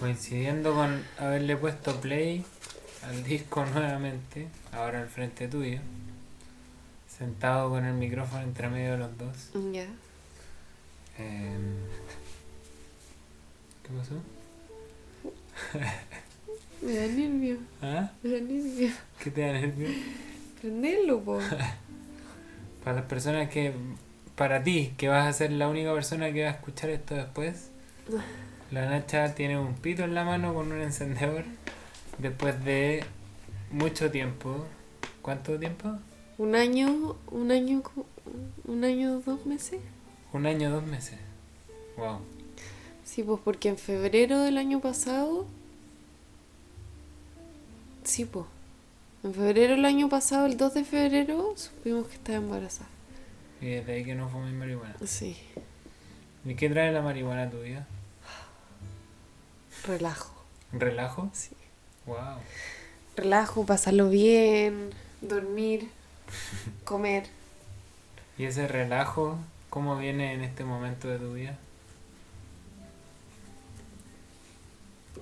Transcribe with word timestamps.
Coincidiendo 0.00 0.72
con 0.72 1.04
haberle 1.18 1.58
puesto 1.58 2.00
play 2.00 2.42
al 3.06 3.22
disco 3.22 3.66
nuevamente, 3.74 4.48
ahora 4.72 5.02
al 5.02 5.08
frente 5.08 5.46
tuyo, 5.46 5.78
sentado 7.06 7.68
con 7.68 7.84
el 7.84 7.92
micrófono 7.92 8.42
entre 8.42 8.70
medio 8.70 8.92
de 8.92 8.96
los 8.96 9.18
dos. 9.18 9.50
Ya. 9.72 9.84
Em, 11.18 11.76
¿Qué 13.82 13.90
pasó? 13.98 14.14
Me 16.82 16.94
da 16.94 17.06
nervio. 17.06 17.58
¿Ah? 17.82 18.10
Me 18.22 18.30
da 18.30 18.40
nervio. 18.40 18.90
¿Qué 19.22 19.30
te 19.30 19.42
da 19.42 19.52
nervio? 19.52 19.88
Prenderlo, 20.62 21.20
po. 21.20 21.40
Para 22.84 22.96
las 22.96 23.04
personas 23.04 23.50
que, 23.50 23.74
para 24.34 24.62
ti, 24.62 24.94
que 24.96 25.08
vas 25.08 25.26
a 25.26 25.32
ser 25.34 25.52
la 25.52 25.68
única 25.68 25.92
persona 25.92 26.32
que 26.32 26.44
va 26.44 26.48
a 26.48 26.52
escuchar 26.52 26.88
esto 26.88 27.14
después, 27.14 27.68
la 28.70 28.88
Nacha 28.88 29.34
tiene 29.34 29.58
un 29.58 29.74
pito 29.74 30.04
en 30.04 30.14
la 30.14 30.24
mano 30.24 30.54
con 30.54 30.70
un 30.70 30.80
encendedor 30.80 31.44
después 32.18 32.64
de 32.64 33.04
mucho 33.70 34.10
tiempo. 34.10 34.66
¿Cuánto 35.22 35.58
tiempo? 35.58 35.98
Un 36.38 36.54
año, 36.54 37.16
un 37.30 37.50
año, 37.50 37.82
un 38.64 38.84
año, 38.84 39.20
dos 39.20 39.44
meses. 39.44 39.80
Un 40.32 40.46
año, 40.46 40.70
dos 40.70 40.84
meses. 40.84 41.18
Wow. 41.96 42.20
Sí, 43.04 43.22
pues 43.22 43.40
porque 43.44 43.68
en 43.68 43.76
febrero 43.76 44.40
del 44.40 44.56
año 44.56 44.80
pasado. 44.80 45.46
Sí, 48.04 48.24
pues. 48.24 48.46
En 49.22 49.34
febrero 49.34 49.74
del 49.74 49.84
año 49.84 50.08
pasado, 50.08 50.46
el 50.46 50.56
2 50.56 50.74
de 50.74 50.84
febrero, 50.84 51.52
supimos 51.56 52.06
que 52.06 52.14
estaba 52.14 52.38
embarazada. 52.38 52.88
Y 53.60 53.66
desde 53.66 53.92
ahí 53.92 54.04
que 54.04 54.14
no 54.14 54.30
fumes 54.30 54.54
marihuana. 54.54 54.94
Sí, 55.04 55.36
¿Y 56.46 56.54
qué 56.54 56.70
trae 56.70 56.90
la 56.90 57.02
marihuana 57.02 57.42
a 57.42 57.50
tu 57.50 57.60
vida? 57.60 57.86
Relajo. 59.86 60.32
¿Relajo? 60.72 61.30
Sí. 61.32 61.50
Wow. 62.06 62.38
Relajo, 63.16 63.66
pasarlo 63.66 64.08
bien, 64.08 64.90
dormir, 65.20 65.90
comer. 66.84 67.26
¿Y 68.38 68.44
ese 68.44 68.66
relajo, 68.68 69.36
cómo 69.68 69.98
viene 69.98 70.32
en 70.32 70.42
este 70.42 70.64
momento 70.64 71.08
de 71.08 71.18
tu 71.18 71.34
vida? 71.34 71.58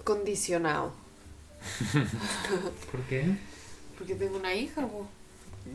Condicionado. 0.05 0.93
¿Por 2.91 3.01
qué? 3.03 3.37
Porque 3.99 4.15
tengo 4.15 4.37
una 4.37 4.55
hija, 4.55 4.87
po, 4.87 5.07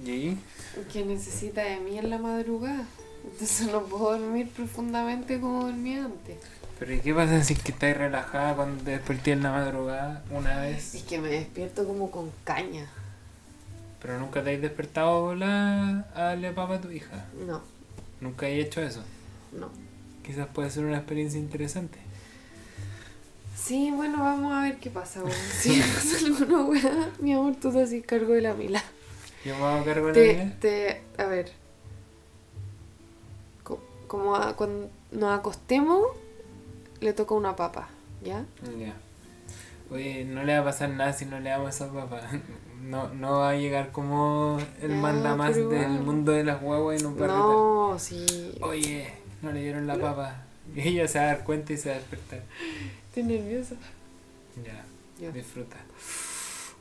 ¿Y? 0.06 0.38
que 0.92 1.06
necesita 1.06 1.62
de 1.64 1.80
mí 1.80 1.98
en 1.98 2.10
la 2.10 2.18
madrugada. 2.18 2.86
Entonces 3.26 3.68
no 3.72 3.84
puedo 3.84 4.18
dormir 4.18 4.50
profundamente 4.50 5.40
como 5.40 5.66
dormía 5.66 6.06
antes. 6.06 6.38
¿Pero 6.84 6.96
y 6.96 7.00
qué 7.00 7.14
pasa 7.14 7.42
si 7.42 7.54
es 7.54 7.62
que 7.62 7.72
estás 7.72 7.96
relajada 7.96 8.56
cuando 8.58 8.84
te 8.84 8.92
desperté 8.92 9.32
en 9.32 9.44
la 9.44 9.52
madrugada 9.52 10.22
una 10.32 10.60
vez? 10.60 10.96
Es 10.96 11.04
que 11.04 11.18
me 11.18 11.30
despierto 11.30 11.88
como 11.88 12.12
con 12.12 12.30
caña. 12.44 12.88
Pero 14.02 14.20
nunca 14.20 14.44
te 14.44 14.54
has 14.54 14.62
despertado 14.62 15.30
a 15.30 15.36
la- 15.38 16.06
a 16.14 16.22
darle 16.24 16.52
papa 16.52 16.76
a 16.76 16.82
tu 16.82 16.92
hija. 16.92 17.24
No, 17.48 17.62
Nunca 18.20 18.48
he 18.50 18.60
hecho 18.60 18.82
eso. 18.82 19.02
no. 19.54 19.70
Quizás 20.26 20.48
puede 20.48 20.70
ser 20.72 20.84
una 20.84 20.98
experiencia 20.98 21.40
interesante. 21.40 22.00
Sí, 23.58 23.90
bueno, 23.96 24.20
vamos 24.22 24.52
a 24.54 24.64
ver 24.64 24.78
qué 24.80 24.90
pasa. 24.90 25.22
bueno. 25.22 25.36
Si 25.62 25.80
pasa 25.80 26.18
alguna 26.26 26.64
weá, 26.66 27.10
mi 27.20 27.32
amor, 27.34 27.56
tú 27.62 27.72
te 27.72 27.82
haces 27.82 28.06
cargo 28.06 28.34
de 28.34 28.42
la 28.42 28.54
mila. 28.54 28.84
Yo 29.46 29.58
me 29.58 29.64
hago 29.64 29.86
cargo 29.86 30.08
de 30.08 30.14
la 30.36 30.44
vida. 30.44 30.54
te, 30.60 31.02
a 31.18 31.26
ver. 31.28 31.50
Co- 33.64 33.80
Como 34.08 34.36
a- 34.36 34.56
cuando 34.58 34.90
nos 35.14 35.40
acostemos, 35.40 36.08
le 37.04 37.14
toca 37.14 37.36
una 37.36 37.56
papa, 37.56 37.90
¿ya? 38.24 38.46
Ya. 38.78 38.94
Oye, 39.92 40.26
no 40.26 40.44
le 40.44 40.54
va 40.56 40.62
a 40.62 40.66
pasar 40.66 40.90
nada 40.90 41.14
si 41.14 41.26
no 41.26 41.40
le 41.40 41.50
damos 41.50 41.76
esa 41.76 41.92
papa. 41.92 42.22
No, 42.84 43.08
no 43.14 43.40
va 43.40 43.52
a 43.52 43.56
llegar 43.56 43.94
como 43.94 44.58
el 44.82 44.90
Ya, 44.92 44.96
manda 44.98 45.38
más 45.38 45.56
del 45.56 45.88
mundo 46.02 46.34
de 46.34 46.44
las 46.44 46.62
guaguas 46.62 47.02
va 47.02 47.08
a 47.08 47.12
retar. 47.14 47.28
No, 47.30 47.96
sí. 47.98 48.58
Oye, 48.60 49.08
no 49.42 49.54
le 49.54 49.62
dieron 49.62 49.88
la 49.88 49.96
papa. 49.98 50.44
Y 50.76 50.90
ella 50.90 51.08
se 51.08 51.18
va 51.18 51.24
a 51.24 51.28
dar 51.28 51.44
cuenta 51.46 51.72
y 51.72 51.78
se 51.78 51.90
va 51.90 51.96
a 51.96 52.00
despertar. 52.00 52.42
Estoy 53.08 53.24
nerviosa. 53.24 53.76
Ya, 54.66 54.84
Ya. 55.18 55.32
disfruta. 55.32 55.78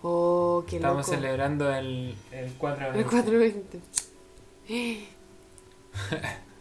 Oh, 0.03 0.65
qué 0.69 0.77
Estamos 0.77 1.07
loco. 1.07 1.17
celebrando 1.17 1.73
el, 1.73 2.17
el 2.33 2.53
4 2.55 2.93
de 2.93 2.99
El 2.99 3.05
420. 3.05 3.81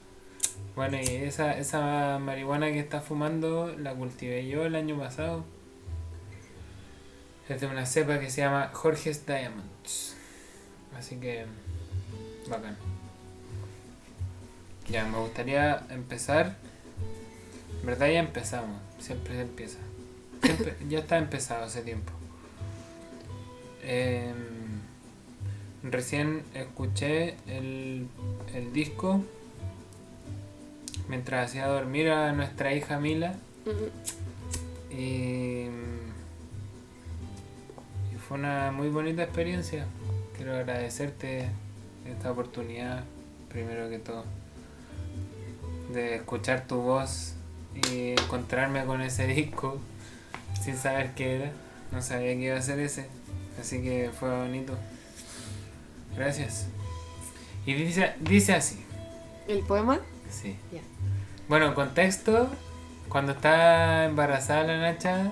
Bueno, 0.76 0.98
y 1.02 1.06
esa, 1.08 1.58
esa 1.58 2.18
marihuana 2.20 2.68
que 2.72 2.80
está 2.80 3.02
fumando 3.02 3.76
la 3.78 3.94
cultivé 3.94 4.48
yo 4.48 4.66
el 4.66 4.76
año 4.76 4.98
pasado. 4.98 5.44
Es 7.50 7.60
de 7.60 7.68
una 7.68 7.86
cepa 7.86 8.20
que 8.20 8.30
se 8.30 8.42
llama 8.42 8.70
Jorge's 8.74 9.26
Diamonds. 9.26 10.16
Así 10.98 11.18
que, 11.18 11.46
bacán. 12.50 12.78
Ya, 14.90 15.06
me 15.06 15.18
gustaría 15.18 15.86
empezar. 15.90 16.56
En 17.82 17.86
verdad 17.86 18.08
ya 18.08 18.20
empezamos, 18.20 18.80
siempre 19.00 19.36
se 19.36 19.42
empieza. 19.42 19.78
Siempre- 20.42 20.76
ya 20.88 21.00
está 21.00 21.18
empezado 21.18 21.66
hace 21.66 21.82
tiempo. 21.82 22.12
Em, 23.84 24.36
recién 25.84 26.44
escuché 26.54 27.36
el, 27.48 28.08
el 28.54 28.72
disco 28.74 29.24
mientras 31.12 31.50
hacía 31.50 31.68
dormir 31.68 32.10
a 32.10 32.32
nuestra 32.32 32.74
hija 32.74 32.98
Mila 32.98 33.36
y, 34.90 35.66
y 38.14 38.18
fue 38.26 38.38
una 38.38 38.72
muy 38.72 38.88
bonita 38.88 39.24
experiencia. 39.24 39.86
Quiero 40.38 40.56
agradecerte 40.56 41.50
esta 42.10 42.32
oportunidad, 42.32 43.04
primero 43.50 43.90
que 43.90 44.00
todo, 44.00 44.24
de 45.92 46.16
escuchar 46.16 46.66
tu 46.66 46.78
voz 46.78 47.34
y 47.90 48.12
encontrarme 48.12 48.86
con 48.86 49.02
ese 49.02 49.28
disco 49.28 49.82
sin 50.64 50.78
saber 50.78 51.14
qué 51.14 51.36
era. 51.36 51.52
No 51.92 52.02
sabía 52.02 52.34
que 52.36 52.42
iba 52.44 52.58
a 52.58 52.62
ser 52.62 52.80
ese, 52.80 53.08
así 53.60 53.84
que 53.84 54.12
fue 54.18 54.30
bonito. 54.30 54.78
Gracias. 56.16 56.68
Y 57.66 57.74
dice, 57.74 58.14
dice 58.22 58.54
así. 58.54 58.82
¿El 59.50 59.60
poema? 59.60 60.00
Sí. 60.32 60.56
Bueno, 61.48 61.76
contexto, 61.76 62.50
cuando 63.10 63.34
estaba 63.34 64.06
embarazada 64.06 64.64
la 64.64 64.78
Nacha, 64.80 65.32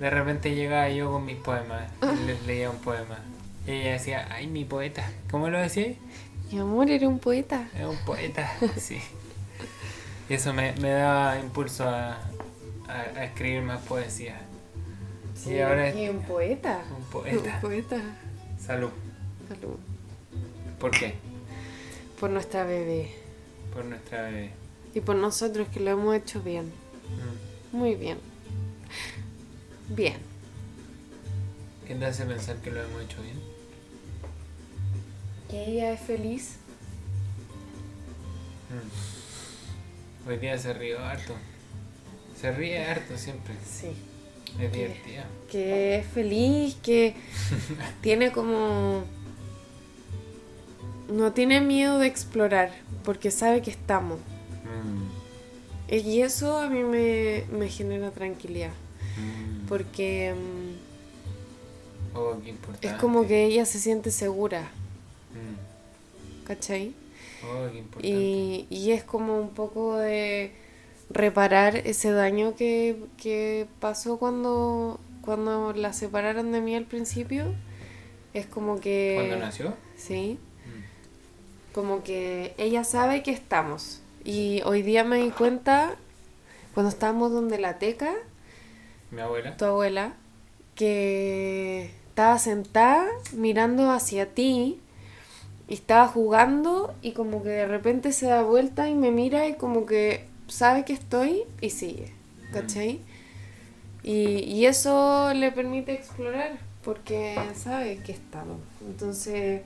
de 0.00 0.10
repente 0.10 0.54
llegaba 0.54 0.88
yo 0.88 1.12
con 1.12 1.24
mis 1.26 1.36
poemas 1.36 1.82
y 2.02 2.26
les 2.26 2.42
leía 2.46 2.70
un 2.70 2.78
poema. 2.78 3.18
Y 3.66 3.72
ella 3.72 3.92
decía, 3.92 4.28
ay, 4.30 4.46
mi 4.46 4.64
poeta. 4.64 5.08
¿Cómo 5.30 5.48
lo 5.48 5.58
decía? 5.58 5.94
Mi 6.50 6.58
amor, 6.58 6.90
era 6.90 7.06
un 7.08 7.18
poeta. 7.18 7.68
Es 7.78 7.86
un 7.86 7.98
poeta, 8.04 8.50
sí. 8.76 9.00
Y 10.28 10.34
eso 10.34 10.52
me, 10.52 10.72
me 10.80 10.90
daba 10.90 11.38
impulso 11.38 11.88
a, 11.88 12.14
a, 12.88 13.00
a 13.16 13.24
escribir 13.24 13.62
más 13.62 13.80
poesía. 13.82 14.40
Y 15.46 15.58
ahora 15.60 15.94
Y 15.94 16.08
un 16.08 16.22
poeta. 16.22 16.80
un 16.96 17.04
poeta. 17.04 17.54
Un 17.56 17.60
poeta. 17.60 17.96
Salud. 18.58 18.90
Salud. 19.48 19.76
¿Por 20.78 20.90
qué? 20.90 21.14
Por 22.18 22.30
nuestra 22.30 22.64
bebé. 22.64 23.14
Por 23.74 23.84
nuestra 23.84 24.22
bebé. 24.22 24.50
Y 24.94 25.00
por 25.00 25.16
nosotros 25.16 25.68
que 25.68 25.80
lo 25.80 25.90
hemos 25.90 26.14
hecho 26.14 26.42
bien. 26.42 26.66
Mm. 26.66 27.76
Muy 27.76 27.94
bien. 27.94 28.18
Bien. 29.88 30.16
¿Qué 31.86 31.94
te 31.94 32.04
hace 32.04 32.24
pensar 32.24 32.56
que 32.56 32.70
lo 32.70 32.82
hemos 32.82 33.02
hecho 33.02 33.22
bien? 33.22 33.40
Que 35.50 35.70
ella 35.70 35.92
es 35.92 36.00
feliz. 36.00 36.56
Mm. 38.70 40.28
Hoy 40.28 40.36
día 40.38 40.58
se 40.58 40.72
rió 40.72 40.98
harto. 41.00 41.34
Se 42.40 42.52
ríe 42.52 42.84
harto 42.84 43.16
siempre. 43.16 43.54
Sí. 43.64 43.92
Es 44.60 44.72
divertida. 44.72 45.24
Que 45.50 45.96
es 45.96 46.06
feliz, 46.06 46.76
que 46.82 47.14
tiene 48.02 48.32
como... 48.32 49.04
No 51.08 51.32
tiene 51.32 51.60
miedo 51.60 51.98
de 51.98 52.06
explorar, 52.06 52.70
porque 53.04 53.30
sabe 53.30 53.62
que 53.62 53.70
estamos. 53.70 54.18
Mm. 54.64 55.94
Y 55.94 56.22
eso 56.22 56.58
a 56.58 56.68
mí 56.70 56.82
me, 56.84 57.44
me 57.52 57.68
genera 57.68 58.10
tranquilidad, 58.10 58.72
Mm. 59.18 59.66
porque 59.68 60.34
mm, 60.34 62.16
Oh, 62.16 62.36
qué 62.42 62.50
importante. 62.50 62.86
es 62.88 62.94
como 62.94 63.26
que 63.26 63.44
ella 63.44 63.64
se 63.66 63.78
siente 63.78 64.10
segura, 64.10 64.70
Mm. 65.32 66.46
¿cachai? 66.46 66.94
Oh, 67.44 67.70
qué 67.70 67.78
importante. 67.78 68.08
Y, 68.08 68.66
y 68.70 68.92
es 68.92 69.02
como 69.04 69.38
un 69.38 69.50
poco 69.50 69.96
de 69.98 70.52
reparar 71.10 71.76
ese 71.76 72.10
daño 72.12 72.54
que, 72.54 72.96
que 73.18 73.66
pasó 73.80 74.16
cuando, 74.18 74.98
cuando 75.20 75.72
la 75.74 75.92
separaron 75.92 76.52
de 76.52 76.60
mí 76.62 76.74
al 76.74 76.84
principio. 76.84 77.54
Es 78.32 78.46
como 78.46 78.80
que... 78.80 79.14
¿Cuándo 79.16 79.36
nació? 79.44 79.74
Sí. 79.96 80.38
Como 81.72 82.02
que 82.02 82.54
ella 82.58 82.84
sabe 82.84 83.22
que 83.22 83.30
estamos. 83.30 84.00
Y 84.24 84.62
hoy 84.64 84.82
día 84.82 85.04
me 85.04 85.16
di 85.18 85.30
cuenta, 85.30 85.94
cuando 86.74 86.90
estábamos 86.90 87.32
donde 87.32 87.58
la 87.58 87.78
teca, 87.78 88.12
Mi 89.10 89.20
abuela. 89.20 89.56
tu 89.56 89.64
abuela, 89.64 90.14
que 90.74 91.90
estaba 92.08 92.38
sentada 92.38 93.06
mirando 93.32 93.90
hacia 93.90 94.26
ti 94.34 94.78
y 95.68 95.74
estaba 95.74 96.06
jugando 96.08 96.94
y 97.02 97.12
como 97.12 97.42
que 97.42 97.48
de 97.50 97.66
repente 97.66 98.12
se 98.12 98.26
da 98.26 98.42
vuelta 98.42 98.88
y 98.88 98.94
me 98.94 99.10
mira 99.10 99.46
y 99.48 99.54
como 99.54 99.86
que 99.86 100.26
sabe 100.48 100.84
que 100.84 100.92
estoy 100.92 101.42
y 101.60 101.70
sigue, 101.70 102.12
¿cachai? 102.52 103.00
Y, 104.02 104.40
y 104.40 104.66
eso 104.66 105.32
le 105.34 105.52
permite 105.52 105.92
explorar 105.92 106.58
porque 106.84 107.36
sabe 107.54 107.98
que 107.98 108.12
estamos. 108.12 108.58
Entonces, 108.86 109.62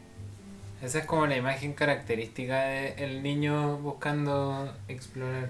Esa 0.82 0.98
es 1.00 1.06
como 1.06 1.26
la 1.26 1.36
imagen 1.36 1.72
característica 1.72 2.60
del 2.60 3.22
niño 3.22 3.78
buscando 3.78 4.72
explorar. 4.88 5.48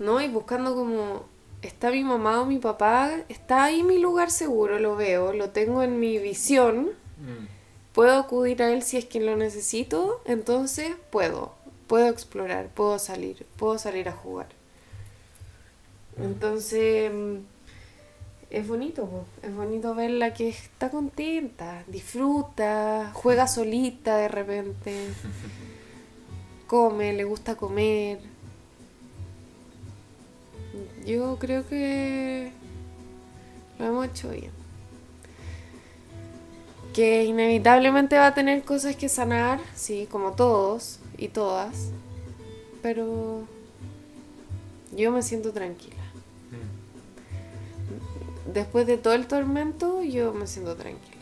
¿no? 0.00 0.20
Y 0.20 0.28
buscando 0.28 0.74
como, 0.74 1.24
¿está 1.62 1.90
mi 1.90 2.02
mamá 2.02 2.40
o 2.40 2.46
mi 2.46 2.58
papá? 2.58 3.12
¿Está 3.28 3.64
ahí 3.64 3.84
mi 3.84 3.98
lugar 3.98 4.30
seguro? 4.30 4.80
Lo 4.80 4.96
veo, 4.96 5.32
lo 5.32 5.50
tengo 5.50 5.84
en 5.84 6.00
mi 6.00 6.18
visión. 6.18 6.90
Mm. 7.18 7.46
puedo 7.92 8.18
acudir 8.18 8.62
a 8.62 8.72
él 8.72 8.82
si 8.82 8.96
es 8.96 9.04
que 9.04 9.20
lo 9.20 9.36
necesito, 9.36 10.22
entonces 10.24 10.94
puedo, 11.10 11.52
puedo 11.86 12.08
explorar, 12.08 12.68
puedo 12.68 12.98
salir, 12.98 13.44
puedo 13.58 13.76
salir 13.76 14.08
a 14.08 14.12
jugar. 14.12 14.46
Entonces, 16.16 17.12
mm, 17.12 17.36
es 18.50 18.66
bonito, 18.66 19.06
po, 19.06 19.24
es 19.42 19.54
bonito 19.54 19.94
verla 19.94 20.34
que 20.34 20.48
está 20.48 20.90
contenta, 20.90 21.84
disfruta, 21.86 23.10
juega 23.14 23.46
solita 23.46 24.16
de 24.16 24.28
repente, 24.28 25.08
come, 26.66 27.12
le 27.12 27.24
gusta 27.24 27.54
comer. 27.54 28.18
Yo 31.06 31.38
creo 31.38 31.66
que 31.66 32.52
lo 33.78 33.86
hemos 33.86 34.06
hecho 34.06 34.30
bien 34.30 34.60
que 36.92 37.24
inevitablemente 37.24 38.16
va 38.16 38.28
a 38.28 38.34
tener 38.34 38.62
cosas 38.64 38.96
que 38.96 39.08
sanar, 39.08 39.60
sí, 39.74 40.08
como 40.10 40.32
todos 40.32 40.98
y 41.16 41.28
todas, 41.28 41.90
pero 42.82 43.44
yo 44.96 45.12
me 45.12 45.22
siento 45.22 45.52
tranquila. 45.52 45.99
Mm. 48.50 48.52
Después 48.52 48.86
de 48.86 48.98
todo 48.98 49.14
el 49.14 49.26
tormento, 49.26 50.02
yo 50.02 50.32
me 50.32 50.46
siento 50.46 50.76
tranquila. 50.76 51.16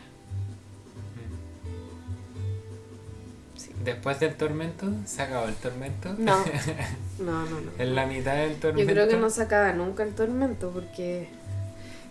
Sí. 3.55 3.71
Después 3.83 4.19
del 4.19 4.35
tormento, 4.35 4.87
¿se 5.05 5.21
acabó 5.21 5.47
el 5.47 5.55
tormento? 5.55 6.13
No, 6.17 6.37
no, 7.19 7.45
no, 7.45 7.61
no. 7.61 7.71
en 7.77 7.95
la 7.95 8.05
mitad 8.05 8.35
del 8.35 8.59
tormento. 8.59 8.89
Yo 8.89 8.95
creo 8.95 9.07
que 9.07 9.17
no 9.17 9.29
se 9.29 9.43
acaba 9.43 9.73
nunca 9.73 10.03
el 10.03 10.13
tormento 10.13 10.71
porque 10.71 11.29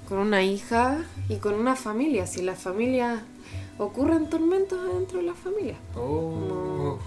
con 0.09 0.19
una 0.19 0.43
hija 0.43 1.05
y 1.29 1.37
con 1.37 1.55
una 1.55 1.77
familia, 1.77 2.27
si 2.27 2.43
la 2.43 2.55
familia 2.55 3.23
ocurren 3.79 4.31
tormentos 4.31 4.83
dentro 4.93 5.19
de 5.19 5.25
la 5.25 5.35
familia. 5.35 5.77
Oh. 5.95 6.99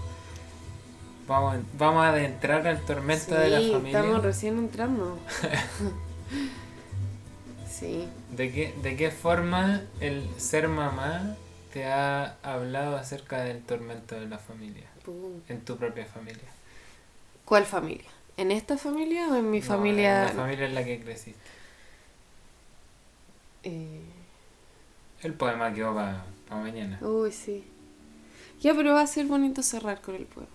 Vamos, 1.28 1.56
vamos 1.78 2.04
a 2.04 2.08
adentrar 2.10 2.66
al 2.66 2.80
tormento 2.82 3.34
de 3.34 3.50
la 3.50 3.60
familia. 3.60 3.98
estamos 3.98 4.22
recién 4.22 4.58
entrando. 4.58 5.18
sí. 7.82 8.08
¿De 8.36 8.50
qué, 8.52 8.74
¿De 8.82 8.96
qué 8.96 9.10
forma 9.10 9.82
el 10.00 10.28
ser 10.38 10.68
mamá 10.68 11.36
te 11.72 11.84
ha 11.86 12.36
hablado 12.42 12.96
acerca 12.96 13.42
del 13.42 13.62
tormento 13.62 14.14
de 14.18 14.26
la 14.28 14.38
familia? 14.38 14.88
En 15.48 15.64
tu 15.64 15.76
propia 15.76 16.06
familia. 16.06 16.48
¿Cuál 17.44 17.64
familia? 17.66 18.08
¿En 18.36 18.50
esta 18.50 18.78
familia 18.78 19.28
o 19.28 19.34
en 19.36 19.50
mi 19.50 19.60
No, 19.60 19.66
familia? 19.66 20.22
en 20.30 20.36
la 20.36 20.42
familia 20.42 20.66
en 20.66 20.74
la 20.74 20.84
que 20.84 21.00
creciste. 21.02 21.40
Eh, 23.64 24.00
El 25.22 25.34
poema 25.34 25.72
quedó 25.72 25.94
para 25.94 26.24
mañana. 26.50 26.98
Uy, 27.00 27.32
sí. 27.32 27.64
Ya, 28.60 28.74
pero 28.74 28.94
va 28.94 29.02
a 29.02 29.06
ser 29.06 29.26
bonito 29.26 29.62
cerrar 29.62 30.00
con 30.00 30.14
el 30.14 30.24
poema. 30.24 30.48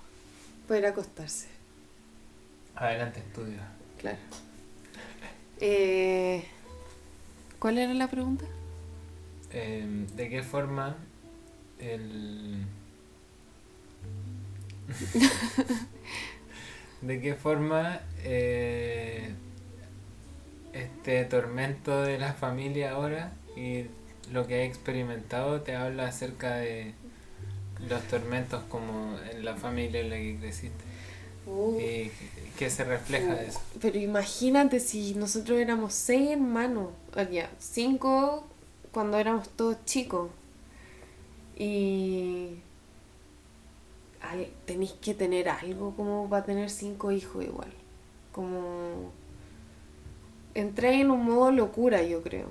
Para 0.68 0.80
ir 0.80 0.86
a 0.86 0.90
acostarse. 0.90 1.48
Adelante, 2.76 3.20
estudio. 3.20 3.60
Claro. 4.00 4.18
Eh, 5.60 6.46
¿Cuál 7.60 7.80
era 7.80 7.94
la 7.94 8.08
pregunta? 8.08 8.46
Eh, 9.52 10.06
¿De 10.16 10.30
qué 10.30 10.44
forma 10.44 10.96
el... 11.80 12.66
¿De 17.02 17.22
qué 17.22 17.36
forma 17.36 18.00
eh, 18.24 19.32
este 20.74 21.26
tormento 21.26 22.02
de 22.02 22.18
la 22.18 22.34
familia 22.34 22.92
ahora 22.92 23.34
y 23.56 23.86
lo 24.32 24.48
que 24.48 24.62
has 24.62 24.68
experimentado 24.68 25.62
te 25.62 25.76
habla 25.76 26.08
acerca 26.08 26.56
de 26.56 26.94
los 27.88 28.02
tormentos 28.04 28.64
como 28.70 29.18
en 29.32 29.46
la 29.46 29.56
familia 29.56 30.02
en 30.02 30.10
la 30.10 30.18
que 30.18 30.38
creciste? 30.40 30.84
Uh, 31.46 31.80
¿Y 31.80 32.12
qué 32.58 32.70
se 32.70 32.84
refleja 32.84 33.36
de 33.36 33.48
eso? 33.48 33.62
Pero 33.80 33.98
imagínate 33.98 34.80
si 34.80 35.14
nosotros 35.16 35.60
éramos 35.60 35.94
seis 35.94 36.32
hermanos, 36.32 36.90
ya, 37.24 37.50
cinco 37.60 38.44
cuando 38.92 39.18
éramos 39.18 39.50
todos 39.50 39.78
chicos. 39.86 40.30
Y 41.58 42.60
tenéis 44.66 44.92
que 45.02 45.14
tener 45.14 45.50
algo 45.50 45.96
como 45.96 46.30
para 46.30 46.46
tener 46.46 46.70
cinco 46.70 47.12
hijos 47.12 47.44
igual. 47.44 47.72
Como 48.32 49.12
entré 50.54 51.02
en 51.02 51.12
un 51.12 51.24
modo 51.26 51.52
locura, 51.52 52.04
yo 52.04 52.22
creo. 52.22 52.48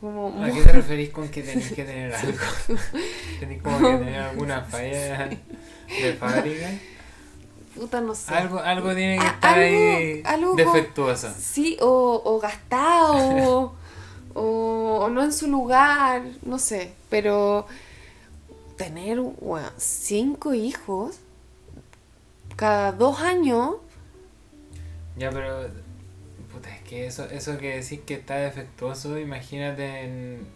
Como 0.00 0.42
¿A 0.42 0.50
qué 0.50 0.62
te 0.62 0.72
referís 0.72 1.10
con 1.10 1.28
que 1.28 1.42
tenés 1.42 1.72
que 1.72 1.84
tener 1.84 2.14
algo? 2.14 2.38
¿Tenés 3.40 3.62
como 3.62 3.78
que 3.78 3.96
tener 4.04 4.20
alguna 4.20 4.62
falla 4.62 5.28
de 5.28 6.14
fábrica? 6.14 6.70
puta 7.74 8.00
no 8.00 8.14
sé. 8.14 8.34
Algo, 8.34 8.58
algo 8.58 8.94
tiene 8.94 9.18
que 9.18 9.26
estar 9.26 9.58
algo- 9.58 9.96
ahí 9.96 10.22
algo- 10.24 10.54
defectuoso. 10.56 11.32
Sí, 11.38 11.76
o, 11.80 12.20
o 12.24 12.40
gastado, 12.40 13.74
o, 14.34 15.00
o 15.02 15.08
no 15.10 15.22
en 15.22 15.32
su 15.32 15.48
lugar, 15.48 16.22
no 16.42 16.58
sé. 16.58 16.92
Pero 17.08 17.66
tener 18.76 19.18
cinco 19.76 20.54
hijos 20.54 21.18
cada 22.56 22.92
dos 22.92 23.20
años, 23.20 23.76
Ya, 25.16 25.30
pero. 25.30 25.68
Puta, 26.52 26.74
es 26.74 26.82
que 26.82 27.06
eso, 27.06 27.24
eso 27.26 27.58
que 27.58 27.76
decís 27.76 28.00
que 28.06 28.14
está 28.14 28.36
defectuoso, 28.36 29.18
imagínate 29.18 30.02
en 30.04 30.46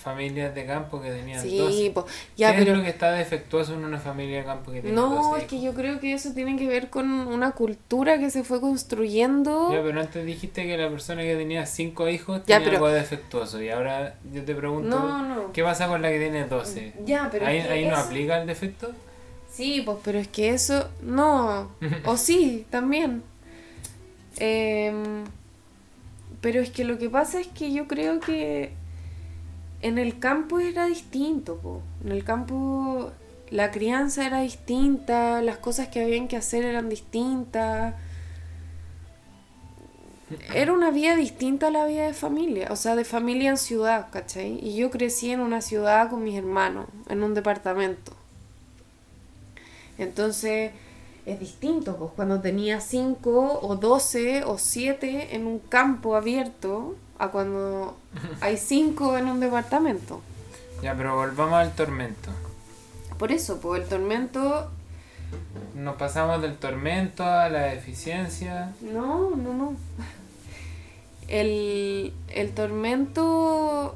familias 0.00 0.54
de 0.54 0.66
campo 0.66 1.00
que 1.00 1.10
tenían 1.10 1.40
sí, 1.42 1.56
12. 1.58 1.90
pues, 1.92 2.06
ya, 2.36 2.52
¿Qué 2.52 2.58
es 2.58 2.64
pero 2.64 2.76
lo 2.78 2.82
que 2.82 2.88
está 2.90 3.12
defectuoso 3.12 3.74
en 3.74 3.84
una 3.84 3.98
familia 4.00 4.38
de 4.38 4.44
campo 4.44 4.72
que 4.72 4.80
tiene 4.80 4.96
no, 4.96 5.08
12 5.32 5.42
es 5.42 5.48
que 5.48 5.60
yo 5.60 5.74
creo 5.74 6.00
que 6.00 6.12
eso 6.14 6.32
tiene 6.32 6.56
que 6.56 6.66
ver 6.66 6.90
con 6.90 7.08
una 7.10 7.52
cultura 7.52 8.18
que 8.18 8.30
se 8.30 8.42
fue 8.42 8.60
construyendo. 8.60 9.72
Ya, 9.72 9.82
pero 9.82 10.00
antes 10.00 10.24
dijiste 10.26 10.64
que 10.66 10.76
la 10.76 10.88
persona 10.88 11.22
que 11.22 11.36
tenía 11.36 11.66
5 11.66 12.08
hijos 12.08 12.38
Ya, 12.46 12.56
tenía 12.58 12.64
pero- 12.72 12.76
algo 12.86 12.88
defectuoso. 12.88 13.62
Y 13.62 13.68
ahora 13.68 14.16
yo 14.32 14.44
te 14.44 14.54
pregunto, 14.54 14.88
No, 14.98 15.22
no. 15.22 15.52
¿qué 15.52 15.62
pasa 15.62 15.86
con 15.88 16.02
la 16.02 16.10
que 16.10 16.18
tiene 16.18 16.46
12? 16.46 16.94
Ya, 17.04 17.28
pero 17.30 17.46
¿Ahí, 17.46 17.58
es 17.58 17.68
ahí 17.70 17.86
no 17.86 17.96
aplica 17.96 18.40
el 18.40 18.46
defecto? 18.46 18.90
Sí, 19.50 19.82
pues, 19.84 19.98
pero 20.04 20.18
es 20.18 20.28
que 20.28 20.50
eso, 20.50 20.88
no, 21.02 21.70
o 22.04 22.16
sí, 22.16 22.64
también. 22.70 23.22
Em, 24.38 25.24
pero 26.40 26.60
es 26.60 26.70
que 26.70 26.84
lo 26.84 26.98
que 26.98 27.10
pasa 27.10 27.40
es 27.40 27.48
que 27.48 27.72
yo 27.72 27.86
creo 27.86 28.20
que 28.20 28.72
en 29.82 29.98
el 29.98 30.18
campo 30.18 30.58
era 30.58 30.86
distinto, 30.86 31.56
po. 31.58 31.82
En 32.04 32.12
el 32.12 32.24
campo 32.24 33.12
la 33.50 33.70
crianza 33.70 34.26
era 34.26 34.40
distinta, 34.40 35.42
las 35.42 35.58
cosas 35.58 35.88
que 35.88 36.02
habían 36.02 36.28
que 36.28 36.36
hacer 36.36 36.64
eran 36.64 36.88
distintas. 36.88 37.94
Era 40.54 40.72
una 40.72 40.90
vida 40.92 41.16
distinta 41.16 41.68
a 41.68 41.70
la 41.70 41.86
vida 41.86 42.06
de 42.06 42.14
familia, 42.14 42.68
o 42.70 42.76
sea, 42.76 42.94
de 42.94 43.04
familia 43.04 43.50
en 43.50 43.56
ciudad, 43.56 44.08
¿cachai? 44.12 44.60
Y 44.62 44.76
yo 44.76 44.90
crecí 44.90 45.32
en 45.32 45.40
una 45.40 45.60
ciudad 45.60 46.08
con 46.08 46.22
mis 46.22 46.36
hermanos, 46.36 46.86
en 47.08 47.24
un 47.24 47.34
departamento. 47.34 48.12
Entonces 49.98 50.70
es 51.26 51.40
distinto, 51.40 51.96
pues 51.96 52.12
cuando 52.14 52.40
tenía 52.40 52.80
5 52.80 53.60
o 53.62 53.76
12 53.76 54.44
o 54.44 54.56
7 54.56 55.34
en 55.34 55.46
un 55.46 55.58
campo 55.58 56.14
abierto 56.14 56.94
a 57.20 57.28
cuando 57.28 57.96
hay 58.40 58.56
5 58.56 59.18
en 59.18 59.26
un 59.28 59.40
departamento. 59.40 60.22
Ya, 60.82 60.96
pero 60.96 61.14
volvamos 61.14 61.54
al 61.54 61.72
tormento. 61.72 62.30
Por 63.18 63.30
eso, 63.30 63.60
pues 63.60 63.82
el 63.82 63.88
tormento, 63.88 64.70
Nos 65.74 65.96
pasamos 65.96 66.40
del 66.40 66.56
tormento 66.56 67.22
a 67.22 67.50
la 67.50 67.64
deficiencia. 67.64 68.72
no, 68.80 69.30
no, 69.36 69.52
no. 69.52 69.74
El, 71.28 72.12
el 72.30 72.50
tormento, 72.52 73.94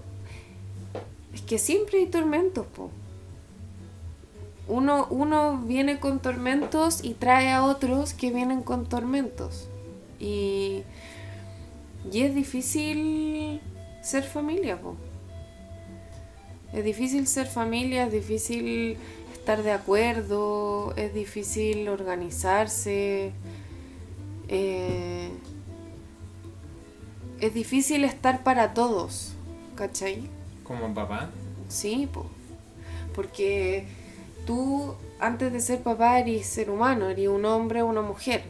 es 1.33 1.41
que 1.41 1.59
siempre 1.59 1.99
hay 1.99 2.07
tormentos, 2.07 2.67
pues. 2.77 2.91
Uno, 4.69 5.07
uno 5.11 5.63
viene 5.67 5.99
con 5.99 6.21
tormentos 6.21 7.03
y 7.03 7.15
trae 7.15 7.51
a 7.53 7.65
otros 7.65 8.13
que 8.13 8.31
vienen 8.31 8.63
con 8.63 8.87
tormentos. 8.87 9.69
Y, 10.21 10.85
y 12.13 12.23
es 12.23 12.35
difícil 12.35 13.61
ser 14.03 14.25
familia, 14.25 14.81
po. 14.81 14.97
Es 16.73 16.85
difícil 16.85 17.27
ser 17.27 17.47
familia, 17.47 18.07
es 18.07 18.13
difícil 18.13 18.97
estar 19.33 19.63
de 19.63 19.73
acuerdo, 19.73 20.93
es 20.97 21.15
difícil 21.15 21.89
organizarse. 21.89 23.33
eh, 24.49 25.31
es 27.41 27.53
difícil 27.53 28.05
estar 28.05 28.43
para 28.43 28.75
todos, 28.75 29.35
¿cachai? 29.75 30.31
Como 30.63 30.95
papá. 30.95 31.31
Sí, 31.69 32.09
po. 32.13 32.27
porque 33.15 33.87
tú 34.47 34.95
antes 35.21 35.53
de 35.53 35.61
ser 35.61 35.83
papá 35.83 36.19
eres 36.19 36.47
ser 36.47 36.71
humano, 36.71 37.09
eres 37.09 37.29
un 37.29 37.45
hombre 37.45 37.83
o 37.83 37.87
una 37.87 38.03
mujer 38.03 38.43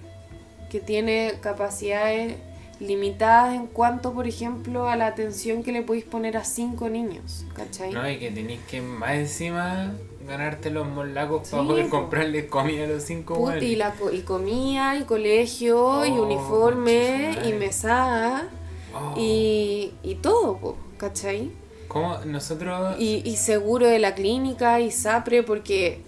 que 0.70 0.80
tiene 0.80 1.34
capacidades 1.40 2.36
limitadas 2.84 3.54
en 3.54 3.66
cuanto, 3.66 4.12
por 4.12 4.26
ejemplo, 4.26 4.88
a 4.88 4.96
la 4.96 5.06
atención 5.06 5.62
que 5.62 5.72
le 5.72 5.82
podéis 5.82 6.04
poner 6.04 6.36
a 6.36 6.44
cinco 6.44 6.88
niños, 6.88 7.44
¿cachai? 7.54 7.92
No, 7.92 8.08
y 8.08 8.18
que 8.18 8.30
tenéis 8.30 8.60
que 8.70 8.80
más 8.82 9.12
encima 9.14 9.92
ganarte 10.26 10.70
los 10.70 10.86
molacos 10.86 11.48
para 11.48 11.62
poder 11.64 11.84
po. 11.86 11.90
comprarle 11.90 12.46
comida 12.48 12.84
a 12.84 12.86
los 12.88 13.02
cinco 13.04 13.34
Puta, 13.34 13.58
y, 13.64 13.76
la, 13.76 13.92
co- 13.92 14.12
y 14.12 14.20
comida, 14.22 14.96
y 14.96 15.04
colegio, 15.04 16.06
y 16.06 16.18
Oh, 16.18 16.22
uniforme, 16.24 17.38
y 17.44 17.52
mesada, 17.52 18.48
Oh, 18.94 19.14
y, 19.18 19.90
y 20.02 20.14
todo, 20.16 20.56
po, 20.58 20.76
¿cachai? 20.98 21.50
¿Cómo 21.88 22.18
nosotros... 22.26 22.96
Y, 22.98 23.22
y 23.24 23.36
seguro 23.36 23.86
de 23.86 23.98
la 23.98 24.14
clínica, 24.14 24.80
y 24.80 24.90
SAPRE, 24.90 25.42
porque 25.42 25.98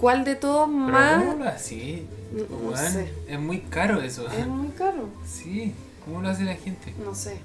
¿cuál 0.00 0.24
de 0.24 0.36
todos 0.36 0.68
¿Pero 0.68 0.78
más? 0.92 1.24
cómo 1.24 1.44
lo 1.44 1.44
así? 1.50 2.06
No- 2.32 2.44
no 2.44 2.68
Weón, 2.70 2.92
sé. 2.92 3.12
Es 3.28 3.40
muy 3.40 3.60
caro 3.60 4.00
eso. 4.02 4.26
Es 4.30 4.46
muy 4.46 4.68
caro, 4.68 5.08
Sí, 5.26 5.72
¿cómo 6.04 6.20
lo 6.22 6.28
hace 6.28 6.44
la 6.44 6.54
gente? 6.56 6.92
no 7.04 7.14
sé. 7.14 7.38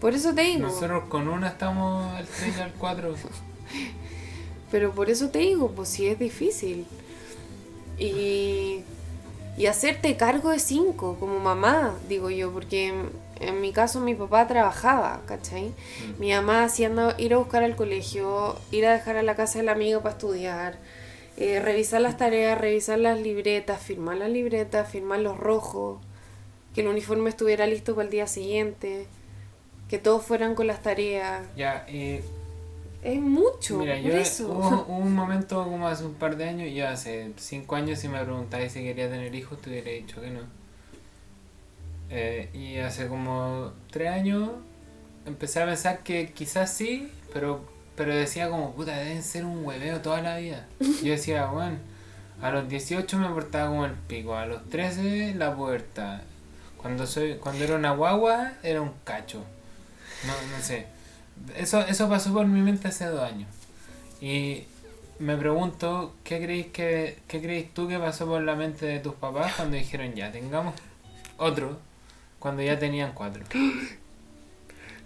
Por 0.00 0.14
eso 0.14 0.34
te 0.34 0.42
digo, 0.42 0.66
Nosotros 0.68 1.04
con 1.08 1.26
una 1.28 1.48
estamos 1.48 2.14
al 2.14 2.26
3 2.26 2.56
y 2.56 2.60
al 2.60 2.72
4. 2.74 3.14
pero 4.70 4.92
por 4.92 5.08
eso 5.10 5.30
te 5.30 5.38
digo, 5.40 5.70
pues 5.70 5.88
sí 5.88 6.06
es 6.06 6.18
difícil. 6.18 6.86
Y, 7.98 8.82
y 9.56 9.66
hacerte 9.66 10.16
cargo 10.16 10.50
de 10.50 10.58
cinco, 10.58 11.16
como 11.18 11.38
mamá, 11.40 11.94
digo 12.08 12.28
yo, 12.30 12.52
porque 12.52 12.88
en, 12.88 13.08
en 13.40 13.60
mi 13.62 13.72
caso 13.72 14.00
mi 14.00 14.14
papá 14.14 14.46
trabajaba, 14.46 15.22
¿cachai? 15.26 15.72
Mi 16.18 16.30
mamá 16.32 16.64
haciendo 16.64 17.14
ir 17.16 17.32
a 17.32 17.38
buscar 17.38 17.62
al 17.62 17.74
colegio, 17.74 18.56
ir 18.70 18.84
a 18.86 18.92
dejar 18.92 19.16
a 19.16 19.22
la 19.22 19.34
casa 19.34 19.58
de 19.60 19.64
la 19.64 19.72
amiga 19.72 20.00
para 20.00 20.12
estudiar, 20.12 20.78
eh, 21.36 21.60
revisar 21.60 22.00
las 22.00 22.16
tareas, 22.16 22.58
revisar 22.60 22.98
las 22.98 23.20
libretas, 23.20 23.80
firmar 23.82 24.16
las 24.18 24.30
libretas, 24.30 24.90
firmar 24.90 25.20
los 25.20 25.36
rojos, 25.38 26.00
que 26.74 26.82
el 26.82 26.88
uniforme 26.88 27.30
estuviera 27.30 27.66
listo 27.66 27.94
para 27.94 28.06
el 28.06 28.10
día 28.10 28.26
siguiente, 28.26 29.06
que 29.88 29.98
todos 29.98 30.24
fueran 30.24 30.54
con 30.54 30.66
las 30.66 30.82
tareas. 30.82 31.46
Ya, 31.56 31.84
eh, 31.88 32.22
Es 33.02 33.20
mucho, 33.20 33.78
mira, 33.78 34.00
por 34.02 34.02
yo 34.02 34.16
eso. 34.16 34.48
hubo, 34.52 34.84
hubo 34.88 34.96
un 34.98 35.14
momento 35.14 35.64
como 35.64 35.86
hace 35.88 36.04
un 36.04 36.14
par 36.14 36.36
de 36.36 36.44
años, 36.48 36.72
yo 36.74 36.88
hace 36.88 37.32
5 37.36 37.76
años 37.76 37.98
si 38.00 38.08
me 38.08 38.22
preguntáis 38.24 38.72
si 38.72 38.82
quería 38.82 39.08
tener 39.10 39.34
hijos, 39.34 39.60
te 39.60 39.70
hubiera 39.70 39.90
dicho 39.90 40.20
que 40.20 40.30
no. 40.30 40.40
Eh, 42.08 42.50
y 42.54 42.78
hace 42.78 43.08
como 43.08 43.72
3 43.90 44.10
años 44.10 44.50
empecé 45.26 45.62
a 45.62 45.66
pensar 45.66 46.02
que 46.02 46.32
quizás 46.32 46.72
sí, 46.72 47.10
pero, 47.32 47.64
pero 47.96 48.14
decía 48.14 48.50
como, 48.50 48.72
puta, 48.74 48.96
deben 48.96 49.22
ser 49.22 49.44
un 49.44 49.64
hueveo 49.64 50.00
toda 50.00 50.20
la 50.20 50.36
vida. 50.36 50.66
Yo 51.02 51.12
decía, 51.12 51.46
bueno, 51.46 51.78
a 52.42 52.50
los 52.50 52.68
18 52.68 53.18
me 53.18 53.28
portaba 53.30 53.68
como 53.68 53.86
el 53.86 53.92
pico, 53.92 54.36
a 54.36 54.46
los 54.46 54.68
13 54.68 55.34
la 55.34 55.56
pubertad. 55.56 56.20
Cuando 56.76 57.06
soy 57.06 57.36
cuando 57.36 57.64
era 57.64 57.74
una 57.74 57.92
guagua 57.92 58.52
era 58.62 58.82
un 58.82 58.92
cacho. 59.04 59.42
No, 60.26 60.56
no 60.56 60.62
sé. 60.62 60.86
Eso, 61.56 61.80
eso 61.80 62.08
pasó 62.08 62.32
por 62.32 62.46
mi 62.46 62.60
mente 62.60 62.88
hace 62.88 63.06
dos 63.06 63.22
años. 63.22 63.48
Y 64.20 64.64
me 65.18 65.36
pregunto, 65.36 66.14
¿qué 66.22 66.40
creéis 66.40 66.66
que 66.66 67.18
qué 67.26 67.40
creéis 67.40 67.72
tú 67.72 67.88
que 67.88 67.98
pasó 67.98 68.26
por 68.26 68.42
la 68.42 68.54
mente 68.54 68.84
de 68.86 69.00
tus 69.00 69.14
papás 69.14 69.54
cuando 69.56 69.76
dijeron 69.76 70.14
ya, 70.14 70.30
tengamos 70.30 70.74
otro, 71.38 71.78
cuando 72.38 72.62
ya 72.62 72.78
tenían 72.78 73.12
cuatro? 73.12 73.44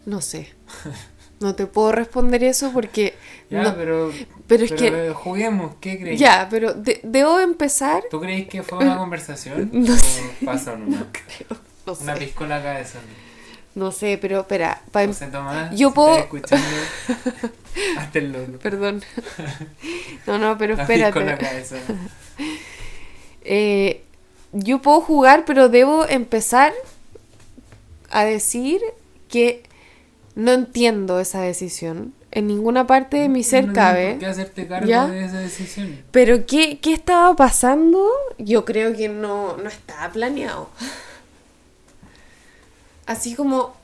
No 0.07 0.23
sé. 0.23 0.55
No 1.41 1.55
te 1.55 1.67
puedo 1.67 1.93
responder 1.93 2.45
eso 2.45 2.71
porque... 2.73 3.15
Ya, 3.49 3.63
no- 3.63 3.75
pero, 3.77 4.13
pero 4.47 4.65
es 4.65 4.73
pero, 4.73 4.93
que... 5.09 5.11
juguemos, 5.15 5.75
¿qué 5.81 5.99
creéis? 5.99 6.21
Ya, 6.21 6.47
pero 6.51 6.75
de- 6.75 7.01
debo 7.03 7.41
empezar... 7.41 8.05
¿Tú 8.11 8.21
creéis 8.21 8.47
que 8.49 8.63
fue 8.63 8.79
una 8.79 8.97
conversación? 8.99 9.71
No 9.73 9.93
¿O 9.93 9.97
sé. 9.97 10.23
nomás? 10.43 10.67
No 11.87 11.95
Una 11.95 12.15
sé, 12.15 12.21
piscola 12.21 12.57
acá 12.57 12.73
de 12.73 12.85
no 13.75 13.93
sé, 13.93 14.19
pero 14.21 14.41
espera. 14.41 14.83
pa- 14.91 15.07
José 15.07 15.29
Tomás, 15.29 15.71
Yo 15.77 15.89
si 15.89 15.95
puedo- 15.95 16.19
escuchando, 16.19 16.67
hazte 17.99 18.19
el 18.19 18.33
loco. 18.33 18.59
Perdón. 18.61 19.03
No, 20.27 20.39
no, 20.39 20.59
pero 20.59 20.75
La 20.77 20.87
piscola 20.87 21.09
espérate. 21.09 21.47
acá 21.47 21.55
de. 21.55 21.65
Eh, 23.43 24.03
yo 24.53 24.83
puedo 24.83 25.01
jugar, 25.01 25.45
pero 25.47 25.69
debo 25.69 26.07
empezar 26.09 26.73
a 28.11 28.25
decir 28.25 28.81
que 29.29 29.63
no 30.35 30.53
entiendo 30.53 31.21
esa 31.21 31.43
decisión. 31.43 32.15
En 32.33 32.47
ninguna 32.47 32.87
parte 32.87 33.17
de 33.17 33.29
mi 33.29 33.43
ser 33.43 33.67
No 33.67 33.73
cabe. 33.73 34.11
¿Por 34.11 34.19
qué 34.21 34.27
hacerte 34.27 34.67
cargo 34.69 34.87
¿Ya? 34.87 35.09
de 35.09 35.25
esa 35.25 35.39
decisión? 35.41 36.03
Pero 36.13 36.47
¿qué, 36.47 36.79
¿qué 36.79 36.93
estaba 36.93 37.35
pasando? 37.35 38.09
Yo 38.39 38.65
creo 38.65 38.95
que 38.95 39.09
no, 39.09 39.57
no 39.57 39.69
estaba 39.69 40.13
planeado. 40.13 40.71
Así 43.07 43.35
como... 43.35 43.75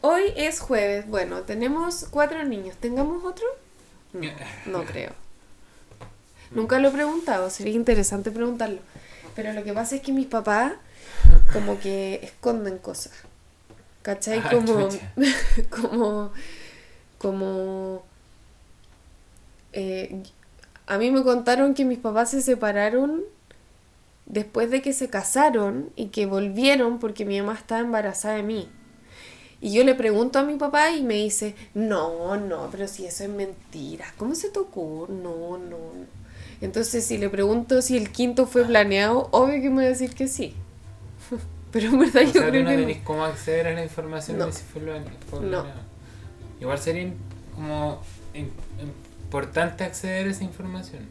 Hoy 0.00 0.22
es 0.36 0.60
jueves. 0.60 1.06
Bueno, 1.06 1.40
tenemos 1.42 2.06
cuatro 2.10 2.42
niños. 2.44 2.76
¿Tengamos 2.76 3.24
otro? 3.24 3.46
No, 4.14 4.30
no 4.66 4.84
creo. 4.86 5.12
Nunca 6.50 6.78
lo 6.78 6.88
he 6.88 6.92
preguntado. 6.92 7.50
Sería 7.50 7.74
interesante 7.74 8.30
preguntarlo. 8.30 8.78
Pero 9.34 9.52
lo 9.52 9.64
que 9.64 9.72
pasa 9.74 9.96
es 9.96 10.02
que 10.02 10.12
mis 10.12 10.26
papás 10.26 10.72
como 11.52 11.78
que 11.78 12.20
esconden 12.22 12.78
cosas. 12.78 13.12
¿Cachai? 14.04 14.42
Como... 14.42 14.88
como... 15.70 16.32
Como... 17.16 18.02
eh, 19.72 20.22
a 20.86 20.98
mí 20.98 21.10
me 21.10 21.22
contaron 21.22 21.72
que 21.72 21.86
mis 21.86 21.98
papás 21.98 22.32
se 22.32 22.42
separaron 22.42 23.22
después 24.26 24.70
de 24.70 24.82
que 24.82 24.92
se 24.92 25.08
casaron 25.08 25.88
y 25.96 26.08
que 26.08 26.26
volvieron 26.26 26.98
porque 26.98 27.24
mi 27.24 27.40
mamá 27.40 27.54
estaba 27.54 27.80
embarazada 27.80 28.34
de 28.34 28.42
mí. 28.42 28.68
Y 29.62 29.72
yo 29.72 29.84
le 29.84 29.94
pregunto 29.94 30.38
a 30.38 30.42
mi 30.42 30.56
papá 30.56 30.90
y 30.90 31.02
me 31.02 31.14
dice, 31.14 31.54
no, 31.72 32.36
no, 32.36 32.68
pero 32.70 32.86
si 32.86 33.06
eso 33.06 33.24
es 33.24 33.30
mentira, 33.30 34.04
¿cómo 34.18 34.34
se 34.34 34.50
tocó? 34.50 35.06
No, 35.08 35.56
no. 35.56 35.78
no". 35.78 36.06
Entonces 36.60 37.06
si 37.06 37.16
le 37.16 37.30
pregunto 37.30 37.80
si 37.80 37.96
el 37.96 38.12
quinto 38.12 38.46
fue 38.46 38.66
planeado, 38.66 39.28
obvio 39.30 39.62
que 39.62 39.70
me 39.70 39.76
va 39.76 39.82
a 39.84 39.92
decir 39.92 40.14
que 40.14 40.28
sí. 40.28 40.54
Pero 41.74 41.88
en 41.88 41.98
verdad 41.98 42.22
O 42.22 42.26
yo 42.26 42.32
sea, 42.32 42.48
creo 42.50 42.62
no 42.62 42.70
que 42.70 42.76
no. 42.76 43.04
cómo 43.04 43.24
acceder 43.24 43.66
a 43.66 43.72
la 43.72 43.82
información 43.82 44.38
No. 44.38 44.46
de 44.46 44.52
No. 45.50 45.64
Igual 46.60 46.78
sería 46.78 47.12
como 47.56 48.00
im- 48.32 48.48
importante 49.24 49.82
acceder 49.82 50.28
a 50.28 50.30
esa 50.30 50.44
información. 50.44 51.02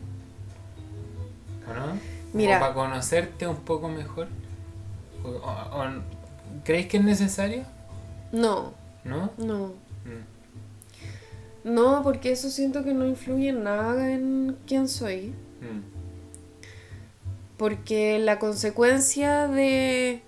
¿O 1.70 1.74
no? 1.74 1.82
Como 1.88 2.00
Mira. 2.34 2.60
para 2.62 2.74
conocerte 2.74 3.46
un 3.46 3.58
poco 3.58 3.90
mejor. 3.90 4.28
O- 5.26 5.86
¿Creéis 6.64 6.88
que 6.88 6.96
es 6.98 7.04
necesario? 7.04 7.64
No, 8.32 8.74
¿No? 9.04 9.32
no. 9.38 9.68
Mm, 10.06 10.24
No, 11.76 12.04
porque 12.04 12.32
eso 12.32 12.50
siento 12.50 12.84
que 12.86 12.94
no 12.94 13.06
influye 13.06 13.50
en 13.50 13.64
nada 13.64 14.12
en 14.12 14.56
quién 14.66 14.88
soy. 14.88 15.34
mm. 15.62 15.82
Porque 17.58 18.18
la 18.20 18.40
consecuencia 18.40 19.48
de 19.48 20.22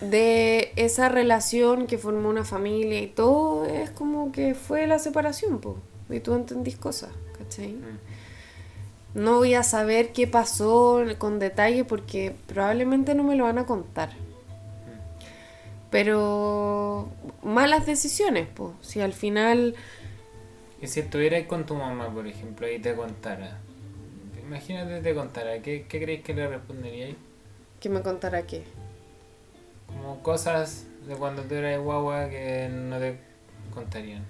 de 0.00 0.72
esa 0.76 1.08
relación 1.08 1.86
que 1.86 1.98
formó 1.98 2.28
una 2.28 2.44
familia 2.44 3.00
y 3.00 3.06
todo 3.06 3.66
es 3.66 3.90
como 3.90 4.32
que 4.32 4.54
fue 4.54 4.86
la 4.86 4.98
separación, 4.98 5.60
po. 5.60 5.78
Y 6.10 6.20
tú 6.20 6.34
entendís 6.34 6.76
cosas, 6.76 7.10
¿cachai? 7.36 7.72
Mm. 7.72 7.98
No 9.14 9.36
voy 9.38 9.54
a 9.54 9.62
saber 9.62 10.12
qué 10.12 10.26
pasó 10.26 11.02
con 11.18 11.38
detalle 11.38 11.84
porque 11.84 12.34
probablemente 12.46 13.14
no 13.14 13.24
me 13.24 13.36
lo 13.36 13.44
van 13.44 13.58
a 13.58 13.66
contar. 13.66 14.10
Pero 15.90 17.08
malas 17.42 17.86
decisiones, 17.86 18.46
pues. 18.54 18.72
Si 18.82 19.00
al 19.00 19.14
final 19.14 19.74
Y 20.82 20.86
si 20.86 21.00
estuvieras 21.00 21.44
con 21.44 21.66
tu 21.66 21.74
mamá, 21.74 22.12
por 22.12 22.26
ejemplo, 22.26 22.70
y 22.70 22.78
te 22.78 22.94
contara, 22.94 23.58
imagínate 24.46 25.00
te 25.00 25.14
contara, 25.14 25.60
¿qué, 25.62 25.86
qué 25.88 26.00
crees 26.00 26.22
que 26.22 26.34
le 26.34 26.46
responderíais? 26.46 27.16
que 27.80 27.88
me 27.88 28.02
contara 28.02 28.42
qué. 28.42 28.64
Como 29.88 30.22
cosas 30.22 30.84
de 31.08 31.14
cuando 31.16 31.42
tú 31.42 31.54
eras 31.54 31.80
guagua 31.80 32.28
que 32.28 32.68
no 32.70 32.98
te 32.98 33.18
contarían. 33.74 34.24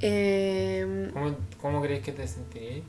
Eh, 0.00 1.10
¿Cómo, 1.12 1.36
cómo 1.60 1.80
crees 1.82 2.02
que 2.02 2.12
te 2.12 2.26
sentirías? 2.26 2.84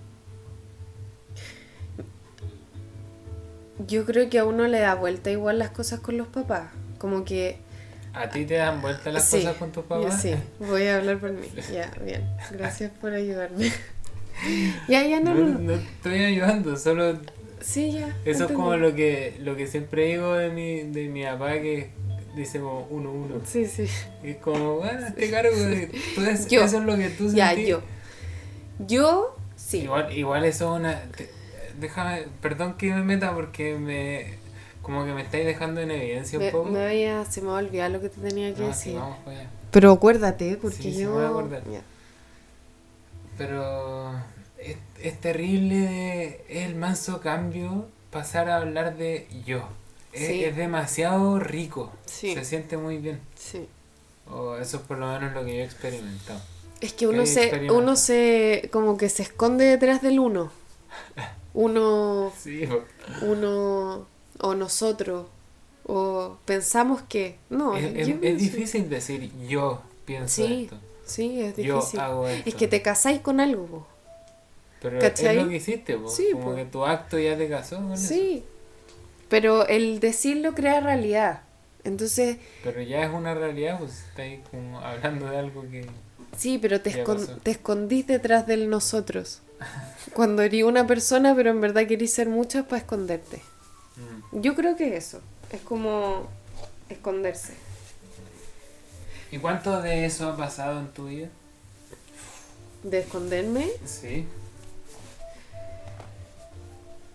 Yo 3.87 4.05
creo 4.05 4.29
que 4.29 4.39
a 4.39 4.45
uno 4.45 4.67
le 4.67 4.79
da 4.79 4.95
vuelta 4.95 5.29
igual 5.31 5.59
las 5.59 5.69
cosas 5.71 5.99
con 5.99 6.17
los 6.17 6.27
papás. 6.27 6.69
Como 6.97 7.25
que. 7.25 7.57
¿A 8.13 8.29
ti 8.29 8.45
te 8.45 8.55
dan 8.55 8.81
vuelta 8.81 9.11
las 9.11 9.25
Sí, 9.27 9.37
cosas 9.37 9.57
con 9.57 9.71
tus 9.71 9.83
papás? 9.85 10.21
Sí, 10.21 10.33
voy 10.59 10.83
a 10.87 10.97
hablar 10.97 11.19
por 11.19 11.31
mí. 11.31 11.47
Ya, 11.73 11.91
bien. 12.03 12.23
Gracias 12.51 12.91
por 13.01 13.13
ayudarme. 13.13 13.71
ya, 14.87 15.03
ya, 15.05 15.19
No, 15.19 15.33
no. 15.33 15.47
no. 15.47 15.59
no 15.59 15.73
estoy 15.73 16.23
ayudando, 16.23 16.77
solo 16.77 17.17
Sí, 17.63 17.93
ya. 17.93 18.07
eso 18.07 18.15
es 18.25 18.27
entendí. 18.41 18.53
como 18.55 18.75
lo 18.77 18.93
que 18.93 19.37
lo 19.39 19.55
que 19.55 19.67
siempre 19.67 20.05
digo 20.07 20.33
de 20.35 20.49
mi, 20.49 20.81
de 20.83 21.07
mi 21.07 21.23
papá 21.23 21.53
que 21.53 21.89
dice 22.35 22.59
como 22.59 22.87
uno 22.89 23.11
uno. 23.11 23.35
Sí, 23.45 23.65
sí. 23.65 23.85
Y 24.23 24.31
es 24.31 24.37
como, 24.37 24.75
bueno, 24.77 25.07
te 25.15 25.31
cargo 25.31 25.55
de 25.55 25.89
es- 26.31 26.47
Yo. 26.47 26.63
eso 26.63 26.77
es 26.79 26.83
lo 26.83 26.97
que 26.97 27.09
tú 27.09 27.31
Ya, 27.33 27.49
sentís. 27.49 27.67
yo. 27.69 27.81
Yo, 28.79 29.35
sí. 29.55 29.79
Igual, 29.83 30.11
igual 30.17 30.43
eso 30.45 30.73
es 30.75 30.79
una. 30.81 31.01
te- 31.15 31.29
déjame, 31.79 32.23
perdón 32.41 32.73
que 32.77 32.93
me 32.93 33.03
meta 33.03 33.33
porque 33.33 33.75
me. 33.75 34.41
Como 34.81 35.05
que 35.05 35.13
me 35.13 35.21
estáis 35.21 35.45
dejando 35.45 35.79
en 35.79 35.91
evidencia 35.91 36.37
un 36.37 36.43
Me, 36.45 36.51
poco. 36.51 36.69
me 36.69 36.83
había, 36.85 37.23
se 37.23 37.41
me 37.41 37.47
va 37.47 37.59
a 37.59 37.63
olvidar 37.63 37.89
lo 37.91 38.01
que 38.01 38.09
te 38.09 38.19
tenía 38.19 38.53
que 38.53 38.63
No, 38.63 38.73
sí, 38.73 38.89
decir. 38.89 38.95
vamos 38.95 39.17
para 39.19 39.39
allá. 39.39 39.49
Pero 39.71 39.91
acuérdate, 39.93 40.57
porque 40.61 40.75
Sí, 40.77 40.93
sí, 40.93 41.01
yo. 41.03 41.09
me 41.09 41.15
voy 41.15 41.23
a 41.23 41.29
acordar. 41.29 41.63
Ya. 41.71 41.81
Pero 43.37 44.11
es, 45.03 45.19
terrible 45.21 46.41
el 46.49 46.75
manso 46.75 47.21
cambio 47.21 47.87
pasar 48.11 48.49
a 48.49 48.57
hablar 48.57 48.97
de 48.97 49.27
yo. 49.45 49.67
Es, 50.11 50.27
Sí. 50.27 50.43
es 50.43 50.55
demasiado 50.55 51.39
rico. 51.39 51.91
Sí. 52.05 52.33
Se 52.33 52.45
siente 52.45 52.77
muy 52.77 52.97
bien. 52.97 53.19
Sí. 53.35 53.67
O 54.31 54.55
eso 54.57 54.77
es 54.77 54.83
por 54.83 54.97
lo 54.97 55.07
menos 55.07 55.33
lo 55.33 55.43
que 55.43 55.55
yo 55.55 55.61
he 55.61 55.65
experimentado. 55.65 56.39
Es 56.81 56.93
que 56.93 57.07
uno 57.07 57.19
¿Qué 57.23 57.27
se, 57.27 57.71
uno 57.71 57.95
se, 57.95 58.69
como 58.71 58.97
que 58.97 59.09
se 59.09 59.23
esconde 59.23 59.65
detrás 59.65 60.01
del 60.01 60.19
uno. 60.19 60.51
Uno, 61.53 62.31
Sí, 62.41 62.67
uno, 63.21 64.05
o 64.39 64.55
nosotros, 64.55 65.27
o 65.85 66.37
pensamos 66.45 67.01
que, 67.03 67.37
no, 67.49 67.75
es, 67.75 68.07
yo 68.07 68.15
es- 68.15 68.23
es 68.23 68.37
difícil 68.39 68.89
decir 68.89 69.31
yo 69.47 69.81
pienso 70.05 70.45
Sí, 70.45 70.63
esto. 70.63 70.77
Sí, 71.05 71.41
es 71.41 71.55
Yo 71.57 71.75
difícil. 71.77 71.99
hago 71.99 72.27
esto. 72.27 72.49
Es 72.49 72.55
que 72.55 72.67
te 72.67 72.81
casáis 72.81 73.19
con 73.19 73.39
algo, 73.41 73.65
po. 73.65 73.87
Pero 74.83 74.99
¿cachai? 74.99 75.37
es 75.37 75.43
lo 75.43 75.49
que 75.49 75.55
hiciste, 75.55 75.97
po. 75.97 76.09
Sí, 76.09 76.27
como 76.33 76.51
po. 76.51 76.55
que 76.55 76.65
tu 76.65 76.85
acto 76.85 77.17
ya 77.17 77.35
te 77.35 77.49
casó 77.49 77.77
con 77.77 77.93
eso. 77.93 78.07
Sí. 78.07 78.43
Pero 79.29 79.65
el 79.67 79.99
decirlo 79.99 80.53
crea 80.53 80.79
realidad. 80.81 81.41
Entonces, 81.83 82.37
Pero 82.63 82.81
ya 82.81 83.03
es 83.03 83.11
una 83.11 83.33
realidad, 83.33 83.79
pues 83.79 84.03
estáis 84.09 84.39
como 84.51 84.79
hablando 84.79 85.29
de 85.29 85.37
algo 85.37 85.63
que... 85.63 85.85
sí, 86.37 86.59
pero 86.61 86.79
te, 86.81 87.03
escon- 87.03 87.41
te 87.41 87.51
escondís 87.51 88.05
detrás 88.07 88.45
del 88.45 88.69
nosotros. 88.69 89.41
Cuando 90.13 90.43
eres 90.43 90.63
una 90.63 90.85
persona, 90.85 91.33
pero 91.35 91.49
en 91.49 91.59
verdad 91.61 91.87
querís 91.87 92.13
ser 92.13 92.29
muchas 92.29 92.65
para 92.65 92.77
esconderte. 92.77 93.41
Mm. 94.31 94.41
Yo 94.41 94.55
creo 94.55 94.75
que 94.75 94.95
eso. 94.95 95.21
Es 95.51 95.61
como 95.61 96.27
esconderse. 96.89 97.53
¿Y 99.31 99.39
cuánto 99.39 99.81
de 99.81 100.05
eso 100.05 100.29
ha 100.29 100.37
pasado 100.37 100.79
en 100.79 100.87
tu 100.89 101.07
vida? 101.07 101.29
De 102.83 102.99
esconderme. 102.99 103.67
Sí. 103.85 104.25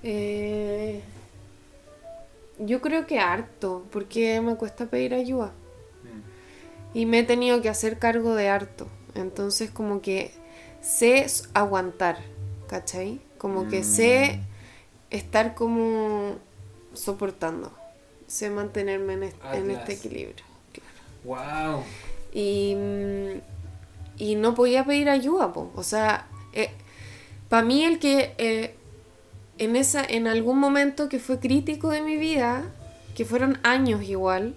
Eh, 0.03 1.01
yo 2.59 2.81
creo 2.81 3.07
que 3.07 3.19
harto, 3.21 3.85
porque 3.91 4.41
me 4.41 4.57
cuesta 4.57 4.87
pedir 4.87 5.15
ayuda. 5.15 5.53
Mm. 6.05 6.99
Y 6.99 7.07
me 7.07 7.21
he 7.21 7.25
tenido 7.25 7.61
que 7.63 7.69
hacer 7.69 7.99
cargo 7.99 8.35
de 8.35 8.49
harto. 8.49 8.89
Entonces 9.15 9.71
como 9.71 10.01
que 10.01 10.33
sé 10.81 11.27
aguantar, 11.55 12.19
¿cachai? 12.69 13.21
Como 13.39 13.69
que 13.69 13.85
sé 13.85 14.41
estar 15.11 15.55
como 15.55 16.37
soportando. 16.95 17.73
Sé 18.27 18.51
mantenerme 18.51 19.15
en, 19.15 19.23
est- 19.25 19.37
en 19.53 19.71
Atlas. 19.71 19.79
este 19.89 19.93
equilibrio. 19.95 20.45
Wow. 21.25 21.83
Y, 22.33 22.75
mm, 22.75 23.41
y 24.19 24.35
no 24.35 24.55
podía 24.55 24.85
pedir 24.85 25.09
ayuda, 25.09 25.53
po. 25.53 25.71
O 25.75 25.83
sea, 25.83 26.27
para 27.49 27.63
mí 27.65 27.85
el 27.85 27.99
que 27.99 28.35
eh, 28.39 28.75
en, 29.59 29.77
esa, 29.77 30.05
en 30.05 30.27
algún 30.27 30.59
momento 30.59 31.09
que 31.09 31.19
fue 31.19 31.39
crítico 31.39 31.91
de 31.91 32.01
mi 32.01 32.17
vida, 32.17 32.65
que 33.15 33.25
fueron 33.25 33.59
años 33.63 34.03
igual, 34.03 34.55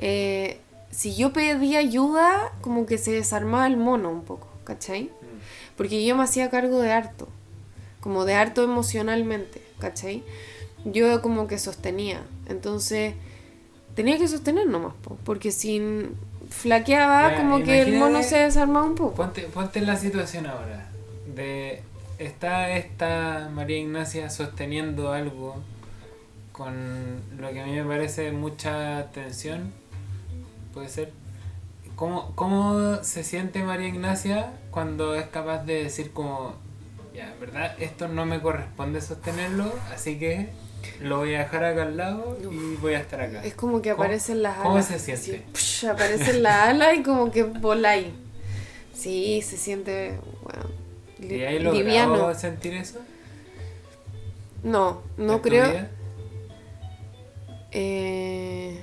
eh, 0.00 0.58
si 0.90 1.14
yo 1.14 1.32
pedía 1.32 1.78
ayuda, 1.78 2.52
como 2.60 2.86
que 2.86 2.98
se 2.98 3.12
desarmaba 3.12 3.66
el 3.66 3.76
mono 3.76 4.10
un 4.10 4.24
poco, 4.24 4.48
¿cachai? 4.64 5.10
Porque 5.76 6.04
yo 6.04 6.16
me 6.16 6.22
hacía 6.22 6.50
cargo 6.50 6.80
de 6.80 6.92
harto, 6.92 7.28
como 8.00 8.24
de 8.24 8.34
harto 8.34 8.62
emocionalmente, 8.62 9.62
¿cachai? 9.78 10.22
Yo 10.84 11.20
como 11.20 11.46
que 11.46 11.58
sostenía, 11.58 12.22
entonces 12.48 13.14
tenía 13.94 14.18
que 14.18 14.28
sostener 14.28 14.66
nomás, 14.66 14.94
po, 15.02 15.18
porque 15.24 15.50
si 15.50 16.06
flaqueaba, 16.48 17.36
como 17.36 17.62
que 17.62 17.82
el 17.82 17.96
mono 17.96 18.22
se 18.22 18.38
desarmaba 18.38 18.86
un 18.86 18.94
poco. 18.94 19.14
Ponte, 19.14 19.42
ponte 19.42 19.78
en 19.80 19.86
la 19.86 19.96
situación 19.96 20.46
ahora. 20.46 20.88
De 21.34 21.82
está 22.18 22.70
esta 22.76 23.48
María 23.52 23.78
Ignacia 23.78 24.30
sosteniendo 24.30 25.12
algo 25.12 25.56
con 26.52 27.20
lo 27.38 27.50
que 27.50 27.60
a 27.60 27.66
mí 27.66 27.72
me 27.72 27.84
parece 27.84 28.30
mucha 28.32 29.10
tensión. 29.12 29.72
Puede 30.72 30.88
ser. 30.88 31.12
¿Cómo, 31.96 32.32
¿Cómo 32.34 33.02
se 33.04 33.22
siente 33.22 33.62
María 33.62 33.88
Ignacia 33.88 34.52
cuando 34.70 35.14
es 35.14 35.26
capaz 35.28 35.64
de 35.64 35.84
decir 35.84 36.10
como, 36.12 36.54
ya, 37.14 37.32
en 37.32 37.40
verdad, 37.40 37.74
esto 37.78 38.08
no 38.08 38.26
me 38.26 38.40
corresponde 38.40 39.00
sostenerlo, 39.00 39.72
así 39.94 40.18
que 40.18 40.48
lo 41.00 41.18
voy 41.18 41.34
a 41.36 41.38
dejar 41.40 41.64
acá 41.64 41.82
al 41.82 41.96
lado 41.96 42.36
y 42.42 42.76
voy 42.76 42.94
a 42.94 42.98
estar 43.00 43.20
acá? 43.20 43.44
Es 43.44 43.54
como 43.54 43.80
que 43.80 43.90
¿Cómo- 43.92 44.02
aparecen 44.02 44.42
las 44.42 44.54
alas. 44.56 44.66
cómo 44.66 44.82
se 44.82 44.98
siente? 44.98 45.44
aparecen 45.88 46.42
las 46.42 46.68
alas 46.70 46.94
y 46.98 47.02
como 47.04 47.30
que 47.30 47.44
voláis. 47.44 48.08
Sí, 48.92 49.40
se 49.42 49.56
siente, 49.56 50.18
bueno, 50.42 50.68
¿Y 51.18 51.42
hay 51.42 51.58
logrado 51.58 52.34
sentir 52.34 52.74
eso? 52.74 53.00
No, 54.62 55.02
no 55.16 55.42
creo. 55.42 55.86
Eh, 57.70 58.80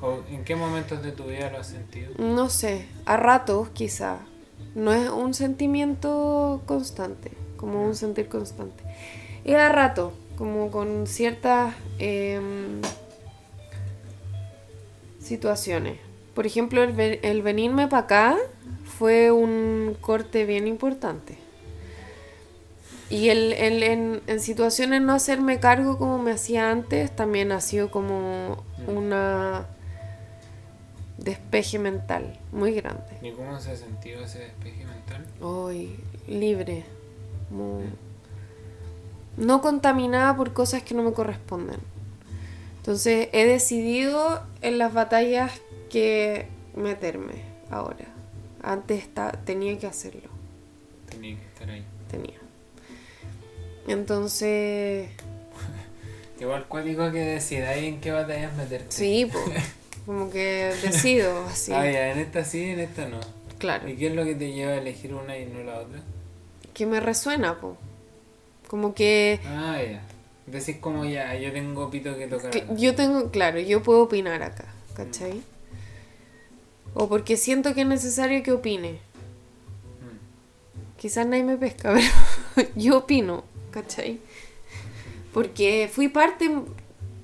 ¿O 0.00 0.20
en 0.30 0.44
qué 0.44 0.56
momentos 0.56 1.02
de 1.02 1.12
tu 1.12 1.24
vida 1.24 1.50
lo 1.50 1.58
has 1.58 1.68
sentido? 1.68 2.12
no 2.18 2.48
sé, 2.48 2.86
a 3.04 3.16
ratos 3.16 3.68
quizá. 3.70 4.18
No 4.74 4.92
es 4.92 5.08
un 5.08 5.34
sentimiento 5.34 6.62
constante, 6.66 7.32
como 7.56 7.84
un 7.84 7.94
sentir 7.94 8.28
constante. 8.28 8.82
Y 9.44 9.54
a 9.54 9.68
rato, 9.68 10.12
como 10.36 10.70
con 10.70 11.06
ciertas 11.06 11.74
em, 11.98 12.80
situaciones. 15.20 15.98
Por 16.34 16.46
ejemplo, 16.46 16.82
el, 16.82 17.20
el 17.22 17.42
venirme 17.42 17.88
para 17.88 18.02
acá 18.02 18.36
fue 18.98 19.30
un 19.30 19.96
corte 20.00 20.44
bien 20.44 20.66
importante. 20.66 21.38
Y 23.10 23.28
el, 23.30 23.52
el- 23.52 23.82
en, 23.82 24.20
en 24.26 24.40
situaciones 24.40 25.00
no 25.02 25.14
hacerme 25.14 25.60
cargo 25.60 25.98
como 25.98 26.18
me 26.18 26.32
hacía 26.32 26.70
antes 26.70 27.14
también 27.14 27.52
ha 27.52 27.60
sido 27.60 27.90
como 27.90 28.62
una 28.86 29.66
despeje 31.16 31.78
mental 31.78 32.38
muy 32.52 32.72
grande. 32.72 33.04
¿Y 33.22 33.30
cómo 33.32 33.58
se 33.60 33.70
ha 33.72 33.76
sentido 33.76 34.24
ese 34.24 34.40
despeje 34.40 34.84
mental? 34.84 35.24
Hoy, 35.40 35.96
libre. 36.26 36.84
No 39.36 39.60
contaminada 39.60 40.36
por 40.36 40.52
cosas 40.52 40.82
que 40.82 40.94
no 40.94 41.02
me 41.02 41.12
corresponden. 41.12 41.78
Entonces 42.78 43.28
he 43.32 43.46
decidido 43.46 44.42
en 44.62 44.78
las 44.78 44.92
batallas 44.92 45.52
que 45.90 46.48
meterme 46.74 47.42
ahora. 47.70 48.06
Antes 48.68 49.02
esta- 49.02 49.32
tenía 49.32 49.78
que 49.78 49.86
hacerlo. 49.86 50.28
Tenía 51.08 51.36
que 51.36 51.42
estar 51.46 51.70
ahí. 51.70 51.84
Tenía. 52.10 52.34
Entonces, 53.86 55.08
Igual 56.40 56.66
cuático 56.68 57.10
que 57.10 57.18
decidáis 57.20 57.84
en 57.84 58.00
qué 58.00 58.12
batallas 58.12 58.54
meterte. 58.56 58.92
sí, 58.94 59.26
po, 59.26 59.38
como 60.06 60.30
que 60.30 60.72
decido 60.82 61.46
así. 61.46 61.72
Ah, 61.72 61.90
ya, 61.90 62.12
en 62.12 62.18
esta 62.18 62.44
sí, 62.44 62.62
en 62.62 62.80
esta 62.80 63.08
no. 63.08 63.20
Claro. 63.58 63.88
¿Y 63.88 63.96
qué 63.96 64.08
es 64.08 64.14
lo 64.14 64.24
que 64.24 64.34
te 64.34 64.52
lleva 64.52 64.72
a 64.72 64.76
elegir 64.76 65.14
una 65.14 65.36
y 65.36 65.46
no 65.46 65.60
la 65.64 65.78
otra? 65.80 65.98
Que 66.74 66.86
me 66.86 67.00
resuena, 67.00 67.58
po. 67.58 67.76
Como 68.68 68.94
que 68.94 69.40
Ah, 69.46 69.78
ya. 69.82 70.02
Decís 70.46 70.76
como 70.80 71.04
ya, 71.04 71.34
yo 71.34 71.52
tengo 71.52 71.90
pito 71.90 72.16
que 72.16 72.26
tocar. 72.26 72.50
Que 72.50 72.64
yo 72.76 72.94
tengo, 72.94 73.30
claro, 73.30 73.58
yo 73.60 73.82
puedo 73.82 74.02
opinar 74.04 74.42
acá, 74.42 74.66
¿cachai? 74.94 75.42
O 76.94 77.08
porque 77.08 77.36
siento 77.36 77.74
que 77.74 77.82
es 77.82 77.86
necesario 77.86 78.42
que 78.42 78.52
opine. 78.52 78.92
Mm. 78.92 80.98
Quizás 80.98 81.26
nadie 81.26 81.44
me 81.44 81.56
pesca, 81.56 81.94
pero 82.54 82.68
yo 82.76 82.98
opino, 82.98 83.44
¿cachai? 83.70 84.20
Porque 85.32 85.88
fui 85.92 86.08
parte, 86.08 86.50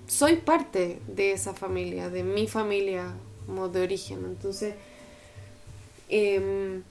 soy 0.07 0.37
parte 0.37 1.00
de 1.09 1.33
esa 1.33 1.55
familia, 1.55 2.11
de 2.11 2.22
mi 2.22 2.46
familia 2.46 3.14
como 3.46 3.68
de 3.68 3.83
origen. 3.83 4.24
Entonces, 4.24 4.74
em, 6.09 6.83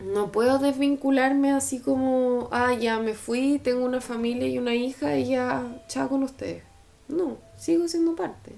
no 0.00 0.32
puedo 0.32 0.58
desvincularme 0.58 1.52
así 1.52 1.80
como, 1.80 2.48
ah, 2.50 2.74
ya 2.74 2.98
me 2.98 3.14
fui, 3.14 3.58
tengo 3.58 3.84
una 3.84 4.00
familia 4.00 4.48
y 4.48 4.58
una 4.58 4.74
hija 4.74 5.16
y 5.16 5.30
ya, 5.30 5.84
chao 5.88 6.08
con 6.08 6.22
ustedes. 6.22 6.62
No, 7.08 7.38
sigo 7.58 7.88
siendo 7.88 8.16
parte. 8.16 8.52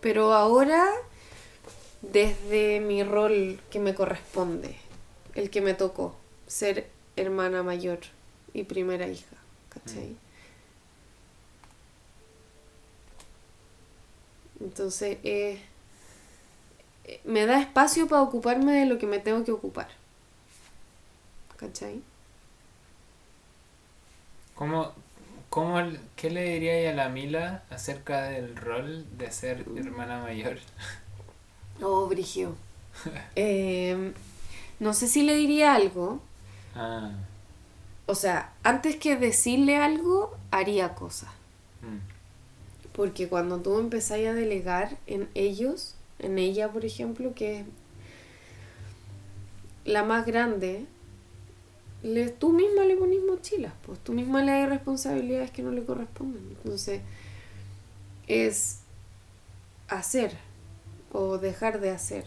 Pero 0.00 0.32
ahora, 0.32 0.86
desde 2.02 2.80
mi 2.80 3.02
rol 3.02 3.60
que 3.70 3.80
me 3.80 3.94
corresponde, 3.94 4.76
el 5.34 5.50
que 5.50 5.60
me 5.60 5.74
tocó, 5.74 6.16
ser 6.46 6.88
hermana 7.16 7.62
mayor 7.62 7.98
y 8.54 8.64
primera 8.64 9.08
hija, 9.08 9.36
¿cachai? 9.68 10.16
Entonces, 14.60 15.18
eh, 15.22 15.60
me 17.24 17.46
da 17.46 17.60
espacio 17.60 18.08
para 18.08 18.22
ocuparme 18.22 18.72
de 18.72 18.86
lo 18.86 18.98
que 18.98 19.06
me 19.06 19.18
tengo 19.18 19.44
que 19.44 19.52
ocupar. 19.52 19.88
¿Cachai? 21.56 22.02
¿Cómo, 24.54 24.92
cómo, 25.48 25.80
¿Qué 26.16 26.30
le 26.30 26.44
diría 26.44 26.90
a 26.90 26.94
la 26.94 27.08
Mila 27.08 27.62
acerca 27.70 28.22
del 28.24 28.56
rol 28.56 29.06
de 29.16 29.30
ser 29.30 29.64
hermana 29.76 30.20
mayor? 30.22 30.58
Oh, 31.82 32.06
Brigio. 32.08 32.54
Em, 33.36 34.14
no 34.80 34.92
sé 34.94 35.08
si 35.08 35.22
le 35.22 35.34
diría 35.34 35.74
algo. 35.74 36.20
Ah, 36.74 37.12
O 38.06 38.14
sea, 38.16 38.52
antes 38.64 38.96
que 38.96 39.16
decirle 39.16 39.76
algo, 39.76 40.36
haría 40.50 40.94
cosas. 40.96 41.30
mm, 41.82 41.98
Porque 42.92 43.28
cuando 43.28 43.60
tú 43.60 43.78
empezás 43.78 44.18
a 44.18 44.34
delegar 44.34 44.98
en 45.06 45.28
ellos, 45.34 45.94
en 46.18 46.38
ella, 46.38 46.70
por 46.72 46.84
ejemplo, 46.84 47.34
que 47.34 47.60
es 47.60 47.66
la 49.84 50.04
más 50.04 50.26
grande, 50.26 50.86
le, 52.02 52.28
tú 52.30 52.52
misma 52.52 52.84
le 52.84 52.96
pones 52.96 53.20
mochilas, 53.24 53.72
pues 53.84 53.98
tú 54.00 54.12
misma 54.12 54.42
le 54.42 54.52
das 54.52 54.68
responsabilidades 54.68 55.50
que 55.50 55.62
no 55.62 55.72
le 55.72 55.84
corresponden. 55.84 56.42
Entonces, 56.50 57.00
es 58.26 58.80
hacer 59.88 60.36
o 61.12 61.38
dejar 61.38 61.80
de 61.80 61.90
hacer. 61.90 62.24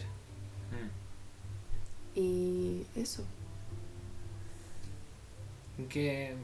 mm. 0.70 2.18
Y 2.18 2.86
eso. 2.96 3.24
¿Qué, 5.88 6.34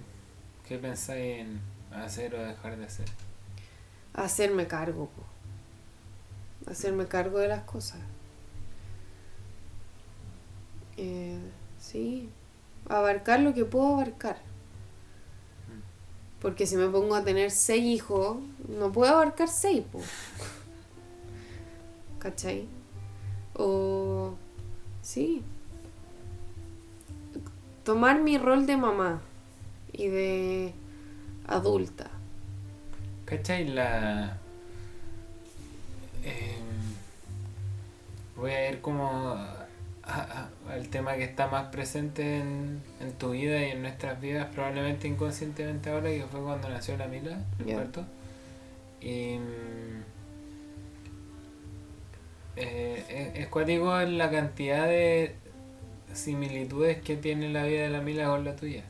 ¿Qué 0.67 0.79
pensáis 0.79 1.41
en 1.41 1.61
hacer 1.93 2.35
o 2.35 2.43
dejar 2.43 2.77
de 2.77 2.87
hacer? 2.87 3.07
Hacerme 4.15 4.67
cargo, 4.67 5.07
po. 5.07 6.71
Hacerme 6.71 7.07
cargo 7.07 7.39
de 7.39 7.49
las 7.49 7.63
cosas. 7.63 8.01
Eh, 10.97 11.39
sí. 11.81 12.29
Abarcar 12.89 13.41
lo 13.41 13.55
que 13.55 13.65
puedo 13.65 13.95
abarcar. 13.95 14.39
Porque 16.41 16.67
si 16.67 16.77
me 16.77 16.89
pongo 16.89 17.15
a 17.15 17.25
tener 17.25 17.51
seis 17.51 17.83
hijos, 17.83 18.39
no 18.69 18.93
puedo 18.93 19.13
abarcar 19.13 19.49
seis, 19.49 19.85
po. 19.91 20.01
¿Cachai? 22.19 22.67
O. 23.55 24.35
Sí. 25.03 25.43
Tomar 27.85 28.21
mi 28.21 28.37
rol 28.39 28.67
de 28.67 28.77
mamá 28.77 29.21
y 29.93 30.09
de 30.09 30.75
adulta. 31.47 32.11
¿Cachai 33.25 33.69
la... 33.69 34.37
em, 36.25 36.65
voy 38.37 38.51
a 38.51 38.71
ir 38.71 38.81
como 38.81 39.37
al 40.71 40.89
tema 40.91 41.15
que 41.17 41.25
está 41.25 41.49
más 41.49 41.69
presente 41.71 42.39
en, 42.41 42.83
en 43.01 43.13
tu 43.13 43.31
vida 43.31 43.61
y 43.67 43.71
en 43.73 43.83
nuestras 43.83 44.19
vidas, 44.21 44.49
probablemente 44.55 45.07
inconscientemente 45.09 45.91
ahora, 45.91 46.09
que 46.11 46.25
fue 46.31 46.41
cuando 46.41 46.69
nació 46.71 46.97
la 46.97 47.07
Mila, 47.09 47.39
el 47.61 47.67
Ya. 47.67 47.77
parto. 47.77 48.05
Y... 49.01 49.39
eh, 52.61 53.33
es, 53.37 53.47
cuático 53.49 53.99
la 54.01 54.31
cantidad 54.31 54.87
de 54.87 55.35
similitudes 56.13 57.01
que 57.03 57.17
tiene 57.17 57.51
la 57.51 57.65
vida 57.65 57.83
de 57.83 57.91
la 57.91 58.01
Mila 58.01 58.27
con 58.27 58.45
la 58.45 58.57
tuya. 58.57 58.85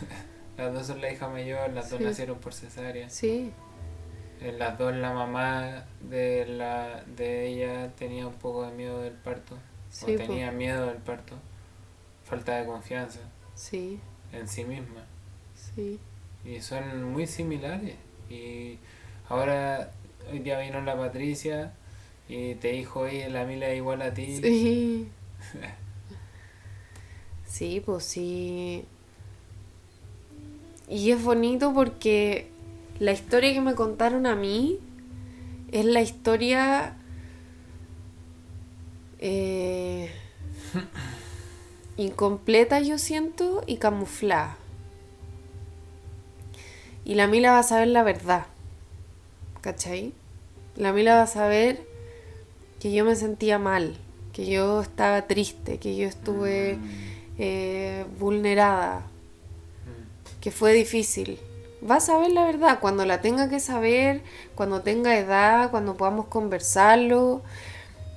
las 0.56 0.72
dos 0.72 0.86
son 0.86 1.00
la 1.00 1.12
hija 1.12 1.28
mayor, 1.28 1.70
las 1.72 1.90
dos 1.90 2.00
nacieron 2.00 2.38
por 2.38 2.52
cesárea. 2.54 3.08
Sí, 3.08 3.52
En 4.40 4.58
las 4.58 4.78
dos 4.78 4.94
la 4.94 5.12
mamá 5.12 5.84
de 6.00 6.46
la 6.46 7.04
de 7.16 7.48
ella 7.48 7.92
tenía 7.96 8.26
un 8.26 8.34
poco 8.34 8.66
de 8.66 8.72
miedo 8.72 9.00
del 9.00 9.14
parto. 9.14 9.56
Sí, 9.90 10.14
o 10.14 10.18
po. 10.18 10.24
tenía 10.24 10.50
miedo 10.50 10.86
del 10.86 10.98
parto. 10.98 11.34
Falta 12.24 12.56
de 12.56 12.66
confianza 12.66 13.20
sí, 13.54 14.00
en 14.32 14.48
sí 14.48 14.64
misma. 14.64 15.04
sí. 15.54 15.98
Y 16.44 16.60
son 16.60 17.12
muy 17.12 17.26
similares. 17.26 17.94
Y 18.28 18.78
ahora 19.28 19.92
hoy 20.30 20.40
día 20.40 20.58
vino 20.58 20.80
la 20.80 20.96
Patricia 20.96 21.72
y 22.28 22.54
te 22.54 22.72
dijo, 22.72 23.00
oye, 23.00 23.28
la 23.28 23.44
Mila 23.44 23.68
es 23.68 23.76
igual 23.76 24.02
a 24.02 24.14
ti. 24.14 24.38
Sí. 24.40 25.08
Sí, 27.44 27.82
pues 27.84 28.04
sí. 28.04 28.86
Y 30.88 31.10
es 31.10 31.22
bonito 31.22 31.74
porque 31.74 32.48
la 32.98 33.12
historia 33.12 33.52
que 33.52 33.60
me 33.60 33.74
contaron 33.74 34.24
a 34.24 34.34
mí 34.34 34.78
es 35.70 35.84
la 35.84 36.00
historia 36.00 36.96
eh, 39.18 40.10
incompleta, 41.98 42.80
yo 42.80 42.96
siento, 42.96 43.62
y 43.66 43.76
camuflada. 43.76 44.56
Y 47.04 47.16
la 47.16 47.26
Mila 47.26 47.52
va 47.52 47.58
a 47.58 47.64
saber 47.64 47.88
la 47.88 48.02
verdad. 48.02 48.46
¿Cachai? 49.60 50.14
La 50.76 50.92
Mila 50.92 51.16
va 51.16 51.22
a 51.22 51.26
saber 51.26 51.86
que 52.82 52.92
yo 52.92 53.04
me 53.04 53.14
sentía 53.14 53.60
mal, 53.60 53.94
que 54.32 54.44
yo 54.44 54.80
estaba 54.80 55.22
triste, 55.28 55.78
que 55.78 55.94
yo 55.94 56.08
estuve 56.08 56.80
eh, 57.38 58.04
vulnerada, 58.18 59.02
que 60.40 60.50
fue 60.50 60.72
difícil. 60.72 61.38
Va 61.88 61.96
a 61.96 62.00
saber 62.00 62.32
la 62.32 62.44
verdad 62.44 62.80
cuando 62.80 63.06
la 63.06 63.20
tenga 63.20 63.48
que 63.48 63.60
saber, 63.60 64.22
cuando 64.56 64.80
tenga 64.80 65.16
edad, 65.16 65.70
cuando 65.70 65.96
podamos 65.96 66.26
conversarlo, 66.26 67.42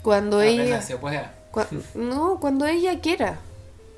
cuando 0.02 0.42
ella... 0.42 0.82
se 0.82 0.98
pueda. 0.98 1.36
Cua- 1.54 1.68
no, 1.94 2.40
cuando 2.40 2.66
ella 2.66 3.00
quiera. 3.02 3.38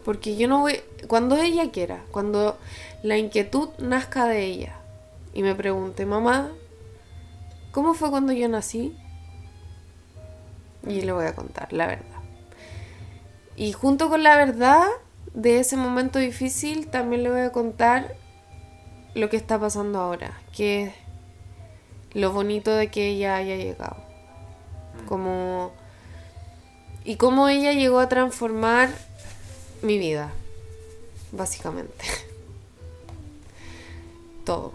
Porque 0.03 0.35
yo 0.35 0.49
no 0.49 0.59
voy. 0.59 0.81
Cuando 1.07 1.37
ella 1.37 1.71
quiera. 1.71 2.03
Cuando 2.11 2.57
la 3.03 3.17
inquietud 3.17 3.69
nazca 3.79 4.25
de 4.25 4.43
ella. 4.43 4.75
Y 5.33 5.43
me 5.43 5.55
pregunte, 5.55 6.05
mamá, 6.05 6.51
¿cómo 7.71 7.93
fue 7.93 8.09
cuando 8.09 8.33
yo 8.33 8.49
nací? 8.49 8.97
Y 10.87 11.01
le 11.01 11.11
voy 11.11 11.25
a 11.25 11.35
contar 11.35 11.73
la 11.73 11.87
verdad. 11.87 12.21
Y 13.55 13.73
junto 13.73 14.09
con 14.09 14.23
la 14.23 14.37
verdad 14.37 14.85
de 15.33 15.59
ese 15.59 15.77
momento 15.77 16.19
difícil, 16.19 16.87
también 16.87 17.23
le 17.23 17.29
voy 17.29 17.41
a 17.41 17.51
contar 17.51 18.15
lo 19.13 19.29
que 19.29 19.37
está 19.37 19.59
pasando 19.59 19.99
ahora. 19.99 20.39
Que 20.55 20.83
es 20.83 20.93
lo 22.13 22.31
bonito 22.31 22.71
de 22.71 22.89
que 22.89 23.07
ella 23.07 23.35
haya 23.35 23.55
llegado. 23.55 23.97
Como 25.07 25.71
y 27.07 27.15
cómo 27.15 27.47
ella 27.47 27.71
llegó 27.71 27.99
a 27.99 28.09
transformar 28.09 28.89
mi 29.81 29.97
vida, 29.97 30.29
básicamente. 31.31 32.03
Todo. 34.45 34.73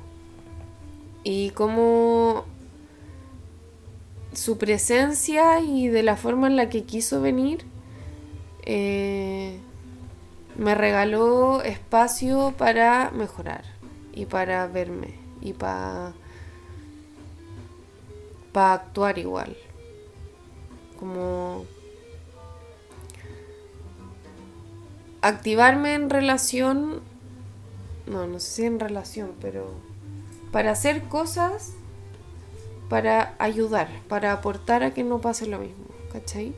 Y 1.24 1.50
cómo 1.50 2.46
su 4.32 4.58
presencia 4.58 5.60
y 5.60 5.88
de 5.88 6.02
la 6.02 6.16
forma 6.16 6.46
en 6.46 6.56
la 6.56 6.68
que 6.68 6.84
quiso 6.84 7.20
venir 7.20 7.64
eh, 8.64 9.58
me 10.56 10.74
regaló 10.74 11.62
espacio 11.62 12.54
para 12.56 13.10
mejorar 13.10 13.64
y 14.12 14.26
para 14.26 14.66
verme 14.66 15.14
y 15.40 15.52
para 15.52 16.12
para 18.52 18.74
actuar 18.74 19.18
igual. 19.18 19.56
Como 20.98 21.64
activarme 25.22 25.94
en 25.94 26.10
relación, 26.10 27.00
no, 28.06 28.26
no 28.26 28.38
sé 28.38 28.50
si 28.50 28.64
en 28.66 28.78
relación, 28.78 29.32
pero 29.40 29.72
para 30.52 30.70
hacer 30.70 31.04
cosas, 31.04 31.72
para 32.92 33.34
ayudar, 33.38 33.88
para 34.06 34.32
aportar 34.32 34.82
a 34.82 34.92
que 34.92 35.02
no 35.02 35.18
pase 35.18 35.46
lo 35.46 35.58
mismo, 35.58 35.86
¿cachai? 36.12 36.52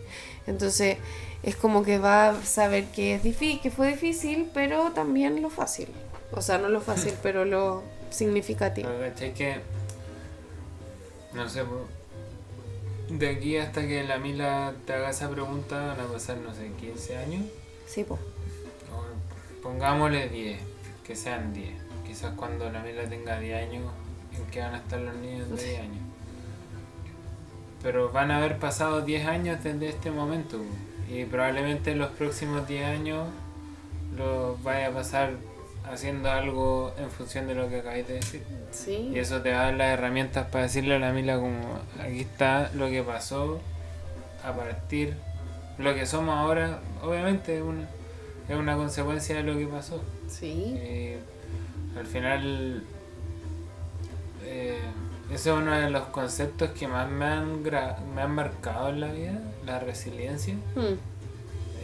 Entonces 0.48 0.96
es 1.44 1.54
como 1.54 1.84
que 1.84 2.00
va 2.00 2.30
a 2.30 2.42
saber 2.42 2.86
que 2.86 3.14
es 3.14 3.22
difícil, 3.22 3.60
que 3.60 3.70
fue 3.70 3.86
difícil, 3.92 4.50
pero 4.52 4.90
también 4.90 5.40
lo 5.40 5.48
fácil. 5.48 5.86
O 6.32 6.42
sea, 6.42 6.58
no 6.58 6.68
lo 6.68 6.80
fácil, 6.80 7.14
pero 7.22 7.44
lo 7.44 7.84
significativo. 8.10 8.88
Cachai 8.98 9.32
que. 9.32 9.60
No 11.34 11.48
sé, 11.48 11.62
de 13.10 13.28
aquí 13.28 13.56
hasta 13.56 13.86
que 13.86 14.02
la 14.02 14.18
Mila 14.18 14.74
te 14.86 14.92
haga 14.92 15.10
esa 15.10 15.30
pregunta 15.30 15.86
van 15.86 16.00
a 16.00 16.12
pasar, 16.12 16.38
no 16.38 16.52
sé, 16.52 16.68
15 16.80 17.16
años 17.16 17.42
Sí, 17.86 18.02
pues. 18.02 18.18
pongámosle 19.62 20.30
10, 20.30 20.58
que 21.06 21.14
sean 21.14 21.54
10. 21.54 21.74
Quizás 22.04 22.32
cuando 22.34 22.68
la 22.72 22.82
Mila 22.82 23.08
tenga 23.08 23.38
10 23.38 23.68
años, 23.68 23.84
¿en 24.36 24.44
qué 24.46 24.58
van 24.58 24.74
a 24.74 24.78
estar 24.78 24.98
los 24.98 25.14
niños 25.14 25.48
de 25.50 25.64
10 25.64 25.80
años? 25.88 26.13
Pero 27.84 28.10
van 28.10 28.32
a 28.32 28.38
haber 28.38 28.58
pasado 28.58 29.02
10 29.02 29.26
años 29.26 29.62
desde 29.62 29.90
este 29.90 30.10
momento. 30.10 30.58
Y 31.08 31.24
probablemente 31.26 31.92
en 31.92 32.00
los 32.00 32.10
próximos 32.10 32.66
10 32.66 32.84
años 32.84 33.28
los 34.16 34.60
vaya 34.64 34.88
a 34.88 34.90
pasar 34.90 35.34
haciendo 35.88 36.28
algo 36.30 36.92
en 36.98 37.10
función 37.10 37.46
de 37.46 37.54
lo 37.54 37.68
que 37.68 37.78
acabáis 37.78 38.08
de 38.08 38.14
decir. 38.14 38.42
Sí. 38.72 39.12
Y 39.14 39.18
eso 39.20 39.40
te 39.42 39.52
va 39.52 39.60
a 39.60 39.64
dar 39.66 39.74
las 39.74 39.88
herramientas 39.96 40.48
para 40.48 40.64
decirle 40.64 40.96
a 40.96 40.98
la 40.98 41.12
Mila 41.12 41.36
como 41.36 41.78
aquí 42.00 42.22
está 42.22 42.72
lo 42.74 42.88
que 42.88 43.04
pasó 43.04 43.60
a 44.42 44.52
partir 44.52 45.14
lo 45.78 45.94
que 45.94 46.06
somos 46.06 46.36
ahora, 46.36 46.80
obviamente 47.02 47.56
es 47.56 47.62
una, 47.62 47.88
es 48.48 48.56
una 48.56 48.76
consecuencia 48.76 49.36
de 49.36 49.42
lo 49.42 49.58
que 49.58 49.66
pasó. 49.66 50.02
Sí. 50.28 50.74
Eh, 50.76 51.18
al 51.98 52.06
final 52.06 52.82
eh, 54.44 54.78
ese 55.32 55.50
es 55.50 55.56
uno 55.56 55.72
de 55.72 55.90
los 55.90 56.04
conceptos 56.06 56.70
que 56.70 56.86
más 56.88 57.08
me 57.08 57.24
han, 57.24 57.64
gra- 57.64 57.98
me 58.14 58.22
han 58.22 58.30
marcado 58.32 58.90
en 58.90 59.00
la 59.00 59.12
vida, 59.12 59.38
la 59.64 59.78
resiliencia. 59.80 60.54
Hmm. 60.74 60.94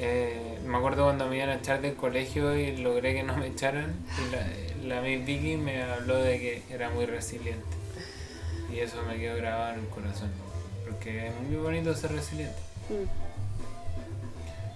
Eh, 0.02 0.58
me 0.66 0.76
acuerdo 0.78 1.04
cuando 1.04 1.26
me 1.26 1.36
iban 1.36 1.50
a 1.50 1.54
echar 1.56 1.80
del 1.82 1.94
colegio 1.94 2.56
y 2.56 2.76
logré 2.78 3.14
que 3.14 3.22
no 3.22 3.36
me 3.36 3.46
echaran. 3.48 3.94
Y 4.18 4.86
la, 4.88 4.94
la 4.96 5.02
Miss 5.02 5.24
Vicky 5.26 5.56
me 5.56 5.82
habló 5.82 6.16
de 6.16 6.38
que 6.38 6.62
era 6.74 6.90
muy 6.90 7.06
resiliente. 7.06 7.64
Y 8.72 8.78
eso 8.78 9.02
me 9.02 9.16
quedó 9.18 9.36
grabado 9.36 9.74
en 9.74 9.80
el 9.80 9.86
corazón. 9.88 10.30
Porque 10.88 11.28
es 11.28 11.34
muy 11.46 11.56
bonito 11.56 11.94
ser 11.94 12.12
resiliente. 12.12 12.56
Hmm. 12.88 13.06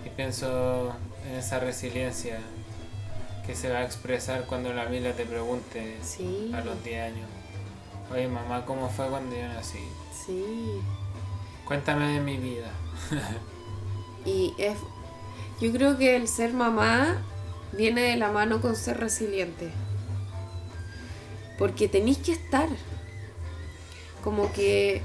Y 0.06 0.10
pienso 0.10 0.94
en 1.28 1.36
esa 1.38 1.58
resiliencia 1.60 2.38
que 3.46 3.54
se 3.54 3.70
va 3.70 3.78
a 3.78 3.84
expresar 3.84 4.44
cuando 4.46 4.72
la 4.72 4.86
Mila 4.86 5.12
te 5.12 5.24
pregunte 5.24 5.96
Sí. 6.02 6.50
a 6.54 6.60
los 6.60 6.82
10 6.84 7.02
años. 7.12 7.28
Oye 8.12 8.28
mamá, 8.28 8.64
¿cómo 8.64 8.88
fue 8.88 9.08
cuando 9.08 9.34
yo 9.36 9.46
nací? 9.48 9.78
Sí. 10.26 10.80
Cuéntame 11.66 12.08
de 12.12 12.20
mi 12.20 12.36
vida. 12.36 12.70
Y 14.26 14.54
es, 14.56 14.78
yo 15.60 15.70
creo 15.70 15.98
que 15.98 16.16
el 16.16 16.28
ser 16.28 16.54
mamá 16.54 17.18
viene 17.72 18.00
de 18.00 18.16
la 18.16 18.30
mano 18.32 18.62
con 18.62 18.74
ser 18.74 18.98
resiliente. 18.98 19.70
Porque 21.58 21.88
tenéis 21.88 22.16
que 22.16 22.32
estar. 22.32 22.66
Como 24.22 24.50
que 24.54 25.02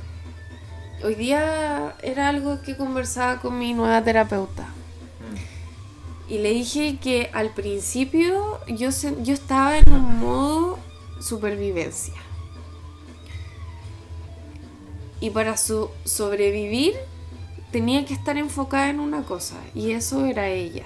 hoy 1.04 1.16
día 1.16 1.96
era 2.02 2.30
algo 2.30 2.62
que 2.62 2.78
conversaba 2.78 3.42
con 3.42 3.60
mi 3.60 3.74
nueva 3.74 4.02
terapeuta. 4.06 4.64
Mm. 4.68 6.32
Y 6.34 6.38
le 6.38 6.52
dije 6.52 6.98
que 6.98 7.30
al 7.34 7.50
principio 7.50 8.62
yo, 8.70 8.94
se- 8.94 9.22
yo 9.22 9.34
estaba 9.34 9.80
en 9.80 9.92
un 9.92 10.18
modo 10.22 10.80
supervivencia. 11.20 12.14
Y 15.22 15.32
para 15.32 15.58
su 15.58 15.90
sobrevivir 16.06 16.94
tenía 17.72 18.06
que 18.06 18.14
estar 18.14 18.38
enfocada 18.38 18.90
en 18.90 19.00
una 19.00 19.24
cosa. 19.24 19.56
Y 19.76 19.92
eso 19.92 20.26
era 20.26 20.48
ella. 20.50 20.86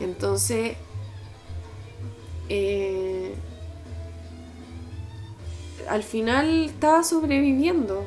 Entonces, 0.00 0.76
eh, 2.48 3.34
al 5.88 6.02
final 6.02 6.66
estaba 6.66 7.02
sobreviviendo. 7.02 8.04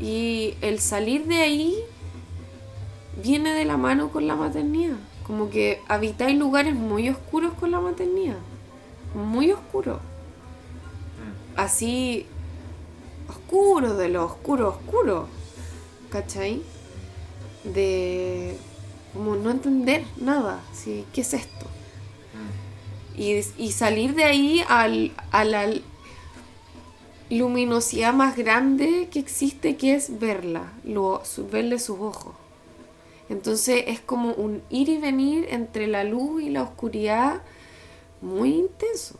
Y 0.00 0.54
el 0.62 0.80
salir 0.80 1.26
de 1.26 1.42
ahí 1.42 1.76
viene 3.22 3.52
de 3.52 3.64
la 3.64 3.76
mano 3.76 4.10
con 4.10 4.26
la 4.26 4.34
maternidad. 4.34 4.96
Como 5.26 5.50
que 5.50 5.80
habitáis 5.88 6.36
lugares 6.36 6.74
muy 6.74 7.08
oscuros 7.08 7.52
con 7.54 7.70
la 7.70 7.80
maternidad. 7.80 8.38
Muy 9.14 9.52
oscuros. 9.52 9.98
Mm. 9.98 11.60
Así, 11.60 12.26
oscuro, 13.52 13.94
de 13.96 14.08
lo 14.08 14.24
oscuro, 14.24 14.68
oscuro. 14.70 15.26
¿Cachai? 16.10 16.62
De 17.64 18.56
como 19.12 19.36
no 19.36 19.50
entender 19.50 20.04
nada. 20.16 20.60
¿sí? 20.72 21.04
¿Qué 21.12 21.20
es 21.20 21.34
esto? 21.34 21.66
Y, 23.16 23.40
y 23.58 23.72
salir 23.72 24.14
de 24.14 24.24
ahí 24.24 24.64
al, 24.68 25.12
a 25.32 25.44
la 25.44 25.70
luminosidad 27.30 28.12
más 28.14 28.36
grande 28.36 29.08
que 29.10 29.18
existe, 29.18 29.76
que 29.76 29.94
es 29.94 30.18
verla, 30.18 30.72
lo- 30.84 31.22
verle 31.50 31.78
sus 31.78 31.98
ojos. 32.00 32.34
Entonces 33.28 33.84
es 33.86 34.00
como 34.00 34.32
un 34.32 34.62
ir 34.70 34.88
y 34.88 34.98
venir 34.98 35.46
entre 35.50 35.86
la 35.86 36.04
luz 36.04 36.42
y 36.42 36.50
la 36.50 36.62
oscuridad 36.62 37.42
muy 38.20 38.54
intenso. 38.54 39.16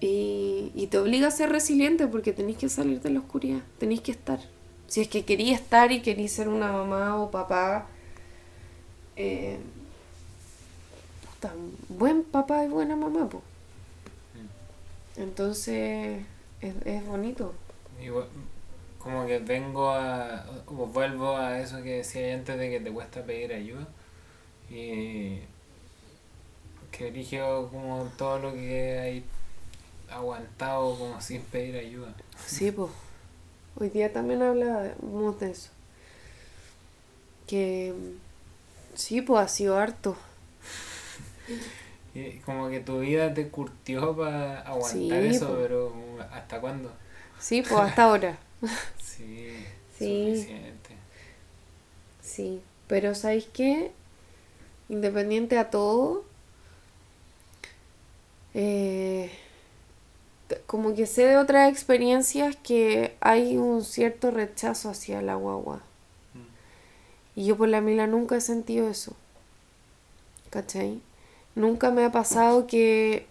Mm. 0.00 0.04
Y, 0.04 0.72
y 0.74 0.86
te 0.88 0.98
obliga 0.98 1.28
a 1.28 1.30
ser 1.30 1.50
resiliente 1.50 2.06
porque 2.06 2.32
tenéis 2.32 2.58
que 2.58 2.68
salir 2.68 3.00
de 3.00 3.10
la 3.10 3.20
oscuridad, 3.20 3.60
tenéis 3.78 4.00
que 4.00 4.12
estar. 4.12 4.38
Si 4.86 5.02
es 5.02 5.08
que 5.08 5.24
quería 5.24 5.54
estar 5.54 5.92
y 5.92 6.00
quería 6.00 6.28
ser 6.28 6.48
una 6.48 6.72
mamá 6.72 7.20
o 7.20 7.30
papá, 7.30 7.86
eh, 9.16 9.58
puta, 11.26 11.52
buen 11.88 12.24
papá 12.24 12.64
y 12.64 12.68
buena 12.68 12.96
mamá, 12.96 13.28
po. 13.28 13.42
Entonces 15.16 16.22
es, 16.60 16.74
es 16.86 17.06
bonito. 17.06 17.52
Igual, 18.02 18.28
como 18.98 19.26
que 19.26 19.38
vengo 19.40 19.90
a. 19.90 20.46
o 20.66 20.86
vuelvo 20.86 21.36
a 21.36 21.60
eso 21.60 21.82
que 21.82 21.98
decía 21.98 22.34
antes 22.34 22.58
de 22.58 22.70
que 22.70 22.80
te 22.80 22.90
cuesta 22.90 23.22
pedir 23.24 23.52
ayuda. 23.52 23.88
Y. 24.70 25.40
que 26.92 27.08
elijo 27.08 27.68
como 27.70 28.10
todo 28.16 28.38
lo 28.38 28.52
que 28.54 28.98
hay 28.98 29.24
aguantado 30.10 30.96
como 30.96 31.20
sin 31.20 31.42
pedir 31.42 31.76
ayuda. 31.76 32.14
Sí, 32.46 32.70
pues. 32.72 32.90
Hoy 33.80 33.90
día 33.90 34.12
también 34.12 34.42
hablábamos 34.42 35.38
de 35.40 35.50
eso. 35.50 35.70
Que 37.46 37.94
sí, 38.94 39.22
pues 39.22 39.40
ha 39.44 39.48
sido 39.48 39.78
harto. 39.78 40.16
Como 42.44 42.68
que 42.68 42.80
tu 42.80 43.00
vida 43.00 43.32
te 43.32 43.48
curtió 43.48 44.16
para 44.16 44.60
aguantar 44.62 45.22
Sí, 45.22 45.36
eso, 45.36 45.48
po. 45.48 45.54
pero 45.62 45.92
¿hasta 46.32 46.60
cuándo? 46.60 46.92
Sí, 47.38 47.62
pues 47.62 47.80
hasta 47.80 48.04
ahora. 48.04 48.38
Sí, 49.00 49.64
Sí. 49.98 50.34
suficiente. 50.36 50.90
Sí, 52.22 52.60
pero 52.86 53.14
¿sabéis 53.14 53.48
qué? 53.52 53.90
Independiente 54.88 55.58
a 55.58 55.70
todo, 55.70 56.24
eh, 58.54 59.30
como 60.66 60.94
que 60.94 61.06
sé 61.06 61.26
de 61.26 61.36
otras 61.36 61.70
experiencias 61.70 62.56
que 62.56 63.16
hay 63.20 63.56
un 63.56 63.84
cierto 63.84 64.30
rechazo 64.30 64.90
hacia 64.90 65.20
la 65.22 65.34
guagua. 65.34 65.82
Y 67.34 67.46
yo 67.46 67.56
por 67.56 67.68
la 67.68 67.80
Mila 67.80 68.06
nunca 68.06 68.36
he 68.36 68.40
sentido 68.40 68.88
eso. 68.88 69.14
¿Cachai? 70.50 71.00
Nunca 71.54 71.90
me 71.90 72.04
ha 72.04 72.10
pasado 72.12 72.66
que, 72.66 73.26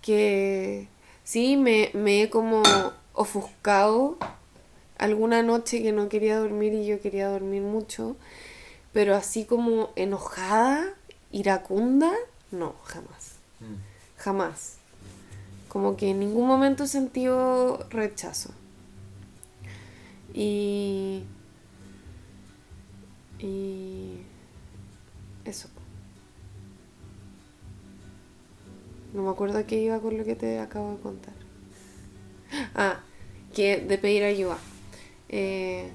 que 0.00 0.88
sí, 1.24 1.56
me, 1.56 1.90
me 1.94 2.22
he 2.22 2.30
como 2.30 2.62
ofuscado 3.14 4.16
alguna 4.98 5.42
noche 5.42 5.82
que 5.82 5.92
no 5.92 6.08
quería 6.08 6.38
dormir 6.38 6.72
y 6.74 6.86
yo 6.86 7.00
quería 7.00 7.28
dormir 7.28 7.62
mucho, 7.62 8.16
pero 8.92 9.16
así 9.16 9.44
como 9.44 9.90
enojada, 9.96 10.94
iracunda, 11.32 12.12
no, 12.50 12.74
jamás, 12.84 13.32
Mm. 13.60 13.74
jamás. 14.16 14.76
Como 15.72 15.96
que 15.96 16.10
en 16.10 16.20
ningún 16.20 16.46
momento 16.46 16.84
he 16.84 16.86
sentido 16.86 17.86
rechazo. 17.88 18.50
Y... 20.34 21.22
Y... 23.38 24.18
Eso. 25.46 25.70
No 29.14 29.22
me 29.22 29.30
acuerdo 29.30 29.66
qué 29.66 29.80
iba 29.80 29.98
con 30.00 30.18
lo 30.18 30.24
que 30.24 30.36
te 30.36 30.58
acabo 30.58 30.90
de 30.90 30.98
contar. 30.98 31.34
Ah, 32.74 33.00
que 33.54 33.78
de 33.78 33.96
pedir 33.96 34.24
ayuda. 34.24 34.58
Eh, 35.30 35.88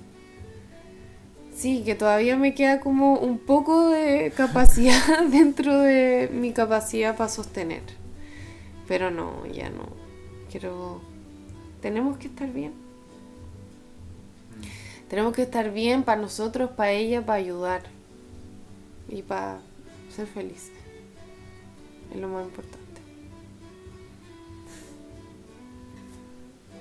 sí, 1.56 1.84
que 1.86 1.94
todavía 1.94 2.36
me 2.36 2.56
queda 2.56 2.80
como 2.80 3.20
un 3.20 3.38
poco 3.38 3.92
de 3.92 4.34
capacidad 4.36 5.24
dentro 5.32 5.78
de 5.82 6.32
mi 6.34 6.52
capacidad 6.52 7.16
para 7.16 7.30
sostener. 7.30 7.97
Pero 8.88 9.12
no, 9.12 9.46
ya 9.46 9.70
no. 9.70 9.88
Quiero... 10.52 11.02
Tenemos 11.82 12.18
que 12.18 12.28
estar 12.28 12.52
bien. 12.52 12.74
Tenemos 15.10 15.34
que 15.34 15.44
estar 15.44 15.72
bien 15.72 16.04
para 16.04 16.22
nosotros, 16.22 16.72
para 16.72 16.92
ella, 16.92 17.26
para 17.26 17.38
ayudar. 17.40 17.84
Y 19.10 19.22
para 19.22 19.60
ser 20.14 20.28
felices. 20.28 20.72
Es 22.14 22.20
lo 22.20 22.28
más 22.28 22.46
importante. 22.46 22.88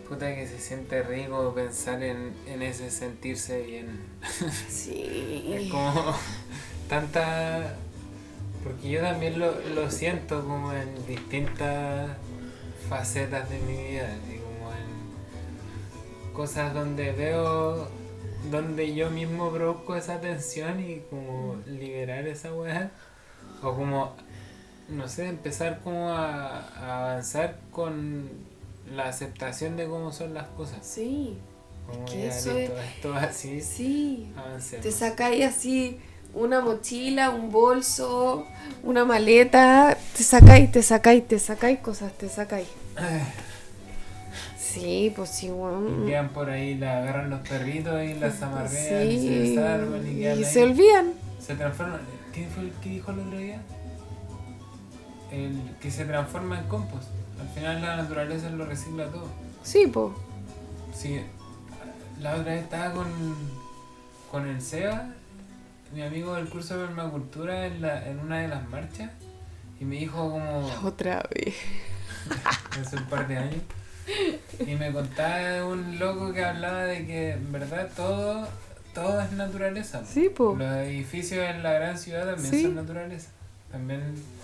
Puta 0.09 0.35
que 0.35 0.47
se 0.47 0.61
siente 0.61 1.03
rico 1.03 1.53
pensar 1.53 2.03
en, 2.03 2.33
en 2.47 2.63
ese 2.63 2.91
sentirse 2.91 3.63
bien. 3.63 4.01
Sí. 4.69 5.45
Es 5.53 5.71
como 5.71 6.15
tanta 6.89 7.77
Porque 8.67 8.91
yo 8.91 9.01
también 9.01 9.39
lo, 9.39 9.53
lo 9.75 9.91
siento 9.91 10.45
como 10.45 10.73
en 10.73 11.07
distintas 11.07 12.11
facetas 12.89 13.49
de 13.49 13.59
mi 13.61 13.77
vida, 13.91 14.09
así 14.09 14.39
como 14.39 14.73
en 14.73 16.33
cosas 16.33 16.75
donde 16.75 17.13
veo, 17.13 17.89
donde 18.51 18.95
yo 18.95 19.11
mismo 19.11 19.51
produzco 19.53 19.95
esa 19.97 20.21
tensión 20.21 20.81
y 20.81 21.01
como 21.11 21.57
liberar 21.67 22.27
esa 22.27 22.53
weá, 22.53 22.91
o 23.63 23.75
como, 23.75 24.15
no 24.89 25.09
sé, 25.09 25.29
empezar 25.29 25.81
como 25.83 26.11
a, 26.11 26.61
a 26.61 27.11
avanzar 27.11 27.61
con 27.71 28.29
la 28.95 29.09
aceptación 29.09 29.77
de 29.77 29.87
cómo 29.87 30.13
son 30.13 30.35
las 30.35 30.49
cosas. 30.49 30.79
Sí, 30.87 31.39
Como 31.87 32.05
que 32.05 32.29
eso 32.29 32.53
listo, 32.53 32.79
esto 32.81 33.15
así, 33.15 33.61
sí. 33.61 34.33
avancemos. 34.37 34.85
Te 34.85 34.93
sacáis 34.93 35.45
así 35.45 36.01
una 36.37 36.61
mochila, 36.61 37.31
un 37.31 37.51
bolso, 37.51 38.47
una 38.85 39.05
maleta, 39.05 39.97
te 40.17 40.23
sacáis, 40.23 40.71
te 40.71 40.83
sacáis, 40.83 41.27
te 41.27 41.39
sacáis 41.39 41.79
cosas, 41.81 42.13
te 42.13 42.29
sacáis. 42.29 42.69
Sí, 44.59 45.13
pues 45.17 45.31
sí, 45.31 45.49
Y 45.49 46.07
quedan 46.07 46.29
por 46.29 46.51
ahí, 46.51 46.75
la 46.77 46.99
agarran 46.99 47.31
los 47.31 47.41
perritos 47.41 48.03
y 48.05 48.15
las 48.15 48.43
amarrean 48.43 49.11
y 49.11 49.19
se 49.19 49.39
desarman 49.41 50.07
y 50.07 50.27
y 50.27 50.45
se 50.45 50.63
olvidan. 50.63 51.15
Se 51.41 51.55
transforman. 51.55 52.01
¿Qué 52.35 52.47
fue 52.47 52.65
el 52.65 52.73
que 52.83 52.91
dijo 52.91 53.11
el 53.13 53.21
otro 53.21 53.39
día? 53.39 53.63
El 55.33 55.59
que 55.81 55.91
se 55.91 56.05
transforma 56.05 56.59
en 56.59 56.67
compost. 56.69 57.09
Al 57.41 57.49
final 57.49 57.81
la 57.81 57.97
naturaleza 57.97 58.51
lo 58.51 58.67
recicla 58.67 59.07
todo. 59.07 59.29
Sí, 59.63 59.87
pues. 59.87 60.13
Sí, 60.95 61.21
la 62.21 62.35
otra 62.35 62.53
vez 62.53 62.65
estaba 62.65 62.93
con, 62.93 63.07
con 64.31 64.47
el 64.47 64.61
Seba, 64.61 65.09
mi 65.97 66.03
amigo 66.03 66.35
del 66.35 66.47
curso 66.51 66.77
de 66.79 66.87
permacultura, 66.89 67.67
en, 67.67 67.81
la, 67.81 68.07
en 68.07 68.19
una 68.21 68.41
de 68.41 68.49
las 68.49 68.69
marchas, 68.69 69.11
y 69.81 69.85
me 69.87 69.97
dijo 69.97 70.31
como 70.31 70.67
Otra 70.85 71.27
vez. 71.35 71.55
hace 72.81 72.97
un 72.97 73.05
par 73.07 73.27
de 73.27 73.39
años, 73.39 73.63
y 74.67 74.75
me 74.75 74.93
contaba 74.93 75.65
un 75.65 75.99
loco 75.99 76.35
que 76.35 76.45
hablaba 76.45 76.83
de 76.85 77.07
que 77.07 77.33
en 77.33 77.51
verdad 77.51 77.89
todo, 77.97 78.47
todo 78.93 79.23
es 79.23 79.33
naturaleza. 79.33 80.05
Sí, 80.05 80.29
pues. 80.29 80.59
Los 80.59 80.71
edificios 80.77 81.43
en 81.49 81.63
la 81.63 81.73
gran 81.73 81.97
ciudad 81.99 82.27
también 82.27 82.51
Sí. 82.55 82.63
son 82.65 82.75
naturaleza. 82.75 83.31
También 83.73 84.03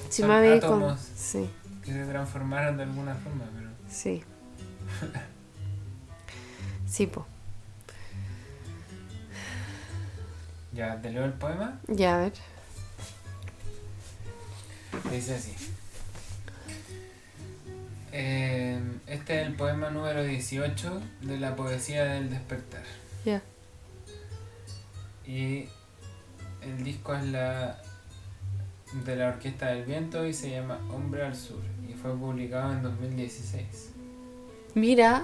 Si 0.09 0.23
son 0.23 0.31
habéis 0.31 0.65
con... 0.65 0.71
átomos 0.83 1.01
Sí, 1.15 1.51
que 1.85 1.93
se 1.93 2.07
transformaron 2.07 2.79
de 2.79 2.85
alguna 2.85 3.15
forma, 3.15 3.45
pero... 3.55 3.69
sí. 3.91 4.23
Sí, 6.87 7.07
pues. 7.07 7.27
Ya, 10.75 11.01
te 11.01 11.11
leo 11.11 11.25
el 11.25 11.35
poema. 11.35 11.81
Ya, 11.89 12.17
a 12.17 12.19
ver. 12.19 12.33
Dice 15.11 15.35
así. 15.35 15.53
Eh, 18.13 18.79
este 19.07 19.41
es 19.41 19.47
el 19.47 19.55
poema 19.55 19.91
número 19.91 20.23
18 20.23 21.01
de 21.23 21.39
la 21.39 21.57
poesía 21.57 22.05
del 22.05 22.31
despertar. 22.31 22.85
Ya. 23.25 23.43
Y 25.27 25.69
el 26.63 26.85
disco 26.85 27.15
es 27.15 27.25
la 27.25 27.79
de 29.05 29.17
la 29.17 29.29
Orquesta 29.29 29.69
del 29.69 29.85
Viento 29.85 30.27
y 30.27 30.35
se 30.35 30.51
llama 30.51 30.79
Hombre 30.91 31.25
al 31.25 31.37
Sur. 31.37 31.63
Y 31.89 31.95
fue 31.95 32.15
publicado 32.17 32.73
en 32.73 32.83
2016. 32.83 33.91
Mira, 34.75 35.23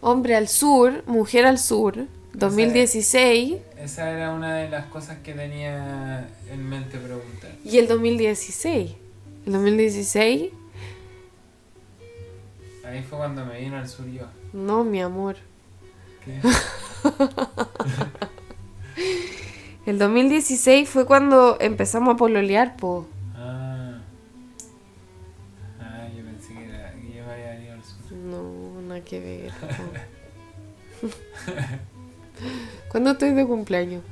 Hombre 0.00 0.36
al 0.36 0.48
Sur, 0.48 1.04
Mujer 1.06 1.46
al 1.46 1.58
Sur, 1.58 2.06
2016 2.34 3.56
Esa 3.78 4.10
era 4.10 4.32
una 4.32 4.54
de 4.56 4.68
las 4.70 4.86
cosas 4.86 5.18
que 5.18 5.34
tenía 5.34 6.28
en 6.50 6.68
mente 6.68 6.98
preguntar. 6.98 7.50
y 7.64 7.78
el 7.78 7.86
2016. 7.88 8.92
El 9.46 9.52
2016, 9.52 10.50
Ahí 12.84 13.02
fue 13.02 13.18
cuando 13.18 13.44
me 13.44 13.60
vino 13.60 13.76
al 13.76 13.88
sur 13.88 14.06
yo. 14.06 14.26
no, 14.52 14.84
mi 14.84 15.02
amor. 15.02 15.36
¿Qué? 16.24 16.40
El 19.86 19.98
2016 20.00 20.88
fue 20.88 21.04
cuando 21.06 21.58
empezamos 21.60 22.14
a 22.14 22.16
pololear, 22.16 22.76
po. 22.76 23.06
Ah. 23.36 23.98
Ah, 25.80 26.08
yo 26.16 26.24
pensé 26.24 26.54
que, 26.54 26.64
era, 26.64 26.92
que 26.92 27.12
yo 27.16 27.24
había 27.30 27.50
venido 27.52 27.74
al 27.74 27.84
sur. 27.84 28.12
No, 28.12 28.80
nada 28.82 29.00
que 29.02 29.20
ver. 29.20 29.52
¿Cuándo 32.96 33.10
estoy 33.10 33.32
de 33.32 33.44
cumpleaños? 33.46 34.02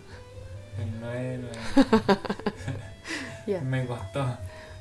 El 0.79 1.01
9 1.01 1.41
Ya. 3.47 3.63
Me 3.63 3.87
costó. 3.87 4.37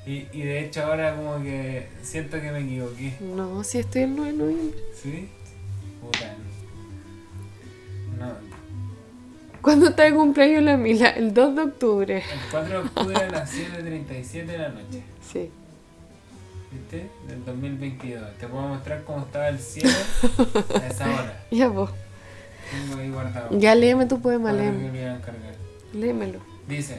Y, 0.05 0.27
y 0.33 0.41
de 0.41 0.65
hecho 0.65 0.83
ahora 0.83 1.15
como 1.15 1.41
que 1.41 1.87
siento 2.01 2.41
que 2.41 2.51
me 2.51 2.59
equivoqué. 2.59 3.15
No, 3.21 3.63
si 3.63 3.77
estoy 3.77 4.01
el 4.01 4.17
9 4.17 4.31
de 4.33 4.37
noviembre. 4.37 4.79
¿Sí? 5.01 5.29
Puta. 6.01 6.35
No. 8.19 8.33
¿Cuándo 9.61 9.87
está 9.87 10.03
de 10.03 10.13
cumpleaños 10.13 10.63
la 10.63 10.75
Mila? 10.75 11.11
El 11.11 11.33
2 11.33 11.55
de 11.55 11.61
octubre. 11.61 12.17
El 12.17 12.51
4 12.51 12.69
de 12.69 12.77
octubre 12.79 13.15
a 13.15 13.29
las 13.29 13.53
7.37 13.55 14.45
de 14.45 14.57
la 14.57 14.67
noche. 14.67 15.01
Sí. 15.31 15.49
¿Viste? 16.73 17.09
Del 17.25 17.45
2022. 17.45 18.37
Te 18.37 18.47
puedo 18.49 18.67
mostrar 18.67 19.05
cómo 19.05 19.21
estaba 19.21 19.47
el 19.47 19.59
cielo 19.59 19.91
a 20.75 20.87
esa 20.87 21.05
hora. 21.09 21.45
Ya, 21.51 21.69
vos. 21.69 21.89
Tengo 22.73 22.99
ahí 22.99 23.09
guardado. 23.09 23.57
Ya 23.59 23.75
léeme 23.75 24.07
tu 24.07 24.19
poema, 24.19 24.51
léeme. 24.51 24.89
me. 24.91 25.99
Léemelo. 25.99 26.39
Dice, 26.67 26.97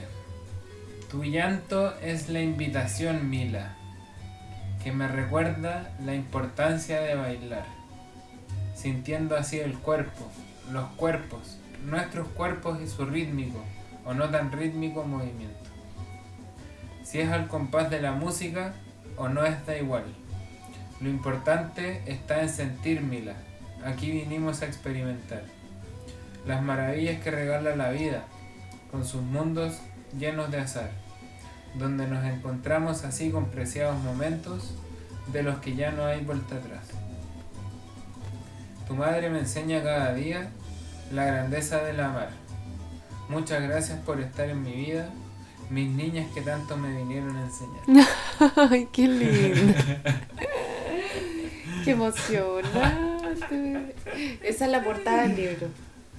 tu 1.10 1.24
llanto 1.24 1.98
es 2.00 2.28
la 2.28 2.40
invitación, 2.40 3.28
Mila, 3.28 3.74
que 4.82 4.92
me 4.92 5.08
recuerda 5.08 5.90
la 6.04 6.14
importancia 6.14 7.00
de 7.00 7.16
bailar, 7.16 7.66
sintiendo 8.76 9.36
así 9.36 9.58
el 9.58 9.74
cuerpo, 9.78 10.30
los 10.70 10.88
cuerpos, 10.90 11.58
nuestros 11.84 12.28
cuerpos 12.28 12.80
y 12.80 12.86
su 12.86 13.04
rítmico 13.04 13.64
o 14.04 14.14
no 14.14 14.30
tan 14.30 14.52
rítmico 14.52 15.02
movimiento. 15.02 15.70
Si 17.02 17.20
es 17.20 17.30
al 17.30 17.48
compás 17.48 17.90
de 17.90 18.00
la 18.00 18.12
música 18.12 18.74
o 19.16 19.28
no 19.28 19.44
es 19.44 19.66
da 19.66 19.76
igual. 19.76 20.04
Lo 21.00 21.08
importante 21.08 22.02
está 22.06 22.42
en 22.42 22.48
sentir, 22.48 23.00
Mila. 23.00 23.34
Aquí 23.84 24.10
vinimos 24.10 24.62
a 24.62 24.66
experimentar 24.66 25.42
las 26.46 26.62
maravillas 26.62 27.22
que 27.22 27.30
regala 27.30 27.76
la 27.76 27.90
vida, 27.90 28.24
con 28.90 29.04
sus 29.04 29.22
mundos 29.22 29.78
llenos 30.18 30.50
de 30.50 30.60
azar, 30.60 30.90
donde 31.74 32.06
nos 32.06 32.24
encontramos 32.24 33.04
así 33.04 33.30
con 33.30 33.46
preciados 33.46 33.98
momentos 34.02 34.74
de 35.32 35.42
los 35.42 35.58
que 35.58 35.74
ya 35.74 35.90
no 35.90 36.04
hay 36.04 36.22
vuelta 36.22 36.56
atrás. 36.56 36.84
Tu 38.86 38.94
madre 38.94 39.30
me 39.30 39.40
enseña 39.40 39.82
cada 39.82 40.14
día 40.14 40.50
la 41.12 41.24
grandeza 41.24 41.82
del 41.82 41.98
amar. 42.00 42.28
Muchas 43.28 43.62
gracias 43.62 43.98
por 44.00 44.20
estar 44.20 44.48
en 44.50 44.62
mi 44.62 44.72
vida, 44.72 45.08
mis 45.70 45.88
niñas 45.88 46.28
que 46.34 46.42
tanto 46.42 46.76
me 46.76 46.94
vinieron 46.94 47.34
a 47.36 47.44
enseñar. 47.44 48.06
Ay, 48.70 48.88
qué 48.92 49.08
lindo. 49.08 49.74
qué 51.84 51.92
emocionante. 51.92 53.94
Esa 54.42 54.66
es 54.66 54.70
la 54.70 54.84
portada 54.84 55.22
del 55.22 55.36
libro. 55.36 55.68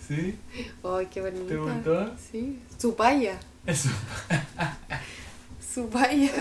¿Sí? 0.08 0.38
Ay, 0.84 1.08
qué 1.12 1.22
bonita. 1.22 1.48
¿Te 1.48 1.58
gustó? 1.58 2.14
Sí. 2.32 2.60
Su 2.78 2.96
paya. 2.96 3.40
Eso. 3.66 3.90
Su 5.74 5.90
paya. 5.90 6.32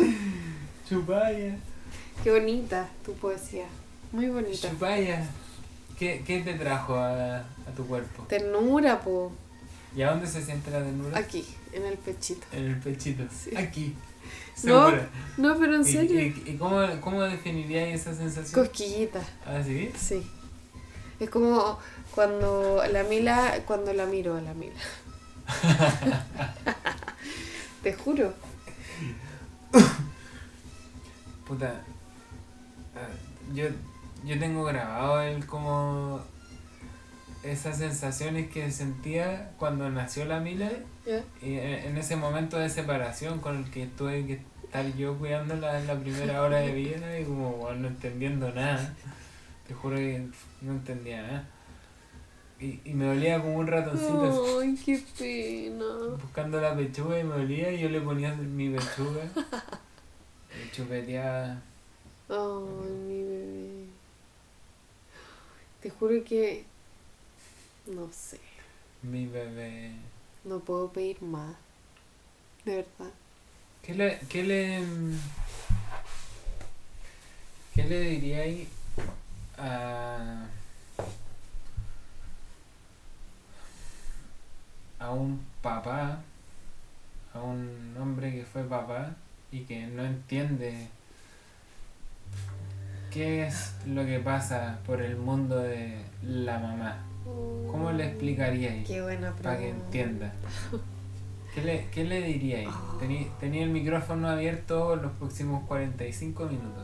Chupaya. 0.88 1.56
Qué 2.22 2.30
bonita 2.30 2.88
tu 3.04 3.14
poesía. 3.14 3.66
Muy 4.12 4.28
bonita. 4.28 4.70
Chupaya. 4.70 5.26
¿Qué, 5.98 6.22
¿Qué 6.26 6.40
te 6.40 6.54
trajo 6.54 6.94
a, 6.96 7.38
a 7.38 7.70
tu 7.76 7.86
cuerpo? 7.86 8.24
Ternura, 8.24 9.00
po. 9.00 9.32
¿Y 9.96 10.02
a 10.02 10.10
dónde 10.10 10.26
se 10.26 10.42
siente 10.42 10.70
la 10.70 10.82
ternura? 10.82 11.16
Aquí, 11.18 11.44
en 11.72 11.84
el 11.84 11.96
pechito. 11.96 12.46
En 12.52 12.64
el 12.66 12.76
pechito. 12.78 13.24
Sí. 13.32 13.56
Aquí. 13.56 13.94
No, 14.64 14.86
Segura. 14.90 15.08
no, 15.36 15.58
pero 15.58 15.74
en 15.76 15.82
¿Y, 15.82 15.84
serio. 15.92 16.20
y, 16.20 16.42
y 16.46 16.56
cómo, 16.56 16.80
cómo 17.00 17.22
definirías 17.22 17.88
esa 18.00 18.14
sensación? 18.14 18.62
Cosquillita. 18.64 19.20
¿Ah, 19.46 19.60
sí? 19.64 19.90
Sí. 19.98 20.22
Es 21.20 21.30
como 21.30 21.78
cuando 22.14 22.82
la 22.90 23.02
Mila, 23.02 23.54
cuando 23.66 23.92
la 23.92 24.06
miro 24.06 24.36
a 24.36 24.40
la 24.40 24.54
Mila. 24.54 24.74
Te 27.82 27.92
juro. 27.92 28.32
Puta. 31.46 31.82
ah, 32.96 33.08
Yo, 33.52 33.66
yo 34.24 34.38
tengo 34.38 34.64
grabado 34.64 35.20
el 35.20 35.44
como 35.46 36.22
esas 37.42 37.76
sensaciones 37.76 38.50
que 38.50 38.70
sentía 38.70 39.50
cuando 39.58 39.90
nació 39.90 40.24
la 40.24 40.40
Mila 40.40 40.70
y 41.42 41.58
en 41.58 41.74
en 41.88 41.98
ese 41.98 42.16
momento 42.16 42.56
de 42.58 42.70
separación 42.70 43.40
con 43.40 43.58
el 43.58 43.70
que 43.70 43.86
tuve 43.86 44.24
que 44.26 44.40
estar 44.64 44.86
yo 44.96 45.18
cuidándola 45.18 45.78
en 45.78 45.86
la 45.86 45.94
primera 45.96 46.40
hora 46.42 46.58
de 46.58 46.72
vida 46.72 47.18
y 47.20 47.24
como 47.24 47.50
bueno, 47.52 47.80
no 47.80 47.88
entendiendo 47.88 48.50
nada. 48.52 48.94
Te 49.68 49.74
juro 49.74 49.96
que 49.96 50.26
no 50.62 50.72
entendía 50.72 51.20
nada. 51.22 51.44
Y, 52.64 52.80
y 52.90 52.94
me 52.94 53.08
olía 53.10 53.40
como 53.40 53.56
un 53.56 53.66
ratoncito. 53.66 54.24
así, 54.24 54.68
Ay, 54.68 54.78
qué 54.84 55.02
pena. 55.18 56.16
buscando 56.22 56.60
la 56.60 56.74
pechuga 56.76 57.18
y 57.18 57.24
me 57.24 57.34
olía 57.34 57.72
y 57.72 57.80
yo 57.80 57.88
le 57.88 58.00
ponía 58.00 58.34
mi 58.34 58.70
pechuga. 58.70 59.24
y 60.50 60.70
chupeteaba. 60.74 61.60
Ay, 62.28 62.90
mi 63.06 63.22
bebé. 63.22 63.84
Te 65.82 65.90
juro 65.90 66.24
que. 66.24 66.64
No 67.86 68.08
sé. 68.12 68.40
Mi 69.02 69.26
bebé. 69.26 69.92
No 70.44 70.60
puedo 70.60 70.90
pedir 70.90 71.20
más. 71.22 71.54
De 72.64 72.76
verdad. 72.76 73.12
¿Qué 73.82 73.94
le, 73.94 74.18
qué 74.30 74.42
le, 74.42 74.82
qué 77.74 77.84
le 77.84 78.00
diríais 78.00 78.68
a, 79.58 80.46
a 85.04 85.10
un 85.12 85.40
papá, 85.62 86.18
a 87.34 87.40
un 87.40 87.94
hombre 88.00 88.32
que 88.32 88.44
fue 88.44 88.62
papá 88.64 89.10
y 89.52 89.60
que 89.60 89.86
no 89.86 90.04
entiende 90.04 90.88
qué 93.10 93.46
es 93.46 93.74
lo 93.86 94.04
que 94.04 94.18
pasa 94.18 94.78
por 94.86 95.00
el 95.02 95.16
mundo 95.16 95.58
de 95.58 95.98
la 96.22 96.58
mamá? 96.58 96.98
¿Cómo 97.24 97.90
le 97.92 98.06
explicaríais? 98.08 98.86
Qué 98.86 99.00
buena 99.02 99.32
pregunta. 99.32 99.42
para 99.42 99.58
que 99.58 99.68
entienda. 99.70 100.32
¿Qué 101.54 101.62
le, 101.62 101.86
qué 101.90 102.04
le 102.04 102.20
diríais? 102.22 102.68
Ah. 102.70 102.96
Tení- 103.00 103.28
Tenía 103.40 103.62
el 103.62 103.70
micrófono 103.70 104.28
abierto 104.28 104.96
los 104.96 105.12
próximos 105.12 105.64
45 105.66 106.46
minutos. 106.46 106.82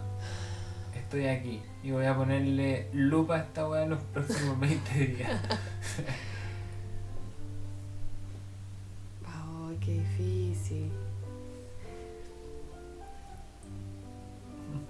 Estoy 0.96 1.26
aquí 1.26 1.60
y 1.82 1.90
voy 1.90 2.06
a 2.06 2.14
ponerle 2.16 2.88
lupa 2.92 3.34
a 3.36 3.38
esta 3.40 3.68
weá 3.68 3.84
los 3.86 4.00
próximos 4.14 4.58
20 4.60 4.94
días. 5.06 5.30
qué 9.84 9.92
difícil. 9.92 10.90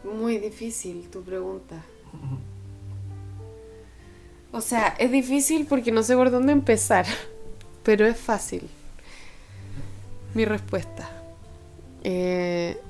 Muy 0.05 0.39
difícil 0.39 1.09
tu 1.11 1.23
pregunta. 1.23 1.83
O 4.53 4.61
sea, 4.61 4.89
es 4.99 5.11
difícil 5.13 5.67
porque 5.67 5.93
no 5.93 6.03
sé 6.03 6.17
por 6.17 6.31
dónde 6.31 6.53
empezar, 6.53 7.07
pero 7.85 8.07
es 8.07 8.19
fácil. 8.19 8.69
Mi 10.35 10.45
respuesta. 10.45 11.09
Eh, 12.03 12.81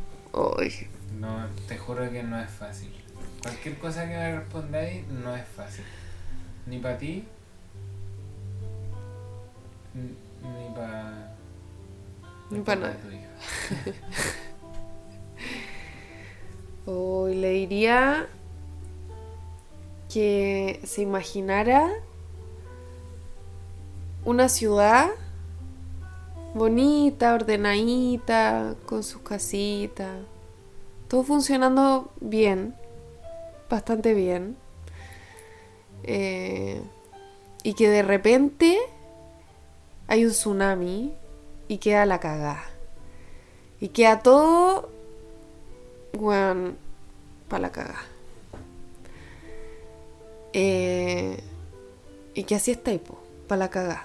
No, 1.19 1.47
te 1.69 1.77
juro 1.77 2.11
que 2.11 2.23
no 2.23 2.41
es 2.41 2.51
fácil. 2.51 2.91
Cualquier 3.43 3.79
cosa 3.79 4.03
que 4.09 4.15
me 4.17 4.37
respondáis 4.39 5.07
no 5.09 5.35
es 5.35 5.47
fácil. 5.49 5.85
Ni 6.67 6.79
para 6.79 6.99
ti, 6.99 7.25
ni 9.95 10.75
para... 10.75 11.30
Nadie. 12.51 13.29
Hoy 16.87 17.35
le 17.41 17.51
diría 17.51 18.29
que 20.13 20.81
se 20.85 21.03
imaginara 21.03 21.89
una 24.25 24.49
ciudad 24.49 25.11
bonita, 26.55 27.35
ordenadita, 27.35 28.75
con 28.87 29.05
sus 29.05 29.23
casitas, 29.23 30.19
todo 31.07 31.23
funcionando 31.23 32.11
bien, 32.21 32.75
bastante 33.69 34.15
bien, 34.15 34.57
Eh, 36.03 36.81
y 37.63 37.75
que 37.75 37.91
de 37.91 38.03
repente 38.03 38.79
hay 40.09 40.25
un 40.25 40.31
tsunami 40.31 41.13
y 41.71 41.79
queda 41.79 42.05
la 42.05 42.19
cagada. 42.19 42.65
Y 43.81 43.91
queda 43.91 44.25
todo, 44.25 44.91
weón, 46.19 46.77
para 47.49 47.63
la 47.63 47.71
cagada. 47.71 48.03
Eh, 50.53 51.39
y 52.35 52.43
que 52.43 52.57
así 52.57 52.73
está, 52.73 52.91
para 53.47 53.61
la 53.61 53.71
cagada. 53.71 54.05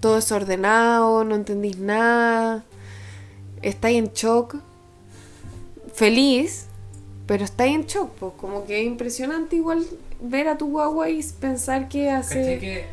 Todo 0.00 0.16
desordenado, 0.16 1.22
no 1.22 1.36
entendís 1.36 1.78
nada. 1.78 2.64
Estáis 3.62 3.98
en 3.98 4.12
shock. 4.12 4.56
Feliz, 5.94 6.66
pero 7.28 7.44
estáis 7.44 7.76
en 7.76 7.86
shock, 7.86 8.10
pues. 8.18 8.32
Como 8.36 8.64
que 8.64 8.80
es 8.80 8.86
impresionante 8.88 9.54
igual 9.54 9.86
ver 10.20 10.48
a 10.48 10.58
tu 10.58 10.72
guagua 10.72 11.08
y 11.08 11.22
pensar 11.38 11.88
que 11.88 12.10
hace... 12.10 12.84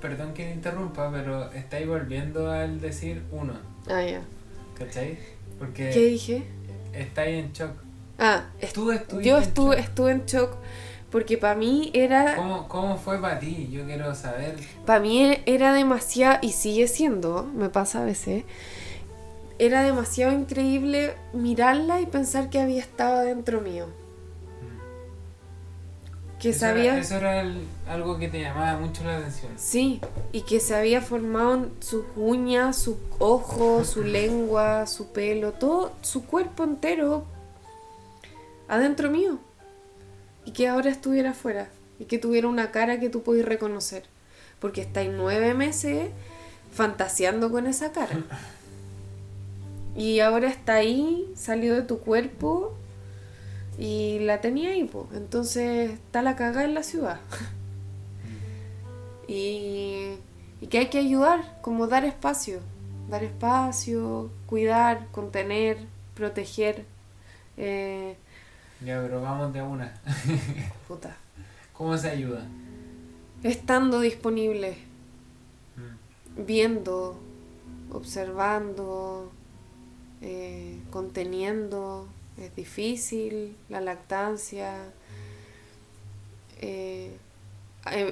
Perdón 0.00 0.34
que 0.34 0.50
interrumpa, 0.52 1.10
pero 1.12 1.50
estáis 1.52 1.86
volviendo 1.86 2.50
al 2.50 2.80
decir 2.80 3.22
uno, 3.32 3.54
Ah, 3.88 4.02
ya. 4.02 4.20
¿cachai? 4.78 5.18
Porque 5.58 5.90
¿Qué 5.90 6.04
dije? 6.06 6.42
estáis 6.92 7.44
en 7.44 7.52
shock. 7.52 7.72
Ah, 8.18 8.46
est- 8.60 8.72
Tú 8.74 8.90
estuviste 8.92 9.28
yo 9.28 9.36
en 9.36 9.42
estuve, 9.42 9.76
shock. 9.76 9.84
estuve 9.84 10.10
en 10.12 10.26
shock 10.26 10.56
porque 11.10 11.38
para 11.38 11.54
mí 11.54 11.90
era... 11.94 12.36
¿Cómo, 12.36 12.68
¿Cómo 12.68 12.96
fue 12.98 13.20
para 13.20 13.38
ti? 13.38 13.68
Yo 13.72 13.84
quiero 13.86 14.14
saber. 14.14 14.56
Para 14.84 15.00
mí 15.00 15.38
era 15.46 15.72
demasiado, 15.72 16.38
y 16.42 16.52
sigue 16.52 16.86
siendo, 16.86 17.44
me 17.44 17.70
pasa 17.70 18.02
a 18.02 18.04
veces, 18.04 18.44
era 19.58 19.82
demasiado 19.82 20.32
increíble 20.32 21.14
mirarla 21.32 22.00
y 22.00 22.06
pensar 22.06 22.50
que 22.50 22.60
había 22.60 22.80
estado 22.80 23.20
dentro 23.22 23.60
mío. 23.60 23.86
Que 26.40 26.50
eso 26.50 26.60
sabía... 26.60 26.92
Era, 26.92 27.00
eso 27.00 27.16
era 27.16 27.40
el- 27.40 27.66
algo 27.88 28.18
que 28.18 28.28
te 28.28 28.40
llamaba 28.40 28.78
mucho 28.78 29.02
la 29.04 29.16
atención. 29.18 29.52
Sí, 29.56 30.00
y 30.32 30.42
que 30.42 30.60
se 30.60 30.74
había 30.76 31.00
formado 31.00 31.54
en 31.54 31.70
sus 31.80 32.04
uñas, 32.16 32.76
sus 32.76 32.96
ojos, 33.18 33.88
su 33.88 34.02
lengua, 34.04 34.86
su 34.86 35.12
pelo, 35.12 35.52
todo 35.52 35.92
su 36.02 36.24
cuerpo 36.26 36.62
entero 36.64 37.24
adentro 38.68 39.10
mío. 39.10 39.38
Y 40.44 40.52
que 40.52 40.68
ahora 40.68 40.90
estuviera 40.90 41.30
afuera. 41.30 41.68
Y 41.98 42.04
que 42.04 42.18
tuviera 42.18 42.46
una 42.48 42.70
cara 42.70 43.00
que 43.00 43.08
tú 43.10 43.22
podías 43.22 43.46
reconocer. 43.46 44.04
Porque 44.60 44.80
estáis 44.82 45.10
nueve 45.12 45.54
meses 45.54 46.10
fantaseando 46.72 47.50
con 47.50 47.66
esa 47.66 47.92
cara. 47.92 48.16
Y 49.96 50.20
ahora 50.20 50.48
está 50.48 50.74
ahí, 50.74 51.28
salió 51.34 51.74
de 51.74 51.82
tu 51.82 51.98
cuerpo 51.98 52.72
y 53.78 54.18
la 54.20 54.40
tenía 54.40 54.70
ahí, 54.70 54.84
pues. 54.84 55.06
Entonces 55.14 55.92
está 55.92 56.20
la 56.22 56.34
cagada 56.36 56.64
en 56.64 56.74
la 56.74 56.82
ciudad. 56.82 57.20
Y, 59.26 60.14
y 60.60 60.66
que 60.68 60.78
hay 60.78 60.86
que 60.88 60.98
ayudar, 60.98 61.58
como 61.60 61.86
dar 61.86 62.04
espacio, 62.04 62.60
dar 63.10 63.22
espacio, 63.24 64.30
cuidar, 64.46 65.06
contener, 65.12 65.78
proteger. 66.14 66.84
Eh, 67.56 68.16
Ya, 68.84 69.00
pero 69.02 69.20
vamos 69.20 69.52
de 69.52 69.62
una. 69.62 69.94
puta. 70.88 71.16
¿Cómo 71.72 71.96
se 71.96 72.08
ayuda? 72.10 72.46
Estando 73.42 74.00
disponible, 74.00 74.78
Mm. 75.76 76.44
viendo, 76.46 77.16
observando, 77.92 79.30
eh, 80.22 80.80
conteniendo. 80.90 82.08
Es 82.42 82.54
difícil, 82.54 83.56
la 83.68 83.80
lactancia. 83.80 84.74
Eh, 86.60 87.16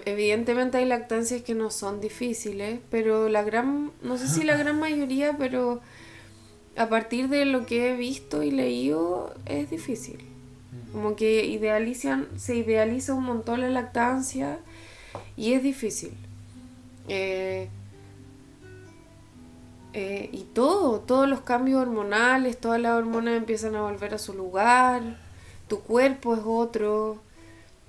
evidentemente 0.05 0.79
hay 0.79 0.85
lactancias 0.85 1.43
que 1.43 1.55
no 1.55 1.71
son 1.71 2.01
difíciles, 2.01 2.81
pero 2.91 3.29
la 3.29 3.43
gran, 3.43 3.93
no 4.03 4.17
sé 4.17 4.29
si 4.29 4.43
la 4.43 4.57
gran 4.59 4.79
mayoría, 4.79 5.37
pero 5.39 5.81
a 6.77 6.89
partir 6.89 7.29
de 7.29 7.45
lo 7.45 7.67
que 7.67 7.91
he 7.91 7.97
visto 7.97 8.43
y 8.43 8.51
leído 8.51 9.35
es 9.47 9.71
difícil. 9.71 10.19
Como 10.93 11.17
que 11.17 11.45
idealizan, 11.47 12.29
se 12.37 12.57
idealiza 12.57 13.15
un 13.15 13.25
montón 13.25 13.61
la 13.61 13.71
lactancia 13.71 14.59
y 15.37 15.53
es 15.53 15.63
difícil. 15.63 16.13
Eh, 17.09 17.69
eh, 19.99 20.29
y 20.33 20.43
todo, 20.55 21.01
todos 21.01 21.27
los 21.29 21.41
cambios 21.41 21.81
hormonales, 21.81 22.59
todas 22.61 22.81
las 22.81 22.93
hormonas 22.93 23.37
empiezan 23.37 23.75
a 23.77 23.83
volver 23.83 24.13
a 24.15 24.19
su 24.19 24.35
lugar, 24.35 25.03
tu 25.69 25.81
cuerpo 25.81 26.35
es 26.35 26.43
otro, 26.45 27.17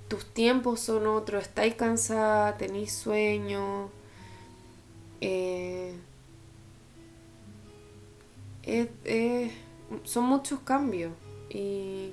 tus 0.07 0.25
tiempos 0.25 0.79
son 0.79 1.05
otros, 1.07 1.43
estáis 1.43 1.75
cansada, 1.75 2.57
tenéis 2.57 2.93
sueño. 2.93 3.89
eh, 5.21 5.93
son 10.03 10.25
muchos 10.25 10.59
cambios 10.61 11.11
y, 11.49 12.11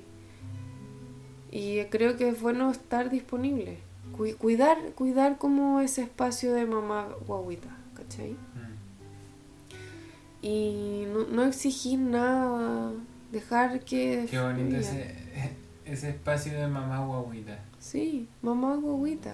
y 1.51 1.83
creo 1.85 2.17
que 2.17 2.29
es 2.29 2.41
bueno 2.41 2.71
estar 2.71 3.09
disponible. 3.09 3.77
Cu- 4.17 4.35
cuidar, 4.37 4.77
cuidar 4.95 5.37
como 5.37 5.79
ese 5.81 6.03
espacio 6.03 6.53
de 6.53 6.65
mamá 6.65 7.07
guaguita, 7.27 7.69
¿cachai? 7.95 8.31
Mm. 8.31 8.64
Y 10.47 11.05
no, 11.11 11.25
no 11.25 11.43
exigir 11.45 11.97
nada, 11.97 12.91
dejar 13.31 13.79
que... 13.79 14.27
Qué 14.29 14.39
bonito 14.39 14.75
ese, 14.77 15.15
ese 15.85 16.09
espacio 16.09 16.53
de 16.53 16.67
mamá 16.67 16.99
guaguita. 17.03 17.57
Sí, 17.79 18.27
mamá 18.43 18.75
guaguita. 18.75 19.33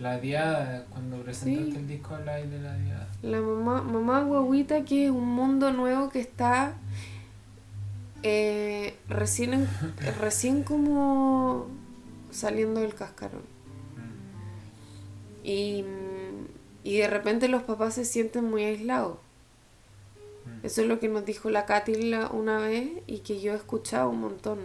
La 0.00 0.18
diada, 0.18 0.86
cuando 0.90 1.22
presentaste 1.22 1.70
Sí. 1.72 1.76
el 1.76 1.86
disco 1.86 2.16
live 2.18 2.48
de 2.48 2.62
la 2.62 2.76
diada. 2.76 3.08
La 3.22 3.40
mamá, 3.40 3.82
mamá 3.82 4.22
guaguita 4.24 4.84
que 4.84 5.04
es 5.04 5.10
un 5.12 5.28
mundo 5.28 5.72
nuevo 5.72 6.08
que 6.08 6.18
está 6.20 6.74
eh, 8.24 8.96
recién, 9.08 9.68
recién 10.20 10.64
como 10.64 11.68
saliendo 12.32 12.80
del 12.80 12.94
cascarón. 12.94 13.42
Mm. 13.96 15.46
Y, 15.46 15.84
y 16.82 16.96
de 16.98 17.06
repente 17.06 17.46
los 17.48 17.62
papás 17.62 17.94
se 17.94 18.04
sienten 18.04 18.44
muy 18.50 18.64
aislados. 18.64 19.18
Eso 20.62 20.82
es 20.82 20.88
lo 20.88 21.00
que 21.00 21.08
nos 21.08 21.24
dijo 21.24 21.50
la 21.50 21.66
Katy 21.66 22.14
una 22.32 22.58
vez 22.58 22.90
y 23.06 23.18
que 23.18 23.40
yo 23.40 23.52
he 23.52 23.56
escuchado 23.56 24.10
un 24.10 24.20
montón. 24.20 24.58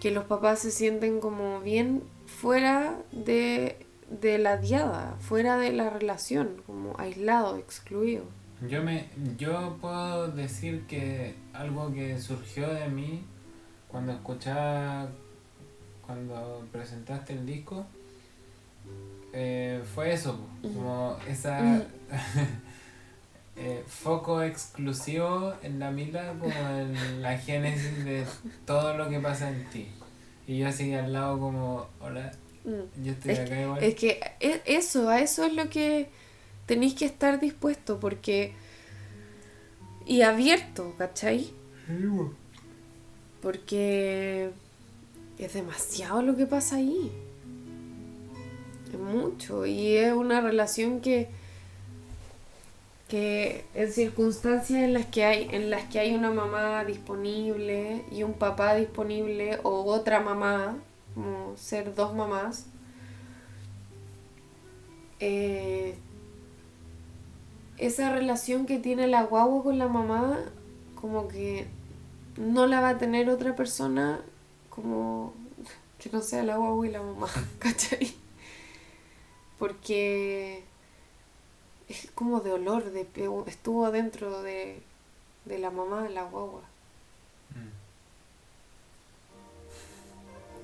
Que 0.00 0.10
los 0.10 0.24
papás 0.24 0.60
se 0.60 0.70
sienten 0.70 1.20
como 1.20 1.60
bien 1.60 2.02
fuera 2.26 2.98
de, 3.12 3.86
de 4.08 4.38
la 4.38 4.56
diada, 4.56 5.16
fuera 5.20 5.56
de 5.56 5.72
la 5.72 5.90
relación, 5.90 6.62
como 6.66 6.98
aislados, 6.98 7.58
excluidos. 7.58 8.26
Yo 8.68 8.82
me 8.82 9.08
yo 9.36 9.76
puedo 9.80 10.28
decir 10.28 10.86
que 10.86 11.34
algo 11.52 11.92
que 11.92 12.18
surgió 12.20 12.72
de 12.72 12.88
mí 12.88 13.24
cuando 13.88 14.12
escuchaba 14.12 15.08
cuando 16.06 16.66
presentaste 16.70 17.32
el 17.32 17.46
disco 17.46 17.86
eh, 19.32 19.82
fue 19.94 20.12
eso, 20.12 20.38
como 20.62 21.16
esa. 21.28 21.84
eh, 23.56 23.84
foco 23.86 24.42
exclusivo 24.42 25.54
en 25.62 25.78
la 25.78 25.90
Mila 25.90 26.34
como 26.40 26.52
en 26.54 27.22
la 27.22 27.36
génesis 27.38 28.04
de 28.04 28.24
todo 28.66 28.96
lo 28.96 29.08
que 29.10 29.18
pasa 29.20 29.50
en 29.50 29.64
ti. 29.70 29.88
Y 30.46 30.58
yo 30.58 30.68
así 30.68 30.92
al 30.94 31.12
lado 31.12 31.38
como, 31.38 31.86
hola, 32.00 32.32
Mm. 32.64 33.02
yo 33.04 33.12
estoy 33.12 33.32
Es, 33.32 33.38
acá 33.40 33.60
igual. 33.60 33.82
es 33.82 33.94
que 33.96 34.20
e- 34.38 34.62
eso, 34.66 35.08
a 35.08 35.20
eso 35.20 35.44
es 35.44 35.52
lo 35.52 35.68
que 35.68 36.08
tenéis 36.66 36.94
que 36.94 37.04
estar 37.06 37.40
dispuesto, 37.40 37.98
porque. 37.98 38.52
Y 40.06 40.22
abierto, 40.22 40.94
¿cachai? 40.96 41.50
Porque 43.40 44.50
es 45.38 45.52
demasiado 45.54 46.22
lo 46.22 46.36
que 46.36 46.46
pasa 46.46 46.76
ahí. 46.76 47.10
Es 48.92 48.98
mucho. 48.98 49.66
Y 49.66 49.96
es 49.96 50.12
una 50.12 50.40
relación 50.40 51.00
que. 51.00 51.28
Que 53.12 53.66
en 53.74 53.92
circunstancias 53.92 54.82
en 54.82 54.94
las 54.94 55.04
que 55.04 55.22
hay, 55.22 55.46
en 55.52 55.68
las 55.68 55.84
que 55.84 55.98
hay 55.98 56.14
una 56.14 56.30
mamá 56.30 56.82
disponible 56.86 58.06
y 58.10 58.22
un 58.22 58.32
papá 58.32 58.74
disponible, 58.74 59.58
o 59.64 59.84
otra 59.84 60.20
mamá, 60.20 60.78
como 61.14 61.54
ser 61.58 61.94
dos 61.94 62.14
mamás, 62.14 62.68
eh, 65.20 65.94
esa 67.76 68.10
relación 68.14 68.64
que 68.64 68.78
tiene 68.78 69.06
la 69.08 69.24
guagua 69.24 69.62
con 69.62 69.78
la 69.78 69.88
mamá, 69.88 70.38
como 70.98 71.28
que 71.28 71.66
no 72.38 72.66
la 72.66 72.80
va 72.80 72.88
a 72.88 72.98
tener 72.98 73.28
otra 73.28 73.54
persona 73.54 74.22
como 74.70 75.34
que 75.98 76.08
no 76.08 76.22
sea 76.22 76.42
la 76.44 76.56
guagua 76.56 76.86
y 76.86 76.90
la 76.90 77.02
mamá, 77.02 77.28
¿cachai? 77.58 78.14
Porque 79.58 80.71
es 81.88 82.10
como 82.14 82.40
de 82.40 82.52
olor, 82.52 82.90
de, 82.90 83.06
estuvo 83.46 83.90
dentro 83.90 84.42
de, 84.42 84.80
de 85.44 85.58
la 85.58 85.70
mamá 85.70 86.02
de 86.02 86.10
la 86.10 86.24
guagua. 86.24 86.62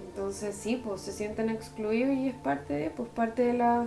Entonces 0.07 0.57
sí, 0.57 0.81
pues 0.85 1.01
se 1.03 1.13
sienten 1.13 1.49
excluidos 1.49 2.17
y 2.17 2.29
es 2.29 2.35
parte 2.35 2.75
de, 2.75 2.91
pues 2.91 3.09
parte 3.11 3.43
de 3.43 3.55
la, 3.55 3.87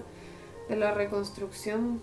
de 0.70 0.76
la 0.76 0.94
reconstrucción. 0.94 2.02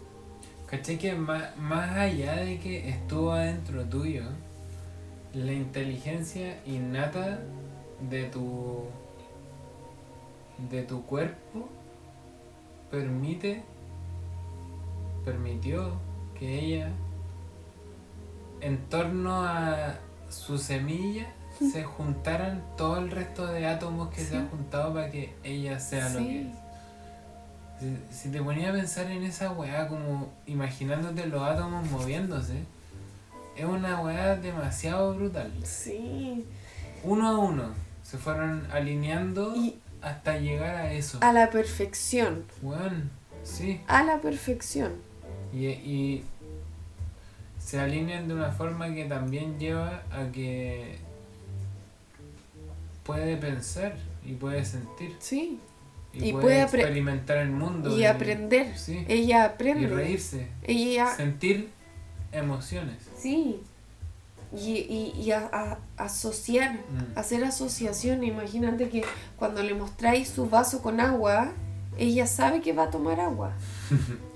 ¿Cachai 0.67 0.99
que 0.99 1.15
más, 1.15 1.57
más 1.57 1.97
allá 1.97 2.37
de 2.37 2.59
que 2.61 2.91
estuvo 2.91 3.33
adentro 3.33 3.85
tuyo, 3.85 4.25
la 5.33 5.53
inteligencia 5.53 6.61
innata 6.67 7.41
de 8.11 8.25
tu 8.25 8.85
de 10.71 10.83
tu 10.83 11.05
cuerpo 11.05 11.69
permite 12.91 13.63
permitió 15.31 15.93
que 16.39 16.59
ella 16.61 16.91
en 18.61 18.79
torno 18.89 19.43
a 19.45 19.95
su 20.29 20.59
semilla 20.59 21.27
se 21.59 21.83
juntaran 21.85 22.63
todo 22.77 22.99
el 22.99 23.11
resto 23.11 23.47
de 23.47 23.67
átomos 23.67 24.09
que 24.15 24.25
se 24.25 24.37
han 24.37 24.49
juntado 24.49 24.95
para 24.95 25.11
que 25.11 25.35
ella 25.43 25.79
sea 25.81 26.09
lo 26.11 26.19
que 26.21 26.43
es. 26.43 26.49
Si, 27.81 27.97
si 28.11 28.29
te 28.31 28.43
ponía 28.43 28.71
a 28.71 28.73
pensar 28.73 29.11
en 29.11 29.23
esa 29.23 29.53
weá 29.53 29.89
como 29.89 30.33
imaginándote 30.47 31.27
los 31.27 31.43
átomos 31.43 31.89
moviéndose, 31.91 32.65
es 33.57 33.65
una 33.65 34.01
weá 34.01 34.37
demasiado 34.37 35.15
brutal. 35.15 35.53
Sí. 35.65 36.45
Uno 37.05 37.29
a 37.29 37.39
uno 37.39 37.65
se 38.03 38.19
fueron 38.19 38.67
alineando 38.73 39.55
Y 39.55 39.79
hasta 40.03 40.39
llegar 40.39 40.75
a 40.77 40.93
eso. 40.93 41.19
a 41.21 41.33
la 41.33 41.51
perfección, 41.51 42.45
Weón, 42.63 43.11
sí. 43.45 43.81
a 43.87 44.03
la 44.05 44.21
perfección. 44.21 44.93
Y, 45.53 45.67
y 45.67 46.25
se 47.59 47.79
alinean 47.81 48.29
de 48.29 48.35
una 48.35 48.53
forma 48.53 48.95
que 48.95 49.05
también 49.07 49.59
lleva 49.59 50.03
a 50.11 50.31
que 50.33 50.97
puede 53.05 53.37
pensar 53.37 53.95
y 54.25 54.33
puede 54.35 54.65
sentir 54.65 55.17
Sí. 55.21 55.59
y, 56.13 56.29
Y 56.29 56.33
puede, 56.33 56.63
experimentar 56.63 57.39
el 57.39 57.51
mundo 57.51 57.97
Y 57.97 58.05
aprender. 58.05 58.77
sí, 58.77 59.05
Ella 59.09 59.39
y 59.39 59.47
aprende. 59.47 59.87
reírse, 59.89 60.49
Ella, 60.63 61.15
sentir 61.15 61.71
emociones. 62.33 62.97
sí. 63.19 63.61
Y, 64.51 64.79
y, 64.79 65.13
y 65.21 65.31
a, 65.33 65.47
a- 65.53 65.79
asociar, 66.03 66.73
Mm. 66.73 67.19
hacer 67.19 67.45
asociación. 67.45 68.25
Imagínate 68.25 68.89
que 68.89 69.05
cuando 69.37 69.63
le 69.63 69.75
mostráis 69.75 70.31
su 70.31 70.49
vaso 70.49 70.81
con 70.81 71.01
agua, 71.01 71.53
ella 71.99 72.27
sabe 72.27 72.63
que 72.63 72.73
va 72.73 72.85
a 72.85 72.91
tomar 72.91 73.21
agua. 73.21 73.53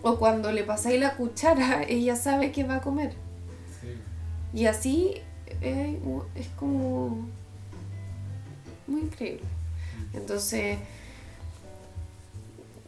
O 0.02 0.18
cuando 0.18 0.52
le 0.52 0.64
pasáis 0.64 1.00
la 1.00 1.16
cuchara, 1.16 1.82
ella 1.88 2.16
sabe 2.16 2.52
que 2.52 2.64
va 2.64 2.76
a 2.76 2.80
comer. 2.80 3.12
Sí. 3.80 3.88
Y 4.58 4.66
así 4.66 5.14
eh, 5.60 5.98
es 6.34 6.48
como 6.56 7.26
muy 8.86 9.02
increíble. 9.02 9.44
Entonces, 10.14 10.78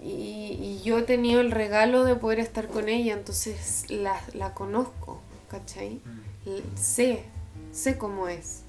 y, 0.02 0.08
y 0.08 0.82
yo 0.84 0.98
he 0.98 1.02
tenido 1.02 1.40
el 1.40 1.50
regalo 1.50 2.04
de 2.04 2.14
poder 2.14 2.38
estar 2.38 2.68
con 2.68 2.88
ella, 2.88 3.14
entonces 3.14 3.90
la, 3.90 4.20
la 4.34 4.52
conozco, 4.52 5.20
¿cachai? 5.48 6.02
Mm. 6.04 6.76
Sé, 6.76 7.24
sé 7.72 7.96
cómo 7.96 8.28
es. 8.28 8.60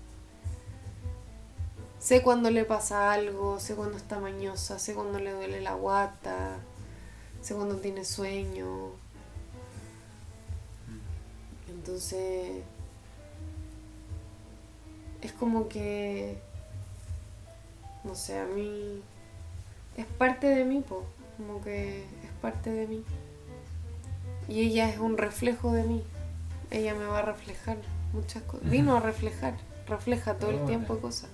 Sé 2.00 2.22
cuando 2.22 2.52
le 2.52 2.66
pasa 2.66 3.12
algo, 3.12 3.60
sé 3.60 3.76
cuando 3.76 3.98
está 3.98 4.20
mañosa, 4.20 4.80
sé 4.80 4.93
cuando 4.93 5.20
le 5.20 5.34
duele 5.34 5.60
la 5.60 5.74
guata, 5.74 6.58
sé 7.46 7.54
cuando 7.54 7.76
tiene 7.76 8.04
sueño. 8.04 8.89
Entonces, 11.70 12.64
es 15.22 15.32
como 15.34 15.68
que, 15.70 16.39
no 18.04 18.16
sé, 18.16 18.39
a 18.39 18.46
mí 18.46 19.00
es 19.96 20.08
parte 20.18 20.48
de 20.48 20.66
mí, 20.66 20.82
po, 20.82 21.06
como 21.38 21.62
que 21.62 22.00
es 22.00 22.32
parte 22.41 22.72
de 22.72 22.88
mí. 22.88 23.04
Y 24.48 24.62
ella 24.62 24.89
es 24.89 24.98
un 24.98 25.16
reflejo 25.16 25.72
de 25.72 25.84
mí. 25.84 26.04
Ella 26.72 26.96
me 26.96 27.06
va 27.06 27.20
a 27.20 27.22
reflejar 27.22 27.78
muchas 28.12 28.41
cosas. 28.41 28.68
Vino 28.68 28.98
a 28.98 29.00
reflejar, 29.02 29.56
refleja 29.88 30.34
todo 30.39 30.50
el 30.50 30.66
tiempo 30.66 30.98
cosas. 30.98 31.30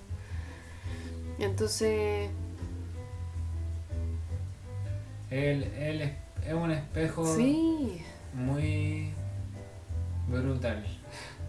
Entonces, 1.38 2.28
Él, 5.32 5.64
él 5.78 6.02
es, 6.02 6.12
es 6.46 6.52
un 6.54 6.70
espejo 6.70 7.24
sí, 7.36 8.02
muy 8.34 9.10
brutal. 10.28 10.84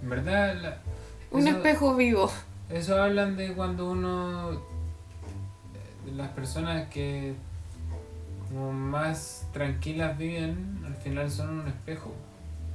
En 0.01 0.09
verdad, 0.09 0.55
la- 0.61 0.77
un 1.31 1.47
eso- 1.47 1.57
espejo 1.57 1.95
vivo. 1.95 2.31
Eso 2.69 3.01
hablan 3.01 3.35
de 3.35 3.53
cuando 3.53 3.91
uno. 3.91 4.61
las 6.15 6.29
personas 6.29 6.87
que 6.89 7.33
como 8.49 8.71
más 8.71 9.47
tranquilas 9.53 10.17
viven, 10.17 10.81
al 10.85 10.95
final 10.95 11.29
son 11.31 11.61
un 11.61 11.67
espejo. 11.67 12.13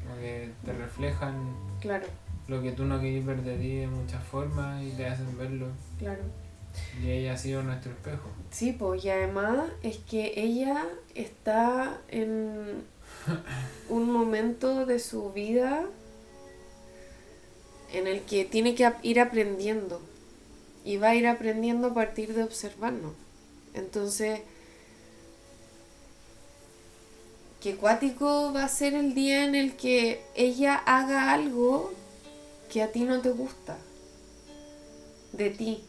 Como 0.03 0.21
que 0.21 0.51
te 0.65 0.73
reflejan 0.73 1.35
Claro, 1.81 2.07
lo 2.49 2.63
que 2.63 2.73
tú 2.73 2.85
no 2.85 3.01
querías 3.01 3.25
ver 3.27 3.43
de 3.43 3.57
ti 3.59 3.77
de 3.77 3.87
muchas 3.87 4.23
formas 4.25 4.83
y 4.83 4.91
te 4.93 5.07
hacen 5.07 5.37
verlo. 5.39 5.67
claro. 5.99 6.23
Y 7.03 7.11
ella 7.11 7.35
ha 7.35 7.37
sido 7.37 7.63
nuestro 7.63 7.93
espejo. 7.93 8.29
Sí, 8.51 8.73
pues 8.73 9.05
y 9.05 9.11
además 9.11 9.71
es 9.83 9.99
que 9.99 10.33
ella 10.37 10.85
está 11.15 12.01
en 12.09 12.83
un 13.89 14.11
momento 14.11 14.87
de 14.87 14.99
su 14.99 15.33
vida 15.33 15.85
en 17.93 18.07
el 18.07 18.23
que 18.23 18.45
tiene 18.45 18.75
que 18.75 18.91
ir 19.03 19.21
aprendiendo 19.21 20.01
y 20.85 20.97
va 20.97 21.09
a 21.11 21.15
ir 21.15 21.27
aprendiendo 21.27 21.89
a 21.89 21.95
partir 21.95 22.35
de 22.35 22.43
observarnos. 22.43 23.13
Entonces, 23.75 24.41
que 27.61 27.77
cuático 27.77 28.53
va 28.53 28.65
a 28.65 28.69
ser 28.69 28.95
el 28.95 29.15
día 29.15 29.45
en 29.45 29.55
el 29.55 29.77
que 29.77 30.23
ella 30.35 30.77
haga 30.77 31.33
algo 31.33 31.93
que 32.73 32.83
a 32.83 32.93
ti 32.93 33.01
no 33.01 33.21
te 33.21 33.31
gusta. 33.31 33.79
De 35.33 35.51
ti. 35.51 35.85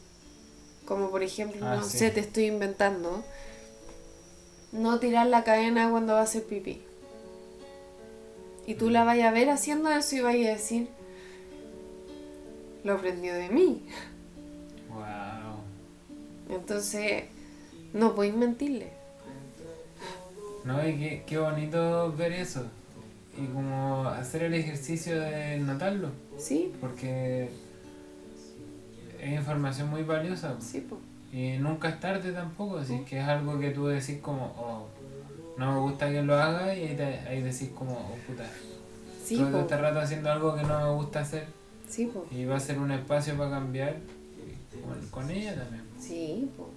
Como 0.90 1.10
por 1.12 1.22
ejemplo, 1.24 1.66
Ah, 1.66 1.76
no 1.76 1.84
sí. 1.84 2.00
sé, 2.00 2.10
te 2.10 2.20
estoy 2.20 2.48
inventando. 2.48 3.24
No 4.72 5.00
tirar 5.00 5.28
la 5.28 5.44
cadena 5.44 5.90
cuando 5.90 6.14
va 6.14 6.20
a 6.20 6.24
hacer 6.24 6.44
pipí. 6.44 6.82
Y 8.66 8.74
tú 8.74 8.90
la 8.90 9.04
vayas 9.04 9.28
a 9.28 9.32
ver 9.32 9.50
haciendo 9.52 9.90
eso 9.92 10.16
y 10.16 10.22
vayas 10.22 10.50
a 10.50 10.54
decir, 10.54 10.88
lo 12.84 12.94
aprendió 12.96 13.34
de 13.36 13.50
mí. 13.50 13.84
Wow. 14.90 16.56
Entonces, 16.56 17.26
no 17.94 18.16
podéis 18.16 18.34
mentirle. 18.36 18.90
No, 20.66 20.86
y 20.88 20.98
qué, 20.98 21.24
qué 21.26 21.38
bonito 21.38 22.12
ver 22.14 22.34
eso. 22.34 22.66
Y 23.38 23.46
como 23.48 24.08
hacer 24.10 24.44
el 24.44 24.56
ejercicio 24.56 25.20
de 25.22 25.58
notarlo. 25.60 26.10
Sí, 26.38 26.74
Porque 26.82 27.50
es 29.22 29.34
información 29.39 29.89
muy 29.89 30.03
valiosa. 30.03 30.55
sí. 30.59 30.86
Y 31.32 31.57
nunca 31.59 31.89
es 31.89 31.99
tarde 31.99 32.32
tampoco, 32.32 32.78
así 32.80 33.01
que 33.07 33.20
es 33.20 33.28
algo 33.28 33.59
que 33.59 33.70
tú 33.70 33.86
decís 33.86 34.17
como, 34.20 34.45
oh, 34.57 34.88
no 35.59 35.74
me 35.74 35.80
gusta 35.82 36.09
que 36.09 36.24
lo 36.24 36.36
haga 36.36 36.74
y 36.76 36.86
ahí, 36.88 36.95
te- 36.95 37.20
ahí 37.28 37.41
decís 37.43 37.70
como, 37.78 37.91
oh 37.93 38.15
puta, 38.26 38.45
Sí, 39.24 39.38
todo 39.38 39.59
este 39.61 39.78
rato 39.78 39.99
haciendo 39.99 40.32
algo 40.32 40.55
que 40.55 40.63
no 40.63 40.80
me 40.88 40.91
gusta 40.95 41.20
hacer 41.20 41.45
Sí, 41.88 42.07
po. 42.07 42.26
y 42.32 42.45
va 42.45 42.55
a 42.55 42.59
ser 42.59 42.80
un 42.80 42.89
espacio 42.91 43.38
para 43.38 43.51
cambiar 43.51 43.97
con, 44.84 45.07
con 45.09 45.30
ella 45.30 45.53
también. 45.55 45.84
Sí, 45.99 46.49
po. 46.57 46.70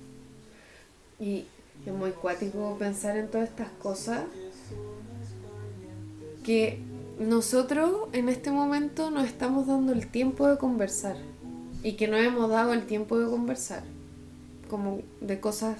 Y 1.19 1.47
es 1.87 1.93
muy 1.95 2.11
cuático 2.11 2.77
pensar 2.79 3.17
en 3.17 3.29
todas 3.29 3.49
estas 3.49 3.69
cosas 3.83 4.25
que 6.45 6.79
nosotros 7.19 8.09
en 8.13 8.29
este 8.29 8.51
momento 8.51 9.11
nos 9.11 9.25
estamos 9.25 9.67
dando 9.67 9.93
el 9.93 10.09
tiempo 10.09 10.47
de 10.49 10.59
conversar 10.59 11.17
y 11.83 11.93
que 11.95 12.09
no 12.09 12.17
hemos 12.17 12.49
dado 12.51 12.73
el 12.73 12.87
tiempo 12.87 13.19
de 13.19 13.29
conversar 13.29 13.83
como 14.71 15.01
de 15.21 15.41
cosas 15.41 15.77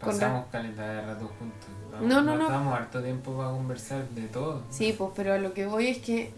con 0.00 0.10
Pasamos 0.12 0.46
calidad 0.52 0.88
de 0.94 1.02
rato 1.06 1.30
juntos. 1.38 1.68
Vamos- 1.92 2.08
No, 2.08 2.20
no, 2.22 2.36
no. 2.36 2.74
harto 2.74 3.02
tiempo 3.02 3.36
para 3.36 3.50
conversar 3.50 4.06
de 4.10 4.22
todo. 4.28 4.62
Sí, 4.70 4.94
pues, 4.96 5.10
pero 5.16 5.32
a 5.32 5.38
lo 5.38 5.54
que 5.54 5.66
voy 5.66 5.86
es 5.88 5.98
que 5.98 6.30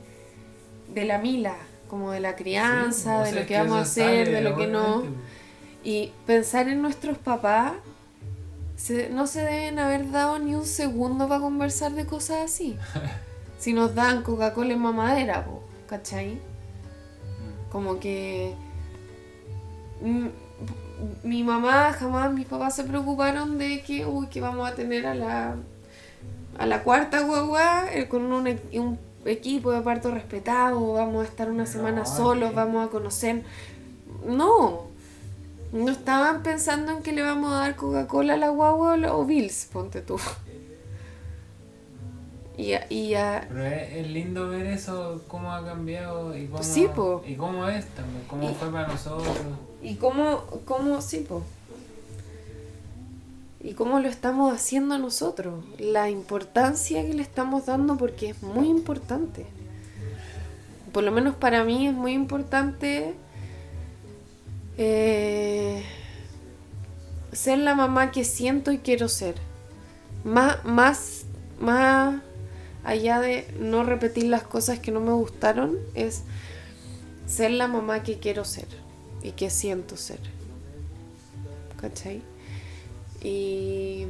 de 0.94 1.04
la 1.04 1.18
mila, 1.18 1.56
como 1.88 2.12
de 2.12 2.20
la 2.20 2.36
crianza, 2.36 3.26
Sí, 3.26 3.34
de 3.34 3.40
lo 3.40 3.46
que 3.46 3.59
vamos 3.59 3.78
a 3.78 3.80
hacer, 3.82 4.30
de 4.30 4.42
lo 4.42 4.56
que 4.56 4.66
no. 4.68 4.96
obviamente. 4.98 5.20
Y 5.82 6.12
pensar 6.26 6.68
en 6.68 6.82
nuestros 6.82 7.18
papás, 7.18 7.72
se- 8.76 9.09
no 9.11 9.26
se 9.26 9.40
deben 9.42 9.78
haber 9.80 10.11
dado 10.12 10.38
ni 10.38 10.54
un 10.54 10.64
segundo 10.66 11.26
para 11.28 11.40
conversar 11.40 11.92
de 11.92 12.06
cosas 12.06 12.44
así. 12.44 12.76
si 13.59 13.72
nos 13.72 13.94
dan 13.96 14.22
Coca-Cola 14.22 14.72
en 14.74 14.78
mamadera, 14.80 15.44
po, 15.44 15.64
¿cachai? 15.88 16.34
Mm. 16.34 17.70
Como 17.72 17.98
que 17.98 18.54
mi 21.22 21.42
mamá 21.44 21.92
jamás, 21.92 22.32
mis 22.32 22.46
papás 22.46 22.74
se 22.76 22.84
preocuparon 22.84 23.59
de 23.59 23.82
que, 23.82 24.05
uy, 24.07 24.26
que 24.28 24.40
vamos 24.40 24.68
a 24.68 24.74
tener 24.74 25.07
a 25.07 25.14
la, 25.14 25.55
a 26.59 26.66
la 26.66 26.82
cuarta 26.82 27.20
guagua 27.20 27.84
eh, 27.92 28.09
con 28.09 28.32
un, 28.32 28.46
e- 28.49 28.61
un 28.78 28.99
equipo 29.24 29.70
de 29.72 29.80
parto 29.80 30.11
respetado, 30.11 30.94
vamos 30.94 31.24
a 31.24 31.28
estar 31.28 31.51
una 31.51 31.66
semana 31.66 32.01
No, 32.01 32.07
solos, 32.07 32.55
vamos 32.55 32.86
a 32.86 32.90
conocer. 32.90 33.42
No, 34.26 34.86
no 35.72 35.90
estaban 35.90 36.42
pensando 36.42 36.92
en 36.92 37.03
que 37.03 37.12
le 37.12 37.22
vamos 37.22 37.53
a 37.53 37.57
dar 37.61 37.76
Coca-Cola 37.76 38.34
a 38.34 38.36
la 38.36 38.49
guagua 38.49 38.96
o 39.12 39.24
Bills, 39.24 39.68
ponte 39.72 40.01
tú. 40.01 40.18
Y, 42.57 42.72
a- 42.72 42.86
y 42.92 43.14
a- 43.14 43.46
Pero 43.49 43.64
es, 43.66 43.92
es 43.92 44.09
lindo 44.11 44.49
ver 44.49 44.66
eso, 44.66 45.22
cómo 45.28 45.53
ha 45.53 45.64
cambiado 45.64 46.36
y 46.36 46.46
cómo, 46.46 46.62
Sí, 46.64 46.88
po. 46.92 47.22
y 47.24 47.34
cómo 47.36 47.68
es 47.68 47.86
también, 47.90 48.24
cómo 48.26 48.51
Y- 48.51 48.55
fue 48.55 48.72
para 48.72 48.88
nosotros. 48.88 49.36
Y 49.82 49.94
cómo, 49.94 50.44
cómo, 50.64 51.00
sí, 51.00 51.18
po. 51.18 51.42
Y 53.60 53.74
cómo 53.74 54.00
lo 54.00 54.08
estamos 54.08 54.52
haciendo 54.52 54.98
nosotros. 54.98 55.64
La 55.78 56.10
importancia 56.10 57.04
que 57.04 57.14
le 57.14 57.22
estamos 57.22 57.66
dando 57.66 57.96
porque 57.96 58.30
es 58.30 58.42
muy 58.42 58.68
importante. 58.68 59.46
Por 60.92 61.04
lo 61.04 61.12
menos 61.12 61.36
para 61.36 61.64
mí 61.64 61.86
es 61.86 61.94
muy 61.94 62.12
importante 62.12 63.14
eh, 64.78 65.84
ser 67.32 67.58
la 67.58 67.74
mamá 67.74 68.10
que 68.10 68.24
siento 68.24 68.72
y 68.72 68.78
quiero 68.78 69.08
ser. 69.08 69.36
Más, 70.24 70.64
más, 70.64 71.24
más 71.60 72.20
allá 72.84 73.20
de 73.20 73.46
no 73.60 73.84
repetir 73.84 74.24
las 74.24 74.42
cosas 74.42 74.80
que 74.80 74.90
no 74.90 75.00
me 75.00 75.12
gustaron, 75.12 75.76
es 75.94 76.22
ser 77.26 77.52
la 77.52 77.68
mamá 77.68 78.02
que 78.02 78.18
quiero 78.18 78.44
ser 78.44 78.88
y 79.22 79.32
que 79.32 79.50
siento 79.50 79.96
ser. 79.96 80.20
¿Cachai? 81.80 82.22
Y 83.22 84.06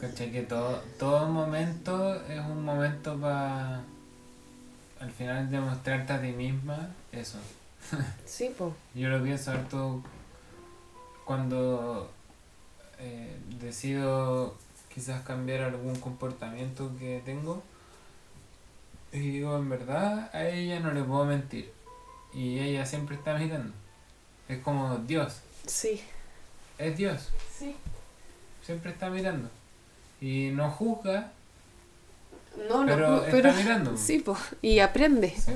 ¿Cachai? 0.00 0.32
Que 0.32 0.42
todo, 0.42 0.82
todo 0.98 1.28
momento 1.28 2.14
es 2.26 2.40
un 2.40 2.64
momento 2.64 3.18
para 3.18 3.82
al 5.00 5.10
final 5.10 5.50
demostrarte 5.50 6.12
a 6.12 6.20
ti 6.20 6.32
misma 6.32 6.88
eso. 7.12 7.38
sí, 8.24 8.54
po. 8.56 8.74
Yo 8.94 9.08
lo 9.08 9.22
pienso 9.22 9.50
harto 9.50 10.02
cuando 11.24 12.10
eh, 12.98 13.36
decido 13.60 14.56
quizás 14.92 15.22
cambiar 15.22 15.62
algún 15.62 15.96
comportamiento 15.96 16.90
que 16.98 17.22
tengo. 17.24 17.62
Y 19.12 19.18
digo, 19.18 19.56
en 19.56 19.68
verdad, 19.68 20.30
a 20.34 20.48
ella 20.48 20.80
no 20.80 20.92
le 20.92 21.02
puedo 21.02 21.24
mentir. 21.24 21.72
Y 22.34 22.58
ella 22.58 22.86
siempre 22.86 23.16
está 23.16 23.34
mirando. 23.36 23.72
Es 24.48 24.58
como 24.58 24.96
Dios. 24.98 25.40
Sí. 25.66 26.00
Es 26.78 26.96
Dios. 26.96 27.28
Sí. 27.58 27.74
Siempre 28.64 28.90
está 28.92 29.10
mirando. 29.10 29.48
Y 30.20 30.50
no 30.52 30.70
juzga, 30.70 31.32
No, 32.68 32.84
no, 32.84 32.86
pero 32.94 33.08
no, 33.08 33.16
está 33.18 33.30
pero 33.30 33.52
mirando. 33.54 33.96
sí, 33.96 34.18
po. 34.20 34.36
Y 34.62 34.80
aprende. 34.80 35.30
Sí. 35.36 35.52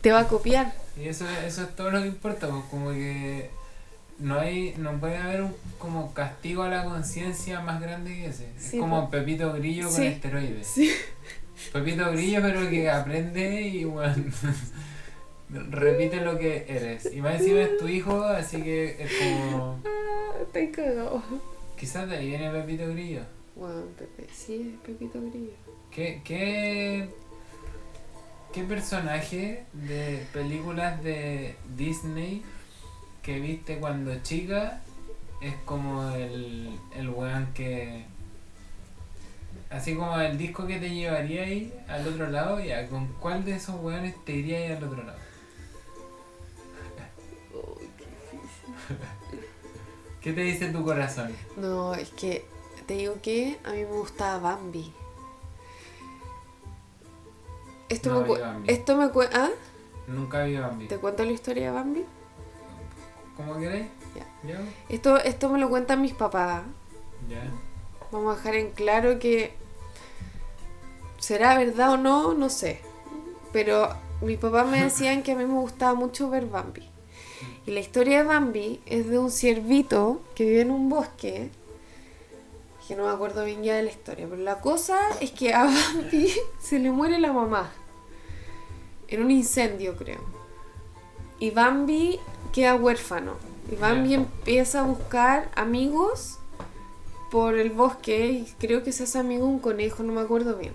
Te 0.00 0.12
va 0.12 0.20
a 0.20 0.28
copiar. 0.28 0.72
Y 0.98 1.08
eso, 1.08 1.28
eso 1.28 1.62
es 1.64 1.76
todo 1.76 1.90
lo 1.90 2.00
que 2.02 2.08
importa, 2.08 2.48
pues 2.48 2.64
como 2.70 2.90
que 2.90 3.50
no 4.18 4.38
hay, 4.38 4.74
no 4.78 4.98
puede 4.98 5.18
haber 5.18 5.42
un 5.42 5.54
como 5.78 6.14
castigo 6.14 6.62
a 6.62 6.68
la 6.68 6.84
conciencia 6.84 7.60
más 7.60 7.80
grande 7.80 8.14
que 8.14 8.26
ese. 8.26 8.50
Sí, 8.58 8.76
es 8.76 8.80
como 8.80 9.04
po. 9.06 9.10
Pepito 9.10 9.52
Grillo 9.52 9.90
con 9.90 10.02
esteroides. 10.02 10.66
Sí. 10.66 10.90
Pepito 11.72 12.10
Grillo 12.12 12.40
pero 12.42 12.68
que 12.70 12.88
aprende 12.90 13.60
y 13.62 13.84
bueno, 13.84 14.14
repite 15.48 16.20
lo 16.20 16.38
que 16.38 16.66
eres. 16.68 17.12
Y 17.12 17.20
más 17.20 17.40
encima 17.40 17.60
es 17.60 17.78
tu 17.78 17.88
hijo, 17.88 18.22
así 18.24 18.62
que 18.62 18.96
es 18.98 19.12
como... 19.18 19.80
Ah, 19.84 20.44
te 20.52 20.70
cagado. 20.70 21.22
Quizás 21.78 22.08
de 22.08 22.16
ahí 22.16 22.28
viene 22.28 22.50
Pepito 22.50 22.88
Grillo. 22.88 23.22
Bueno, 23.54 23.82
Pepe, 23.98 24.26
sí, 24.32 24.74
es 24.74 24.80
Pepito 24.86 25.20
Grillo. 25.20 25.52
¿Qué, 25.90 26.20
qué, 26.24 27.08
qué 28.52 28.64
personaje 28.64 29.64
de 29.72 30.26
películas 30.32 31.02
de 31.02 31.56
Disney 31.76 32.42
que 33.22 33.40
viste 33.40 33.78
cuando 33.78 34.14
chica 34.22 34.82
es 35.42 35.54
como 35.64 36.10
el, 36.14 36.78
el 36.96 37.08
weón 37.10 37.52
que... 37.54 38.04
Así 39.68 39.94
como 39.94 40.20
el 40.20 40.38
disco 40.38 40.66
que 40.66 40.78
te 40.78 40.90
llevaría 40.90 41.42
ahí 41.42 41.72
al 41.88 42.06
otro 42.06 42.28
lado, 42.28 42.60
ya, 42.60 42.86
¿con 42.88 43.08
cuál 43.14 43.44
de 43.44 43.56
esos 43.56 43.80
weones 43.80 44.14
te 44.24 44.32
iría 44.32 44.58
ahí 44.58 44.72
al 44.72 44.84
otro 44.84 45.02
lado? 45.02 45.18
¿Qué 50.20 50.32
te 50.32 50.40
dice 50.42 50.68
tu 50.72 50.84
corazón? 50.84 51.30
No, 51.56 51.94
es 51.94 52.10
que 52.10 52.44
te 52.86 52.94
digo 52.94 53.16
que 53.22 53.58
a 53.64 53.70
mí 53.72 53.78
me 53.80 53.86
gustaba 53.98 54.38
Bambi. 54.38 54.92
Esto 57.88 58.10
No 58.10 58.20
me, 58.20 58.26
cu- 58.26 58.34
vi 58.34 58.40
Bambi. 58.40 58.72
esto 58.72 58.96
me 58.96 59.10
¿Ah? 59.34 59.50
Nunca 60.08 60.44
vi 60.44 60.56
Bambi. 60.58 60.88
¿Te 60.88 60.98
cuento 60.98 61.24
la 61.24 61.30
historia 61.32 61.66
de 61.66 61.70
Bambi? 61.72 62.04
¿Cómo 63.36 63.56
queréis? 63.58 63.86
Ya. 64.14 64.48
¿Ya? 64.54 64.60
Esto, 64.88 65.16
esto 65.18 65.48
me 65.48 65.58
lo 65.58 65.68
cuentan 65.68 66.00
mis 66.02 66.14
papás. 66.14 66.62
Ya. 67.28 67.42
Vamos 68.10 68.32
a 68.34 68.36
dejar 68.36 68.54
en 68.56 68.70
claro 68.72 69.18
que 69.18 69.54
será 71.18 71.56
verdad 71.58 71.92
o 71.92 71.96
no, 71.96 72.34
no 72.34 72.48
sé. 72.48 72.80
Pero 73.52 73.88
mis 74.20 74.38
papás 74.38 74.66
me 74.66 74.82
decían 74.82 75.22
que 75.22 75.32
a 75.32 75.36
mí 75.36 75.44
me 75.44 75.54
gustaba 75.54 75.94
mucho 75.94 76.30
ver 76.30 76.46
Bambi. 76.46 76.88
Y 77.66 77.72
la 77.72 77.80
historia 77.80 78.18
de 78.18 78.24
Bambi 78.28 78.80
es 78.86 79.10
de 79.10 79.18
un 79.18 79.30
ciervito 79.30 80.20
que 80.36 80.44
vive 80.44 80.60
en 80.60 80.70
un 80.70 80.88
bosque. 80.88 81.50
Que 82.86 82.94
no 82.94 83.06
me 83.06 83.10
acuerdo 83.10 83.44
bien 83.44 83.64
ya 83.64 83.74
de 83.74 83.82
la 83.82 83.90
historia. 83.90 84.28
Pero 84.30 84.40
la 84.40 84.60
cosa 84.60 84.96
es 85.20 85.32
que 85.32 85.52
a 85.52 85.64
Bambi 85.94 86.32
se 86.60 86.78
le 86.78 86.92
muere 86.92 87.18
la 87.18 87.32
mamá. 87.32 87.72
En 89.08 89.20
un 89.22 89.32
incendio, 89.32 89.96
creo. 89.96 90.20
Y 91.40 91.50
Bambi 91.50 92.20
queda 92.52 92.76
huérfano. 92.76 93.32
Y 93.70 93.74
Bambi 93.74 94.14
empieza 94.14 94.80
a 94.80 94.84
buscar 94.84 95.50
amigos 95.56 96.38
por 97.32 97.58
el 97.58 97.70
bosque 97.70 98.28
y 98.28 98.44
creo 98.60 98.84
que 98.84 98.92
se 98.92 99.02
hace 99.02 99.18
amigo 99.18 99.44
de 99.44 99.52
un 99.52 99.58
conejo, 99.58 100.04
no 100.04 100.12
me 100.12 100.20
acuerdo 100.20 100.56
bien. 100.56 100.72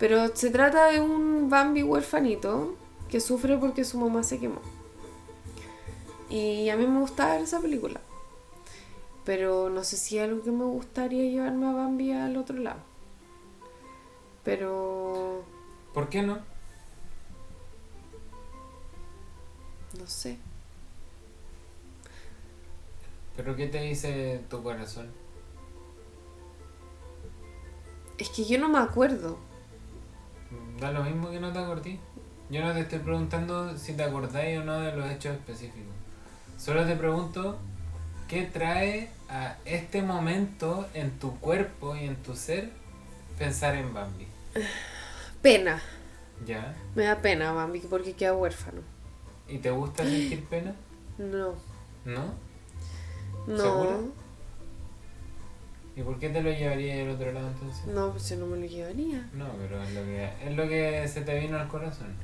Pero 0.00 0.34
se 0.34 0.50
trata 0.50 0.90
de 0.90 1.00
un 1.00 1.48
Bambi 1.48 1.84
huérfanito 1.84 2.74
que 3.08 3.20
sufre 3.20 3.56
porque 3.56 3.84
su 3.84 3.98
mamá 3.98 4.24
se 4.24 4.40
quemó. 4.40 4.60
Y 6.30 6.68
a 6.70 6.76
mí 6.76 6.86
me 6.86 7.00
gusta 7.00 7.32
ver 7.32 7.42
esa 7.42 7.60
película. 7.60 8.00
Pero 9.24 9.70
no 9.70 9.84
sé 9.84 9.96
si 9.96 10.18
es 10.18 10.24
algo 10.24 10.42
que 10.42 10.50
me 10.50 10.64
gustaría 10.64 11.22
llevarme 11.30 11.66
a 11.66 11.72
Bambi 11.72 12.12
al 12.12 12.36
otro 12.36 12.56
lado. 12.56 12.80
Pero 14.42 15.42
¿Por 15.94 16.08
qué 16.08 16.22
no? 16.22 16.38
no 19.98 20.06
sé. 20.06 20.38
¿Pero 23.36 23.56
qué 23.56 23.68
te 23.68 23.80
dice 23.80 24.42
tu 24.50 24.62
corazón? 24.62 25.10
Es 28.18 28.28
que 28.30 28.44
yo 28.44 28.58
no 28.58 28.68
me 28.68 28.78
acuerdo. 28.78 29.38
Da 30.80 30.92
lo 30.92 31.02
mismo 31.02 31.30
que 31.30 31.40
no 31.40 31.52
te 31.52 31.58
acordé. 31.58 31.98
Yo 32.50 32.62
no 32.64 32.72
te 32.72 32.80
estoy 32.80 32.98
preguntando 33.00 33.76
si 33.78 33.94
te 33.94 34.04
acordáis 34.04 34.60
o 34.60 34.64
no 34.64 34.80
de 34.80 34.94
los 34.94 35.10
hechos 35.10 35.34
específicos. 35.34 35.93
Solo 36.64 36.86
te 36.86 36.96
pregunto 36.96 37.58
qué 38.26 38.44
trae 38.44 39.10
a 39.28 39.58
este 39.66 40.00
momento 40.00 40.88
en 40.94 41.10
tu 41.18 41.38
cuerpo 41.38 41.94
y 41.94 42.04
en 42.04 42.16
tu 42.16 42.34
ser 42.34 42.70
pensar 43.38 43.74
en 43.74 43.92
Bambi. 43.92 44.26
Pena. 45.42 45.82
¿Ya? 46.46 46.74
Me 46.94 47.04
da 47.04 47.16
pena 47.16 47.52
Bambi 47.52 47.80
porque 47.80 48.14
queda 48.14 48.32
huérfano. 48.32 48.80
¿Y 49.46 49.58
te 49.58 49.70
gusta 49.70 50.04
sentir 50.04 50.42
pena? 50.46 50.74
No. 51.18 51.52
¿No? 52.06 52.32
No. 53.46 53.62
¿Segura? 53.62 53.96
¿Y 55.96 56.00
por 56.00 56.18
qué 56.18 56.30
te 56.30 56.42
lo 56.42 56.50
llevaría 56.50 57.02
al 57.02 57.10
otro 57.10 57.30
lado 57.30 57.48
entonces? 57.48 57.84
No, 57.88 58.10
pues 58.10 58.26
yo 58.30 58.36
no 58.36 58.46
me 58.46 58.56
lo 58.56 58.64
llevaría. 58.64 59.28
No, 59.34 59.48
pero 59.60 59.82
es 59.82 59.92
lo 59.92 60.02
que, 60.02 60.30
es 60.42 60.56
lo 60.56 60.66
que 60.66 61.08
se 61.08 61.20
te 61.20 61.38
vino 61.40 61.58
al 61.58 61.68
corazón. 61.68 62.14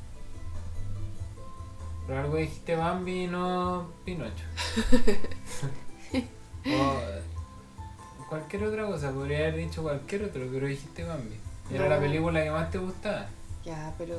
Por 2.11 2.19
algo 2.19 2.37
dijiste 2.39 2.75
Bambi 2.75 3.23
y 3.23 3.27
no 3.29 3.87
Pinocho. 4.05 4.43
o 6.67 8.29
cualquier 8.29 8.65
otra 8.65 8.85
cosa, 8.87 9.13
podría 9.13 9.39
haber 9.39 9.55
dicho 9.59 9.81
cualquier 9.81 10.25
otro, 10.25 10.43
pero 10.53 10.67
dijiste 10.67 11.05
Bambi. 11.05 11.37
Era 11.73 11.85
No. 11.85 11.91
la 11.91 12.01
película 12.01 12.43
que 12.43 12.51
más 12.51 12.69
te 12.69 12.79
gustaba. 12.79 13.29
Ya, 13.65 13.95
pero. 13.97 14.17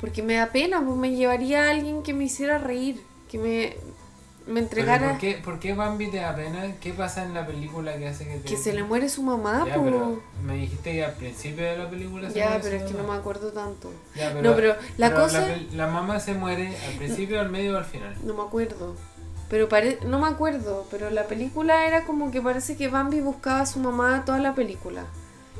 Porque 0.00 0.22
me 0.22 0.36
da 0.36 0.46
pena, 0.46 0.82
pues 0.82 0.96
me 0.96 1.14
llevaría 1.14 1.64
a 1.64 1.70
alguien 1.72 2.02
que 2.02 2.14
me 2.14 2.24
hiciera 2.24 2.56
reír, 2.56 2.98
que 3.30 3.36
me, 3.36 3.76
me 4.46 4.52
Pero 4.54 4.58
entregara. 4.64 5.08
¿por, 5.10 5.18
qué, 5.18 5.40
¿Por 5.44 5.58
qué 5.58 5.72
Bambi 5.74 6.10
te 6.10 6.18
da 6.18 6.34
pena? 6.36 6.74
¿Qué 6.80 6.92
pasa 6.92 7.22
en 7.24 7.32
la 7.34 7.46
película 7.46 7.96
que 7.96 8.08
hace 8.08 8.24
que 8.26 8.36
te... 8.36 8.48
Que 8.48 8.56
se 8.58 8.72
le 8.74 8.82
muere 8.82 9.08
su 9.08 9.22
mamá, 9.22 9.64
Ya, 9.66 9.74
pero 9.74 10.22
me 10.42 10.54
dijiste 10.56 10.92
que 10.92 11.04
al 11.04 11.12
principio 11.14 11.64
de 11.64 11.78
la 11.78 11.88
película 11.88 12.28
se 12.28 12.34
Ya, 12.38 12.46
muere 12.50 12.60
pero 12.62 12.78
su 12.78 12.84
es 12.84 12.90
que 12.92 12.98
no 13.02 13.08
me 13.08 13.14
acuerdo 13.18 13.52
tanto. 13.52 13.90
Ya, 14.14 14.34
No, 14.34 14.54
pero 14.54 14.74
la 14.98 15.08
pero 15.10 15.22
cosa- 15.22 15.46
pel- 15.46 15.70
La, 15.72 15.86
mamá 15.86 16.20
se 16.20 16.34
muere 16.34 16.76
al 16.86 16.94
principio, 16.98 17.40
al 17.40 17.48
medio 17.50 17.74
o 17.74 17.78
al 17.78 17.84
final. 17.86 18.14
No 18.22 18.34
me 18.34 18.42
acuerdo. 18.42 18.94
Pero 19.48 19.68
pare... 19.68 19.98
no 20.06 20.18
me 20.18 20.26
acuerdo, 20.28 20.86
pero 20.90 21.08
la 21.10 21.24
película 21.24 21.86
era 21.86 22.04
como 22.04 22.30
que 22.30 22.40
parece 22.42 22.76
que 22.76 22.88
Bambi 22.88 23.20
buscaba 23.20 23.60
a 23.60 23.66
su 23.66 23.78
mamá 23.78 24.24
toda 24.26 24.38
la 24.40 24.54
película. 24.54 25.04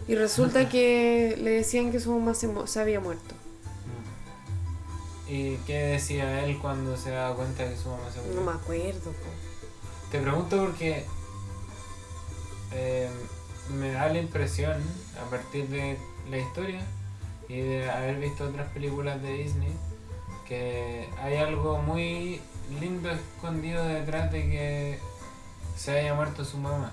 Y 0.09 0.15
resulta 0.15 0.69
que 0.69 1.39
le 1.41 1.51
decían 1.53 1.91
que 1.91 2.01
su 2.01 2.13
mamá 2.13 2.35
se, 2.35 2.51
se 2.67 2.81
había 2.81 3.01
muerto. 3.01 3.35
¿Y 5.29 5.57
qué 5.59 5.79
decía 5.79 6.45
él 6.45 6.59
cuando 6.59 6.97
se 6.97 7.11
daba 7.11 7.35
cuenta 7.35 7.69
que 7.69 7.77
su 7.77 7.89
mamá 7.89 8.11
se 8.13 8.21
murió? 8.21 8.41
No 8.41 8.51
me 8.51 8.53
acuerdo. 8.53 9.11
po. 9.13 10.11
Te 10.11 10.21
pregunto 10.21 10.59
porque 10.59 11.05
eh, 12.73 13.09
me 13.79 13.93
da 13.93 14.09
la 14.09 14.19
impresión, 14.19 14.83
a 15.21 15.31
partir 15.31 15.69
de 15.69 15.97
la 16.31 16.39
historia 16.39 16.81
y 17.49 17.61
de 17.61 17.91
haber 17.91 18.19
visto 18.19 18.45
otras 18.45 18.71
películas 18.73 19.21
de 19.23 19.33
Disney, 19.33 19.73
que 20.47 21.09
hay 21.23 21.37
algo 21.37 21.79
muy 21.79 22.41
lindo 22.81 23.11
escondido 23.11 23.85
detrás 23.85 24.31
de 24.31 24.43
que 24.43 24.99
se 25.77 25.99
haya 25.99 26.15
muerto 26.15 26.45
su 26.45 26.59
mamá. 26.59 26.93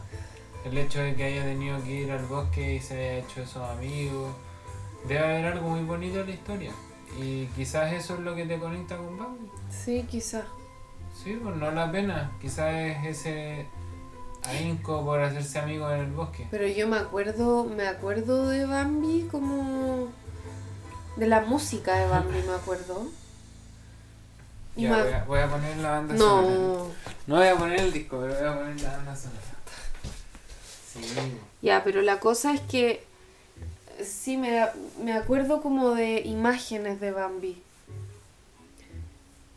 El 0.64 0.78
hecho 0.78 1.02
de 1.02 1.16
que 1.16 1.24
haya 1.24 1.44
tenido 1.44 1.84
que 1.84 1.92
ir 1.92 2.12
al 2.12 2.26
bosque 2.26 2.76
y 2.76 2.80
se 2.80 2.94
haya 2.94 3.18
hecho 3.26 3.42
esos 3.42 3.68
amigos. 3.70 4.34
Debe 5.08 5.20
haber 5.20 5.46
algo 5.46 5.70
muy 5.70 5.84
bonito 5.84 6.22
en 6.22 6.28
la 6.28 6.34
historia. 6.34 6.72
Y 7.20 7.46
quizás 7.48 7.92
eso 7.94 8.16
es 8.16 8.20
lo 8.22 8.36
que 8.36 8.46
te 8.46 8.58
conecta 8.60 8.98
con 8.98 9.18
Bambi. 9.18 9.50
Sí, 9.70 10.06
quizá. 10.10 10.44
Sí, 11.24 11.38
pues 11.42 11.56
no 11.56 11.72
la 11.72 11.92
pena. 11.92 12.32
Quizás 12.42 12.74
es 12.74 13.06
ese 13.06 13.68
ahínco 14.44 15.04
por 15.06 15.22
hacerse 15.22 15.60
amigo 15.60 15.92
en 15.92 16.00
el 16.02 16.12
bosque. 16.12 16.48
Pero 16.50 16.68
yo 16.68 16.88
me 16.88 16.98
acuerdo, 16.98 17.66
me 17.66 17.88
acuerdo 17.88 18.48
de 18.50 18.66
Bambi 18.66 19.28
como 19.30 20.08
de 21.18 21.28
la 21.28 21.42
música 21.42 21.96
de 21.96 22.08
Bambi, 22.08 22.42
me 22.48 22.54
acuerdo. 22.54 23.06
Ya, 24.76 24.90
me- 24.90 25.04
voy, 25.04 25.12
a, 25.14 25.24
voy 25.26 25.40
a 25.40 25.48
poner 25.50 25.78
la 25.78 25.90
banda 25.92 26.18
sonora. 26.18 26.48
No, 26.48 26.88
No 27.28 27.36
voy 27.36 27.48
a 27.48 27.56
poner 27.58 27.80
el 27.82 27.92
disco, 27.94 28.20
pero 28.22 28.34
voy 28.40 28.48
a 28.48 28.58
poner 28.58 28.82
la 28.82 28.96
banda 28.98 29.16
sonora. 29.16 29.42
Sí. 30.94 31.02
ya, 31.62 31.84
pero 31.84 32.02
la 32.02 32.20
cosa 32.20 32.54
es 32.54 32.62
que 32.62 33.06
sí 34.04 34.38
me, 34.38 34.66
me 35.04 35.14
acuerdo 35.14 35.62
como 35.62 35.92
de 35.92 36.22
imágenes 36.22 37.00
de 37.00 37.12
Bambi. 37.12 37.62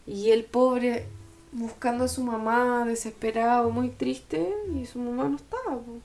Y 0.07 0.31
el 0.31 0.45
pobre 0.45 1.07
buscando 1.55 2.05
a 2.05 2.09
su 2.09 2.23
mamá 2.23 2.85
desesperado, 2.85 3.71
muy 3.71 3.89
triste, 3.89 4.53
y 4.75 4.87
su 4.87 4.99
mamá 4.99 5.29
no 5.29 5.37
estaba. 5.37 5.77
po. 5.77 6.01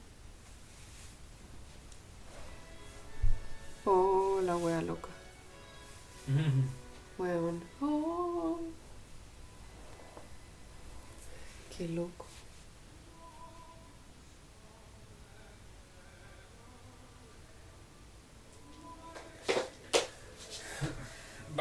Oh, 3.84 4.40
la 4.42 4.56
wea 4.56 4.80
loca. 4.82 5.08
Weón. 7.18 7.62
Oh. 7.80 8.60
Qué 11.76 11.88
loco. 11.88 12.26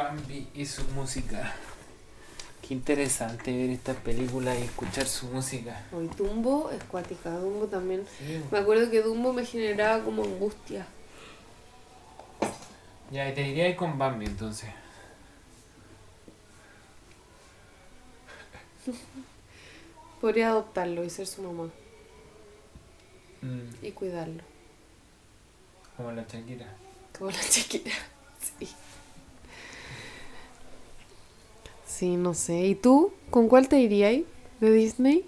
Bambi 0.03 0.47
y 0.53 0.65
su 0.65 0.83
música. 0.95 1.53
Qué 2.65 2.73
interesante 2.73 3.51
ver 3.55 3.69
esta 3.71 3.93
película 3.93 4.57
y 4.57 4.63
escuchar 4.63 5.05
su 5.07 5.25
música. 5.27 5.81
Hoy 5.91 6.09
Dumbo 6.15 6.69
es 6.71 6.83
cuática, 6.85 7.31
Dumbo 7.31 7.65
también. 7.67 8.05
Sí. 8.17 8.41
Me 8.51 8.59
acuerdo 8.59 8.89
que 8.89 9.01
Dumbo 9.01 9.33
me 9.33 9.45
generaba 9.45 10.03
como 10.03 10.23
angustia. 10.23 10.85
Ya, 13.11 13.27
y 13.29 13.33
te 13.33 13.41
diría 13.43 13.67
ir 13.67 13.75
con 13.75 13.97
Bambi 13.97 14.25
entonces. 14.25 14.69
Podría 20.21 20.49
adoptarlo 20.49 21.03
y 21.03 21.09
ser 21.09 21.27
su 21.27 21.41
mamá 21.41 21.69
Mm, 23.41 23.69
y 23.85 23.91
cuidarlo. 23.91 24.43
como 25.95 26.11
la 26.11 26.23
Shakira. 26.23 26.65
Como 27.17 27.31
la 27.31 27.39
chiquita. 27.39 27.91
Sí. 28.59 28.67
Sí, 31.99 32.15
no 32.15 32.33
sé. 32.33 32.65
¿Y 32.65 32.75
tú? 32.75 33.11
¿Con 33.29 33.49
cuál 33.49 33.67
te 33.67 33.79
irías? 33.79 34.23
¿De 34.61 34.71
Disney? 34.71 35.25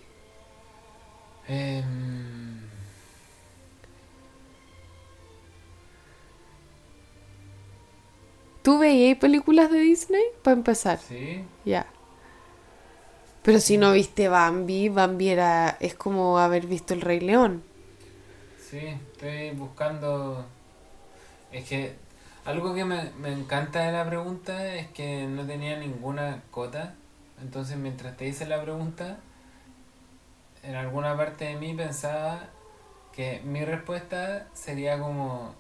Em, 1.48 2.62
¿Tú 8.62 8.78
veías 8.80 9.18
películas 9.18 9.72
de 9.72 9.80
Disney? 9.80 10.24
Para 10.44 10.56
empezar. 10.58 11.00
sí, 11.00 11.44
Ya. 11.66 11.88
Pero 13.44 13.60
si 13.60 13.78
no 13.78 13.94
viste 13.94 14.28
Bambi, 14.30 14.90
Bambi 14.90 15.30
era, 15.30 15.78
es 15.80 15.96
como 15.96 16.38
haber 16.38 16.68
visto 16.68 16.94
El 16.94 17.02
Rey 17.02 17.20
León. 17.20 17.64
sí, 18.58 18.78
estoy 19.14 19.52
buscando. 19.52 20.46
Es 21.52 21.68
que 21.68 21.96
algo 22.46 22.74
que 22.74 22.86
me, 22.86 23.12
me 23.20 23.32
encanta 23.32 23.82
de 23.86 23.92
la 23.92 24.06
pregunta 24.06 24.74
es 24.76 24.88
que 24.90 25.28
no 25.28 25.46
tenía 25.46 25.78
ninguna 25.78 26.42
cota. 26.52 26.96
Entonces, 27.42 27.78
mientras 27.78 28.18
te 28.18 28.28
hice 28.28 28.46
la 28.48 28.62
pregunta, 28.62 29.18
en 30.64 30.76
alguna 30.76 31.16
parte 31.18 31.46
de 31.46 31.56
mí 31.56 31.74
pensaba 31.74 32.50
que 33.14 33.42
mi 33.44 33.64
respuesta 33.66 34.48
sería 34.54 35.00
como. 35.00 35.54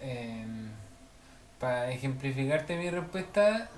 em, 0.00 0.70
para 1.58 1.90
ejemplificarte 1.90 2.76
mi 2.78 2.90
respuesta, 2.90 3.68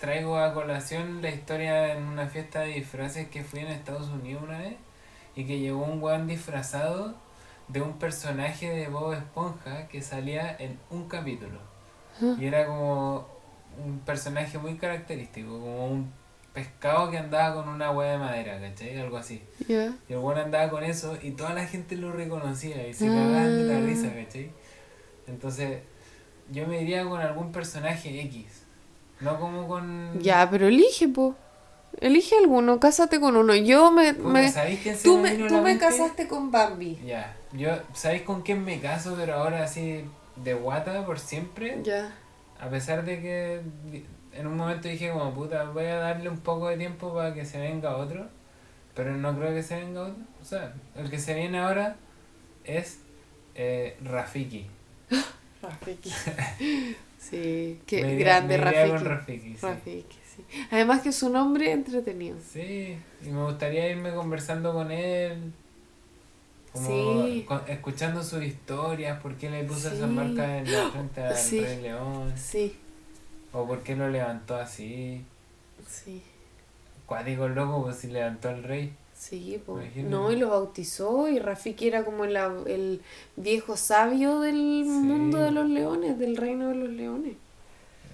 traigo 0.00 0.38
a 0.38 0.52
colación 0.54 1.22
la 1.22 1.30
historia 1.30 1.94
en 1.94 2.02
una 2.04 2.26
fiesta 2.28 2.60
de 2.60 2.74
disfraces 2.74 3.28
que 3.28 3.42
fui 3.44 3.60
en 3.60 3.68
Estados 3.68 4.08
Unidos 4.08 4.42
una 4.42 4.58
vez 4.58 4.76
y 5.36 5.46
que 5.46 5.58
llegó 5.58 5.82
un 5.84 6.02
weón 6.02 6.26
disfrazado 6.26 7.14
de 7.72 7.80
un 7.82 7.98
personaje 7.98 8.68
de 8.70 8.88
Bob 8.88 9.12
Esponja 9.12 9.86
que 9.88 10.02
salía 10.02 10.56
en 10.58 10.78
un 10.90 11.08
capítulo. 11.08 11.58
Y 12.38 12.44
era 12.46 12.66
como 12.66 13.26
un 13.82 14.00
personaje 14.00 14.58
muy 14.58 14.74
característico, 14.76 15.48
como 15.48 15.86
un 15.86 16.12
pescado 16.52 17.10
que 17.10 17.16
andaba 17.18 17.54
con 17.54 17.68
una 17.68 17.92
hueá 17.92 18.12
de 18.12 18.18
madera, 18.18 18.60
¿cachai? 18.60 18.98
Algo 19.00 19.16
así. 19.16 19.42
Y 19.68 19.72
el 19.72 20.18
bueno 20.18 20.40
andaba 20.42 20.68
con 20.68 20.82
eso 20.84 21.16
y 21.22 21.30
toda 21.30 21.54
la 21.54 21.64
gente 21.66 21.96
lo 21.96 22.12
reconocía 22.12 22.86
y 22.86 22.92
se 22.92 23.06
cagaban 23.06 23.56
de 23.56 23.64
la 23.64 23.78
Ah. 23.78 23.80
risa, 23.86 24.12
¿cachai? 24.12 24.50
Entonces, 25.28 25.78
yo 26.50 26.66
me 26.66 26.82
iría 26.82 27.04
con 27.08 27.20
algún 27.20 27.52
personaje 27.52 28.20
X. 28.22 28.64
No 29.20 29.38
como 29.38 29.68
con. 29.68 30.18
Ya, 30.20 30.48
pero 30.50 30.66
elige, 30.66 31.06
po. 31.08 31.36
Elige 32.00 32.36
alguno, 32.38 32.78
cásate 32.80 33.20
con 33.20 33.36
uno. 33.36 33.54
Yo 33.54 33.90
me... 33.90 34.14
Puta, 34.14 34.28
me- 34.28 34.50
¿Sabéis 34.50 34.80
quién 34.80 34.96
se 34.96 35.04
tú 35.04 35.18
me 35.18 35.32
tú 35.48 35.60
me 35.60 35.76
casaste 35.78 36.28
con 36.28 36.50
Bambi. 36.50 36.98
Ya. 37.04 37.36
Yo, 37.52 37.70
¿sabéis 37.94 38.22
con 38.22 38.42
quién 38.42 38.64
me 38.64 38.80
caso? 38.80 39.14
Pero 39.18 39.34
ahora 39.34 39.64
así 39.64 40.04
de 40.36 40.54
guata 40.54 41.04
por 41.04 41.18
siempre. 41.18 41.78
Ya. 41.82 42.14
A 42.60 42.68
pesar 42.68 43.04
de 43.04 43.20
que 43.20 43.60
en 44.32 44.46
un 44.46 44.56
momento 44.56 44.88
dije 44.88 45.10
como 45.10 45.34
puta, 45.34 45.64
voy 45.64 45.84
a 45.86 45.96
darle 45.96 46.28
un 46.28 46.38
poco 46.38 46.68
de 46.68 46.76
tiempo 46.76 47.12
para 47.12 47.34
que 47.34 47.44
se 47.44 47.58
venga 47.58 47.96
otro. 47.96 48.28
Pero 48.94 49.16
no 49.16 49.36
creo 49.36 49.52
que 49.54 49.62
se 49.62 49.76
venga 49.76 50.02
otro. 50.02 50.22
O 50.40 50.44
sea, 50.44 50.72
el 50.96 51.10
que 51.10 51.18
se 51.18 51.34
viene 51.34 51.58
ahora 51.58 51.96
es 52.64 53.00
eh, 53.54 53.96
Rafiki. 54.04 54.66
Rafiki. 55.62 56.10
sí, 57.18 57.80
qué 57.86 58.02
Me 58.02 58.12
iría- 58.14 58.18
grande 58.24 58.54
iría 58.54 58.64
Rafiki. 58.70 58.90
con 58.90 59.04
Rafiki, 59.04 59.48
sí. 59.56 59.58
Rafiki. 59.66 60.18
Además 60.70 61.02
que 61.02 61.12
su 61.12 61.30
nombre 61.30 61.72
entretenido. 61.72 62.36
Sí, 62.52 62.96
y 63.24 63.28
me 63.28 63.44
gustaría 63.44 63.88
irme 63.88 64.12
conversando 64.14 64.72
con 64.72 64.90
él. 64.90 65.52
Como 66.72 66.86
Sí. 67.26 67.44
con- 67.48 67.62
escuchando 67.68 68.22
sus 68.22 68.42
historias, 68.44 69.20
por 69.20 69.34
qué 69.36 69.50
le 69.50 69.64
puso 69.64 69.90
Sí. 69.90 69.96
esa 69.96 70.06
marca 70.06 70.58
en 70.58 70.70
la 70.72 70.88
frente 70.90 71.22
al 71.22 71.36
Sí. 71.36 71.60
Rey 71.60 71.82
León, 71.82 72.32
Sí, 72.36 72.76
o 73.52 73.66
por 73.66 73.82
qué 73.82 73.96
lo 73.96 74.08
levantó 74.08 74.54
así. 74.56 75.24
sí. 75.88 76.22
Cuático 77.06 77.48
loco, 77.48 77.82
pues 77.82 77.96
si 77.96 78.06
levantó 78.06 78.48
al 78.50 78.62
rey. 78.62 78.92
Sí. 79.18 79.60
Imagínate. 79.66 80.02
no, 80.08 80.30
y 80.32 80.36
lo 80.36 80.48
bautizó 80.50 81.28
y 81.28 81.38
Rafiki 81.40 81.88
era 81.88 82.04
como 82.04 82.24
el, 82.24 82.36
el 82.66 83.02
viejo 83.36 83.76
sabio 83.76 84.38
del 84.40 84.56
mundo 84.86 85.38
de 85.38 85.50
los 85.50 85.68
leones, 85.68 86.18
del 86.18 86.36
reino 86.36 86.68
de 86.68 86.74
los 86.76 86.88
leones. 86.88 87.34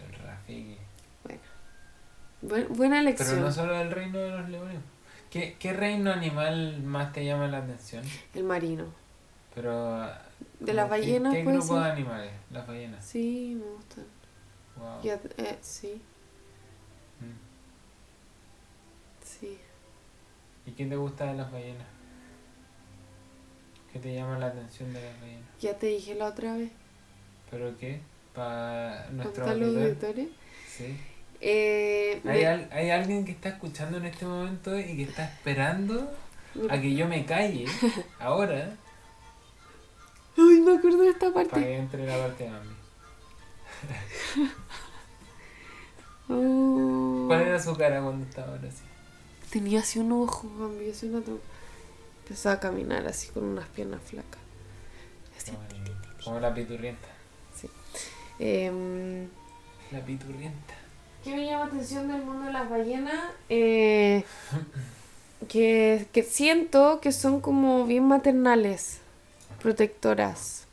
El 0.09 0.15
Rafiki. 0.25 0.76
Buen- 2.49 2.69
buena 2.75 2.97
Pero 2.99 3.09
elección. 3.09 3.41
no 3.41 3.51
solo 3.53 3.81
el 3.81 3.91
reino 3.91 4.19
de 4.19 4.31
los 4.31 4.49
leones. 4.49 4.79
¿Qué, 5.31 5.57
¿Qué 5.59 5.73
reino 5.73 6.13
animal 6.13 6.81
más 6.83 7.13
te 7.13 7.25
llama 7.25 7.47
la 7.49 7.59
atención? 7.59 8.03
El 8.35 8.45
marino. 8.45 8.85
Pero. 9.55 10.07
De 10.61 10.73
las 10.75 10.85
¿qué- 10.87 10.91
ballenas, 10.91 11.35
¿Qué, 11.35 11.43
puede 11.45 11.57
grupo 11.59 11.75
ser? 11.75 11.85
de 11.85 11.91
animales? 11.93 12.33
Las 12.51 12.67
ballenas. 12.67 13.05
Sí, 13.05 13.57
me 13.61 13.65
gustan. 13.71 14.05
Wow. 14.77 15.03
Ya, 15.03 15.15
eh, 15.39 15.59
sí, 15.63 16.01
Mm. 17.21 17.33
sí. 19.25 19.59
¿Y 20.67 20.73
qué 20.73 20.87
te 20.87 20.97
gusta 20.97 21.27
de 21.27 21.35
las 21.35 21.51
ballenas? 21.51 21.87
¿Qué 23.93 23.99
te 23.99 24.15
llama 24.15 24.39
la 24.39 24.47
atención 24.49 24.93
de 24.93 25.01
las 25.03 25.21
ballenas? 25.21 25.45
Ya 25.61 25.75
te 25.79 25.87
dije 25.87 26.15
la 26.15 26.27
otra 26.27 26.55
vez. 26.57 26.71
¿Pero 27.51 27.77
qué? 27.79 28.01
¿Para 28.35 29.09
nuestro 29.11 29.45
Contar 29.45 29.57
los 29.57 29.69
auditor? 29.69 29.87
auditores. 29.89 30.29
Sí. 30.69 31.01
Eh, 31.41 32.21
¿Hay, 32.25 32.39
me- 32.41 32.47
al- 32.47 32.69
hay 32.73 32.91
alguien 32.91 33.25
que 33.25 33.33
está 33.33 33.51
escuchando 33.51 33.99
en 33.99 34.07
este 34.07 34.25
momento 34.25 34.79
y 34.79 34.97
que 34.97 35.03
está 35.03 35.25
esperando 35.25 36.11
a 36.71 36.81
que 36.81 36.95
yo 36.95 37.07
me 37.07 37.27
calle 37.27 37.67
ahora 38.19 38.75
Ay, 40.39 40.61
me 40.61 40.77
acuerdo 40.77 40.99
de 41.03 41.11
esta 41.11 41.33
para 41.33 41.49
parte. 41.49 41.65
que 41.67 41.77
entre 41.77 42.07
la 42.07 42.17
parte 42.19 42.45
de 42.45 42.51
mami. 42.51 42.71
Oh. 46.29 47.25
¿Cuál 47.29 47.43
era 47.43 47.61
su 47.63 47.77
cara 47.77 48.03
cuando 48.03 48.27
estaba 48.27 48.49
ahora 48.53 48.69
así? 48.69 48.83
Tenía 49.51 49.81
así 49.81 49.99
un 50.01 50.11
ojo, 50.13 50.51
Bambi, 50.59 50.91
así 50.91 51.07
una. 51.07 51.23
Empezaba 52.25 52.57
a 52.57 52.61
caminar 52.61 53.07
así 53.07 53.29
con 53.29 53.45
unas 53.45 53.69
piernas 53.69 54.01
flacas. 54.03 54.41
Así. 55.39 55.53
Como, 56.25 56.41
la 56.41 56.53
piturrienta. 56.53 57.07
Em, 58.41 59.29
La 59.93 60.01
piturrienta. 60.05 60.75
¿Qué 61.27 61.35
me 61.35 61.45
llama 61.45 61.65
atención 61.65 62.07
del 62.07 62.23
mundo 62.23 62.45
de 62.47 62.53
las 62.53 62.71
ballenas? 62.71 63.33
Eh, 63.49 64.25
que, 65.49 66.07
que 66.13 66.23
siento 66.23 67.01
que 67.01 67.11
son 67.11 67.41
como 67.41 67.85
bien 67.85 68.05
maternales, 68.05 69.01
protectoras. 69.61 70.67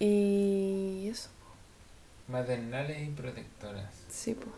Y 0.00 1.06
eso, 1.12 1.28
Maternales 2.26 3.06
y 3.06 3.10
protectoras. 3.12 3.86
sí, 4.08 4.34
pues. 4.34 4.48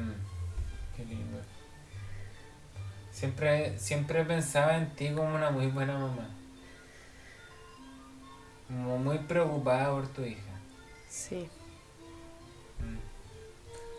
Mm, 0.00 0.12
qué 0.96 1.04
lindo. 1.06 1.38
Siempre, 3.10 3.76
siempre 3.80 4.24
pensaba 4.24 4.76
en 4.76 4.90
ti 4.90 5.10
como 5.12 5.34
una 5.34 5.50
muy 5.50 5.66
buena 5.66 5.98
mamá. 5.98 6.28
Como 8.68 8.98
muy 8.98 9.18
preocupada 9.18 9.90
por 9.90 10.08
tu 10.08 10.22
hija. 10.22 10.42
Sí, 11.08 11.48
Mm. 12.78 12.98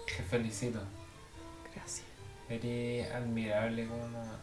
Te 0.06 0.24
felicito. 0.24 0.80
gracias. 1.74 2.06
Eres 2.50 3.12
admirable 3.12 3.88
como 3.88 4.08
mamá. 4.08 4.40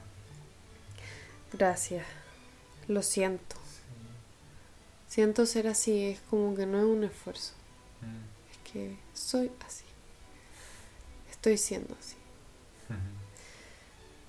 Gracias. 1.53 2.05
Lo 2.89 3.01
siento. 3.03 3.57
Siento 5.09 5.47
ser 5.47 5.69
así, 5.69 6.07
es 6.07 6.21
como 6.29 6.55
que 6.57 6.67
no 6.67 6.79
es 6.79 6.85
un 6.85 7.05
esfuerzo. 7.05 7.53
Mm. 8.01 8.51
Es 8.51 8.73
que 8.73 8.97
soy 9.15 9.53
así. 9.65 9.85
Estoy 11.31 11.57
siendo 11.59 11.95
así. 11.99 12.17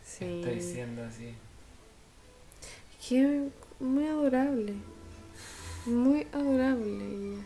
Sí. 0.06 0.24
Estoy 0.42 0.62
siendo 0.62 1.04
así. 1.04 1.36
Que 3.10 3.50
muy 3.80 4.06
adorable. 4.08 4.76
Muy 5.86 6.28
adorable 6.34 7.06
ella. 7.06 7.44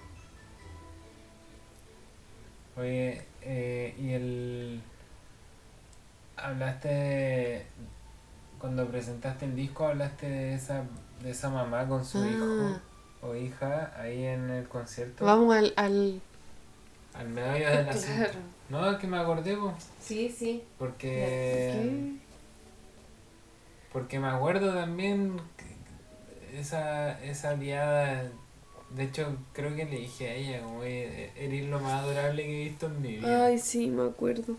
Oye, 2.77 3.21
eh, 3.41 3.95
y 3.99 4.09
el... 4.13 4.81
Hablaste 6.37 6.87
de... 6.87 7.65
Cuando 8.59 8.87
presentaste 8.87 9.45
el 9.45 9.55
disco, 9.55 9.85
hablaste 9.87 10.29
de 10.29 10.53
esa, 10.53 10.83
de 11.21 11.31
esa 11.31 11.49
mamá 11.49 11.87
con 11.87 12.05
su 12.05 12.19
Ah. 12.19 12.27
hijo 12.27 12.79
o 13.21 13.35
hija 13.35 13.93
ahí 13.99 14.23
en 14.25 14.49
el 14.49 14.67
concierto. 14.67 15.25
Vamos 15.25 15.55
al... 15.55 15.73
al... 15.75 16.21
Al 17.13 17.27
medio 17.29 17.67
del 17.69 17.89
asunto. 17.89 18.07
Claro. 18.15 18.39
No, 18.69 18.91
es 18.91 18.97
que 18.99 19.07
me 19.07 19.17
acordé, 19.17 19.57
po, 19.57 19.73
Sí, 19.99 20.29
sí. 20.29 20.63
porque... 20.77 22.13
Porque 23.91 24.19
me 24.19 24.27
acuerdo 24.27 24.73
también 24.73 25.41
que 25.57 25.68
esa, 26.53 27.23
esa 27.23 27.55
diada... 27.55 28.29
De 28.91 29.03
hecho, 29.03 29.37
creo 29.53 29.75
que 29.75 29.85
le 29.85 29.97
dije 29.97 30.29
a 30.29 30.33
ella, 30.33 30.61
como, 30.63 30.79
"Oye, 30.79 31.31
eres 31.37 31.65
lo 31.69 31.79
más 31.79 32.01
adorable 32.03 32.41
que 32.43 32.61
he 32.61 32.69
visto 32.69 32.87
en 32.87 33.01
mi 33.03 33.15
vida. 33.17 33.45
Ay, 33.45 33.59
sí, 33.59 33.85
me 33.87 34.03
acuerdo. 34.09 34.55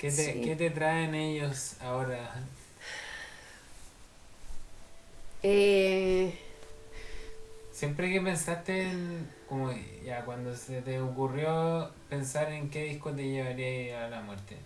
¿Qué 0.00 0.10
te, 0.10 0.32
Sí. 0.32 0.40
¿Qué 0.42 0.56
te 0.56 0.70
traen 0.70 1.14
ellos 1.14 1.76
ahora? 1.80 2.34
Eh, 5.42 6.36
Siempre 7.72 8.10
que 8.10 8.20
pensaste 8.22 8.84
en, 8.90 9.28
como 9.48 9.70
ya 10.02 10.24
cuando 10.24 10.56
se 10.56 10.80
te 10.80 10.98
ocurrió 10.98 11.90
pensar 12.08 12.50
en 12.50 12.70
qué 12.70 12.84
disco 12.84 13.12
te 13.12 13.22
llevaría 13.28 14.06
a 14.06 14.08
la 14.08 14.22
muerte, 14.22 14.56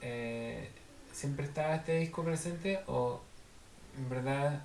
eh, 0.00 0.68
¿siempre 1.12 1.46
estaba 1.46 1.76
este 1.76 1.98
disco 1.98 2.24
presente 2.24 2.80
o 2.88 3.20
en 3.96 4.10
verdad 4.10 4.64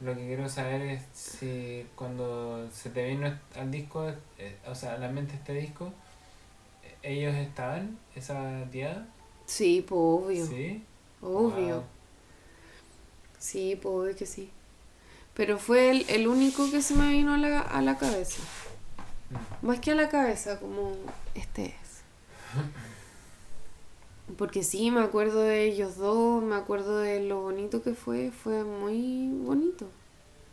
lo 0.00 0.14
que 0.14 0.26
quiero 0.26 0.48
saber 0.48 0.82
es 0.82 1.02
si 1.12 1.86
cuando 1.94 2.68
se 2.70 2.90
te 2.90 3.06
vino 3.06 3.32
al 3.56 3.70
disco, 3.70 4.08
eh, 4.38 4.56
o 4.66 4.74
sea, 4.74 4.94
a 4.94 4.98
la 4.98 5.08
mente 5.08 5.34
este 5.34 5.54
disco, 5.54 5.92
eh, 6.82 6.96
ellos 7.02 7.34
estaban 7.34 7.98
esa 8.14 8.64
día? 8.66 9.06
sí, 9.46 9.84
pues 9.86 9.98
obvio. 10.00 10.46
¿Sí? 10.46 10.84
Obvio. 11.20 11.76
Wow. 11.76 11.84
Sí, 13.38 13.78
pues 13.80 13.94
obvio 13.94 14.16
que 14.16 14.26
sí. 14.26 14.50
Pero 15.34 15.58
fue 15.58 15.90
el, 15.90 16.06
el 16.08 16.28
único 16.28 16.70
que 16.70 16.82
se 16.82 16.94
me 16.94 17.08
vino 17.08 17.34
a 17.34 17.38
la, 17.38 17.60
a 17.60 17.80
la 17.80 17.96
cabeza. 17.96 18.42
Mm. 19.30 19.66
Más 19.66 19.80
que 19.80 19.92
a 19.92 19.94
la 19.94 20.08
cabeza, 20.08 20.58
como 20.60 20.96
este 21.34 21.66
es. 21.66 22.02
Porque 24.36 24.62
sí, 24.62 24.90
me 24.90 25.00
acuerdo 25.00 25.42
de 25.42 25.64
ellos 25.64 25.96
dos, 25.96 26.42
me 26.42 26.54
acuerdo 26.54 26.98
de 26.98 27.20
lo 27.20 27.40
bonito 27.40 27.82
que 27.82 27.94
fue, 27.94 28.30
fue 28.30 28.62
muy 28.64 29.30
bonito. 29.44 29.86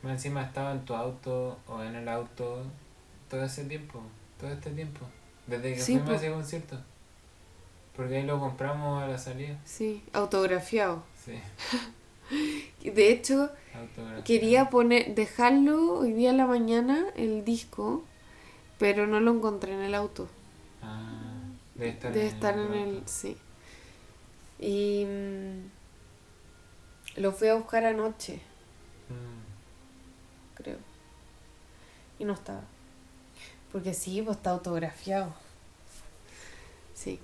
Encima 0.03 0.43
estaba 0.43 0.71
en 0.71 0.85
tu 0.85 0.93
auto 0.93 1.57
o 1.67 1.81
en 1.81 1.95
el 1.95 2.07
auto 2.07 2.63
todo 3.29 3.43
ese 3.43 3.65
tiempo, 3.65 4.01
todo 4.39 4.51
este 4.51 4.69
tiempo, 4.71 5.01
desde 5.47 5.73
que 5.73 5.79
Sí, 5.79 5.93
fuimos 5.93 6.11
a 6.11 6.15
ese 6.15 6.31
concierto. 6.31 6.77
Porque 7.95 8.17
ahí 8.17 8.23
lo 8.23 8.39
compramos 8.39 9.01
a 9.03 9.07
la 9.07 9.17
salida. 9.17 9.57
Sí, 9.65 10.03
autografiado. 10.13 11.03
Sí, 11.23 11.39
De 12.83 13.11
hecho, 13.11 13.51
quería 14.25 14.69
poner, 14.69 15.15
dejarlo 15.15 15.99
hoy 15.99 16.13
día 16.13 16.31
en 16.31 16.37
la 16.37 16.45
mañana, 16.45 17.05
el 17.15 17.45
disco, 17.45 18.03
pero 18.79 19.07
no 19.07 19.19
lo 19.19 19.31
encontré 19.31 19.73
en 19.73 19.81
el 19.81 19.95
auto. 19.95 20.27
Ah, 20.81 21.41
debe 21.75 21.91
estar 21.91 22.11
Debe 22.13 22.27
en 22.27 22.33
estar 22.33 22.57
en 22.57 22.73
el... 22.73 23.03
Sí. 23.05 23.37
Y 24.59 25.05
mm, 25.05 25.69
lo 27.21 27.31
fui 27.31 27.47
a 27.49 27.55
buscar 27.55 27.85
anoche, 27.85 28.39
Mm. 29.09 30.55
creo. 30.55 30.77
Y 32.19 32.25
no 32.25 32.33
estaba. 32.33 32.63
Porque 33.71 33.93
sí, 33.93 34.21
pues 34.21 34.37
está 34.37 34.51
autografiado. 34.51 35.33
Sí. 36.93 37.19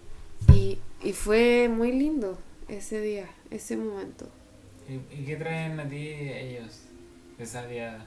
Y, 0.53 0.79
y 1.01 1.13
fue 1.13 1.69
muy 1.69 1.91
lindo 1.93 2.37
ese 2.67 2.99
día, 3.01 3.29
ese 3.49 3.77
momento. 3.77 4.27
¿Y, 4.89 4.95
y 5.15 5.25
qué 5.25 5.37
traen 5.37 5.79
a 5.79 5.87
ti 5.87 6.09
ellos 6.09 6.81
esa 7.39 7.65
diada? 7.65 8.05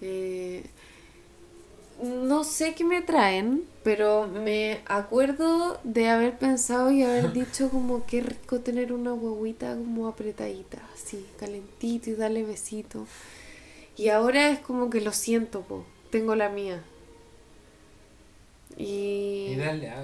Eh, 0.00 0.64
no 2.02 2.44
sé 2.44 2.74
qué 2.74 2.84
me 2.84 3.02
traen, 3.02 3.64
pero 3.82 4.26
me 4.26 4.80
acuerdo 4.86 5.78
de 5.84 6.08
haber 6.08 6.38
pensado 6.38 6.90
y 6.90 7.02
haber 7.02 7.32
dicho 7.34 7.70
como 7.70 8.06
qué 8.06 8.20
rico 8.22 8.60
tener 8.60 8.92
una 8.92 9.12
guaguita 9.12 9.74
como 9.76 10.08
apretadita, 10.08 10.78
así, 10.94 11.26
calentito 11.38 12.10
y 12.10 12.14
darle 12.14 12.42
besito. 12.44 13.06
Y 13.96 14.08
ahora 14.08 14.50
es 14.50 14.60
como 14.60 14.90
que 14.90 15.00
lo 15.00 15.12
siento, 15.12 15.62
po. 15.62 15.84
tengo 16.10 16.34
la 16.36 16.48
mía. 16.48 16.82
Y, 18.76 19.52
Y 19.52 19.56
dale, 19.56 19.88
a, 19.88 20.00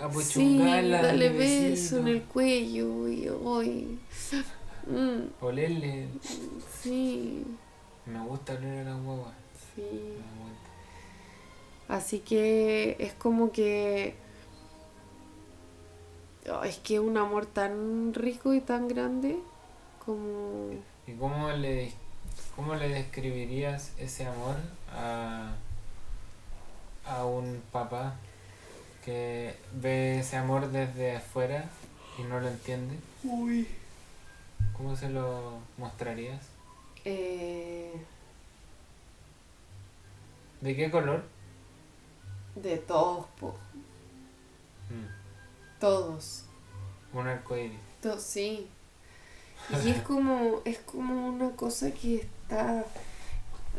a, 0.00 0.06
a 0.06 0.12
sí, 0.22 0.58
darle 0.58 1.30
beso 1.30 1.98
en 1.98 2.08
el 2.08 2.22
cuello 2.24 3.08
y 3.08 3.28
hoy. 3.28 3.98
olerle. 5.40 6.08
sí, 6.82 7.44
Me 8.06 8.20
gusta 8.26 8.54
oler 8.54 8.86
a 8.86 8.90
la 8.90 8.96
guagua. 9.00 9.34
sí. 9.74 9.82
Me 9.82 10.24
gusta. 10.44 10.71
Así 11.88 12.20
que 12.20 12.96
es 12.98 13.12
como 13.14 13.52
que... 13.52 14.14
Oh, 16.50 16.64
es 16.64 16.78
que 16.78 16.98
un 16.98 17.16
amor 17.16 17.46
tan 17.46 18.14
rico 18.14 18.54
y 18.54 18.60
tan 18.60 18.88
grande 18.88 19.38
como... 20.04 20.70
¿Y 21.06 21.12
cómo 21.14 21.50
le, 21.50 21.92
cómo 22.56 22.74
le 22.74 22.88
describirías 22.88 23.92
ese 23.98 24.26
amor 24.26 24.56
a, 24.92 25.54
a 27.04 27.24
un 27.24 27.62
papá 27.70 28.14
que 29.04 29.54
ve 29.72 30.20
ese 30.20 30.36
amor 30.36 30.70
desde 30.70 31.16
afuera 31.16 31.68
y 32.18 32.22
no 32.22 32.40
lo 32.40 32.48
entiende? 32.48 32.96
Uy. 33.24 33.68
¿Cómo 34.76 34.96
se 34.96 35.08
lo 35.10 35.58
mostrarías? 35.76 36.40
Eh, 37.04 37.92
¿De 40.60 40.76
qué 40.76 40.90
color? 40.90 41.24
De 42.54 42.76
todos, 42.78 43.26
po. 43.40 43.54
Mm, 44.90 45.80
Todos. 45.80 46.44
un 47.12 47.26
arcoíris. 47.26 47.78
To- 48.02 48.18
sí. 48.18 48.68
Y 49.84 49.90
es 49.90 50.02
como, 50.02 50.60
es 50.64 50.78
como 50.78 51.28
una 51.28 51.50
cosa 51.50 51.90
que 51.92 52.16
está... 52.16 52.84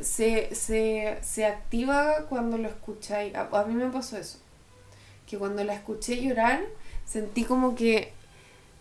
Se, 0.02 0.56
se, 0.56 1.20
se 1.22 1.46
activa 1.46 2.26
cuando 2.30 2.58
lo 2.58 2.68
escucháis. 2.68 3.36
A, 3.36 3.42
a 3.52 3.66
mí 3.66 3.74
me 3.76 3.90
pasó 3.92 4.18
eso. 4.18 4.40
Que 5.28 5.38
cuando 5.38 5.64
la 5.64 5.74
escuché 5.76 6.22
llorar, 6.22 6.62
sentí 7.06 7.44
como 7.44 7.76
que 7.76 8.12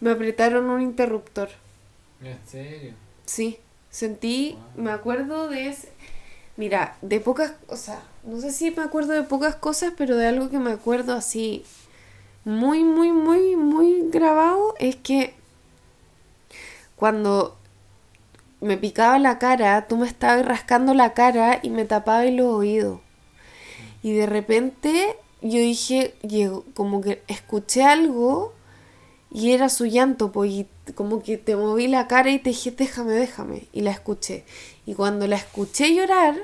me 0.00 0.10
apretaron 0.12 0.70
un 0.70 0.80
interruptor. 0.80 1.50
¿En 2.22 2.38
serio? 2.46 2.94
Sí, 3.26 3.58
sentí, 3.90 4.52
Wow. 4.74 4.84
me 4.84 4.90
acuerdo 4.92 5.48
de 5.48 5.68
ese... 5.68 5.92
Mira, 6.56 6.96
de 7.02 7.18
pocas, 7.20 7.54
o 7.68 7.76
sea, 7.76 8.02
no 8.24 8.40
sé 8.40 8.52
si 8.52 8.70
me 8.70 8.82
acuerdo 8.82 9.12
de 9.12 9.22
pocas 9.22 9.56
cosas, 9.56 9.92
pero 9.96 10.16
de 10.16 10.26
algo 10.26 10.48
que 10.50 10.58
me 10.58 10.72
acuerdo 10.72 11.14
así 11.14 11.64
muy, 12.44 12.82
muy, 12.84 13.12
muy, 13.12 13.56
muy 13.56 14.10
grabado 14.10 14.74
es 14.78 14.96
que 14.96 15.34
cuando 16.96 17.56
me 18.60 18.76
picaba 18.76 19.18
la 19.18 19.38
cara, 19.38 19.86
tú 19.88 19.96
me 19.96 20.06
estabas 20.06 20.46
rascando 20.46 20.94
la 20.94 21.14
cara 21.14 21.58
y 21.62 21.70
me 21.70 21.84
tapabas 21.84 22.30
los 22.32 22.46
oídos. 22.46 23.00
Y 24.02 24.12
de 24.12 24.26
repente 24.26 25.16
yo 25.40 25.58
dije, 25.58 26.14
como 26.74 27.00
que 27.00 27.22
escuché 27.26 27.82
algo 27.84 28.52
y 29.32 29.52
era 29.52 29.68
su 29.68 29.86
llanto, 29.86 30.30
pues, 30.30 30.50
y 30.50 30.66
como 30.94 31.22
que 31.22 31.38
te 31.38 31.56
moví 31.56 31.88
la 31.88 32.06
cara 32.06 32.30
y 32.30 32.38
te 32.38 32.50
dije, 32.50 32.70
déjame, 32.70 33.12
déjame. 33.14 33.66
Y 33.72 33.80
la 33.80 33.90
escuché. 33.90 34.44
Y 34.84 34.94
cuando 34.94 35.26
la 35.26 35.36
escuché 35.36 35.94
llorar, 35.94 36.36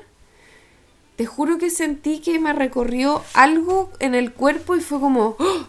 te 1.19 1.25
juro 1.25 1.57
que 1.57 1.69
sentí 1.69 2.21
que 2.21 2.39
me 2.39 2.53
recorrió 2.53 3.21
algo 3.33 3.91
en 3.99 4.15
el 4.15 4.31
cuerpo 4.31 4.77
y 4.77 4.79
fue 4.79 5.01
como, 5.01 5.35
¡oh! 5.37 5.67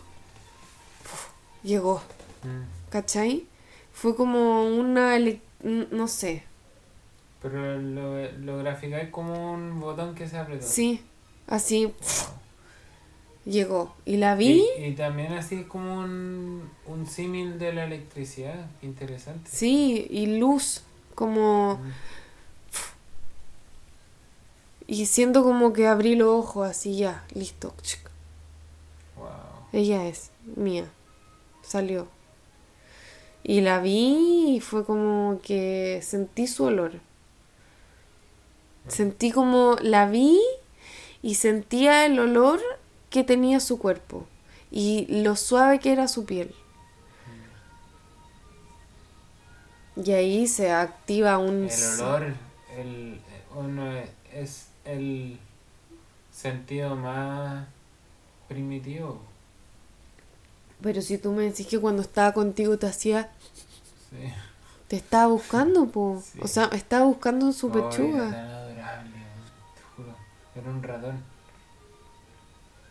Uf, 1.05 1.26
llegó, 1.64 2.01
Mm. 2.44 2.90
¿cachai? 2.90 3.46
Fue 3.92 4.14
como 4.14 4.64
una, 4.68 5.18
no 5.64 6.07
sé, 6.07 6.44
Pero 7.42 7.80
lo, 7.82 8.30
lo 8.30 8.59
graficáis 8.59 9.09
como 9.11 9.53
un 9.55 9.80
botón 9.80 10.14
que 10.14 10.28
se 10.28 10.38
apretó. 10.38 10.64
sí, 10.64 11.03
así, 11.48 11.86
Wow. 11.86 11.94
llegó. 13.44 13.96
Y 14.05 14.18
la 14.18 14.36
vi, 14.36 14.64
Y, 14.78 14.84
y 14.84 14.92
también 14.94 15.32
así 15.32 15.57
es 15.57 15.66
como 15.66 15.98
un, 15.98 16.70
un 16.86 17.07
símil 17.09 17.59
de 17.59 17.72
la 17.72 17.86
electricidad. 17.86 18.68
Interesante. 18.82 19.51
sí, 19.53 20.07
y 20.11 20.38
luz, 20.38 20.82
como... 21.16 21.74
Mm. 21.82 21.90
Y 24.91 25.07
siento 25.07 25.45
como 25.45 25.72
que 25.72 25.86
abrí 25.86 26.16
los 26.16 26.28
ojos 26.30 26.68
así 26.68 26.97
ya, 26.97 27.24
listo. 27.32 27.72
Wow. 29.16 29.28
Ella 29.72 30.09
es 30.09 30.32
mía. 30.57 30.91
Salió. 31.62 32.09
Y 33.45 33.61
la 33.61 33.78
vi 33.78 34.57
y 34.57 34.61
fue 34.61 34.84
como 34.84 35.38
que 35.45 36.01
sentí 36.03 36.49
su 36.49 36.64
olor. 36.64 36.95
Sentí 38.88 39.30
como 39.30 39.76
la 39.80 40.09
vi 40.09 40.41
y 41.22 41.36
sentía 41.36 42.05
el 42.05 42.18
olor 42.18 42.61
que 43.11 43.22
tenía 43.22 43.61
su 43.61 43.78
cuerpo 43.78 44.26
y 44.72 45.07
lo 45.22 45.36
suave 45.36 45.78
que 45.78 45.93
era 45.93 46.09
su 46.09 46.24
piel. 46.24 46.53
Y 49.95 50.11
ahí 50.11 50.49
se 50.49 50.72
activa 50.72 51.38
un... 51.38 51.68
El 51.70 52.01
olor 52.01 52.34
el, 52.76 53.20
uno 53.55 53.93
es, 53.93 54.11
es 54.32 54.69
el 54.93 55.38
sentido 56.32 56.97
más 56.97 57.66
primitivo. 58.49 59.20
Pero 60.82 61.03
si 61.03 61.18
tú 61.18 61.32
me 61.32 61.43
decís 61.45 61.66
que 61.66 61.78
cuando 61.78 62.03
estaba 62.03 62.32
contigo 62.32 62.78
te 62.78 62.86
hacía... 62.86 63.30
Sí. 64.11 64.32
Te 64.88 64.97
estaba 64.97 65.26
buscando, 65.28 65.86
po. 65.86 66.22
Sí. 66.24 66.41
O 66.43 66.49
sea, 66.49 66.64
estaba 66.72 67.05
buscando 67.05 67.47
en 67.47 67.53
su 67.53 67.68
Oh, 67.68 67.70
era 67.78 67.88
pechuga. 67.91 68.30
tan 68.30 68.34
adorable, 68.34 69.11
te 69.76 69.82
juro. 69.97 70.14
Era 70.57 70.70
un 70.70 70.82
ratón. 70.82 71.22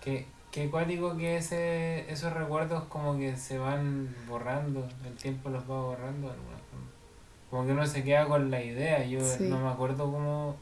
Qué, 0.02 0.26
qué 0.52 0.70
cuático 0.70 1.18
que 1.18 1.38
ese, 1.38 2.10
esos 2.12 2.32
recuerdos 2.34 2.84
como 2.86 3.18
que 3.18 3.36
se 3.36 3.58
van 3.58 4.16
borrando, 4.30 4.88
el 5.06 5.14
tiempo 5.16 5.50
los 5.50 5.64
va 5.64 5.82
borrando 5.82 6.28
de 6.28 6.34
alguna 6.36 6.58
forma. 6.58 6.88
Como 7.50 7.66
que 7.66 7.72
uno 7.74 7.86
se 7.86 8.04
queda 8.04 8.28
con 8.28 8.50
la 8.50 8.64
idea, 8.64 9.04
yo 9.06 9.20
Sí. 9.20 9.44
no 9.50 9.60
me 9.60 9.68
acuerdo 9.70 10.06
cómo 10.12 10.56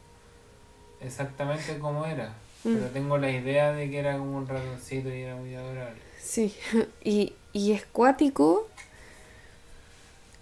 exactamente 1.08 1.80
cómo 1.80 2.06
era, 2.06 2.34
Mm. 2.64 2.74
pero 2.74 2.88
tengo 2.88 3.18
la 3.18 3.30
idea 3.32 3.72
de 3.72 3.90
que 3.90 4.00
era 4.00 4.18
como 4.18 4.36
un 4.38 4.48
ratoncito 4.48 5.10
y 5.14 5.22
era 5.22 5.36
muy 5.36 5.54
adorable. 5.56 6.02
Sí, 6.22 6.56
y, 7.04 7.34
y 7.54 7.72
es 7.72 7.86
cuático 7.86 8.68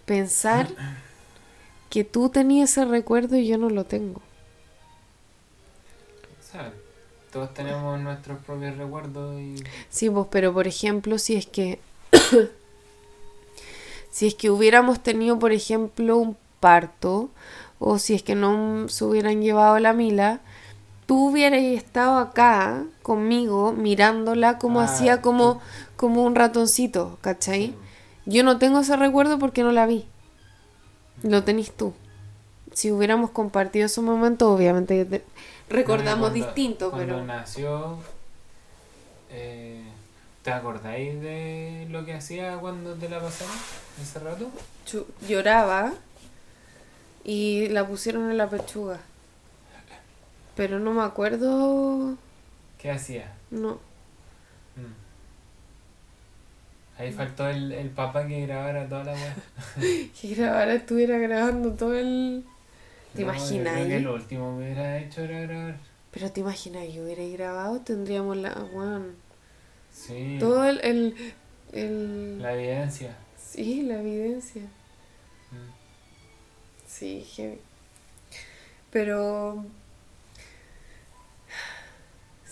pensar 0.05 0.67
que 1.89 2.03
tú 2.03 2.29
tenías 2.29 2.71
ese 2.71 2.85
recuerdo 2.85 3.35
y 3.37 3.47
yo 3.47 3.57
no 3.57 3.69
lo 3.69 3.83
tengo. 3.83 4.21
O 6.39 6.51
sea, 6.51 6.71
todos 7.31 7.53
tenemos 7.53 7.99
nuestros 7.99 8.41
propios 8.43 8.77
recuerdos 8.77 9.39
y 9.39 9.55
Sí, 9.89 10.09
pues, 10.09 10.27
pero 10.31 10.53
por 10.53 10.67
ejemplo, 10.67 11.17
si 11.17 11.35
es 11.35 11.45
que 11.45 11.79
si 14.11 14.27
es 14.27 14.35
que 14.35 14.49
hubiéramos 14.49 15.01
tenido, 15.03 15.37
por 15.37 15.51
ejemplo, 15.51 16.17
un 16.17 16.37
parto 16.59 17.29
o 17.79 17.99
si 17.99 18.13
es 18.13 18.23
que 18.23 18.35
no 18.35 18.87
se 18.87 19.03
hubieran 19.03 19.41
llevado 19.41 19.77
la 19.79 19.91
Mila, 19.93 20.39
tú 21.05 21.29
hubieras 21.29 21.61
estado 21.61 22.17
acá 22.19 22.83
conmigo 23.03 23.71
mirándola 23.73 24.57
como 24.57 24.81
Ah, 24.81 24.85
hacía 24.85 25.21
como 25.21 25.61
como 25.95 26.23
un 26.23 26.35
ratoncito, 26.35 27.17
¿cachai? 27.21 27.73
Yo 28.25 28.43
no 28.43 28.57
tengo 28.57 28.79
ese 28.79 28.95
recuerdo 28.97 29.37
porque 29.39 29.63
no 29.63 29.71
la 29.71 29.85
vi. 29.85 30.05
Lo 31.23 31.43
tenés 31.43 31.71
tú. 31.75 31.93
Si 32.73 32.91
hubiéramos 32.91 33.29
compartido 33.29 33.85
esos 33.85 34.03
momentos, 34.03 34.49
obviamente 34.49 35.05
te- 35.05 35.23
recordamos 35.69 36.29
Cuando- 36.31 36.45
distinto, 36.45 36.89
cuando 36.91 37.13
pero 37.15 37.25
nació, 37.25 37.97
eh, 39.31 39.83
¿te 40.43 40.51
acordáis 40.51 41.21
de 41.21 41.87
lo 41.89 42.03
que 42.05 42.13
hacía 42.15 42.57
cuando 42.57 42.93
te 42.95 43.07
la 43.09 43.19
pasaron 43.21 43.53
ese 44.01 44.19
rato? 44.19 44.49
lloraba 45.27 45.93
y 47.23 47.69
la 47.69 47.87
pusieron 47.87 48.29
en 48.29 48.37
la 48.37 48.49
pechuga. 48.49 48.99
Pero 50.55 50.79
no 50.79 50.93
me 50.93 51.01
acuerdo. 51.03 52.15
Qué 52.77 52.83
¿Qué 52.83 52.91
hacía? 52.91 53.33
No. 53.51 53.73
Mm. 54.75 55.05
Ahí 56.97 57.11
faltó 57.11 57.49
el, 57.49 57.71
el 57.73 57.89
papá 57.89 58.25
que 58.27 58.45
grabara 58.45 58.87
toda 58.87 59.03
la 59.05 59.13
weá. 59.13 59.35
Que 60.21 60.35
grabara, 60.35 60.73
estuviera 60.75 61.17
grabando 61.17 61.71
todo 61.73 61.93
el. 61.95 62.45
¿Te 63.13 63.21
No, 63.23 63.27
yo 63.27 63.33
imaginas 63.33 63.73
creo 63.75 63.87
que 63.87 63.99
lo 63.99 64.13
último 64.13 64.57
que 64.57 64.63
hubiera 64.63 64.97
hecho 64.99 65.21
era 65.21 65.41
grabar. 65.41 65.77
Pero 66.11 66.31
te 66.31 66.39
imaginas 66.39 66.85
que 66.87 67.01
hubiera 67.01 67.23
grabado, 67.37 67.81
tendríamos 67.81 68.37
la. 68.37 68.53
Bueno, 68.73 69.05
Sí, 69.91 70.37
todo 70.39 70.63
el. 70.65 70.79
el, 70.83 71.33
el- 71.73 72.41
la 72.41 72.53
evidencia. 72.53 73.15
Sí, 73.37 73.81
la 73.83 73.99
evidencia. 73.99 74.61
Mm. 74.61 75.71
Sí, 76.87 77.25
heavy. 77.35 77.57
Pero. 78.91 79.65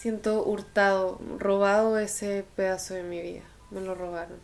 Siento 0.04 0.44
hurtado, 0.44 1.18
robado 1.40 1.98
ese 1.98 2.44
pedazo 2.58 2.94
de 2.94 3.04
mi 3.04 3.22
vida. 3.22 3.44
Me 3.72 3.80
lo 3.80 3.96
robaron. 3.96 4.38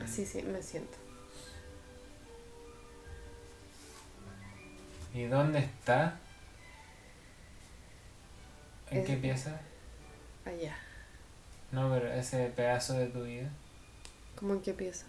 Así 0.00 0.24
sí, 0.24 0.40
me 0.42 0.62
siento. 0.62 0.96
¿Y 5.14 5.24
dónde 5.24 5.58
está? 5.58 6.14
¿En 8.92 8.98
Es- 8.98 9.06
qué 9.06 9.16
pieza? 9.16 9.58
Allá. 10.44 10.76
No, 11.72 11.90
pero 11.92 12.12
ese 12.12 12.46
pedazo 12.54 12.92
de 12.94 13.06
tu 13.08 13.24
vida. 13.24 13.48
¿Cómo 14.36 14.54
en 14.54 14.60
qué 14.60 14.74
pieza? 14.74 15.06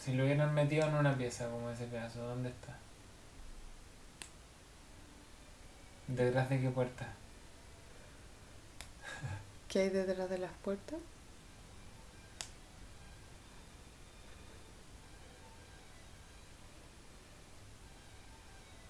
Si 0.00 0.12
lo 0.14 0.24
hubieran 0.24 0.52
metido 0.54 0.88
en 0.88 0.94
una 0.96 1.16
pieza 1.16 1.48
como 1.50 1.70
ese 1.70 1.84
pedazo, 1.86 2.18
¿dónde 2.26 2.48
está? 2.48 2.75
¿Detrás 6.08 6.48
de 6.48 6.60
qué 6.60 6.70
puerta? 6.70 7.06
¿Qué 9.68 9.80
hay 9.80 9.88
detrás 9.90 10.30
de 10.30 10.38
las 10.38 10.52
puertas? 10.62 10.98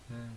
Mm. 0.09 0.35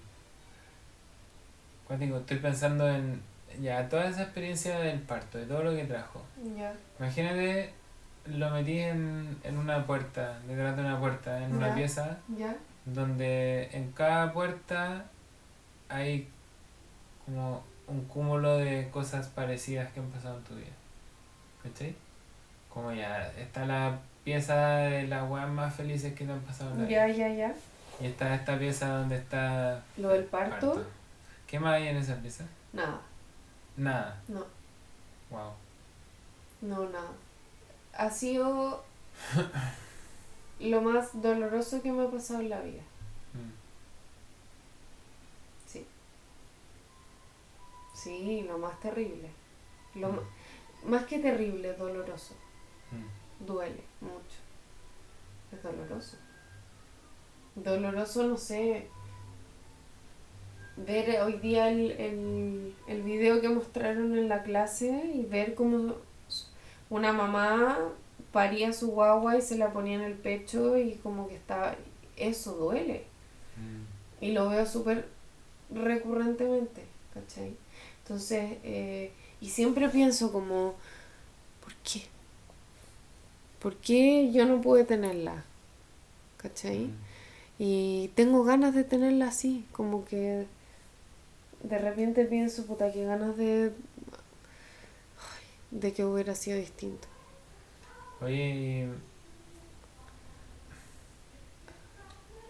Cuático, 1.85 2.17
estoy 2.17 2.37
pensando 2.37 2.89
en 2.89 3.21
ya 3.61 3.89
toda 3.89 4.07
esa 4.07 4.23
experiencia 4.23 4.79
del 4.79 5.01
parto, 5.01 5.37
de 5.37 5.45
todo 5.45 5.63
lo 5.63 5.75
que 5.75 5.83
trajo. 5.83 6.23
Ya. 6.57 6.73
Imagínate, 6.99 7.73
lo 8.25 8.51
metí 8.51 8.79
en, 8.79 9.37
en 9.43 9.57
una 9.57 9.85
puerta, 9.85 10.39
detrás 10.47 10.77
de 10.77 10.81
una 10.83 10.99
puerta, 10.99 11.43
en 11.43 11.55
una 11.55 11.75
pieza, 11.75 12.19
¿Ya? 12.37 12.55
donde 12.85 13.69
en 13.73 13.91
cada 13.91 14.31
puerta 14.31 15.05
hay 15.89 16.29
como 17.29 17.63
un 17.87 18.03
cúmulo 18.05 18.57
de 18.57 18.89
cosas 18.91 19.27
parecidas 19.27 19.91
que 19.93 19.99
han 19.99 20.07
pasado 20.09 20.37
en 20.37 20.43
tu 20.43 20.55
vida. 20.55 20.71
¿Cachai? 21.63 21.95
Como 22.73 22.91
ya 22.91 23.27
está 23.37 23.65
la 23.65 23.99
pieza 24.23 24.55
de 24.77 25.07
las 25.07 25.29
weas 25.29 25.49
más 25.49 25.73
felices 25.75 26.13
que 26.15 26.25
te 26.25 26.31
han 26.31 26.39
pasado 26.41 26.71
en 26.71 26.83
la 26.83 26.89
Ya, 26.89 27.05
vida. 27.05 27.17
ya, 27.29 27.33
ya. 27.33 27.55
Y 28.01 28.07
está 28.07 28.33
esta 28.33 28.57
pieza 28.57 28.87
donde 28.89 29.17
está 29.17 29.83
Lo 29.97 30.09
del 30.09 30.23
parto, 30.25 30.83
¿Qué 31.47 31.59
más 31.59 31.73
hay 31.75 31.87
en 31.89 31.97
esa 31.97 32.15
pieza? 32.15 32.45
nada. 32.73 32.99
Nada. 33.77 34.21
No, 34.27 34.45
Wow. 35.29 35.51
no, 36.61 36.89
nada. 36.89 37.11
Ha 37.93 38.09
sido 38.09 38.83
lo 40.59 40.81
más 40.81 41.21
doloroso 41.21 41.81
que 41.81 41.91
me 41.91 42.03
ha 42.05 42.09
pasado 42.11 42.41
en 42.41 42.49
la 42.49 42.59
vida. 42.61 42.81
Mm. 43.33 43.51
Sí. 45.67 45.85
Sí, 48.03 48.43
lo 48.47 48.57
más 48.57 48.79
terrible. 48.79 49.29
Lo 49.95 50.09
ma- 50.09 50.23
más 50.85 51.05
que 51.05 51.19
terrible, 51.19 51.73
doloroso. 51.73 52.35
Mm. 52.91 53.45
Duele 53.45 53.83
mucho. 54.01 54.37
Es 55.51 55.61
doloroso. 55.63 56.17
Doloroso, 57.55 58.23
no 58.27 58.37
sé. 58.37 58.87
Ver 60.77 61.21
hoy 61.21 61.33
día 61.33 61.69
el, 61.69 61.91
el, 61.91 62.75
el 62.87 63.01
video 63.03 63.41
que 63.41 63.49
mostraron 63.49 64.17
en 64.17 64.29
la 64.29 64.43
clase 64.43 65.11
y 65.13 65.25
ver 65.25 65.53
cómo 65.53 65.95
una 66.89 67.11
mamá 67.11 67.77
paría 68.31 68.71
su 68.71 68.91
guagua 68.91 69.37
y 69.37 69.41
se 69.41 69.57
la 69.57 69.73
ponía 69.73 69.95
en 69.95 70.01
el 70.03 70.13
pecho 70.13 70.77
y 70.77 70.93
como 71.03 71.27
que 71.27 71.35
estaba... 71.35 71.75
Eso 72.15 72.53
duele. 72.55 73.03
Mm. 73.57 74.23
Y 74.25 74.31
lo 74.31 74.49
veo 74.49 74.65
súper 74.65 75.07
recurrentemente, 75.69 76.83
¿cachai? 77.13 77.55
Entonces, 78.09 78.57
eh, 78.63 79.11
y 79.39 79.49
siempre 79.49 79.87
pienso 79.87 80.31
como, 80.31 80.73
¿por 81.63 81.75
qué? 81.75 82.01
¿Por 83.59 83.75
qué 83.75 84.31
yo 84.31 84.47
no 84.47 84.61
pude 84.61 84.83
tenerla? 84.83 85.43
¿Cachai? 86.37 86.87
Mm. 86.87 86.97
Y 87.59 88.07
tengo 88.15 88.43
ganas 88.43 88.73
de 88.73 88.83
tenerla 88.83 89.27
así, 89.27 89.63
como 89.73 90.05
que 90.05 90.47
de 91.61 91.77
repente 91.77 92.25
pienso, 92.25 92.65
puta, 92.65 92.91
qué 92.91 93.05
ganas 93.05 93.37
de... 93.37 93.73
de 95.69 95.93
que 95.93 96.03
hubiera 96.03 96.33
sido 96.33 96.57
distinto. 96.57 97.07
Oye, 98.21 98.89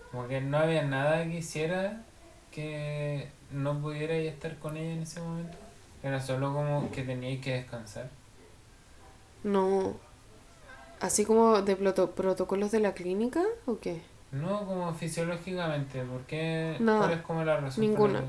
como 0.10 0.26
que 0.30 0.40
no 0.40 0.58
había 0.58 0.84
nada 0.84 1.26
que 1.26 1.40
hiciera 1.40 2.06
que 2.50 3.28
no 3.52 3.80
pudiera 3.80 4.14
estar 4.16 4.58
con 4.60 4.78
ella 4.78 4.94
en 4.94 5.02
ese 5.04 5.22
momento. 5.22 5.58
Era 6.04 6.22
solo 6.22 6.54
como 6.54 6.90
que 6.92 7.04
teníais 7.04 7.42
que 7.42 7.54
descansar. 7.56 8.10
No... 9.44 9.94
Así 11.00 11.24
como 11.24 11.62
de 11.62 11.78
proto- 11.78 12.12
protocolos 12.12 12.72
de 12.72 12.82
la 12.82 12.94
clínica, 12.94 13.42
¿o 13.66 13.80
qué? 13.80 14.02
No 14.34 14.66
como 14.66 14.94
fisiológicamente, 14.94 16.04
porque 16.04 16.76
Nada. 16.80 17.00
¿cuál 17.00 17.12
es 17.14 17.22
como 17.22 17.44
la 17.46 17.58
razón? 17.58 17.82
Ninguna. 17.82 18.20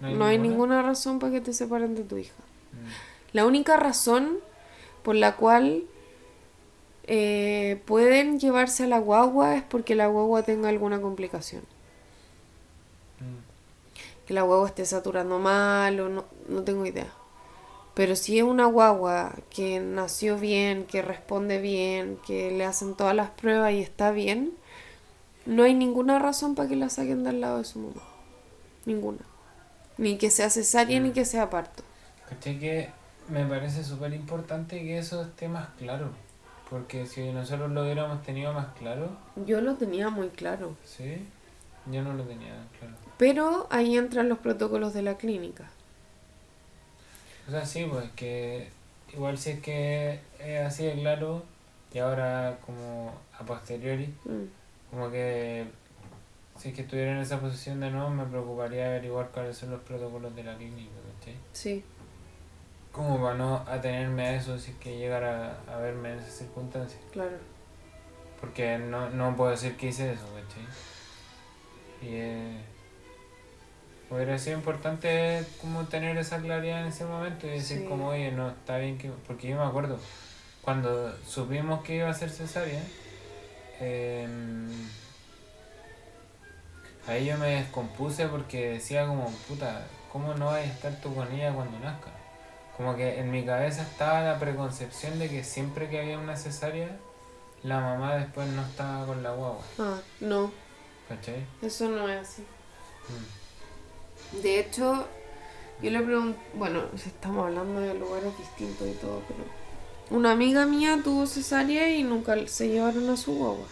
que- 0.00 0.12
No 0.14 0.24
hay 0.24 0.38
ninguna 0.38 0.82
razón 0.82 1.18
para 1.20 1.32
que 1.32 1.40
te 1.40 1.52
separen 1.52 1.94
de 1.94 2.02
tu 2.02 2.16
hija. 2.18 2.34
Mm. 2.72 3.36
La 3.36 3.46
única 3.46 3.76
razón 3.76 4.38
por 5.04 5.14
la 5.14 5.36
cual 5.36 5.84
eh, 7.04 7.80
pueden 7.86 8.40
llevarse 8.40 8.84
a 8.84 8.88
la 8.88 8.98
guagua 8.98 9.54
es 9.56 9.62
porque 9.62 9.94
la 9.94 10.08
guagua 10.08 10.42
tenga 10.42 10.68
alguna 10.68 11.00
complicación. 11.00 11.62
Mm. 14.26 14.28
Que 14.28 14.34
la 14.34 14.42
guagua 14.42 14.68
esté 14.68 14.84
saturando 14.84 15.38
mal 15.38 16.00
o 16.00 16.08
no, 16.08 16.24
no 16.48 16.62
tengo 16.62 16.84
idea. 16.84 17.06
Pero 17.94 18.14
si 18.14 18.38
es 18.38 18.44
una 18.44 18.66
guagua 18.66 19.34
que 19.48 19.80
nació 19.80 20.36
bien, 20.36 20.84
que 20.84 21.00
responde 21.00 21.60
bien, 21.60 22.18
que 22.26 22.50
le 22.50 22.66
hacen 22.66 22.94
todas 22.94 23.16
las 23.16 23.30
pruebas 23.30 23.72
y 23.72 23.80
está 23.80 24.10
bien, 24.10 24.52
no 25.46 25.62
hay 25.62 25.74
ninguna 25.74 26.18
razón 26.18 26.54
para 26.54 26.68
que 26.68 26.76
la 26.76 26.90
saquen 26.90 27.24
del 27.24 27.40
lado 27.40 27.58
de 27.58 27.64
su 27.64 27.78
mamá. 27.78 28.02
Ninguna. 28.84 29.20
Ni 29.96 30.18
que 30.18 30.30
sea 30.30 30.50
cesárea 30.50 31.00
ni 31.00 31.12
que 31.12 31.24
sea 31.24 31.48
parto. 31.48 31.84
¿Cachai? 32.28 32.58
Que 32.58 32.90
me 33.30 33.46
parece 33.46 33.82
súper 33.82 34.12
importante 34.12 34.78
que 34.82 34.98
eso 34.98 35.22
esté 35.22 35.48
más 35.48 35.68
claro. 35.78 36.10
Porque 36.68 37.06
si 37.06 37.30
nosotros 37.30 37.70
lo 37.70 37.82
hubiéramos 37.82 38.22
tenido 38.22 38.52
más 38.52 38.66
claro, 38.78 39.16
Yo 39.46 39.60
lo 39.60 39.76
tenía 39.76 40.10
muy 40.10 40.28
claro. 40.28 40.76
¿sí? 40.84 41.26
Yo 41.90 42.02
no 42.02 42.12
lo 42.12 42.24
tenía 42.24 42.54
claro. 42.78 42.94
Pero 43.18 43.66
ahí 43.70 43.96
entran 43.96 44.28
los 44.28 44.38
protocolos 44.38 44.92
de 44.94 45.02
la 45.02 45.16
clínica. 45.16 45.70
O 47.48 47.50
sea, 47.50 47.64
sí, 47.64 47.86
pues 47.90 48.10
que 48.16 48.68
igual 49.14 49.38
si 49.38 49.50
es 49.50 49.60
que 49.60 50.20
es 50.38 50.66
así 50.66 50.84
de 50.84 50.94
claro 50.94 51.42
y 51.92 51.98
ahora 51.98 52.58
como 52.66 53.14
a 53.38 53.44
posteriori, 53.44 54.12
Mm, 54.24 54.44
como 54.90 55.10
que 55.10 55.64
si 56.58 56.70
es 56.70 56.74
que 56.74 56.82
estuviera 56.82 57.12
en 57.12 57.18
esa 57.18 57.38
posición 57.40 57.80
de 57.80 57.90
nuevo 57.90 58.10
me 58.10 58.24
preocuparía 58.24 58.86
averiguar 58.86 59.30
cuáles 59.30 59.56
son 59.56 59.70
los 59.70 59.80
protocolos 59.82 60.34
de 60.34 60.42
la 60.44 60.56
clínica, 60.56 60.90
¿cachai? 61.18 61.36
Sí, 61.52 61.84
Como 62.92 63.20
para 63.22 63.36
no 63.36 63.56
atenerme 63.66 64.26
a 64.26 64.34
eso 64.36 64.58
si 64.58 64.70
es 64.72 64.76
que 64.78 64.98
llegara 64.98 65.60
a 65.68 65.76
verme 65.76 66.12
en 66.12 66.18
esas 66.18 66.34
circunstancias. 66.34 67.00
claro. 67.12 67.36
Porque 68.40 68.76
no, 68.78 69.08
no 69.10 69.34
puedo 69.36 69.50
decir 69.52 69.76
que 69.76 69.86
hice 69.88 70.12
eso, 70.12 70.24
¿cachai? 70.26 70.66
Y 72.02 72.14
eh, 72.16 72.60
hubiera 74.10 74.38
sido 74.38 74.56
importante 74.58 75.44
como 75.60 75.84
tener 75.86 76.16
esa 76.18 76.38
claridad 76.38 76.80
en 76.82 76.86
ese 76.88 77.04
momento 77.04 77.46
y 77.46 77.50
decir 77.50 77.80
Sí. 77.80 77.84
como, 77.86 78.08
oye, 78.08 78.30
no, 78.32 78.50
está 78.50 78.78
bien 78.78 78.98
que... 78.98 79.10
Porque 79.26 79.48
yo 79.48 79.56
me 79.56 79.64
acuerdo, 79.64 79.98
cuando 80.62 81.12
supimos 81.26 81.82
que 81.82 81.96
iba 81.96 82.08
a 82.10 82.14
ser 82.14 82.30
cesárea, 82.30 82.82
em, 83.80 84.68
ahí 87.06 87.26
yo 87.26 87.36
me 87.38 87.48
descompuse 87.48 88.26
porque 88.28 88.70
decía 88.70 89.06
como, 89.06 89.30
puta, 89.48 89.86
¿cómo 90.12 90.34
no 90.34 90.46
vas 90.46 90.56
a 90.56 90.64
estar 90.64 91.00
tú 91.00 91.14
con 91.14 91.30
ella 91.32 91.52
cuando 91.52 91.78
nazca? 91.78 92.10
Como 92.76 92.94
que 92.96 93.20
en 93.20 93.30
mi 93.30 93.44
cabeza 93.44 93.82
estaba 93.82 94.20
la 94.22 94.38
preconcepción 94.38 95.18
de 95.18 95.28
que 95.28 95.42
siempre 95.44 95.88
que 95.88 95.98
había 96.00 96.18
una 96.18 96.36
cesárea, 96.36 96.90
la 97.62 97.80
mamá 97.80 98.16
después 98.16 98.46
no 98.48 98.62
estaba 98.62 99.06
con 99.06 99.22
la 99.22 99.30
guagua, 99.32 99.64
Ah, 99.78 99.98
no, 100.20 100.52
¿cachai? 101.08 101.44
eso 101.62 101.88
no 101.88 102.08
es 102.08 102.20
así. 102.20 102.42
Mm. 102.42 103.45
De 104.32 104.60
hecho, 104.60 105.06
Yo 105.82 105.90
le 105.90 106.00
pregunto, 106.02 106.38
bueno, 106.54 106.84
estamos 106.94 107.46
hablando 107.46 107.80
de 107.80 107.94
lugares 107.94 108.36
distintos 108.38 108.88
y 108.88 108.92
todo, 108.92 109.22
pero 109.28 109.40
una 110.10 110.32
amiga 110.32 110.64
mía 110.66 111.00
tuvo 111.04 111.26
cesárea 111.26 111.94
y 111.94 112.02
nunca 112.02 112.34
se 112.46 112.68
llevaron 112.68 113.10
a 113.10 113.16
su 113.16 113.34
guagua. 113.34 113.66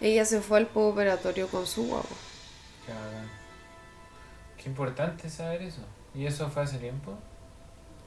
Ella 0.00 0.24
se 0.26 0.40
fue 0.42 0.58
al 0.58 0.66
postoperatorio 0.66 1.48
con 1.48 1.66
su 1.66 1.84
guagua. 1.86 2.16
Qué. 2.84 2.92
Qué 4.62 4.68
importante 4.68 5.30
saber 5.30 5.62
eso. 5.62 5.80
¿Y 6.14 6.26
eso 6.26 6.48
fue 6.50 6.62
hace 6.62 6.78
tiempo? 6.78 7.14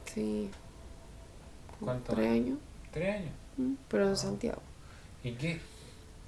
Sí. 0.04 0.50
¿Cuánto? 1.80 2.12
¿Tres 2.14 2.28
años? 2.30 2.58
¿Tres 2.92 3.16
años? 3.16 3.32
Mm, 3.56 3.74
Pero 3.88 4.08
en 4.08 4.16
Santiago. 4.16 4.62
¿Y 5.24 5.32
qué? 5.32 5.60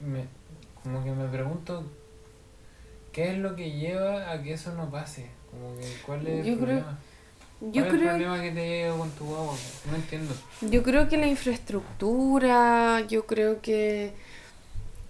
Me, 0.00 0.26
como 0.82 1.04
que 1.04 1.12
me 1.12 1.28
pregunto, 1.28 1.84
¿qué 3.12 3.30
es 3.32 3.38
lo 3.38 3.54
que 3.56 3.70
lleva 3.72 4.30
a 4.32 4.42
que 4.42 4.54
eso 4.54 4.72
no 4.74 4.90
pase? 4.90 5.26
Como 5.50 5.74
que, 5.76 5.86
¿cuál 6.06 6.26
es 6.26 6.46
Yo 6.46 6.52
el 6.52 6.58
creo- 6.58 6.66
problema? 6.80 6.98
Yo 7.60 7.70
¿Cuál 7.84 7.86
es 7.86 7.92
el 8.02 8.08
problema 8.08 8.42
que 8.42 8.50
te 8.50 8.66
llega 8.68 8.96
con 8.96 9.10
tu 9.10 9.24
guagua? 9.24 9.54
No 9.88 9.94
entiendo. 9.96 10.34
yo 10.62 10.82
creo 10.82 11.08
que 11.08 11.16
la 11.16 11.26
infraestructura, 11.28 13.00
yo 13.08 13.26
creo 13.26 13.60
que 13.60 14.12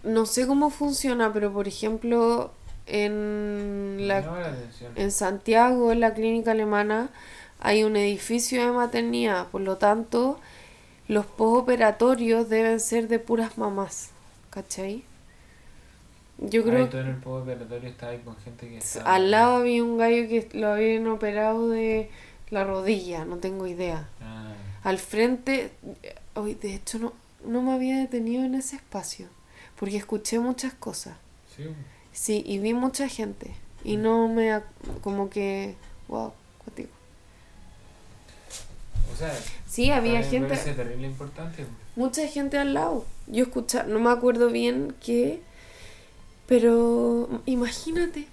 no 0.03 0.27
sé 0.27 0.47
cómo 0.47 0.69
funciona, 0.71 1.33
pero 1.33 1.53
por 1.53 1.67
ejemplo 1.69 2.53
en 2.87 3.97
la 4.09 4.23
en 4.97 5.11
Santiago, 5.13 5.93
en 5.93 6.01
la 6.01 6.13
clínica 6.15 6.51
alemana, 6.51 7.11
hay 7.61 7.85
un 7.85 7.97
edificio 7.97 8.65
de 8.67 8.73
maternidad, 8.73 9.47
por 9.49 9.61
lo 9.61 9.77
tanto, 9.79 10.39
los 11.09 11.25
postoperatorios 11.27 12.49
deben 12.49 12.81
ser 12.81 13.09
de 13.09 13.19
puras 13.19 13.57
mamás, 13.57 14.11
¿cachai? 14.51 15.05
Yo 16.51 16.65
creo 16.65 16.85
Ay, 16.85 16.91
tú 16.91 16.99
en 16.99 17.07
el 17.09 17.17
postoperatorio 17.17 17.89
estabas 17.89 18.15
ahí 18.17 18.21
con 18.23 18.37
gente 18.39 18.69
que 18.69 18.79
estaba... 18.79 19.15
al 19.15 19.31
lado 19.31 19.57
había 19.57 19.83
un 19.85 19.97
gallo 19.99 20.29
que 20.29 20.49
lo 20.55 20.69
habían 20.73 21.07
operado 21.07 21.69
de 21.69 22.11
la 22.51 22.65
rodilla, 22.65 23.25
no 23.25 23.37
tengo 23.37 23.67
idea. 23.67 24.09
Ah, 24.21 24.53
Al 24.83 24.99
frente, 24.99 25.73
hoy 26.35 26.55
de 26.55 26.75
hecho 26.75 26.99
no, 26.99 27.13
no 27.47 27.63
me 27.63 27.73
había 27.73 27.99
detenido 27.99 28.45
en 28.45 28.55
ese 28.55 28.77
espacio, 28.77 29.29
porque 29.79 29.97
escuché 29.97 30.39
muchas 30.39 30.73
cosas. 30.75 31.17
sí. 31.57 31.65
Sí, 32.15 32.43
y 32.45 32.59
vi 32.59 32.75
mucha 32.75 33.09
gente. 33.09 33.55
Y 33.85 33.97
no 33.97 34.29
me. 34.29 34.61
como 35.01 35.31
que. 35.31 35.77
wow, 36.09 36.35
cuático. 36.63 36.91
O 39.13 39.17
sea, 39.17 39.33
Sí, 39.67 39.91
había 39.91 40.23
gente. 40.23 40.55
terrible 40.57 41.07
importante. 41.07 41.65
Mucha 41.97 42.27
gente 42.29 42.59
al 42.59 42.75
lado. 42.75 43.07
Yo 43.29 43.45
escuchaba, 43.45 43.85
no 43.85 43.99
me 43.99 44.11
acuerdo 44.11 44.51
bien 44.51 44.95
qué. 45.01 45.43
Pero 46.53 47.41
imagínate. 47.47 48.27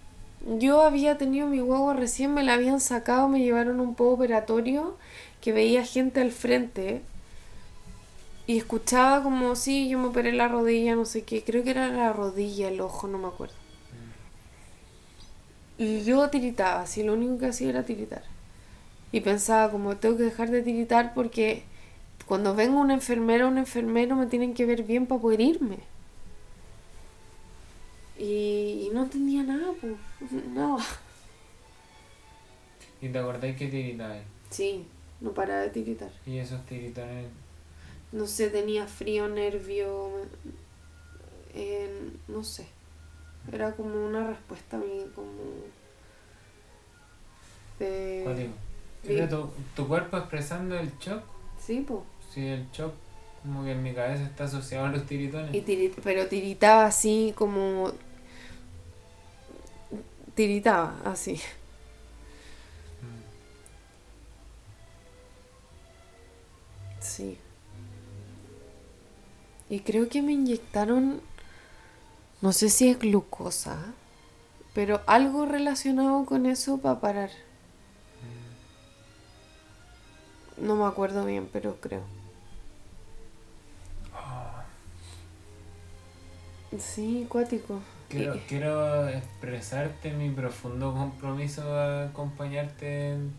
Yo 0.58 0.82
había 0.82 1.18
tenido 1.18 1.48
mi 1.48 1.62
guagua 1.62 1.94
recién, 1.94 2.34
me 2.34 2.44
la 2.44 2.56
habían 2.56 2.82
sacado, 2.82 3.30
me 3.30 3.40
llevaron 3.40 3.80
a 3.80 3.82
un 3.82 3.96
poco 3.96 4.16
operatorio 4.16 4.98
que 5.40 5.54
veía 5.54 5.86
gente 5.86 6.20
al 6.20 6.32
frente. 6.32 7.02
Y 8.46 8.58
escuchaba 8.58 9.24
como, 9.24 9.56
sí, 9.56 9.88
yo 9.88 9.98
me 10.00 10.08
operé 10.08 10.34
la 10.34 10.50
rodilla, 10.50 10.98
no 10.98 11.06
sé 11.06 11.24
qué. 11.24 11.46
Creo 11.46 11.64
que 11.64 11.70
era 11.70 11.88
la 11.88 12.12
rodilla, 12.12 12.68
el 12.68 12.82
ojo, 12.82 13.08
no 13.08 13.20
me 13.20 13.28
acuerdo. 13.30 13.56
Y 15.78 16.04
yo 16.04 16.30
tiritaba, 16.30 16.82
así 16.82 17.04
lo 17.04 17.14
único 17.14 17.38
que 17.38 17.46
hacía 17.46 17.70
era 17.70 17.84
tiritar. 17.84 18.24
Y 19.14 19.22
pensaba, 19.22 19.72
como 19.72 19.96
tengo 19.96 20.18
que 20.18 20.24
dejar 20.24 20.52
de 20.52 20.62
tiritar 20.62 21.14
porque 21.14 21.64
cuando 22.26 22.54
venga 22.54 22.82
una 22.82 22.96
enfermera 22.96 23.46
o 23.46 23.48
un 23.48 23.60
enfermero 23.60 24.18
me 24.18 24.26
tienen 24.26 24.54
que 24.54 24.66
ver 24.66 24.84
bien 24.84 25.06
para 25.06 25.22
poder 25.22 25.40
irme. 25.40 25.78
Y, 28.20 28.88
y 28.88 28.90
no 28.94 29.04
entendía 29.04 29.44
nada, 29.44 29.72
pues. 29.80 29.94
Nada. 30.54 30.84
¿Y 33.02 33.10
te 33.10 33.18
acordáis 33.18 33.56
que 33.56 33.68
tiritabas? 33.70 34.20
Sí, 34.50 34.86
no 35.22 35.32
paraba 35.32 35.62
de 35.62 35.70
tiritar. 35.70 36.12
Y 36.26 36.38
esos 36.38 36.66
tiritones... 36.66 37.28
No 38.12 38.28
sé, 38.28 38.50
tenía 38.50 38.86
frío, 38.88 39.28
nervio. 39.30 40.10
eh, 41.54 42.10
no 42.28 42.44
sé. 42.44 42.68
Era 43.52 43.72
como 43.74 44.06
una 44.06 44.28
respuesta 44.28 44.76
a 44.78 44.80
mí, 44.80 45.06
como. 45.16 45.32
De... 47.80 48.50
¿Era 49.08 49.30
tu, 49.30 49.50
tu 49.76 49.88
cuerpo 49.88 50.18
expresando 50.18 50.78
el 50.78 50.92
shock? 51.00 51.24
Sí, 51.64 51.86
pues. 51.88 52.02
Sí, 52.34 52.46
el 52.46 52.70
shock 52.72 52.94
como 53.44 53.64
que 53.64 53.72
en 53.72 53.82
mi 53.82 53.94
cabeza 53.94 54.24
está 54.24 54.44
asociado 54.44 54.88
a 54.88 54.90
los 54.90 55.06
tiritones. 55.06 55.54
Y 55.56 55.62
tiri- 55.62 55.94
pero 56.04 56.28
tiritaba 56.28 56.86
así 56.88 57.32
como... 57.36 57.92
Tiritaba 60.40 60.96
así. 61.04 61.42
Sí. 67.02 67.38
Y 69.70 69.82
creo 69.82 70.08
que 70.08 70.22
me 70.22 70.32
inyectaron, 70.32 71.20
no 72.42 72.54
sé 72.54 72.70
si 72.70 72.88
es 72.88 72.98
glucosa, 72.98 73.94
pero 74.74 75.02
algo 75.08 75.46
relacionado 75.46 76.26
con 76.26 76.46
eso 76.46 76.78
para 76.78 77.02
parar. 77.02 77.32
No 80.56 80.78
me 80.78 80.86
acuerdo 80.86 81.26
bien, 81.26 81.50
pero 81.52 81.82
creo. 81.82 82.04
Ah, 84.14 84.64
Sí, 86.78 87.26
cuático. 87.28 87.82
Quiero, 88.10 88.36
Y- 88.36 88.40
quiero 88.42 89.08
expresarte 89.08 90.12
mi 90.12 90.30
profundo 90.30 90.94
compromiso 90.94 91.74
a 91.74 92.06
acompañarte 92.06 93.12
en, 93.12 93.34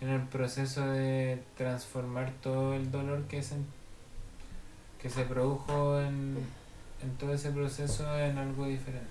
en 0.00 0.08
el 0.08 0.22
proceso 0.22 0.86
de 0.86 1.42
transformar 1.56 2.32
todo 2.42 2.74
el 2.74 2.90
dolor 2.90 3.24
que 3.24 3.42
se, 3.42 3.56
que 5.00 5.10
se 5.10 5.22
produjo 5.24 5.98
en, 6.00 6.36
en 7.02 7.16
todo 7.18 7.32
ese 7.34 7.50
proceso 7.50 8.18
en 8.18 8.38
algo 8.38 8.66
diferente. 8.66 9.08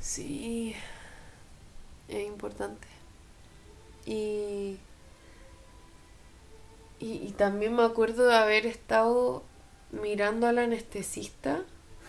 Sí, 0.00 0.74
es 2.08 2.26
importante. 2.26 2.86
Y, 4.06 4.78
y, 7.00 7.12
y 7.26 7.34
también 7.36 7.74
me 7.74 7.82
acuerdo 7.82 8.26
de 8.26 8.36
haber 8.36 8.66
estado 8.66 9.42
mirando 9.90 10.46
al 10.46 10.58
anestesista. 10.58 11.62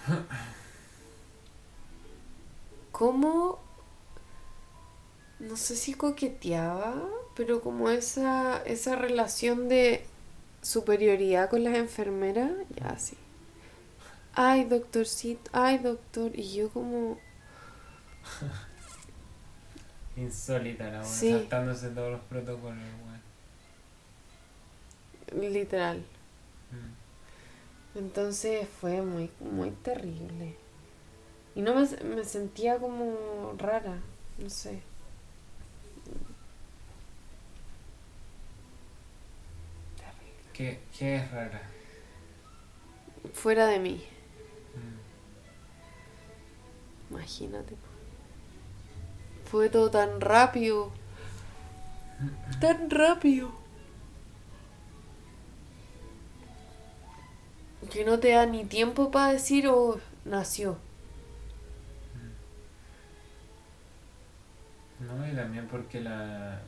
Cómo, 2.97 3.59
no 5.39 5.55
sé 5.55 5.75
si 5.75 5.93
coqueteaba, 5.93 6.95
pero 7.35 7.61
como 7.61 7.89
esa, 7.91 8.63
esa 8.65 8.95
relación 8.95 9.69
de 9.69 10.03
superioridad 10.63 11.47
con 11.47 11.63
las 11.63 11.75
enfermeras, 11.75 12.51
ya 12.75 12.87
así. 12.89 13.15
Ay, 14.33 14.63
doctorcito, 14.63 15.47
ay, 15.53 15.77
doctor. 15.77 16.31
Y 16.33 16.55
yo 16.55 16.69
como... 16.71 17.19
Insólita 20.17 20.85
la 20.85 20.89
buena, 21.01 21.05
Sí. 21.05 21.31
saltándose 21.31 21.89
todos 21.89 22.13
los 22.13 22.21
protocolos, 22.21 22.83
weón. 25.31 25.53
Literal. 25.53 26.03
Mm. 26.71 27.99
Entonces 27.99 28.67
fue 28.81 29.03
muy, 29.03 29.29
muy 29.39 29.69
terrible. 29.69 30.55
Y 31.57 31.61
no 31.61 31.73
me, 31.75 31.85
me 32.15 32.23
sentía 32.23 32.77
como 32.77 33.53
rara, 33.57 33.97
no 34.37 34.49
sé. 34.49 34.81
¿Qué, 40.53 40.79
qué 40.97 41.17
es 41.17 41.31
rara? 41.31 41.61
Fuera 43.33 43.67
de 43.67 43.79
mí, 43.79 44.03
Mm. 44.75 44.97
imagínate. 47.13 47.75
Fue 49.49 49.69
todo 49.69 49.89
tan 49.89 50.19
rápido. 50.21 50.91
Tan 52.59 52.89
rápido. 52.89 53.51
Que 57.91 58.03
no 58.05 58.19
te 58.19 58.29
da 58.31 58.45
ni 58.45 58.65
tiempo 58.65 59.11
para 59.11 59.33
decir, 59.33 59.67
oh, 59.67 59.99
nació. 60.25 60.77
No, 64.99 65.27
y 65.31 65.35
también 65.35 65.67
porque 65.67 66.01
la, 66.01 66.59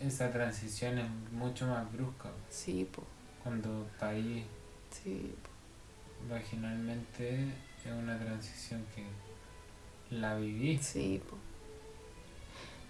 esa 0.00 0.30
transición 0.30 0.98
es 0.98 1.10
mucho 1.32 1.66
más 1.66 1.90
brusca. 1.92 2.30
Sí, 2.50 2.88
po. 2.94 3.02
Cuando 3.42 3.86
país 3.98 4.44
Sí, 4.90 5.34
po. 5.42 6.32
vaginalmente 6.34 7.48
es 7.84 7.92
una 7.92 8.18
transición 8.18 8.84
que 8.94 9.04
la 10.16 10.36
viví. 10.36 10.78
Sí, 10.78 11.20
po. 11.28 11.36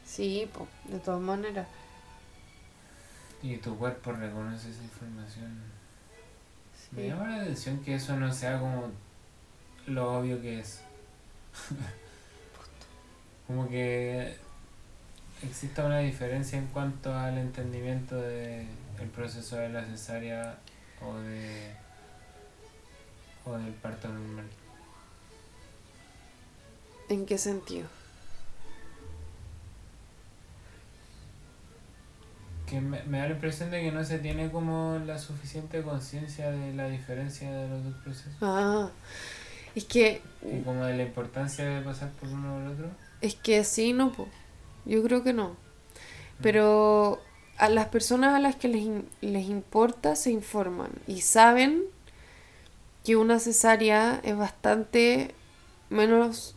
Sí, 0.04 0.48
po. 0.52 0.68
De 0.84 0.98
todas 0.98 1.20
maneras. 1.20 1.66
Y 3.42 3.56
tu 3.58 3.76
cuerpo 3.76 4.12
reconoce 4.12 4.70
esa 4.70 4.82
información. 4.82 5.62
Me 6.92 7.02
Sí. 7.02 7.08
llama 7.08 7.28
la 7.28 7.42
atención 7.42 7.78
que 7.82 7.94
eso 7.94 8.16
no 8.16 8.32
sea 8.32 8.60
como 8.60 8.90
lo 9.86 10.18
obvio 10.18 10.40
que 10.40 10.60
es. 10.60 10.80
como 13.46 13.68
que 13.68 14.36
exista 15.44 15.84
una 15.84 15.98
diferencia 15.98 16.58
en 16.58 16.66
cuanto 16.66 17.14
al 17.14 17.38
entendimiento 17.38 18.16
de 18.16 18.66
el 19.00 19.08
proceso 19.08 19.56
de 19.56 19.68
la 19.68 19.84
cesárea 19.84 20.58
o 21.00 21.14
de 21.16 21.74
o 23.44 23.52
del 23.58 23.72
parto 23.74 24.08
normal. 24.08 24.46
¿En 27.08 27.26
qué 27.26 27.36
sentido? 27.36 27.86
Que 32.66 32.80
me, 32.80 33.02
me 33.02 33.18
da 33.18 33.28
la 33.28 33.34
impresión 33.34 33.70
de 33.70 33.82
que 33.82 33.92
no 33.92 34.02
se 34.04 34.18
tiene 34.18 34.50
como 34.50 34.98
la 35.04 35.18
suficiente 35.18 35.82
conciencia 35.82 36.50
de 36.50 36.72
la 36.72 36.88
diferencia 36.88 37.52
de 37.52 37.68
los 37.68 37.84
dos 37.84 37.94
procesos. 38.02 38.36
Ah, 38.40 38.88
es 39.74 39.84
que 39.84 40.22
Y 40.42 40.62
como 40.62 40.84
de 40.86 40.96
la 40.96 41.02
importancia 41.02 41.64
de 41.64 41.82
pasar 41.82 42.10
por 42.12 42.28
uno 42.30 42.56
o 42.56 42.60
el 42.60 42.68
otro. 42.68 42.88
Es 43.20 43.34
que 43.34 43.64
sí, 43.64 43.92
no, 43.92 44.12
po. 44.12 44.28
Yo 44.84 45.02
creo 45.02 45.22
que 45.22 45.32
no. 45.32 45.56
Pero 46.40 47.20
a 47.58 47.68
las 47.68 47.86
personas 47.88 48.34
a 48.34 48.40
las 48.40 48.56
que 48.56 48.68
les, 48.68 48.86
les 49.20 49.48
importa 49.48 50.16
se 50.16 50.30
informan 50.30 50.90
y 51.06 51.20
saben 51.20 51.84
que 53.04 53.16
una 53.16 53.38
cesárea 53.38 54.20
es 54.24 54.36
bastante 54.36 55.34
menos 55.90 56.56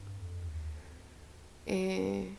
eh, 1.66 2.32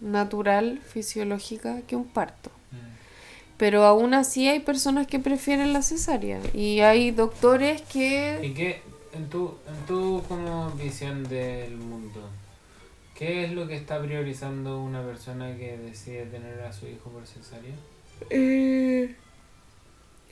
natural, 0.00 0.80
fisiológica 0.84 1.82
que 1.82 1.94
un 1.94 2.06
parto. 2.06 2.50
Mm. 2.72 2.76
Pero 3.56 3.84
aún 3.84 4.12
así 4.12 4.48
hay 4.48 4.60
personas 4.60 5.06
que 5.06 5.20
prefieren 5.20 5.72
la 5.72 5.82
cesárea 5.82 6.40
y 6.52 6.80
hay 6.80 7.12
doctores 7.12 7.80
que... 7.82 8.40
¿Y 8.42 8.52
qué, 8.52 8.82
en 9.12 9.28
tu, 9.28 9.54
en 9.68 9.86
tu 9.86 10.22
como 10.28 10.70
visión 10.72 11.22
del 11.28 11.76
mundo, 11.76 12.28
qué 13.22 13.44
es 13.44 13.52
lo 13.52 13.68
que 13.68 13.76
está 13.76 14.02
priorizando 14.02 14.82
una 14.82 15.00
persona 15.04 15.56
que 15.56 15.78
decide 15.78 16.26
tener 16.26 16.60
a 16.62 16.72
su 16.72 16.86
hijo 16.88 17.08
por 17.10 17.24
cesárea? 17.24 17.72
Eh, 18.30 19.14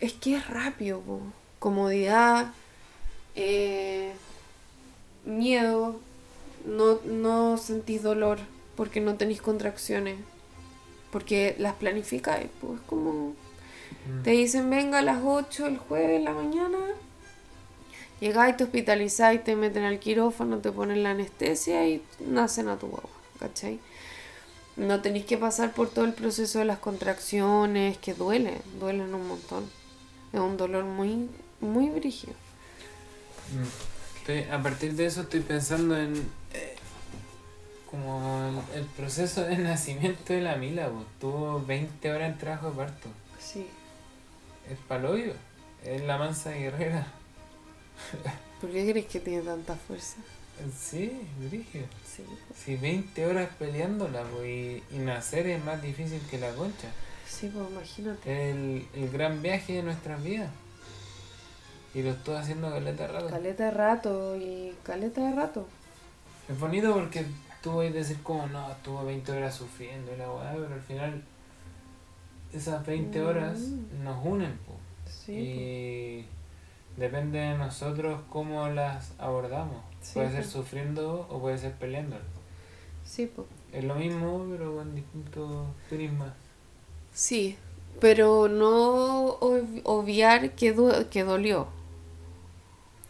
es 0.00 0.12
que 0.14 0.34
es 0.34 0.48
rápido, 0.48 1.00
po. 1.00 1.20
comodidad, 1.60 2.52
eh, 3.36 4.12
miedo, 5.24 6.00
no, 6.66 6.98
no 7.04 7.58
sentís 7.58 8.02
dolor 8.02 8.38
porque 8.76 9.00
no 9.00 9.14
tenéis 9.14 9.40
contracciones, 9.40 10.16
porque 11.12 11.54
las 11.58 11.74
planificáis, 11.74 12.48
pues 12.60 12.80
como 12.86 13.34
Mm. 14.06 14.22
te 14.22 14.30
dicen 14.30 14.70
venga 14.70 15.00
a 15.00 15.02
las 15.02 15.18
8 15.24 15.66
el 15.66 15.76
jueves 15.76 16.18
en 16.18 16.24
la 16.24 16.32
mañana, 16.32 16.78
llegáis, 18.20 18.56
te 18.56 18.64
hospitalizáis, 18.64 19.42
te 19.44 19.56
meten 19.56 19.84
al 19.84 19.98
quirófano, 19.98 20.58
te 20.58 20.72
ponen 20.72 21.02
la 21.02 21.10
anestesia 21.10 21.86
y 21.88 22.02
nacen 22.20 22.68
a 22.68 22.76
tu 22.78 22.88
guagua, 22.88 23.10
¿cachai? 23.38 23.78
No 24.76 25.00
tenéis 25.02 25.26
que 25.26 25.36
pasar 25.36 25.72
por 25.72 25.90
todo 25.90 26.04
el 26.04 26.14
proceso 26.14 26.58
de 26.58 26.64
las 26.64 26.78
contracciones, 26.78 27.98
que 27.98 28.14
duele, 28.14 28.58
duelen 28.78 29.14
un 29.14 29.26
montón. 29.28 29.64
Es 30.32 30.40
un 30.40 30.56
dolor 30.56 30.84
muy, 30.84 31.28
muy 31.60 31.90
brígido. 31.90 32.32
Mm. 33.52 34.18
Estoy- 34.20 34.50
a 34.50 34.62
partir 34.62 34.94
de 34.94 35.06
eso 35.06 35.22
estoy 35.22 35.40
pensando 35.40 35.98
en 35.98 36.14
eh, 36.54 36.76
como 37.90 38.62
el, 38.74 38.80
el 38.80 38.86
proceso 38.86 39.42
de 39.42 39.56
nacimiento 39.58 40.32
de 40.32 40.40
la 40.40 40.56
Mila, 40.56 40.88
pues, 40.88 41.04
tuvo 41.20 41.60
20 41.66 42.12
horas 42.12 42.32
en 42.32 42.38
trabajo 42.38 42.70
de 42.70 42.76
parto. 42.76 43.08
Sí. 43.40 43.66
Es 44.70 44.78
paloyo, 44.86 45.32
es 45.84 46.00
la 46.02 46.16
mansa 46.16 46.52
guerrera. 46.52 47.06
¿Por 48.60 48.70
qué 48.70 48.90
crees 48.90 49.06
que 49.06 49.20
tiene 49.20 49.42
tanta 49.42 49.74
fuerza? 49.74 50.16
Sí, 50.78 51.12
brígido. 51.48 51.86
Sí. 52.06 52.22
Si 52.54 52.76
20 52.76 53.26
horas 53.26 53.48
peleándola 53.58 54.22
pues, 54.24 54.46
y, 54.46 54.82
y 54.90 54.98
nacer 54.98 55.46
es 55.46 55.64
más 55.64 55.80
difícil 55.80 56.20
que 56.30 56.38
la 56.38 56.50
concha. 56.54 56.88
Sí, 57.26 57.50
pues 57.54 57.70
imagínate. 57.70 58.50
El, 58.50 58.86
el 58.94 59.10
gran 59.10 59.40
viaje 59.40 59.74
de 59.74 59.82
nuestras 59.82 60.22
vidas. 60.22 60.50
Y 61.94 62.02
lo 62.02 62.10
estoy 62.10 62.36
haciendo 62.36 62.70
caleta 62.70 63.06
de 63.06 63.12
rato. 63.12 63.26
Caleta 63.28 63.64
de 63.64 63.70
rato 63.70 64.36
y 64.36 64.74
caleta 64.82 65.22
de 65.22 65.34
rato. 65.34 65.66
Es 66.48 66.58
bonito 66.60 66.92
porque 66.92 67.24
tú 67.62 67.76
vas 67.76 67.86
a 67.88 67.90
decir 67.90 68.18
como 68.22 68.46
no, 68.48 68.70
estuvo 68.70 69.04
20 69.04 69.32
horas 69.32 69.54
sufriendo 69.54 70.12
y 70.12 70.16
la 70.18 70.30
weá, 70.30 70.52
pero 70.52 70.74
al 70.74 70.82
final 70.82 71.22
esas 72.52 72.84
20 72.84 73.20
horas 73.22 73.58
Mm. 73.60 74.04
nos 74.04 74.24
unen, 74.26 74.58
po. 74.66 74.74
Sí. 75.08 75.32
Y 75.32 76.26
depende 77.00 77.38
de 77.40 77.58
nosotros 77.58 78.20
cómo 78.30 78.68
las 78.68 79.12
abordamos. 79.18 79.82
Sí, 80.00 80.14
puede 80.14 80.30
ser 80.30 80.44
po. 80.44 80.50
sufriendo 80.50 81.26
o 81.28 81.40
puede 81.40 81.58
ser 81.58 81.72
peleando. 81.72 82.16
pues. 82.16 82.30
Sí, 83.04 83.26
pues. 83.26 83.48
Es 83.72 83.82
lo 83.84 83.94
mismo, 83.96 84.46
pero 84.50 84.76
con 84.76 84.94
distintos 84.94 85.66
prismas. 85.88 86.32
Sí, 87.12 87.56
pero 88.00 88.48
no 88.48 89.38
ob- 89.40 89.80
obviar 89.84 90.52
que, 90.52 90.72
du- 90.72 91.08
que 91.10 91.24
dolió. 91.24 91.66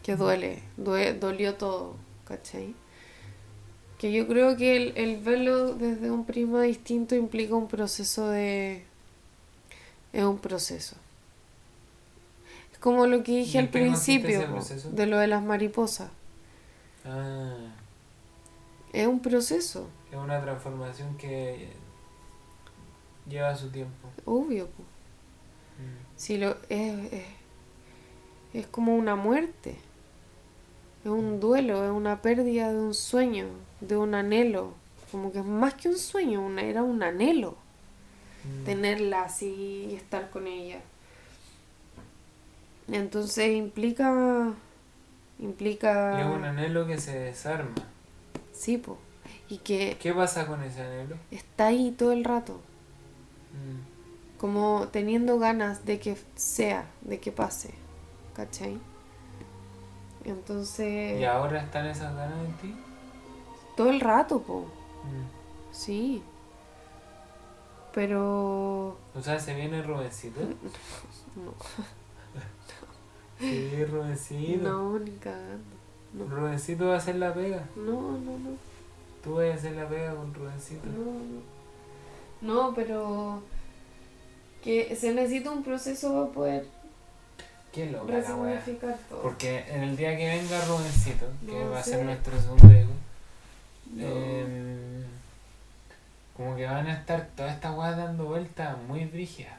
Que 0.03 0.15
duele, 0.15 0.63
due- 0.77 1.13
dolió 1.13 1.53
todo, 1.55 1.95
¿cachai? 2.25 2.73
Que 3.99 4.11
yo 4.11 4.27
creo 4.27 4.57
que 4.57 4.75
el, 4.75 4.93
el 4.97 5.17
verlo 5.21 5.75
desde 5.75 6.09
un 6.09 6.25
prisma 6.25 6.63
distinto 6.63 7.13
implica 7.15 7.53
un 7.53 7.67
proceso 7.67 8.27
de... 8.29 8.83
Es 10.11 10.23
un 10.23 10.39
proceso. 10.39 10.95
Como 12.81 13.07
lo 13.07 13.23
que 13.23 13.31
¿Y 13.31 13.37
dije 13.45 13.59
al 13.59 13.69
principio, 13.69 14.41
de 14.91 15.05
lo 15.05 15.17
de 15.19 15.27
las 15.27 15.41
mariposas. 15.43 16.09
Ah, 17.05 17.55
Es 18.91 19.07
un 19.07 19.21
proceso, 19.21 19.87
es 20.11 20.17
una 20.17 20.41
transformación 20.41 21.15
que 21.17 21.69
lleva 23.29 23.55
su 23.55 23.69
tiempo. 23.69 24.09
obvio. 24.25 24.65
Mm. 24.65 26.17
Si 26.17 26.37
lo, 26.37 26.57
es, 26.69 27.13
es, 27.13 27.25
es 28.53 28.67
como 28.67 28.95
una 28.95 29.15
muerte, 29.15 29.77
es 31.05 31.09
un 31.09 31.39
duelo, 31.39 31.85
es 31.85 31.91
una 31.91 32.21
pérdida 32.21 32.71
de 32.73 32.79
un 32.79 32.93
sueño, 32.93 33.45
de 33.79 33.95
un 33.97 34.13
anhelo, 34.15 34.73
como 35.11 35.31
que 35.31 35.39
es 35.39 35.45
más 35.45 35.75
que 35.75 35.87
un 35.89 35.97
sueño, 35.97 36.41
una, 36.45 36.63
era 36.63 36.83
un 36.83 37.03
anhelo 37.03 37.55
Mm. 38.43 38.63
tenerla 38.65 39.21
así 39.25 39.85
y 39.91 39.93
estar 39.93 40.31
con 40.31 40.47
ella. 40.47 40.81
Entonces 42.91 43.55
implica, 43.55 44.53
implica, 45.39 46.17
Y 46.17 46.21
es 46.21 46.27
un 46.27 46.43
anhelo 46.45 46.85
que 46.85 46.99
se 46.99 47.17
desarma. 47.17 47.73
sí, 48.53 48.77
po, 48.77 48.97
y 49.49 49.57
que 49.59 49.97
¿Qué 49.99 50.13
pasa 50.13 50.45
con 50.45 50.61
ese 50.63 50.81
anhelo? 50.81 51.15
está 51.31 51.67
ahí 51.67 51.91
todo 51.91 52.11
el 52.11 52.23
rato, 52.23 52.59
Mm. 53.53 54.37
como 54.39 54.87
teniendo 54.91 55.39
ganas 55.39 55.85
de 55.85 55.99
que 55.99 56.17
sea, 56.35 56.85
de 57.01 57.19
que 57.19 57.31
pase, 57.31 57.73
¿cachai? 58.35 58.77
Entonces, 60.23 61.19
¿Y 61.19 61.23
ahora 61.25 61.61
están 61.61 61.87
esas 61.87 62.15
ganas 62.15 62.37
en 62.45 62.53
ti? 62.57 62.75
todo 63.75 63.89
el 63.89 63.99
rato, 64.01 64.41
po, 64.41 64.61
Mm. 65.03 65.73
sí. 65.73 66.21
Pero 67.93 68.97
O 69.15 69.21
sea, 69.21 69.37
¿se 69.39 69.53
viene 69.53 69.81
Rubencito? 69.81 70.39
no, 71.35 71.53
Sí, 73.41 73.85
Rubencito. 73.85 74.63
no, 74.69 74.99
ni 74.99 75.11
cagando. 75.11 75.75
No, 76.13 76.25
va 76.87 76.93
a 76.93 76.97
hacer 76.97 77.15
la 77.15 77.33
pega. 77.33 77.63
no, 77.75 78.17
no, 78.17 78.37
no, 78.37 78.49
Tú 79.23 79.35
vas 79.35 79.51
a 79.51 79.53
hacer 79.53 79.73
la 79.75 79.87
pega 79.87 80.15
con 80.15 80.33
Rubencito. 80.33 80.85
no, 80.87 81.03
no. 81.03 81.41
No, 82.41 82.73
pero 82.73 83.41
que 84.63 84.95
se 84.95 85.13
necesita 85.13 85.51
un 85.51 85.63
proceso 85.63 86.11
para 86.13 86.33
poder 86.33 86.65
Qué 87.71 87.89
loca 87.91 88.17
la 88.19 88.35
wea. 88.35 88.63
todo. 89.09 89.21
Porque 89.21 89.63
en 89.69 89.83
el 89.83 89.95
día 89.97 90.17
que 90.17 90.27
venga 90.27 90.65
Rubencito, 90.65 91.25
que 91.45 91.63
va 91.65 91.79
a 91.79 91.83
ser 91.83 92.03
nuestro 92.03 92.39
segundo 92.41 92.65
hijo, 92.71 92.89
No. 93.93 94.05
em, 94.07 95.03
como 96.35 96.55
que 96.55 96.65
van 96.65 96.87
a 96.87 96.93
estar 96.93 97.29
todas 97.35 97.53
estas 97.53 97.77
weas 97.77 97.95
dando 97.97 98.25
vueltas 98.25 98.75
muy 98.87 99.05
brígidas. 99.05 99.53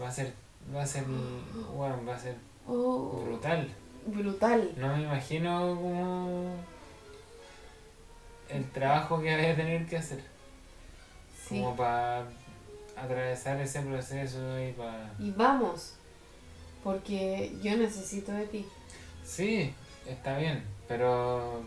Va 0.00 0.08
a 0.08 0.12
ser, 0.12 0.34
va 0.74 0.82
a 0.82 0.86
ser, 0.86 1.04
weón, 1.74 2.06
va 2.08 2.14
a 2.14 2.18
ser 2.18 2.36
Oh, 2.66 3.22
brutal. 3.26 3.68
brutal. 4.06 4.72
No 4.76 4.96
me 4.96 5.02
imagino 5.02 5.74
como 5.76 6.54
el 8.48 8.70
trabajo 8.70 9.20
que 9.20 9.34
voy 9.36 9.46
a 9.46 9.56
tener 9.56 9.86
que 9.86 9.96
hacer. 9.98 10.20
Sí. 11.46 11.60
Como 11.60 11.76
para 11.76 12.24
atravesar 12.96 13.60
ese 13.60 13.80
proceso 13.82 14.38
y 14.62 14.72
para... 14.72 15.12
Y 15.18 15.30
vamos, 15.32 15.94
porque 16.82 17.52
yo 17.62 17.76
necesito 17.76 18.32
de 18.32 18.46
ti. 18.46 18.66
Sí, 19.24 19.74
está 20.06 20.38
bien, 20.38 20.64
pero 20.88 21.62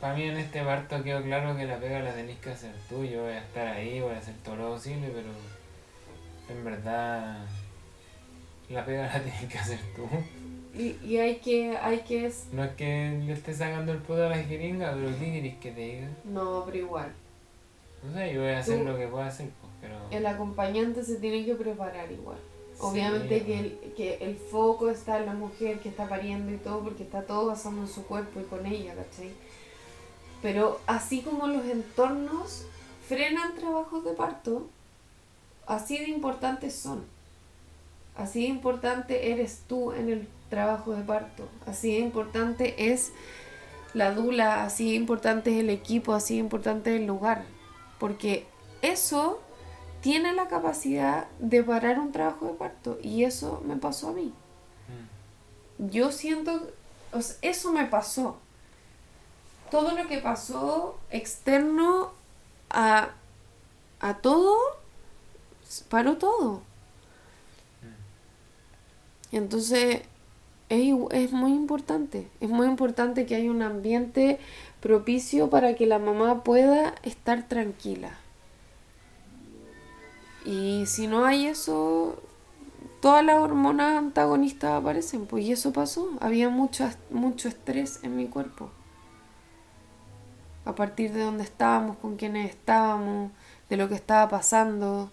para 0.00 0.14
mí 0.14 0.24
en 0.24 0.36
este 0.38 0.62
parto 0.62 1.02
quedó 1.02 1.22
claro 1.22 1.56
que 1.56 1.66
la 1.66 1.78
pega 1.78 2.00
la 2.00 2.12
tenéis 2.14 2.38
que 2.40 2.50
hacer 2.50 2.74
tú. 2.88 3.04
Yo 3.04 3.22
voy 3.22 3.32
a 3.32 3.38
estar 3.40 3.66
ahí, 3.66 4.00
voy 4.00 4.14
a 4.14 4.18
hacer 4.18 4.34
todo 4.44 4.56
lo 4.56 4.70
posible, 4.74 5.08
pero 5.14 5.28
en 6.50 6.64
verdad 6.64 7.46
la 8.68 8.84
pega 8.84 9.02
la 9.06 9.20
tienes 9.22 9.44
que 9.52 9.58
hacer 9.58 9.80
tú. 9.96 10.06
Y, 10.78 10.96
y 11.04 11.18
hay 11.18 11.36
que, 11.36 11.76
hay 11.76 12.00
que... 12.02 12.32
No 12.52 12.62
es 12.62 12.70
que 12.76 13.20
le 13.26 13.32
esté 13.32 13.52
sacando 13.52 13.90
el 13.92 13.98
puto 13.98 14.24
a 14.24 14.28
la 14.28 14.38
jeringa, 14.38 14.92
pero 14.94 15.08
¿qué 15.18 15.32
querés 15.32 15.56
que 15.58 15.72
te 15.72 15.80
diga? 15.80 16.08
No, 16.24 16.62
pero 16.64 16.76
igual. 16.78 17.12
No 18.04 18.14
sé, 18.14 18.32
yo 18.32 18.42
voy 18.42 18.50
a 18.50 18.58
hacer 18.60 18.78
Tú- 18.78 18.84
lo 18.84 18.96
que 18.96 19.08
pueda 19.08 19.26
hacer, 19.26 19.48
pues, 19.60 19.72
pero... 19.80 19.96
El 20.12 20.24
acompañante 20.26 21.02
se 21.02 21.16
tiene 21.16 21.44
que 21.44 21.56
preparar 21.56 22.10
igual. 22.12 22.38
Sí, 22.74 22.80
Obviamente 22.82 23.42
que 23.44 23.58
el, 23.58 23.78
que 23.96 24.14
el 24.20 24.36
foco 24.36 24.88
está 24.90 25.18
en 25.18 25.26
la 25.26 25.34
mujer 25.34 25.80
que 25.80 25.88
está 25.88 26.08
pariendo 26.08 26.52
y 26.52 26.56
todo, 26.58 26.80
porque 26.84 27.02
está 27.02 27.22
todo 27.22 27.46
basado 27.48 27.76
en 27.78 27.88
su 27.88 28.04
cuerpo 28.06 28.40
y 28.40 28.44
con 28.44 28.64
ella, 28.64 28.94
¿cachai? 28.94 29.32
Pero 30.40 30.80
así 30.86 31.20
como 31.22 31.48
los 31.48 31.64
entornos 31.66 32.64
frenan 33.06 33.54
trabajos 33.56 34.04
de 34.04 34.12
parto, 34.12 34.70
así 35.70 35.98
de 35.98 36.08
importantes 36.08 36.74
son. 36.74 37.04
Así 38.16 38.42
de 38.42 38.48
importante 38.48 39.32
eres 39.32 39.62
tú 39.66 39.92
en 39.92 40.10
el 40.10 40.28
trabajo 40.50 40.92
de 40.92 41.02
parto. 41.02 41.48
Así 41.66 41.92
de 41.92 42.00
importante 42.00 42.92
es 42.92 43.12
la 43.94 44.12
dula, 44.12 44.64
así 44.64 44.90
de 44.90 44.96
importante 44.96 45.52
es 45.52 45.60
el 45.60 45.70
equipo, 45.70 46.12
así 46.12 46.34
de 46.34 46.40
importante 46.40 46.94
es 46.94 47.00
el 47.00 47.06
lugar. 47.06 47.44
Porque 47.98 48.46
eso 48.82 49.40
tiene 50.00 50.32
la 50.32 50.48
capacidad 50.48 51.28
de 51.38 51.62
parar 51.62 51.98
un 51.98 52.12
trabajo 52.12 52.46
de 52.46 52.54
parto. 52.54 52.98
Y 53.02 53.24
eso 53.24 53.62
me 53.64 53.76
pasó 53.76 54.08
a 54.08 54.12
mí. 54.12 54.34
Mm. 55.78 55.88
Yo 55.88 56.10
siento, 56.10 56.68
o 57.12 57.22
sea, 57.22 57.36
eso 57.42 57.72
me 57.72 57.86
pasó. 57.86 58.36
Todo 59.70 59.92
lo 59.92 60.08
que 60.08 60.18
pasó 60.18 60.98
externo 61.10 62.10
a, 62.70 63.10
a 64.00 64.14
todo, 64.18 64.79
paró 65.88 66.16
todo. 66.16 66.62
Entonces, 69.32 70.02
es, 70.68 70.94
es 71.10 71.32
muy 71.32 71.52
importante. 71.52 72.28
Es 72.40 72.48
muy 72.48 72.66
importante 72.66 73.26
que 73.26 73.36
haya 73.36 73.50
un 73.50 73.62
ambiente 73.62 74.38
propicio 74.80 75.50
para 75.50 75.74
que 75.74 75.86
la 75.86 75.98
mamá 75.98 76.42
pueda 76.42 76.94
estar 77.02 77.46
tranquila. 77.48 78.10
Y 80.44 80.86
si 80.86 81.06
no 81.06 81.24
hay 81.26 81.46
eso, 81.46 82.22
todas 83.00 83.24
las 83.24 83.40
hormonas 83.40 83.98
antagonistas 83.98 84.72
aparecen, 84.72 85.26
pues 85.26 85.44
y 85.44 85.52
eso 85.52 85.72
pasó. 85.72 86.10
Había 86.20 86.48
mucho, 86.48 86.88
mucho 87.10 87.48
estrés 87.48 88.00
en 88.02 88.16
mi 88.16 88.26
cuerpo. 88.26 88.70
A 90.64 90.74
partir 90.74 91.12
de 91.12 91.22
dónde 91.22 91.44
estábamos, 91.44 91.96
con 91.98 92.16
quiénes 92.16 92.50
estábamos, 92.50 93.32
de 93.68 93.76
lo 93.76 93.88
que 93.88 93.94
estaba 93.94 94.28
pasando, 94.28 95.10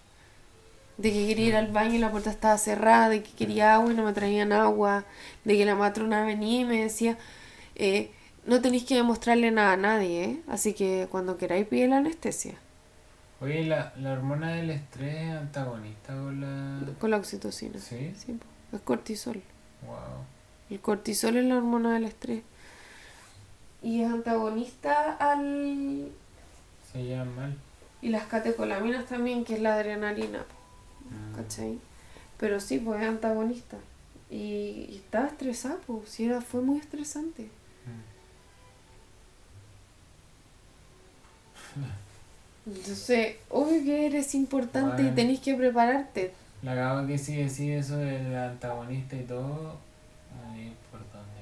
de 0.97 1.11
que 1.13 1.27
quería 1.27 1.45
ir 1.47 1.55
al 1.55 1.67
baño 1.71 1.95
y 1.95 1.99
la 1.99 2.11
puerta 2.11 2.29
estaba 2.31 2.57
cerrada, 2.57 3.09
de 3.09 3.23
que 3.23 3.31
quería 3.31 3.75
agua 3.75 3.91
y 3.91 3.95
no 3.95 4.03
me 4.03 4.13
traían 4.13 4.51
agua, 4.51 5.05
de 5.43 5.57
que 5.57 5.65
la 5.65 5.75
matrona 5.75 6.25
venía 6.25 6.61
y 6.61 6.65
me 6.65 6.81
decía, 6.81 7.17
eh, 7.75 8.11
no 8.45 8.61
tenéis 8.61 8.85
que 8.85 8.95
demostrarle 8.95 9.51
nada 9.51 9.73
a 9.73 9.77
nadie, 9.77 10.23
¿eh? 10.23 10.41
así 10.47 10.73
que 10.73 11.07
cuando 11.11 11.37
queráis 11.37 11.67
pide 11.67 11.87
la 11.87 11.97
anestesia, 11.97 12.55
Oye, 13.39 13.65
¿la, 13.65 13.93
la 13.97 14.13
hormona 14.13 14.53
del 14.53 14.71
estrés 14.71 15.15
es 15.15 15.31
antagonista 15.31 16.15
con 16.15 16.41
la...? 16.41 16.93
con 16.99 17.11
la 17.11 17.17
oxitocina. 17.17 17.77
¿Sí? 17.77 18.11
Sí, 18.17 18.39
es 18.73 18.81
cortisol. 18.81 19.43
Wow. 19.85 20.25
El 20.71 20.79
cortisol 20.79 21.37
es 21.37 21.45
la 21.45 21.57
hormona 21.57 21.93
del 21.93 22.05
estrés. 22.05 22.41
Y 23.83 24.01
es 24.01 24.11
antagonista 24.11 25.13
al... 25.17 26.09
Se 26.91 27.03
llevan 27.03 27.35
mal. 27.35 27.57
Y 28.01 28.09
las 28.09 28.25
catecolaminas 28.25 29.05
también, 29.05 29.45
que 29.45 29.53
es 29.53 29.61
la 29.61 29.75
adrenalina. 29.75 30.43
¿Cachai? 31.35 31.79
Pero 32.37 32.59
sí, 32.59 32.79
pues 32.79 33.01
es 33.01 33.07
antagonista. 33.07 33.77
Y, 34.29 34.87
y 34.89 35.01
estaba 35.03 35.27
estresada, 35.27 35.77
pues, 35.87 36.09
sí, 36.09 36.25
era, 36.25 36.41
fue 36.41 36.61
muy 36.61 36.79
estresante. 36.79 37.49
Mm. 42.65 42.69
Entonces, 42.69 43.35
obvio 43.49 43.83
que 43.83 44.05
eres 44.07 44.35
importante 44.35 45.03
y 45.03 45.11
tenés 45.11 45.39
que 45.39 45.55
prepararte. 45.55 46.33
La 46.63 46.75
cagada 46.75 47.07
que 47.07 47.17
sí 47.17 47.35
decía 47.35 47.77
eso 47.77 47.97
del 47.97 48.35
antagonista 48.35 49.15
y 49.15 49.23
todo, 49.23 49.77
no 50.35 50.51
hay 50.53 50.75
por 50.91 50.99
dónde. 50.99 51.41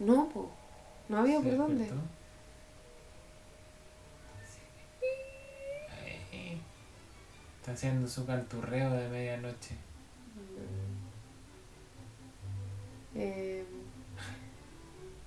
No, 0.00 0.28
pues, 0.28 0.46
no 1.08 1.18
había 1.18 1.38
¿Se 1.40 1.44
por 1.48 1.56
dónde. 1.56 1.84
despertó? 1.84 2.17
Está 7.68 7.86
haciendo 7.86 8.08
su 8.08 8.24
canturreo 8.24 8.90
de 8.92 9.08
medianoche. 9.10 9.74
Eh, 13.14 13.62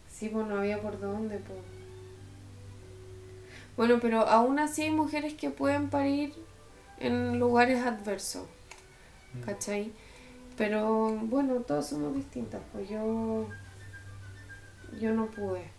sí, 0.10 0.28
pues 0.30 0.48
no 0.48 0.58
había 0.58 0.82
por 0.82 1.00
dónde, 1.00 1.38
pues. 1.38 1.60
Bueno, 3.78 4.00
pero 4.02 4.22
aún 4.22 4.58
así 4.58 4.82
hay 4.82 4.90
mujeres 4.90 5.36
que 5.36 5.52
pueden 5.52 5.92
parir 5.92 6.34
en 6.98 7.38
lugares 7.38 7.86
adversos, 7.86 8.48
Mm. 9.34 9.42
¿cachai? 9.42 9.92
Pero 10.58 11.10
bueno, 11.22 11.58
todos 11.62 11.86
somos 11.90 12.16
distintas, 12.16 12.62
pues 12.72 12.90
yo. 12.90 13.48
Yo 15.00 15.14
no 15.14 15.28
pude. 15.28 15.70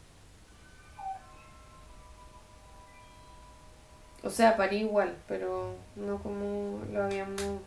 O 4.25 4.31
sea, 4.31 4.57
parí 4.57 4.79
igual, 4.79 5.17
pero 5.27 5.75
no 5.97 6.23
como 6.23 6.81
lo 6.93 7.03
habíamos 7.03 7.61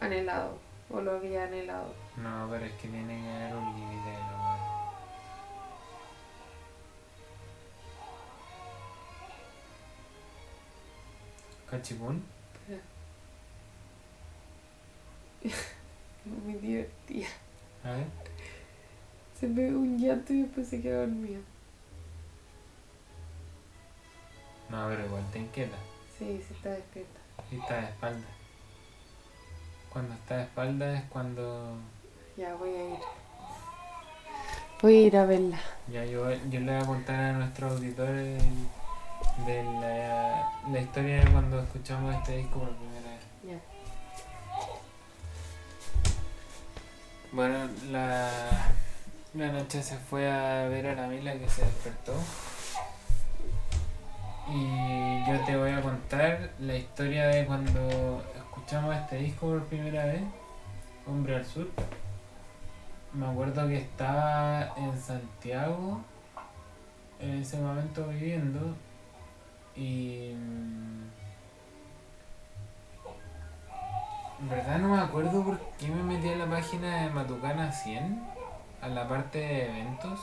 anhelado, 0.00 0.58
o 0.90 1.00
lo 1.00 1.12
había 1.12 1.44
anhelado. 1.44 1.94
No, 2.16 2.48
pero 2.50 2.64
es 2.64 2.72
que 2.72 2.88
tiene 2.88 3.22
que 3.22 3.30
haber 3.30 3.54
un 3.54 3.74
límite. 3.74 4.10
¿Cachipún? 11.70 12.24
Muy 16.44 16.54
divertida. 16.54 17.28
A 17.84 17.92
ver. 17.92 18.06
Se 19.38 19.46
pegó 19.46 19.78
un 19.78 19.96
llanto 19.96 20.32
y 20.32 20.42
después 20.42 20.66
se 20.66 20.82
quedó 20.82 21.00
dormido. 21.02 21.40
No, 24.70 24.88
pero 24.88 25.04
igual 25.04 25.24
te 25.32 25.38
inquieta. 25.40 25.76
Sí, 26.18 26.42
sí 26.46 26.54
está 26.54 26.70
despierta. 26.70 27.20
Está 27.50 27.80
de 27.80 27.86
espalda. 27.86 28.26
Cuando 29.92 30.14
está 30.14 30.36
de 30.36 30.42
espalda 30.44 30.98
es 30.98 31.04
cuando... 31.10 31.76
Ya 32.36 32.54
voy 32.54 32.70
a 32.70 32.84
ir. 32.90 32.98
Voy 34.80 34.94
a 34.94 35.00
ir 35.00 35.16
a 35.16 35.26
verla. 35.26 35.60
Ya 35.92 36.04
yo, 36.04 36.30
yo 36.30 36.60
le 36.60 36.72
voy 36.72 36.82
a 36.82 36.86
contar 36.86 37.20
a 37.20 37.32
nuestros 37.32 37.72
auditores 37.72 38.42
de 39.46 39.64
la, 39.64 40.52
la 40.70 40.80
historia 40.80 41.24
de 41.24 41.30
cuando 41.32 41.60
escuchamos 41.60 42.14
este 42.14 42.36
disco 42.38 42.60
por 42.60 42.70
primera 42.76 43.10
vez. 43.10 43.20
Ya. 43.44 43.60
Bueno, 47.32 47.68
la, 47.90 48.30
la 49.34 49.52
noche 49.52 49.82
se 49.82 49.96
fue 49.96 50.30
a 50.30 50.68
ver 50.68 50.86
a 50.86 50.94
la 50.94 51.08
Mila 51.08 51.32
que 51.38 51.48
se 51.48 51.64
despertó. 51.64 52.14
Y 54.52 55.24
yo 55.26 55.38
te 55.44 55.56
voy 55.56 55.70
a 55.70 55.80
contar 55.80 56.50
la 56.58 56.74
historia 56.74 57.28
de 57.28 57.46
cuando 57.46 58.20
escuchamos 58.36 58.96
este 58.96 59.18
disco 59.18 59.46
por 59.46 59.64
primera 59.66 60.06
vez, 60.06 60.22
Hombre 61.06 61.36
al 61.36 61.44
Sur. 61.44 61.68
Me 63.12 63.26
acuerdo 63.26 63.68
que 63.68 63.76
estaba 63.76 64.74
en 64.76 65.00
Santiago 65.00 66.00
en 67.20 67.42
ese 67.42 67.58
momento 67.58 68.08
viviendo 68.08 68.74
y 69.76 70.32
mm, 70.34 71.02
en 74.40 74.48
verdad 74.48 74.78
no 74.78 74.88
me 74.96 75.00
acuerdo 75.00 75.44
por 75.44 75.60
qué 75.78 75.86
me 75.88 76.02
metí 76.02 76.28
a 76.28 76.36
la 76.36 76.46
página 76.46 77.02
de 77.02 77.10
Matucana 77.10 77.70
100 77.70 78.20
a 78.82 78.88
la 78.88 79.06
parte 79.06 79.38
de 79.38 79.68
eventos 79.68 80.18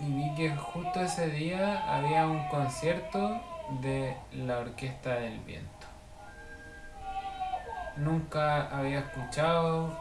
y 0.00 0.12
vi 0.12 0.34
que 0.34 0.56
justo 0.56 1.00
ese 1.00 1.28
día 1.28 1.94
había 1.94 2.26
un 2.26 2.48
concierto 2.48 3.40
de 3.82 4.16
la 4.32 4.58
Orquesta 4.58 5.14
del 5.16 5.38
Viento. 5.40 5.86
Nunca 7.96 8.66
había 8.76 9.00
escuchado 9.00 9.94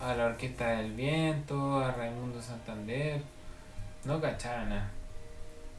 a 0.00 0.14
la 0.14 0.26
Orquesta 0.26 0.68
del 0.68 0.92
Viento, 0.92 1.80
a 1.80 1.92
Raimundo 1.92 2.42
Santander, 2.42 3.22
no 4.04 4.20
cachaba 4.20 4.64
nada. 4.64 4.90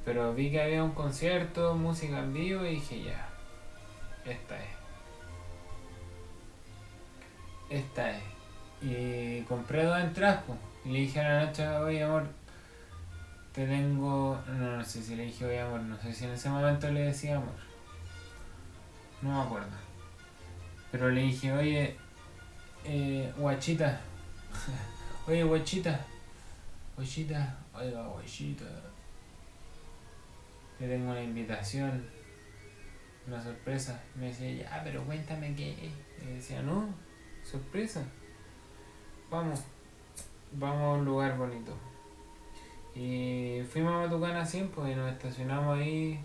Pero 0.03 0.33
vi 0.33 0.51
que 0.51 0.61
había 0.61 0.83
un 0.83 0.91
concierto, 0.91 1.75
música 1.75 2.19
en 2.19 2.33
vivo 2.33 2.65
y 2.65 2.75
dije 2.75 3.03
ya, 3.03 3.29
esta 4.25 4.55
es. 4.57 4.69
Esta 7.69 8.11
es. 8.11 8.23
Y 8.81 9.41
compré 9.43 9.83
dos 9.83 9.99
entradas. 9.99 10.43
Y 10.83 10.89
le 10.89 10.99
dije 10.99 11.19
a 11.19 11.23
la 11.23 11.45
noche, 11.45 11.67
oye 11.67 12.03
amor, 12.03 12.27
te 13.53 13.65
tengo. 13.67 14.39
No, 14.47 14.77
no 14.77 14.83
sé 14.85 15.01
si 15.01 15.15
le 15.15 15.25
dije 15.25 15.45
oye 15.45 15.61
amor, 15.61 15.81
no 15.81 15.97
sé 15.97 16.13
si 16.13 16.25
en 16.25 16.31
ese 16.31 16.49
momento 16.49 16.89
le 16.91 17.01
decía 17.01 17.37
amor. 17.37 17.53
No 19.21 19.29
me 19.37 19.41
acuerdo. 19.43 19.67
Pero 20.91 21.09
le 21.09 21.21
dije, 21.21 21.51
oye, 21.53 21.97
Eh, 22.83 23.31
guachita. 23.37 24.01
Oye, 25.27 25.43
guachita. 25.43 26.03
Guachita. 26.95 27.57
Oiga, 27.75 28.07
guachita. 28.07 28.65
Le 30.79 30.87
tengo 30.87 31.11
una 31.11 31.21
invitación. 31.21 32.03
Una 33.27 33.41
sorpresa. 33.41 34.01
Me 34.15 34.27
decía, 34.27 34.51
ya, 34.51 34.81
pero 34.83 35.03
cuéntame 35.05 35.55
qué. 35.55 35.91
Y 36.21 36.25
decía, 36.25 36.63
no, 36.63 36.89
sorpresa. 37.43 38.03
Vamos. 39.29 39.61
Vamos 40.53 40.81
a 40.81 40.99
un 40.99 41.05
lugar 41.05 41.37
bonito. 41.37 41.77
Y 42.95 43.61
fuimos 43.71 43.93
a 43.93 43.99
Matucana 44.07 44.45
100 44.45 44.69
pues, 44.69 44.91
y 44.91 44.95
nos 44.95 45.11
estacionamos 45.11 45.77
ahí. 45.79 46.19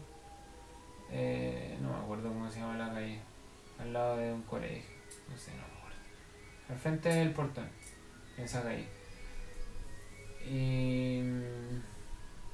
eh, 1.10 1.78
no 1.80 1.90
me 1.90 1.96
acuerdo 1.98 2.28
cómo 2.28 2.50
se 2.50 2.60
llama 2.60 2.76
la 2.76 2.92
calle. 2.92 3.20
Al 3.80 3.92
lado 3.92 4.16
de 4.16 4.32
un 4.32 4.42
colegio. 4.42 4.96
No 5.30 5.36
sé, 5.36 5.52
no 5.52 5.58
me 5.58 5.78
acuerdo. 5.78 5.98
Al 6.70 6.76
frente 6.78 7.08
del 7.10 7.30
portón. 7.32 7.68
En 8.36 8.44
esa 8.44 8.62
calle. 8.62 8.86
Y, 10.44 11.20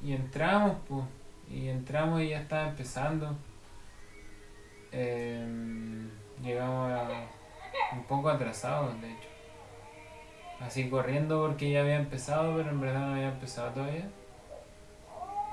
y 0.02 0.12
entramos, 0.12 0.76
pues. 0.88 1.04
Y 1.50 1.68
entramos 1.68 2.20
y 2.22 2.30
ya 2.30 2.40
estaba 2.40 2.68
empezando. 2.68 3.34
Em, 4.90 6.10
llegamos 6.42 6.90
a- 6.92 7.26
un 7.92 8.04
poco 8.04 8.28
atrasados, 8.28 9.00
de 9.00 9.10
hecho. 9.10 9.28
Así 10.66 10.88
corriendo 10.88 11.46
porque 11.46 11.70
ya 11.70 11.80
había 11.80 11.96
empezado, 11.96 12.56
pero 12.56 12.70
en 12.70 12.80
verdad 12.80 13.00
no 13.00 13.14
había 13.14 13.28
empezado 13.28 13.70
todavía. 13.72 14.08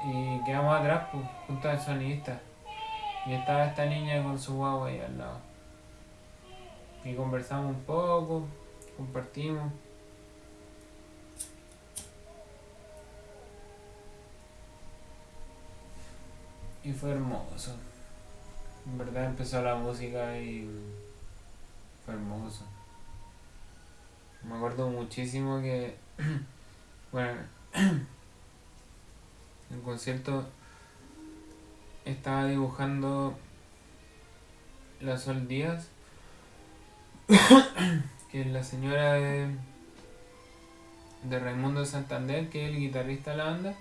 Y 0.06 0.44
quedamos 0.46 0.80
atrás, 0.80 1.08
pues, 1.12 1.26
junto 1.48 1.70
al 1.70 1.80
sonidista. 1.80 2.40
Y 3.26 3.34
estaba 3.34 3.66
esta 3.66 3.86
niña 3.86 4.24
con 4.24 4.38
su 4.40 4.56
guagua 4.56 4.88
ahí 4.88 5.00
al 5.00 5.18
lado. 5.18 5.40
Y 7.04 7.16
conversamos 7.16 7.76
un 7.76 7.84
poco, 7.84 8.46
compartimos. 8.96 9.72
Y 16.84 16.94
fue 16.94 17.12
hermoso. 17.12 17.76
En 18.86 18.98
verdad 18.98 19.26
empezó 19.26 19.62
la 19.62 19.76
música 19.76 20.38
y 20.38 20.70
fue 22.06 22.14
hermoso. 22.14 22.66
Me 24.44 24.56
acuerdo 24.56 24.90
muchísimo 24.90 25.62
que, 25.62 25.96
bueno, 27.12 27.42
el 29.72 29.82
concierto 29.84 30.48
estaba 32.06 32.46
dibujando 32.46 33.38
la 35.02 35.18
Sol 35.18 35.48
Díaz, 35.48 35.90
que 38.32 38.42
es 38.42 38.48
la 38.48 38.64
señora 38.64 39.14
de, 39.14 39.56
de 41.24 41.40
Raimundo 41.40 41.86
Santander, 41.86 42.50
que 42.50 42.66
es 42.66 42.72
el 42.72 42.78
guitarrista 42.78 43.32
de 43.32 43.38
la 43.38 43.44
banda. 43.46 43.76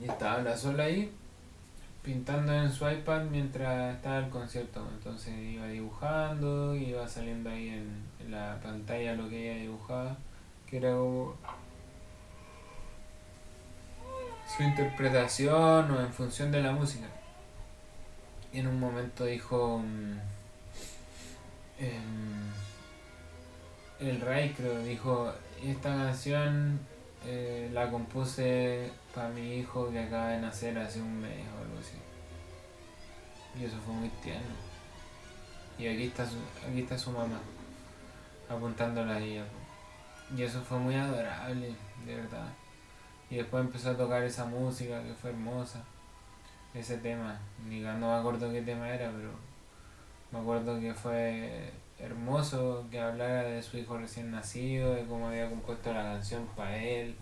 Y 0.00 0.04
estaba 0.04 0.42
la 0.42 0.56
Sol 0.56 0.78
ahí 0.80 1.12
pintando 2.02 2.52
en 2.52 2.72
su 2.72 2.88
iPad 2.88 3.24
mientras 3.24 3.96
estaba 3.96 4.18
el 4.18 4.30
concierto. 4.30 4.86
Entonces 4.92 5.34
iba 5.38 5.66
dibujando, 5.66 6.74
iba 6.74 7.06
saliendo 7.08 7.50
ahí 7.50 7.68
en, 7.70 8.10
la 8.30 8.60
pantalla 8.62 9.14
lo 9.14 9.28
que 9.28 9.50
ella 9.50 9.62
dibujaba, 9.62 10.16
que 10.66 10.76
era 10.76 10.92
su 14.56 14.62
interpretación 14.62 15.90
o 15.90 16.00
en 16.00 16.12
función 16.12 16.52
de 16.52 16.62
la 16.62 16.72
música. 16.72 17.06
Y 18.52 18.60
en 18.60 18.68
un 18.68 18.78
momento 18.78 19.24
dijo 19.24 19.78
mm, 19.78 20.18
em, 21.78 22.50
el 24.00 24.20
Ray 24.20 24.52
creo 24.54 24.78
dijo 24.80 25.32
esta 25.62 25.90
canción 25.90 26.80
eh, 27.24 27.68
la 27.72 27.90
compuse 27.90 28.90
para 29.14 29.28
mi 29.28 29.56
hijo 29.56 29.90
que 29.90 30.00
acaba 30.00 30.28
de 30.28 30.40
nacer 30.40 30.78
hace 30.78 31.00
un 31.00 31.20
mes 31.20 31.46
o 31.54 31.62
algo 31.62 31.78
así. 31.78 31.98
Y 33.58 33.64
eso 33.64 33.76
fue 33.84 33.94
muy 33.94 34.08
tierno. 34.22 34.54
Y 35.78 35.86
aquí 35.86 36.04
está 36.04 36.26
su, 36.26 36.36
aquí 36.66 36.80
está 36.80 36.98
su 36.98 37.10
mamá, 37.10 37.40
apuntándola 38.48 39.14
a 39.14 39.20
ella. 39.20 39.44
Y 40.36 40.42
eso 40.42 40.62
fue 40.62 40.78
muy 40.78 40.94
adorable, 40.94 41.74
de 42.06 42.14
verdad. 42.14 42.48
Y 43.30 43.36
después 43.36 43.64
empezó 43.64 43.90
a 43.90 43.96
tocar 43.96 44.22
esa 44.22 44.44
música 44.44 45.02
que 45.02 45.14
fue 45.14 45.30
hermosa. 45.30 45.82
Ese 46.74 46.98
tema, 46.98 47.38
ni 47.68 47.80
no 47.80 47.98
me 47.98 48.14
acuerdo 48.14 48.50
qué 48.52 48.62
tema 48.62 48.88
era, 48.88 49.10
pero 49.10 49.30
me 50.30 50.38
acuerdo 50.38 50.78
que 50.78 50.94
fue 50.94 51.72
hermoso 52.02 52.86
que 52.90 53.00
hablara 53.00 53.42
de 53.42 53.62
su 53.62 53.78
hijo 53.78 53.98
recién 53.98 54.30
nacido, 54.30 54.94
de 54.94 55.04
cómo 55.04 55.28
había 55.28 55.48
compuesto 55.48 55.92
la 55.92 56.02
canción 56.02 56.46
para 56.56 56.76
él 56.82 57.14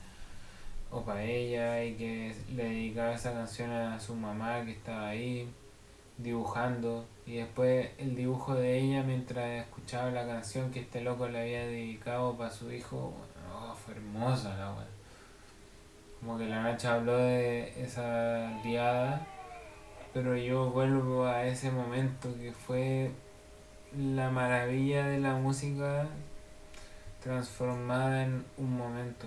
o 0.91 1.03
para 1.03 1.23
ella 1.23 1.85
y 1.85 1.95
que 1.95 2.35
le 2.55 2.65
dedicaba 2.65 3.13
esa 3.13 3.33
canción 3.33 3.71
a 3.71 4.01
su 4.01 4.15
mamá 4.15 4.65
que 4.65 4.73
estaba 4.73 5.09
ahí 5.09 5.49
dibujando 6.17 7.07
y 7.27 7.37
después 7.37 7.91
el 7.99 8.17
dibujo 8.17 8.55
de 8.55 8.79
ella 8.79 9.03
mientras 9.03 9.65
escuchaba 9.65 10.11
la 10.11 10.27
canción 10.27 10.71
que 10.71 10.81
este 10.81 11.03
loco 11.03 11.29
le 11.29 11.41
había 11.41 11.67
dedicado 11.67 12.37
para 12.37 12.51
su 12.51 12.73
hijo, 12.73 13.13
oh, 13.55 13.75
fue 13.75 13.95
hermosa 13.95 14.57
la 14.57 14.73
wea. 14.73 14.87
Como 16.21 16.39
que 16.39 16.47
la 16.47 16.63
Nacha 16.63 16.95
habló 16.95 17.17
de 17.17 17.73
esa 17.81 18.61
diada, 18.65 19.25
pero 20.13 20.37
yo 20.37 20.71
vuelvo 20.71 21.27
a 21.27 21.45
ese 21.45 21.71
momento 21.71 22.29
que 22.41 22.51
fue 22.51 23.13
la 23.97 24.31
maravilla 24.31 25.07
de 25.07 25.19
la 25.19 25.35
música 25.35 26.07
transformada 27.23 28.25
en 28.25 28.45
un 28.57 28.77
momento. 28.77 29.27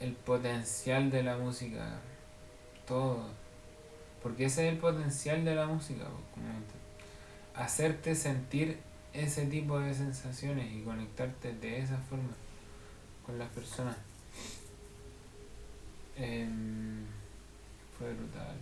El 0.00 0.12
potencial 0.12 1.10
de 1.10 1.22
la 1.22 1.36
música, 1.36 1.98
todo. 2.86 3.28
Porque 4.22 4.46
ese 4.46 4.66
es 4.66 4.72
el 4.74 4.78
potencial 4.78 5.44
de 5.44 5.54
la 5.54 5.66
música, 5.66 6.04
hacerte 7.54 8.14
sentir 8.14 8.78
ese 9.12 9.46
tipo 9.46 9.78
de 9.78 9.94
sensaciones 9.94 10.70
y 10.72 10.82
conectarte 10.82 11.54
de 11.54 11.78
esa 11.78 11.96
forma 11.98 12.34
con 13.24 13.38
las 13.38 13.48
personas. 13.50 13.96
Em, 16.16 17.04
fue 17.96 18.12
brutal. 18.12 18.56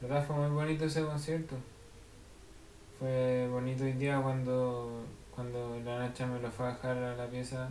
Verdad 0.00 0.26
fue 0.26 0.36
muy 0.36 0.50
bonito 0.50 0.84
ese 0.84 1.04
concierto. 1.04 1.56
Fue 2.98 3.46
bonito 3.48 3.84
hoy 3.84 3.92
día 3.92 4.18
cuando, 4.22 5.04
cuando 5.34 5.78
la 5.84 5.98
Nacha 5.98 6.26
me 6.26 6.40
lo 6.40 6.50
fue 6.50 6.66
a 6.66 6.70
dejar 6.70 6.96
a 6.96 7.14
la 7.14 7.26
pieza 7.26 7.68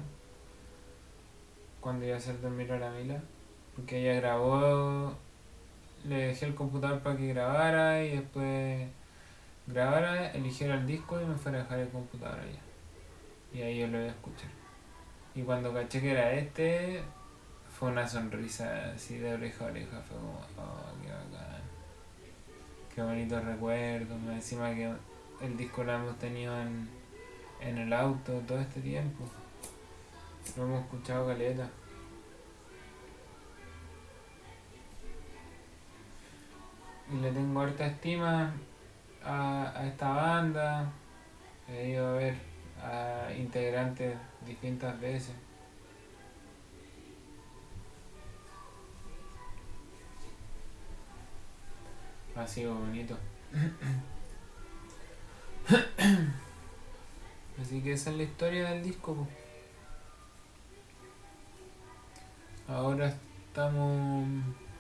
cuando 1.82 2.06
iba 2.06 2.14
a 2.14 2.20
hacer 2.20 2.40
dormir 2.42 2.72
a 2.72 2.78
la 2.78 2.92
Mila. 2.92 3.20
Porque 3.76 4.02
ella 4.02 4.22
grabó, 4.22 5.16
le 6.04 6.28
dejé 6.28 6.46
el 6.46 6.54
computador 6.54 7.00
para 7.00 7.18
que 7.18 7.30
grabara 7.30 8.04
y 8.04 8.18
después 8.18 8.88
grabara, 9.66 10.32
eligiera 10.32 10.76
el 10.76 10.86
disco 10.86 11.20
y 11.20 11.26
me 11.26 11.36
fuera 11.36 11.58
a 11.58 11.64
dejar 11.64 11.80
el 11.80 11.90
computador 11.90 12.40
allá. 12.40 12.62
Y 13.52 13.64
ahí 13.64 13.80
yo 13.80 13.88
lo 13.88 13.98
iba 13.98 14.08
a 14.08 14.12
escuchar. 14.12 14.50
Y 15.34 15.42
cuando 15.42 15.74
caché 15.74 16.02
que 16.02 16.12
era 16.12 16.34
este, 16.34 17.02
fue 17.68 17.90
una 17.90 18.08
sonrisa 18.08 18.92
así 18.94 19.18
de 19.18 19.34
oreja 19.34 19.66
a 19.66 19.70
oreja, 19.70 20.00
fue 20.02 20.18
como, 20.18 20.40
oh, 20.58 21.02
qué 21.02 21.10
bacán. 21.10 21.62
Qué 22.94 23.02
bonito 23.02 23.42
recuerdo, 23.42 24.16
más 24.20 24.36
encima 24.36 24.74
que 24.74 24.88
el 25.42 25.58
disco 25.58 25.84
lo 25.84 25.94
hemos 25.94 26.18
tenido 26.18 26.60
en, 26.62 26.88
en 27.60 27.78
el 27.78 27.94
auto 27.94 28.34
todo 28.48 28.60
este 28.60 28.82
tiempo. 28.82 29.24
Lo 30.56 30.64
hemos 30.64 30.84
escuchado 30.84 31.28
caleta. 31.28 31.70
Y 37.12 37.18
le 37.18 37.32
tengo 37.32 37.62
harta 37.62 37.86
estima 37.86 38.54
a, 39.24 39.72
a 39.76 39.88
esta 39.88 40.10
banda. 40.10 40.92
He 41.68 41.90
ido 41.90 42.08
a 42.08 42.14
ver 42.14 42.36
a 42.82 43.32
integrantes 43.34 44.18
distintas 44.46 45.00
veces. 45.00 45.36
Ha 52.36 52.46
sido 52.46 52.76
bonito. 52.76 53.18
Así 57.60 57.82
que 57.82 57.94
esa 57.94 58.12
es 58.12 58.18
la 58.18 58.24
historia 58.24 58.70
del 58.70 58.84
disco. 58.84 59.28
Ahora 62.68 63.16
estamos 63.48 64.28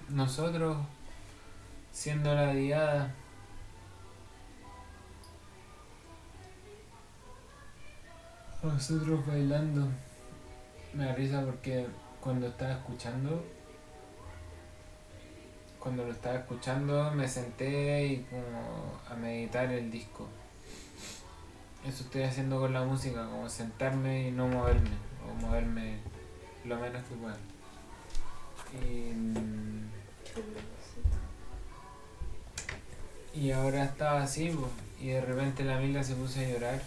nosotros 0.10 0.78
siendo 1.92 2.36
la 2.36 2.54
diada. 2.54 3.16
Nosotros 8.62 9.26
bailando. 9.26 9.88
Me 10.94 11.06
da 11.06 11.16
risa 11.16 11.44
porque 11.44 11.88
cuando 12.22 12.48
estaba 12.48 12.74
escuchando, 12.74 13.44
cuando 15.80 16.06
lo 16.06 16.12
estaba 16.12 16.36
escuchando 16.36 17.12
me 17.12 17.28
senté 17.28 18.06
y 18.06 18.18
como 18.24 19.00
a 19.10 19.16
meditar 19.16 19.72
el 19.72 19.90
disco. 19.90 20.28
Eso 21.88 22.04
estoy 22.04 22.24
haciendo 22.24 22.60
con 22.60 22.74
la 22.74 22.84
música, 22.84 23.26
como 23.28 23.48
sentarme 23.48 24.30
y 24.30 24.32
no 24.32 24.48
moverme, 24.48 24.90
o 25.24 25.34
moverme 25.46 26.00
lo 26.66 26.78
menos 26.78 27.04
que 27.04 27.16
pueda. 27.16 27.38
Y, 28.74 29.14
y 33.40 33.52
ahora 33.52 33.84
estaba 33.84 34.24
así, 34.24 34.52
y 35.00 35.10
de 35.10 35.22
repente 35.22 35.64
la 35.64 35.80
Mila 35.80 36.04
se 36.04 36.16
puso 36.16 36.40
a 36.40 36.44
llorar. 36.44 36.82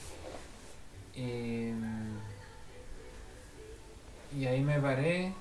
Y, 1.15 1.73
y 4.37 4.47
ahí 4.47 4.63
me 4.63 4.81
paré 4.81 5.33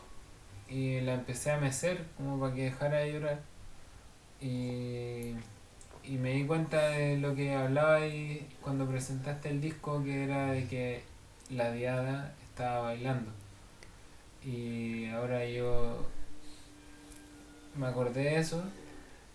y 0.69 1.01
la 1.01 1.15
empecé 1.15 1.51
a 1.51 1.57
mecer 1.57 2.05
como 2.17 2.39
para 2.39 2.53
que 2.53 2.63
dejara 2.65 2.99
de 2.99 3.13
llorar. 3.13 3.41
Y, 4.39 5.33
y 6.07 6.11
me 6.17 6.31
di 6.33 6.45
cuenta 6.45 6.89
de 6.89 7.17
lo 7.17 7.35
que 7.35 7.53
hablaba 7.53 7.95
ahí 7.95 8.47
cuando 8.61 8.85
presentaste 8.87 9.49
el 9.49 9.61
disco, 9.61 10.03
que 10.03 10.23
era 10.23 10.51
de 10.51 10.65
que 10.67 11.03
la 11.49 11.71
diada 11.71 12.33
estaba 12.49 12.81
bailando. 12.81 13.31
Y 14.43 15.07
ahora 15.07 15.45
yo 15.45 16.05
me 17.75 17.87
acordé 17.87 18.23
de 18.23 18.37
eso 18.39 18.63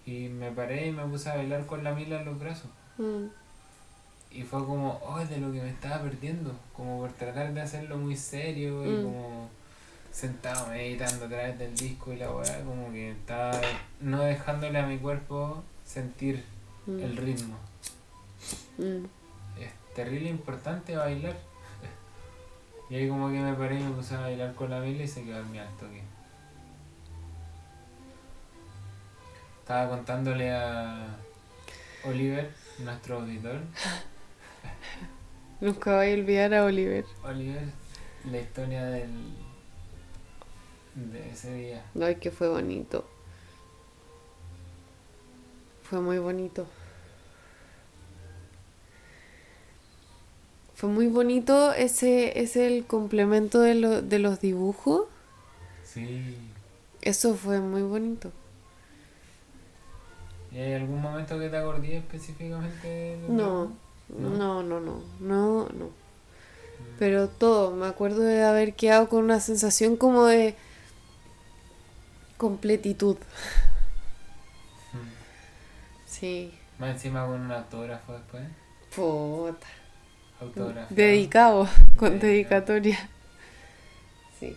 y 0.06 0.28
me 0.28 0.50
paré 0.50 0.86
y 0.88 0.92
me 0.92 1.04
puse 1.04 1.28
a 1.30 1.36
bailar 1.36 1.66
con 1.66 1.84
la 1.84 1.92
mila 1.94 2.20
en 2.20 2.24
los 2.26 2.38
brazos. 2.38 2.70
Mm, 2.98 3.26
Y 4.34 4.42
fue 4.44 4.64
como, 4.64 4.98
oh, 5.04 5.18
de 5.22 5.36
lo 5.36 5.52
que 5.52 5.60
me 5.60 5.68
estaba 5.68 6.02
perdiendo. 6.02 6.54
Como 6.72 7.00
por 7.00 7.12
tratar 7.12 7.52
de 7.52 7.60
hacerlo 7.60 7.98
muy 7.98 8.16
serio 8.16 8.84
y 8.86 8.96
Mm. 8.96 9.02
como 9.04 9.50
sentado 10.10 10.68
meditando 10.68 11.26
a 11.26 11.28
través 11.28 11.58
del 11.58 11.74
disco 11.74 12.12
y 12.12 12.16
la 12.16 12.30
weá, 12.30 12.64
como 12.64 12.90
que 12.92 13.10
estaba 13.12 13.60
no 14.00 14.22
dejándole 14.22 14.78
a 14.78 14.86
mi 14.86 14.96
cuerpo 14.98 15.62
sentir 15.84 16.42
mm, 16.86 17.00
el 17.00 17.16
ritmo. 17.16 17.56
mm. 18.78 19.04
Es 19.60 19.72
terrible 19.94 20.28
importante 20.28 20.96
bailar. 20.96 21.36
Y 22.90 22.96
ahí 22.96 23.08
como 23.08 23.28
que 23.30 23.38
me 23.40 23.54
paré 23.54 23.80
y 23.80 23.82
me 23.82 23.92
puse 23.92 24.14
a 24.14 24.20
bailar 24.20 24.54
con 24.54 24.70
la 24.70 24.80
Mila 24.80 25.04
y 25.04 25.08
se 25.08 25.24
quedó 25.24 25.38
dormida 25.38 25.66
al 25.66 25.76
toque. 25.76 26.02
Estaba 29.60 29.88
contándole 29.88 30.50
a 30.52 31.16
Oliver, 32.04 32.52
nuestro 32.80 33.20
auditor, 33.20 33.60
Nunca 35.60 35.96
voy 35.96 36.10
a 36.10 36.14
olvidar 36.14 36.52
a 36.54 36.64
Oliver. 36.64 37.04
Oliver, 37.22 37.62
la 38.28 38.38
historia 38.38 38.84
del 38.84 39.10
de 40.96 41.30
ese 41.30 41.54
día. 41.54 41.84
Ay, 42.00 42.16
que 42.16 42.32
fue 42.32 42.48
bonito. 42.48 43.08
Fue 45.92 46.00
muy 46.00 46.16
bonito. 46.16 46.66
Fue 50.74 50.88
muy 50.88 51.06
bonito 51.06 51.74
ese, 51.74 52.40
ese 52.40 52.66
el 52.66 52.86
complemento 52.86 53.60
de, 53.60 53.74
lo- 53.74 54.00
de 54.00 54.18
los 54.18 54.40
dibujos. 54.40 55.02
Sí. 55.84 56.34
Eso 57.02 57.34
fue 57.34 57.60
muy 57.60 57.82
bonito. 57.82 58.32
¿Y 60.50 60.60
hay 60.60 60.72
algún 60.72 61.02
momento 61.02 61.38
que 61.38 61.50
te 61.50 61.58
acordé 61.58 61.98
específicamente? 61.98 63.18
No, 63.28 63.70
¿No? 64.08 64.30
no, 64.30 64.62
no, 64.62 64.80
no, 64.80 65.02
no, 65.20 65.68
no. 65.68 65.90
Pero 66.98 67.28
todo, 67.28 67.72
me 67.76 67.86
acuerdo 67.86 68.20
de 68.22 68.42
haber 68.44 68.72
quedado 68.72 69.10
con 69.10 69.24
una 69.24 69.40
sensación 69.40 69.98
como 69.98 70.24
de 70.24 70.54
completitud. 72.38 73.18
Sí, 76.12 76.52
Más 76.78 76.90
encima 76.90 77.26
con 77.26 77.40
un 77.40 77.50
autógrafo 77.52 78.12
después. 78.12 78.44
puta. 78.94 79.66
Autógrafo. 80.40 80.94
Dedicado, 80.94 81.68
con 81.96 82.18
Dedicado. 82.18 82.26
dedicatoria. 82.28 83.08
Sí, 84.38 84.56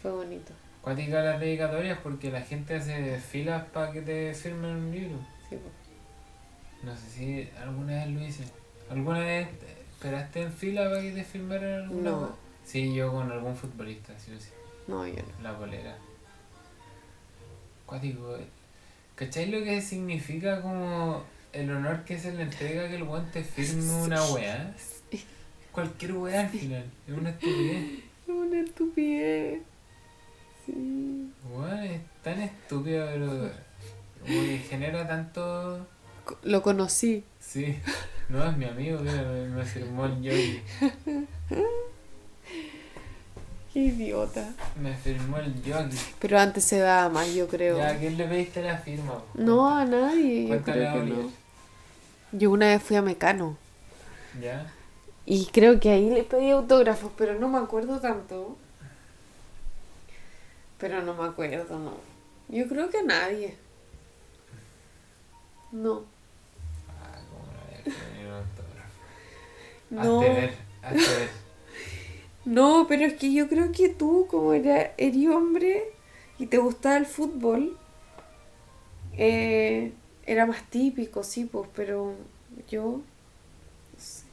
fue 0.00 0.10
bonito. 0.10 0.52
Cuática 0.80 1.22
las 1.22 1.38
dedicatorias 1.38 1.98
porque 2.02 2.30
la 2.32 2.40
gente 2.40 2.74
hace 2.74 3.20
filas 3.20 3.64
para 3.66 3.92
que 3.92 4.02
te 4.02 4.34
firmen 4.34 4.70
un 4.76 4.90
libro. 4.90 5.18
Sí, 5.48 5.56
po. 5.56 5.70
No 6.86 6.96
sé 6.96 7.08
si 7.10 7.50
alguna 7.60 7.92
vez 8.04 8.08
lo 8.08 8.20
hice. 8.24 8.44
¿Alguna 8.90 9.20
vez 9.20 9.48
esperaste 9.92 10.42
en 10.42 10.52
fila 10.52 10.88
para 10.90 11.02
que 11.02 11.12
te 11.12 11.22
firmaran 11.22 11.82
alguna 11.84 12.10
No. 12.10 12.36
Sí, 12.64 12.92
yo 12.94 13.12
con 13.12 13.30
algún 13.30 13.54
futbolista, 13.56 14.18
sí 14.18 14.32
o 14.36 14.40
sí. 14.40 14.50
No, 14.88 15.06
yo 15.06 15.14
no. 15.14 15.42
La 15.42 15.56
polera. 15.56 15.96
Cuático. 17.86 18.36
¿Cachai 19.14 19.50
lo 19.50 19.62
que 19.62 19.80
significa 19.80 20.62
como 20.62 21.24
el 21.52 21.70
honor 21.70 22.04
que 22.04 22.18
se 22.18 22.32
le 22.32 22.42
entrega 22.42 22.88
que 22.88 22.96
el 22.96 23.04
guante 23.04 23.44
firme 23.44 23.92
una 23.92 24.24
weá? 24.26 24.74
Cualquier 25.70 26.12
weá 26.12 26.40
al 26.40 26.48
final. 26.48 26.84
Es 27.06 27.14
una 27.14 27.30
estupidez. 27.30 28.00
Es 28.26 28.28
una 28.28 28.60
estupidez. 28.60 29.62
Sí. 30.66 31.30
Weón, 31.50 31.78
es 31.82 32.00
tan 32.22 32.40
estúpido, 32.40 33.06
pero 33.06 33.50
como 34.20 34.58
genera 34.68 35.06
tanto. 35.06 35.86
Lo 36.44 36.62
conocí. 36.62 37.24
Sí, 37.40 37.76
no 38.28 38.48
es 38.48 38.56
mi 38.56 38.64
amigo, 38.64 39.00
mira, 39.00 39.22
me, 39.22 39.48
me 39.48 39.64
firmó 39.64 40.06
el 40.06 40.22
yogi. 40.22 40.62
Qué 43.72 43.78
idiota. 43.78 44.50
Me 44.76 44.94
firmó 44.94 45.38
el 45.38 45.62
yogi. 45.62 45.96
Pero 46.18 46.38
antes 46.38 46.64
se 46.64 46.78
daba 46.78 47.08
más, 47.08 47.32
yo 47.32 47.48
creo. 47.48 47.78
Ya, 47.78 47.88
¿a 47.88 47.96
quién 47.96 48.18
le 48.18 48.26
pediste 48.26 48.62
la 48.62 48.76
firma? 48.76 49.22
No 49.34 49.74
a 49.74 49.84
nadie, 49.86 50.48
yo 50.48 50.62
creo 50.62 50.92
que 50.92 51.10
no. 51.10 51.30
Yo 52.32 52.50
una 52.50 52.66
vez 52.66 52.82
fui 52.82 52.96
a 52.96 53.02
Mecano. 53.02 53.56
¿Ya? 54.40 54.70
Y 55.24 55.46
creo 55.46 55.80
que 55.80 55.90
ahí 55.90 56.10
le 56.10 56.24
pedí 56.24 56.50
autógrafos, 56.50 57.12
pero 57.16 57.38
no 57.38 57.48
me 57.48 57.58
acuerdo 57.58 57.98
tanto. 57.98 58.58
Pero 60.78 61.00
no 61.02 61.14
me 61.14 61.24
acuerdo, 61.24 61.78
no. 61.78 61.96
Yo 62.48 62.68
creo 62.68 62.90
que 62.90 62.98
a 62.98 63.04
nadie. 63.04 63.56
No. 65.70 66.02
Ah, 66.88 67.18
como 67.30 67.46
no 67.46 67.58
había 67.62 68.10
venir 68.10 68.26
un 68.26 68.34
autógrafo. 68.34 68.98
No. 69.90 70.20
Hazte 70.20 70.34
ver, 70.34 70.54
hazte 70.82 71.18
ver. 71.18 71.41
No, 72.52 72.84
pero 72.86 73.06
es 73.06 73.14
que 73.14 73.32
yo 73.32 73.48
creo 73.48 73.72
que 73.72 73.88
tú, 73.88 74.26
como 74.28 74.52
era, 74.52 74.92
eres 74.98 75.26
hombre 75.28 75.84
y 76.38 76.44
te 76.44 76.58
gustaba 76.58 76.98
el 76.98 77.06
fútbol, 77.06 77.78
eh, 79.16 79.94
era 80.26 80.44
más 80.44 80.62
típico, 80.68 81.22
sí, 81.22 81.46
pues, 81.46 81.66
pero 81.74 82.12
yo, 82.68 83.00
no 83.94 83.98
sé, 83.98 84.24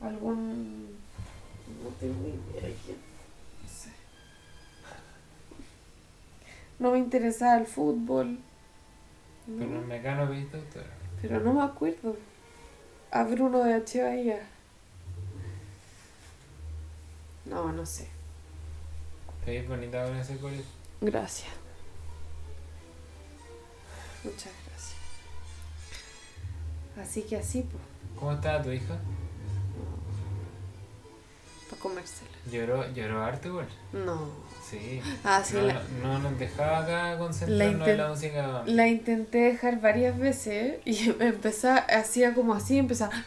algún, 0.00 0.86
no 1.84 1.88
tengo 2.00 2.26
idea, 2.26 2.68
no 3.62 3.68
sé. 3.68 3.90
No 6.80 6.90
me 6.90 6.98
interesaba 6.98 7.58
el 7.58 7.66
fútbol, 7.66 8.40
no, 9.46 9.56
Pero 9.56 9.82
en 9.82 9.86
Mecano 9.86 10.22
autógrafo. 10.22 10.80
pero 11.22 11.38
no 11.38 11.52
me 11.52 11.62
acuerdo. 11.62 12.16
A 13.12 13.22
Bruno 13.22 13.62
de 13.62 13.74
H. 13.74 14.02
Bahía. 14.02 14.40
No, 17.50 17.72
no 17.72 17.84
sé. 17.84 18.08
Te 19.44 19.50
ves 19.58 19.68
bonita 19.68 20.04
con 20.06 20.16
ese 20.16 20.36
colegio. 20.36 20.64
Gracias. 21.00 21.50
Muchas 24.22 24.52
gracias. 24.66 24.94
Así 26.96 27.22
que 27.22 27.36
así, 27.38 27.62
pues, 27.62 27.82
¿Cómo 28.18 28.32
estaba 28.32 28.62
tu 28.62 28.70
hija? 28.70 28.96
para 31.68 31.82
comérsela. 31.82 32.30
¿Lloró, 32.50 32.92
lloró 32.92 33.24
harto 33.24 33.48
igual? 33.48 33.68
No. 33.92 34.28
Sí. 34.68 35.00
Ah, 35.24 35.42
sí, 35.44 35.54
no, 35.54 35.62
la, 35.62 35.82
no 36.02 36.18
nos 36.18 36.38
dejaba 36.38 36.80
acá 36.80 37.18
concentrarnos 37.18 37.88
en 37.88 37.96
la 37.96 38.08
música 38.08 38.62
la 38.66 38.86
intenté 38.86 39.38
dejar 39.38 39.80
varias 39.80 40.16
veces 40.18 40.80
y 40.84 41.10
empezaba, 41.20 41.78
hacía 41.78 42.34
como 42.34 42.54
así, 42.54 42.78
empezaba. 42.78 43.12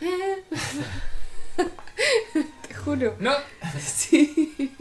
Juro. 2.83 3.15
¡No! 3.19 3.31
Sí. 3.79 4.75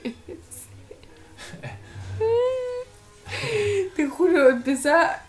Te 3.96 4.06
juro, 4.06 4.50
empezaba. 4.50 5.22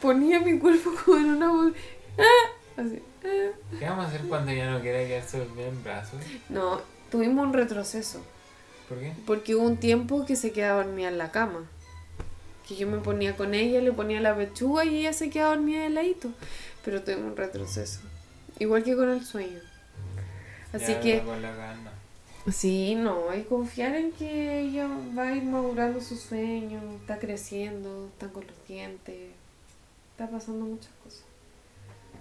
Ponía 0.00 0.40
mi 0.40 0.58
cuerpo 0.58 0.92
como 1.04 1.16
en 1.16 1.42
una. 1.42 1.72
¡Ah! 2.18 2.80
Así. 2.80 3.02
¡ah! 3.24 3.50
¿Qué 3.78 3.84
vamos 3.84 4.04
a 4.04 4.08
hacer 4.08 4.22
cuando 4.22 4.52
ya 4.52 4.70
no 4.70 4.80
quiera 4.80 4.98
quedarse 5.06 5.38
dormida 5.38 5.68
en 5.68 5.82
brazos? 5.82 6.20
No, 6.48 6.80
tuvimos 7.10 7.46
un 7.46 7.52
retroceso. 7.52 8.22
¿Por 8.88 8.98
qué? 9.00 9.12
Porque 9.26 9.54
hubo 9.54 9.64
un 9.64 9.78
tiempo 9.78 10.26
que 10.26 10.36
se 10.36 10.52
quedaba 10.52 10.84
dormida 10.84 11.08
en 11.08 11.18
la 11.18 11.30
cama. 11.30 11.68
Que 12.68 12.76
yo 12.76 12.86
me 12.86 12.98
ponía 12.98 13.36
con 13.36 13.54
ella, 13.54 13.80
le 13.80 13.92
ponía 13.92 14.20
la 14.20 14.36
pechuga 14.36 14.84
y 14.84 14.98
ella 14.98 15.12
se 15.12 15.30
quedaba 15.30 15.56
dormida 15.56 15.82
de 15.82 15.90
ladito. 15.90 16.30
Pero 16.84 17.02
tuvimos 17.02 17.24
un 17.32 17.36
retroceso. 17.36 18.00
Igual 18.58 18.84
que 18.84 18.94
con 18.94 19.10
el 19.10 19.24
sueño. 19.24 19.60
Así 20.74 20.92
Ya, 20.92 21.00
que 21.00 21.22
Con 21.22 21.40
la. 21.40 21.52
Sí, 22.52 22.94
no, 22.94 23.34
y 23.34 23.42
confiar 23.44 23.94
en 23.94 24.12
que 24.12 24.60
ella 24.60 24.86
va 25.16 25.28
a 25.28 25.34
ir 25.34 25.44
madurando 25.44 26.00
sus 26.02 26.20
sueños, 26.20 26.82
está 27.00 27.18
creciendo, 27.18 28.08
está 28.08 28.28
con 28.28 28.46
los 28.46 28.68
dientes, 28.68 29.30
está 30.10 30.28
pasando 30.28 30.66
muchas 30.66 30.90
cosas. 31.02 31.24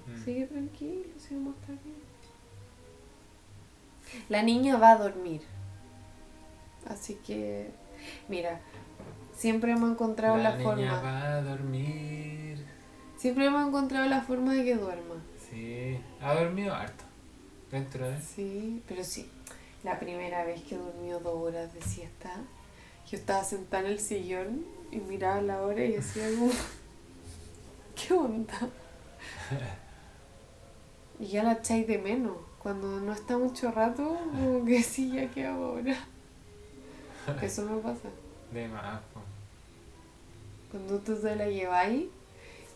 Mm. 0.07 0.23
Sigue 0.23 0.45
tranquilo, 0.45 1.09
si 1.17 1.35
vamos 1.35 1.55
a 1.55 1.59
estar 1.59 1.83
bien. 1.83 1.97
La 4.29 4.43
niña 4.43 4.77
va 4.77 4.91
a 4.91 4.97
dormir. 4.97 5.41
Así 6.89 7.15
que, 7.15 7.71
mira, 8.29 8.61
siempre 9.35 9.73
hemos 9.73 9.91
encontrado 9.91 10.37
la, 10.37 10.55
niña 10.55 10.63
forma. 10.63 11.01
va 11.01 11.33
a 11.33 11.41
dormir. 11.41 12.63
Siempre 13.17 13.47
hemos 13.47 13.67
encontrado 13.67 14.07
la 14.07 14.21
forma 14.21 14.53
de 14.53 14.63
que 14.63 14.75
duerma. 14.75 15.15
Sí, 15.49 15.99
ha 16.21 16.33
dormido 16.33 16.73
harto. 16.73 17.03
Dentro 17.73 18.07
de. 18.07 18.21
Sí, 18.21 18.83
pero 18.87 19.03
sí. 19.03 19.27
La 19.83 19.99
primera 19.99 20.45
vez 20.45 20.61
que 20.61 20.77
durmió 20.77 21.19
dos 21.19 21.41
horas 21.41 21.73
de 21.73 21.81
siesta, 21.81 22.35
yo 23.09 23.17
estaba 23.17 23.43
sentada 23.43 23.85
en 23.85 23.93
el 23.93 23.99
sillón 23.99 24.63
y 24.91 24.97
miraba 24.97 25.41
la 25.41 25.59
hora 25.59 25.83
y 25.83 25.93
decía 25.93 26.29
como, 26.37 26.51
¿qué 27.95 28.13
onda? 28.13 28.69
Y 31.19 31.25
ya 31.25 31.41
la 31.41 31.53
echáis 31.53 31.87
de 31.87 31.97
menos. 31.97 32.37
Cuando 32.61 32.99
no 32.99 33.11
está 33.11 33.39
mucho 33.39 33.71
rato, 33.71 34.19
como 34.31 34.63
que 34.65 34.83
sí, 34.83 35.11
ya 35.11 35.31
que 35.31 35.47
hago 35.47 35.65
ahora. 35.65 35.97
Eso 37.41 37.63
me 37.63 37.81
pasa. 37.81 38.07
De 38.51 38.67
más. 38.67 39.01
Cuando 40.69 40.99
tú 40.99 41.15
te 41.15 41.35
la 41.35 41.47
lleváis 41.47 42.05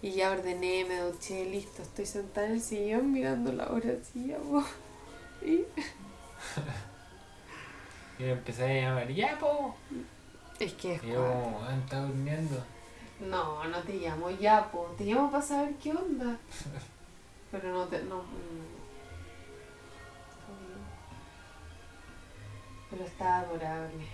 y 0.02 0.12
ya 0.14 0.32
ordené, 0.32 0.86
me 0.86 0.98
duché, 1.02 1.46
listo, 1.46 1.84
estoy 1.84 2.08
sentada 2.08 2.48
en 2.48 2.54
el 2.54 2.62
sillón 2.62 3.12
mirando 3.12 3.54
la 3.54 3.72
hora 3.72 3.92
así, 4.02 4.26
ya. 4.26 4.38
Y 5.42 5.66
Y 8.20 8.24
le 8.24 8.32
empecé 8.32 8.64
a 8.64 8.90
llamar, 8.90 9.08
¡ya, 9.12 9.38
po! 9.40 9.76
es 10.60 10.74
que 10.74 10.96
es 10.96 11.04
Y 11.04 11.08
yo, 11.10 11.18
como, 11.22 11.62
"Ah, 11.64 11.76
está 11.76 12.02
durmiendo. 12.02 12.64
No, 13.20 13.64
no 13.66 13.80
te 13.84 13.94
llamo 13.94 14.30
ya, 14.32 14.72
po. 14.72 14.94
Te 14.98 15.06
llamo 15.06 15.30
para 15.32 15.44
saber 15.44 15.76
qué 15.76 15.92
onda. 15.92 16.38
Pero 17.52 17.72
no 17.74 17.86
te. 17.86 18.02
No. 18.04 18.18
mm. 18.18 18.78
Pero 22.90 23.04
está 23.06 23.40
adorable. 23.40 24.06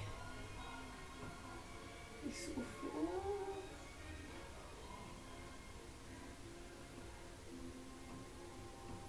Y 2.28 2.32
sufre. 2.32 2.73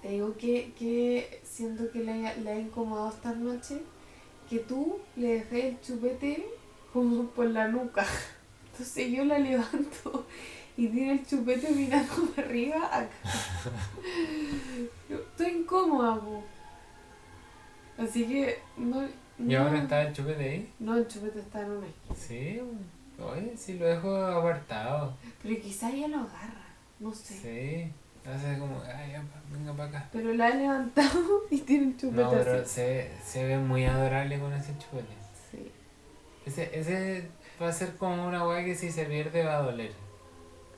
Te 0.05 0.11
digo 0.11 0.37
que, 0.37 0.71
que 0.79 1.41
siento 1.43 1.91
que 1.91 2.01
le, 2.01 2.37
le 2.43 2.51
ha 2.51 2.59
incomodado 2.59 3.09
esta 3.09 3.33
noche 3.33 3.81
que 4.51 4.59
tú 4.59 4.99
le 5.17 5.29
dejes 5.29 5.65
el 5.65 5.81
chupete 5.81 6.47
como 6.93 7.25
por 7.29 7.47
la 7.47 7.69
nuca. 7.69 8.05
Entonces 8.73 9.11
yo 9.11 9.25
la 9.25 9.39
levanto 9.39 10.27
y 10.77 10.89
tiene 10.89 11.13
el 11.13 11.27
chupete 11.27 11.71
mirando 11.71 12.13
para 12.37 12.47
arriba 12.47 12.85
acá. 12.85 13.09
Estoy 15.09 15.61
incómoda, 15.61 16.21
po. 16.21 16.45
Así 17.97 18.27
que 18.27 18.59
no. 18.77 19.07
¿Y 19.07 19.09
no, 19.39 19.63
ahora 19.63 19.79
está 19.85 20.03
el 20.03 20.13
chupete 20.13 20.51
ahí? 20.51 20.73
No, 20.81 20.99
el 20.99 21.09
chupete 21.09 21.39
está 21.39 21.63
en 21.63 21.71
una 21.71 21.87
esquina. 21.87 22.15
Sí, 22.15 22.61
oye, 23.23 23.57
sí 23.57 23.79
lo 23.79 23.87
dejo 23.87 24.15
apartado. 24.15 25.17
Pero 25.43 25.63
quizá 25.63 25.91
ella 25.91 26.09
lo 26.09 26.19
agarra. 26.19 26.67
No 27.01 27.15
sé. 27.15 27.35
Sí, 27.35 27.93
hace 28.27 28.59
como, 28.59 28.81
ay, 28.83 29.13
ya, 29.13 29.23
venga 29.51 29.73
para 29.75 29.89
acá. 29.89 30.09
Pero 30.13 30.33
la 30.35 30.47
ha 30.47 30.51
levantado 30.55 31.43
y 31.51 31.61
tiene 31.61 31.89
el 31.89 31.97
chupete 31.97 32.23
No, 32.23 32.31
pero 32.31 32.61
así. 32.61 32.75
se, 32.75 33.11
se 33.25 33.45
ve 33.45 33.59
muy 33.59 33.85
adorable 33.85 34.39
con 34.39 34.53
ese 34.53 34.73
chupete. 34.79 35.15
Sí. 35.51 35.71
Ese, 36.47 36.79
ese 36.79 37.29
va 37.61 37.69
a 37.69 37.73
ser 37.73 37.97
como 37.97 38.27
una 38.27 38.47
weá 38.47 38.65
que 38.65 38.75
si 38.75 38.91
se 38.91 39.05
pierde 39.07 39.45
va 39.45 39.59
a 39.59 39.63
doler. 39.63 39.93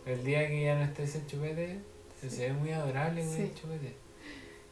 El 0.04 0.22
día 0.24 0.46
que 0.46 0.64
ya 0.64 0.74
no 0.76 0.82
esté 0.84 1.02
ese 1.04 1.26
chupete, 1.26 1.80
se, 2.20 2.30
se 2.30 2.46
ve 2.48 2.52
muy 2.52 2.70
adorable 2.72 3.22
con 3.22 3.34
Sí. 3.34 3.42
el 3.42 3.54
chupete. 3.54 3.96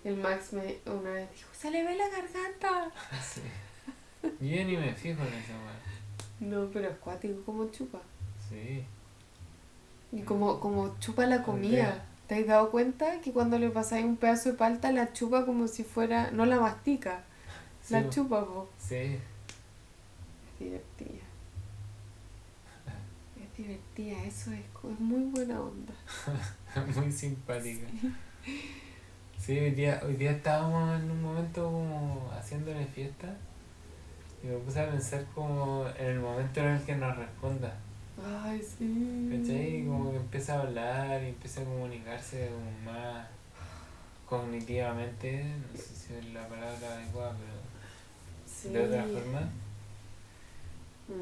El 0.04 0.16
Max 0.16 0.52
me 0.52 0.76
una 0.86 1.10
vez 1.12 1.30
dijo, 1.34 1.48
se 1.52 1.70
le 1.70 1.82
ve 1.84 1.96
la 1.96 2.08
garganta. 2.08 2.90
Sí. 3.22 3.40
Yo 4.40 4.64
ni 4.64 4.76
me 4.78 4.94
fijo 4.94 5.20
en 5.22 5.34
esa 5.34 5.52
weá. 5.52 5.74
No, 6.40 6.68
pero 6.72 6.88
es 6.88 6.96
cuático 6.96 7.42
como 7.44 7.68
chupa. 7.70 8.00
Sí. 8.48 8.84
Y 10.12 10.22
como, 10.22 10.58
como 10.60 10.98
chupa 10.98 11.26
la 11.26 11.42
comida. 11.42 12.04
¿Te 12.26 12.36
has 12.36 12.46
dado 12.46 12.70
cuenta 12.70 13.20
que 13.20 13.32
cuando 13.32 13.58
le 13.58 13.70
pasáis 13.70 14.04
un 14.04 14.16
pedazo 14.16 14.52
de 14.52 14.58
palta 14.58 14.92
la 14.92 15.12
chupa 15.12 15.44
como 15.44 15.68
si 15.68 15.84
fuera... 15.84 16.30
No 16.30 16.46
la 16.46 16.58
mastica, 16.58 17.24
Sí, 17.84 17.92
la 17.92 18.08
chupa, 18.08 18.46
po. 18.46 18.66
Sí. 18.78 18.96
Es 18.96 20.58
divertida. 20.58 21.24
Es 23.36 23.58
divertida, 23.58 24.24
eso 24.24 24.52
es, 24.52 24.60
es 24.60 25.00
muy 25.00 25.24
buena 25.24 25.60
onda. 25.60 25.92
Muy 26.96 27.12
simpática. 27.12 27.86
Sí, 29.38 29.58
hoy 29.58 29.72
día, 29.72 30.00
hoy 30.02 30.16
día 30.16 30.32
estábamos 30.32 31.00
en 31.00 31.10
un 31.10 31.22
momento 31.22 31.64
como 31.64 32.30
haciéndole 32.32 32.86
fiesta 32.86 33.36
y 34.42 34.46
me 34.46 34.56
puse 34.56 34.80
a 34.80 34.90
pensar 34.90 35.24
como 35.34 35.86
en 35.98 36.06
el 36.06 36.20
momento 36.20 36.60
en 36.60 36.66
el 36.68 36.82
que 36.82 36.96
nos 36.96 37.16
responda. 37.16 37.76
Ay, 38.22 38.60
sí. 38.62 39.28
¿Cachai? 39.30 39.84
Como 39.86 40.10
que 40.12 40.16
empieza 40.18 40.54
a 40.54 40.62
hablar 40.62 41.22
y 41.22 41.28
empieza 41.28 41.60
a 41.62 41.64
comunicarse 41.64 42.48
como 42.50 42.92
más 42.92 43.26
cognitivamente, 44.28 45.44
no 45.44 45.78
sé 45.78 45.94
si 45.94 46.14
es 46.14 46.32
la 46.32 46.46
palabra 46.48 46.94
adecuada, 46.94 47.34
Sí. 48.46 48.70
pero 48.72 48.88
de 48.88 49.00
otra 49.00 49.20
forma. 49.20 49.40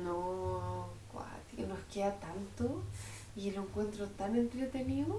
No, 0.05 0.87
cuático, 1.13 1.67
nos 1.69 1.81
queda 1.93 2.15
tanto 2.21 2.83
y 3.35 3.51
lo 3.51 3.63
encuentro 3.63 4.07
tan 4.11 4.37
entretenido. 4.37 5.17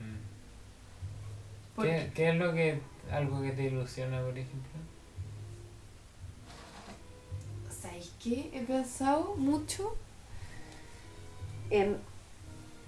mm. 0.00 1.82
¿Qué, 1.82 2.12
¿Qué 2.14 2.28
es 2.28 2.36
lo 2.36 2.52
que, 2.54 2.80
algo 3.10 3.42
que 3.42 3.50
te 3.52 3.64
ilusiona, 3.64 4.20
por 4.22 4.38
ejemplo? 4.38 4.70
¿sabéis 7.82 8.12
qué? 8.22 8.50
He 8.54 8.60
pensado 8.64 9.34
mucho 9.36 9.96
en 11.70 11.96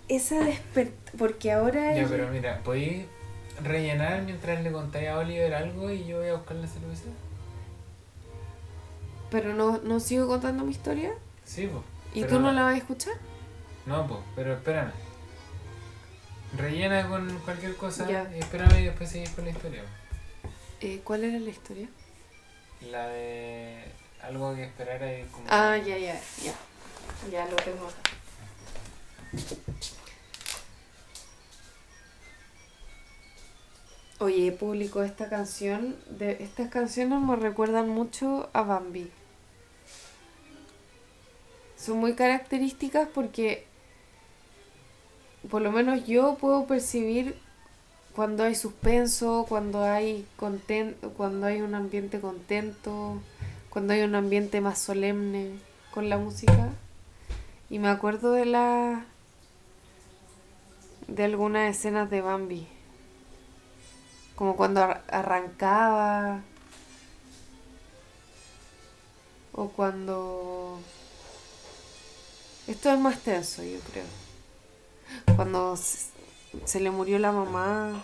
esa 0.08 0.40
despertar. 0.40 1.14
Porque 1.18 1.52
ahora. 1.52 1.94
Ya, 1.94 2.02
el- 2.02 2.08
pero 2.08 2.28
mira, 2.28 2.60
¿podéis 2.62 3.06
rellenar 3.62 4.22
mientras 4.22 4.62
le 4.62 4.70
contáis 4.72 5.08
a 5.08 5.18
Oliver 5.18 5.54
algo 5.54 5.90
y 5.90 6.04
yo 6.06 6.18
voy 6.18 6.28
a 6.28 6.34
buscar 6.34 6.56
la 6.56 6.66
cerveza? 6.66 7.08
pero 9.30 9.52
no, 9.54 9.78
no 9.78 9.98
sigo 10.00 10.28
contando 10.28 10.64
mi 10.64 10.70
historia. 10.70 11.12
Sí, 11.44 11.66
pues. 11.70 11.82
¿Y 12.14 12.24
tú 12.28 12.38
no 12.38 12.52
la 12.52 12.62
vas 12.62 12.74
a 12.74 12.78
escuchar? 12.78 13.14
No, 13.84 14.06
pues, 14.06 14.20
pero 14.36 14.54
espérame. 14.54 14.92
Rellena 16.56 17.08
con 17.08 17.36
cualquier 17.40 17.76
cosa 17.76 18.08
Ya. 18.08 18.30
y 18.34 18.38
espérame 18.38 18.78
y 18.80 18.84
después 18.84 19.10
seguís 19.10 19.30
con 19.30 19.44
la 19.44 19.50
historia. 19.50 19.82
Eh, 20.80 21.00
¿Cuál 21.04 21.24
era 21.24 21.38
la 21.38 21.50
historia? 21.50 21.88
La 22.90 23.08
de 23.08 23.84
algo 24.22 24.54
que 24.54 24.64
esperar 24.64 25.02
y 25.02 25.24
como... 25.24 25.44
Ah, 25.50 25.76
ya, 25.76 25.98
ya, 25.98 26.18
ya. 26.42 26.54
Ya 27.30 27.44
lo 27.46 27.56
tengo 27.56 27.86
acá. 27.88 27.96
Oye, 34.18 34.50
público, 34.50 35.02
esta 35.02 35.28
canción, 35.28 35.94
de 36.08 36.42
estas 36.42 36.70
canciones 36.70 37.20
me 37.20 37.36
recuerdan 37.36 37.90
mucho 37.90 38.48
a 38.54 38.62
Bambi. 38.62 39.10
Son 41.76 41.98
muy 41.98 42.14
características 42.14 43.08
porque 43.14 43.66
por 45.50 45.62
lo 45.62 45.70
menos 45.70 46.06
yo 46.06 46.36
puedo 46.40 46.66
percibir 46.66 47.36
cuando 48.14 48.44
hay 48.44 48.54
suspenso, 48.54 49.44
cuando 49.48 49.84
hay 49.84 50.26
conten 50.36 50.96
cuando 51.16 51.46
hay 51.46 51.60
un 51.60 51.74
ambiente 51.74 52.18
contento, 52.18 53.20
cuando 53.68 53.92
hay 53.92 54.00
un 54.00 54.14
ambiente 54.14 54.62
más 54.62 54.78
solemne 54.78 55.58
con 55.92 56.08
la 56.08 56.16
música. 56.16 56.70
Y 57.68 57.78
me 57.78 57.88
acuerdo 57.88 58.32
de 58.32 58.46
la 58.46 59.04
de 61.08 61.24
algunas 61.24 61.76
escenas 61.76 62.10
de 62.10 62.20
Bambi. 62.20 62.66
Como 64.34 64.56
cuando 64.56 64.82
ar- 64.82 65.04
arrancaba 65.08 66.40
o 69.52 69.68
cuando 69.70 70.78
esto 72.66 72.90
es 72.92 72.98
más 72.98 73.18
tenso, 73.20 73.62
yo 73.62 73.78
creo. 73.90 74.04
Cuando 75.36 75.76
se, 75.76 76.80
le 76.80 76.90
murió 76.90 77.18
la 77.18 77.32
mamá. 77.32 78.02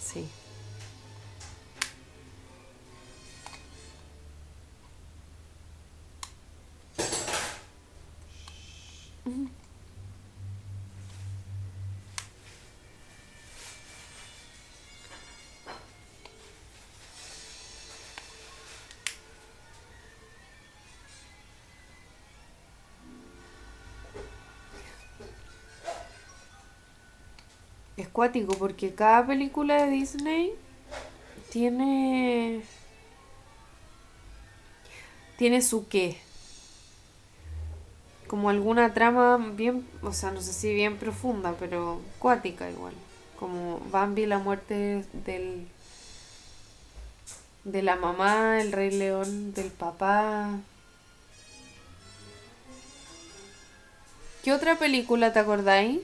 Sí. 0.00 0.28
Cuático 28.20 28.52
porque 28.58 28.94
cada 28.94 29.26
película 29.26 29.82
de 29.82 29.92
Disney 29.92 30.52
tiene 31.48 32.60
tiene 35.38 35.62
su 35.62 35.88
qué 35.88 36.18
como 38.26 38.50
alguna 38.50 38.92
trama 38.92 39.38
bien 39.38 39.88
o 40.02 40.12
sea 40.12 40.32
no 40.32 40.42
sé 40.42 40.52
si 40.52 40.74
bien 40.74 40.98
profunda 40.98 41.54
pero 41.58 42.02
cuática 42.18 42.68
igual 42.70 42.92
como 43.38 43.80
Bambi 43.90 44.26
la 44.26 44.38
muerte 44.38 45.06
del 45.24 45.66
de 47.64 47.82
la 47.82 47.96
mamá 47.96 48.60
el 48.60 48.72
rey 48.72 48.90
león 48.90 49.54
del 49.54 49.70
papá 49.70 50.58
¿qué 54.44 54.52
otra 54.52 54.78
película 54.78 55.32
te 55.32 55.38
acordáis? 55.38 56.00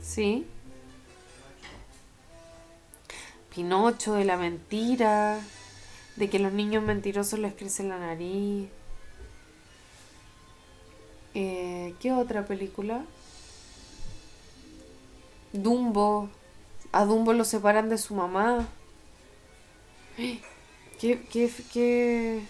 Sí. 0.00 0.46
Pinocho, 3.54 4.14
de 4.14 4.24
la 4.24 4.36
mentira, 4.36 5.40
de 6.16 6.30
que 6.30 6.38
los 6.38 6.52
niños 6.52 6.82
mentirosos 6.82 7.38
les 7.38 7.54
crece 7.54 7.82
la 7.82 7.98
nariz. 7.98 8.68
Eh, 11.34 11.94
¿Qué 12.00 12.12
otra 12.12 12.46
película? 12.46 13.04
Dumbo. 15.52 16.30
A 16.92 17.04
Dumbo 17.04 17.32
lo 17.32 17.44
separan 17.44 17.88
de 17.88 17.98
su 17.98 18.14
mamá. 18.14 18.68
¿Qué, 20.16 21.22
qué, 21.30 21.50
qué? 21.72 22.42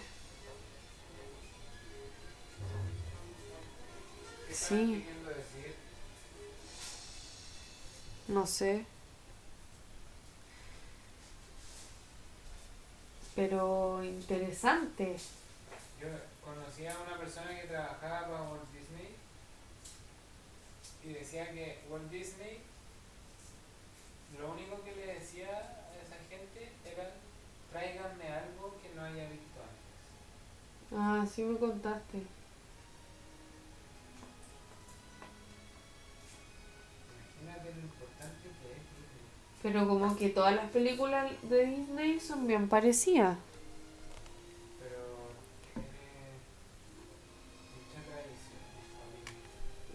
Sí. 4.51 5.03
No 8.27 8.45
sé. 8.47 8.85
Pero 13.35 14.03
interesante. 14.03 15.15
Yo 15.99 16.07
conocí 16.43 16.85
a 16.85 16.95
una 16.99 17.17
persona 17.17 17.59
que 17.59 17.67
trabajaba 17.67 18.27
para 18.27 18.43
Walt 18.43 18.71
Disney 18.71 19.15
y 21.03 21.13
decía 21.13 21.51
que 21.51 21.79
Walt 21.89 22.09
Disney 22.11 22.61
lo 24.39 24.51
único 24.51 24.83
que 24.83 24.95
le 24.95 25.13
decía 25.13 25.47
a 25.47 25.95
esa 26.01 26.17
gente 26.29 26.71
era 26.85 27.11
tráiganme 27.71 28.27
algo 28.27 28.75
que 28.81 28.93
no 28.95 29.03
haya 29.03 29.29
visto 29.29 29.59
antes. 29.61 30.97
Ah, 30.97 31.25
sí 31.25 31.43
me 31.43 31.57
contaste. 31.57 32.19
Pero 39.63 39.87
como 39.87 40.15
que 40.17 40.27
todas 40.27 40.53
las 40.53 40.69
películas 40.71 41.31
de 41.43 41.65
Disney 41.65 42.19
son 42.19 42.45
bien 42.47 42.67
parecidas. 42.67 43.37
Pero 44.79 44.97
tiene. 45.73 45.85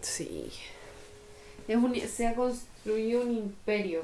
Sí. 0.01 0.51
Es 1.67 1.75
un, 1.77 1.95
se 1.95 2.27
ha 2.27 2.33
construido 2.33 3.21
un 3.21 3.31
imperio. 3.31 4.01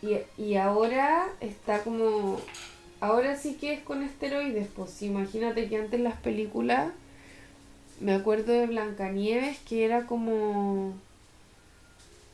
Y, 0.00 0.16
y 0.42 0.56
ahora 0.56 1.28
está 1.40 1.84
como... 1.84 2.40
Ahora 3.00 3.36
sí 3.36 3.56
que 3.56 3.74
es 3.74 3.82
con 3.82 4.02
esteroides. 4.02 4.68
Pues 4.74 5.02
imagínate 5.02 5.68
que 5.68 5.76
antes 5.76 6.00
las 6.00 6.18
películas... 6.18 6.90
Me 8.00 8.14
acuerdo 8.14 8.52
de 8.52 8.66
Blancanieves 8.66 9.58
que 9.58 9.84
era 9.84 10.06
como... 10.06 10.94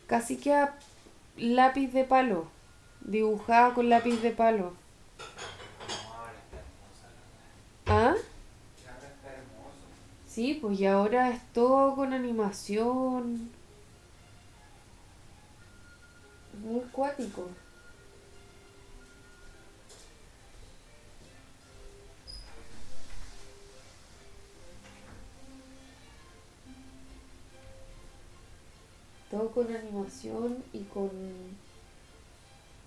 Casi 0.06 0.36
que 0.36 0.52
a 0.52 0.74
lápiz 1.36 1.88
de 1.88 2.04
palo. 2.04 2.46
Dibujada 3.00 3.74
con 3.74 3.88
lápiz 3.88 4.20
de 4.22 4.30
palo. 4.30 4.74
¿Ah? 7.86 8.14
Sí, 10.26 10.58
pues 10.60 10.80
y 10.80 10.86
ahora 10.86 11.30
es 11.30 11.40
todo 11.52 11.94
con 11.94 12.12
animación. 12.12 13.50
Muy 16.62 16.80
cuático. 16.92 17.48
Todo 29.34 29.50
con 29.50 29.74
animación 29.74 30.62
y 30.72 30.84
con 30.84 31.10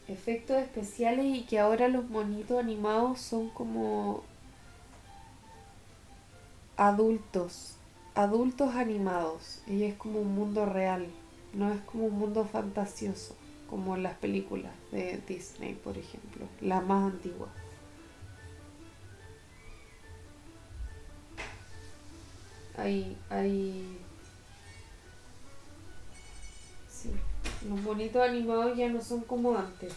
efectos 0.07 0.55
especiales 0.55 1.25
y 1.25 1.43
que 1.43 1.59
ahora 1.59 1.89
los 1.89 2.09
monitos 2.09 2.57
animados 2.57 3.19
son 3.19 3.49
como 3.49 4.23
adultos, 6.77 7.75
adultos 8.15 8.75
animados. 8.75 9.61
Y 9.67 9.83
es 9.83 9.95
como 9.95 10.21
un 10.21 10.35
mundo 10.35 10.65
real, 10.65 11.07
no 11.53 11.69
es 11.69 11.81
como 11.81 12.05
un 12.05 12.17
mundo 12.17 12.45
fantasioso, 12.45 13.35
como 13.69 13.97
las 13.97 14.15
películas 14.15 14.71
de 14.93 15.19
Disney, 15.27 15.73
por 15.73 15.97
ejemplo, 15.97 16.45
la 16.61 16.79
más 16.79 17.11
antigua. 17.11 17.49
Hay, 22.77 23.17
hay... 23.29 24.06
Los 27.67 27.79
monitos 27.81 28.21
animados 28.21 28.77
ya 28.77 28.89
no 28.89 29.01
son 29.01 29.21
como 29.21 29.57
antes. 29.57 29.93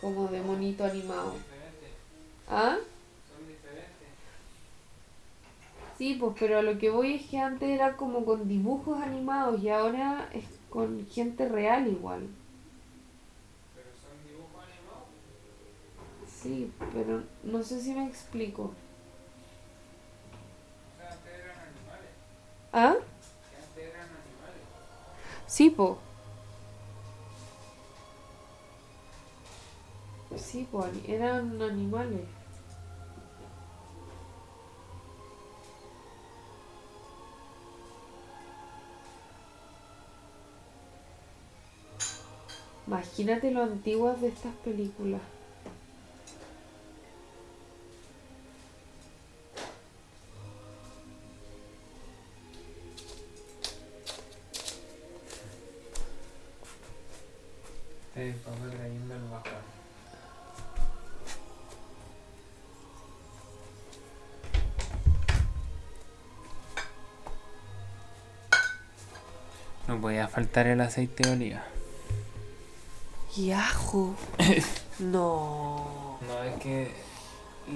Como 0.00 0.28
de 0.28 0.40
monito 0.42 0.84
animado. 0.84 1.34
¿Ah? 2.48 2.76
Sí, 5.98 6.16
pues, 6.20 6.36
pero 6.38 6.58
a 6.58 6.62
lo 6.62 6.78
que 6.78 6.90
voy 6.90 7.14
es 7.14 7.26
que 7.26 7.38
antes 7.38 7.70
era 7.70 7.96
como 7.96 8.24
con 8.26 8.46
dibujos 8.46 9.00
animados 9.00 9.62
y 9.62 9.70
ahora 9.70 10.28
es 10.34 10.44
con 10.68 11.06
gente 11.06 11.48
real 11.48 11.86
igual. 11.88 12.28
Pero 13.74 13.88
son 13.96 14.28
dibujos 14.28 14.62
animados. 14.62 15.08
Sí, 16.28 16.70
pero 16.92 17.22
no 17.44 17.62
sé 17.62 17.80
si 17.80 17.94
me 17.94 18.06
explico. 18.06 18.64
O 18.64 18.74
sea, 20.98 21.12
antes 21.12 21.32
eran 21.32 21.56
animales. 21.60 22.10
¿Ah? 22.74 22.96
Que 23.50 23.56
antes 23.56 23.94
eran 23.94 24.08
animales. 24.10 24.64
Sí, 25.46 25.70
po. 25.70 25.98
Eran 31.08 31.62
animales. 31.62 32.20
Imagínate 42.86 43.50
lo 43.50 43.62
antiguas 43.62 44.20
de 44.20 44.28
estas 44.28 44.54
películas. 44.56 45.20
Faltar 70.36 70.66
el 70.66 70.82
aceite 70.82 71.22
de 71.22 71.32
oliva. 71.32 71.64
Y 73.34 73.52
ajo. 73.52 74.14
no. 74.98 76.18
No, 76.20 76.42
es 76.42 76.62
que 76.62 76.92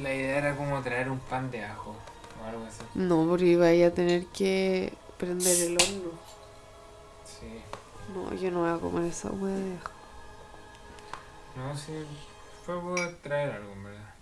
la 0.02 0.14
idea 0.14 0.36
era 0.36 0.56
como 0.56 0.82
traer 0.82 1.10
un 1.10 1.20
pan 1.20 1.50
de 1.50 1.64
ajo 1.64 1.96
o 2.38 2.44
algo 2.44 2.62
así. 2.66 2.82
No, 2.94 3.26
porque 3.26 3.46
iba 3.46 3.66
a 3.66 3.90
tener 3.92 4.26
que 4.26 4.92
prender 5.16 5.58
el 5.58 5.72
horno. 5.72 6.10
Sí. 7.24 7.62
No, 8.14 8.34
yo 8.34 8.50
no 8.50 8.60
voy 8.60 8.70
a 8.70 8.78
comer 8.78 9.04
esa 9.04 9.30
hueá 9.30 9.56
de 9.56 9.76
ajo. 9.76 9.92
No, 11.56 11.74
sí. 11.74 11.94
Fue 12.66 12.78
por 12.78 13.14
traer 13.22 13.52
algo, 13.52 13.72
en 13.72 13.84
verdad. 13.84 14.14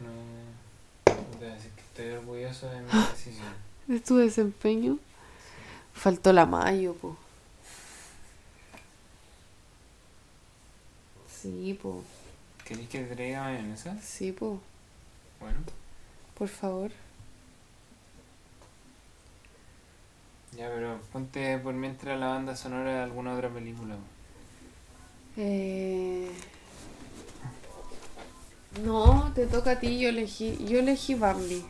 No. 0.00 1.14
No 1.14 1.38
te 1.38 1.44
voy 1.44 1.46
a 1.46 1.54
decir 1.56 1.70
que 1.72 1.82
estoy 1.82 2.08
orgulloso 2.12 2.70
de 2.70 2.80
mi 2.80 2.86
decisión. 3.10 3.52
¿De 3.86 4.00
tu 4.00 4.16
desempeño? 4.16 4.98
Faltó 5.94 6.32
la 6.32 6.44
mayo, 6.44 6.94
po. 6.94 7.16
Sí, 11.40 11.78
po. 11.80 12.02
¿Queréis 12.64 12.88
que 12.88 13.04
te 13.04 13.14
traiga 13.14 13.44
mayonesa? 13.44 13.96
Sí, 14.02 14.32
po. 14.32 14.60
Bueno. 15.40 15.58
Por 16.36 16.48
favor. 16.48 16.90
Ya, 20.56 20.68
pero 20.68 21.00
ponte 21.12 21.58
por 21.58 21.74
mientras 21.74 22.18
la 22.18 22.28
banda 22.28 22.54
sonora 22.54 22.92
de 22.92 23.02
alguna 23.02 23.34
otra 23.34 23.48
película. 23.48 23.96
Eh... 25.36 26.30
No, 28.82 29.32
te 29.34 29.46
toca 29.46 29.72
a 29.72 29.80
ti, 29.80 30.00
yo 30.00 30.08
elegí, 30.08 30.58
yo 30.66 30.78
elegí 30.78 31.14
Bambi. 31.14 31.64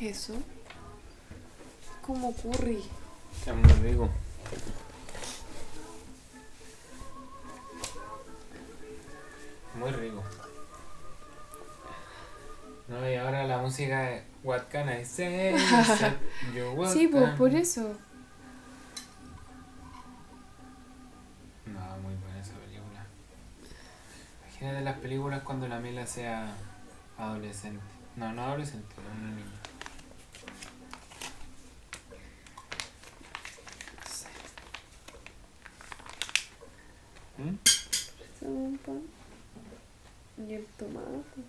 Es 0.00 0.18
eso? 0.18 0.34
Como 2.02 2.34
curry. 2.34 2.82
Está 3.38 3.54
muy 3.54 3.72
rico. 3.72 4.08
Muy 9.74 9.90
rico. 9.90 10.22
No, 12.88 13.10
y 13.10 13.14
ahora 13.14 13.44
la 13.44 13.58
música 13.58 14.00
de 14.02 14.24
What 14.42 14.64
Can 14.70 14.88
I 14.88 15.04
Say? 15.06 15.54
You're 16.54 16.88
Sí, 16.88 17.08
pues 17.08 17.30
por 17.36 17.54
eso. 17.54 17.96
No, 21.66 21.80
muy 22.02 22.14
buena 22.14 22.40
esa 22.40 22.52
película. 22.54 23.06
Imagínate 24.42 24.80
las 24.82 24.98
películas 24.98 25.42
cuando 25.42 25.66
la 25.66 25.80
Mila 25.80 26.06
sea 26.06 26.54
adolescente. 27.16 27.82
No, 28.16 28.32
no 28.32 28.42
adolescente, 28.42 28.94
no 28.96 29.26
una 29.26 29.34
niña. 29.34 29.60
¿Mm? 37.38 37.56
Préstame 37.64 38.52
un 38.52 38.78
pan. 38.78 39.02
Y 40.48 40.54
el 40.54 40.66
tomate. 40.78 41.42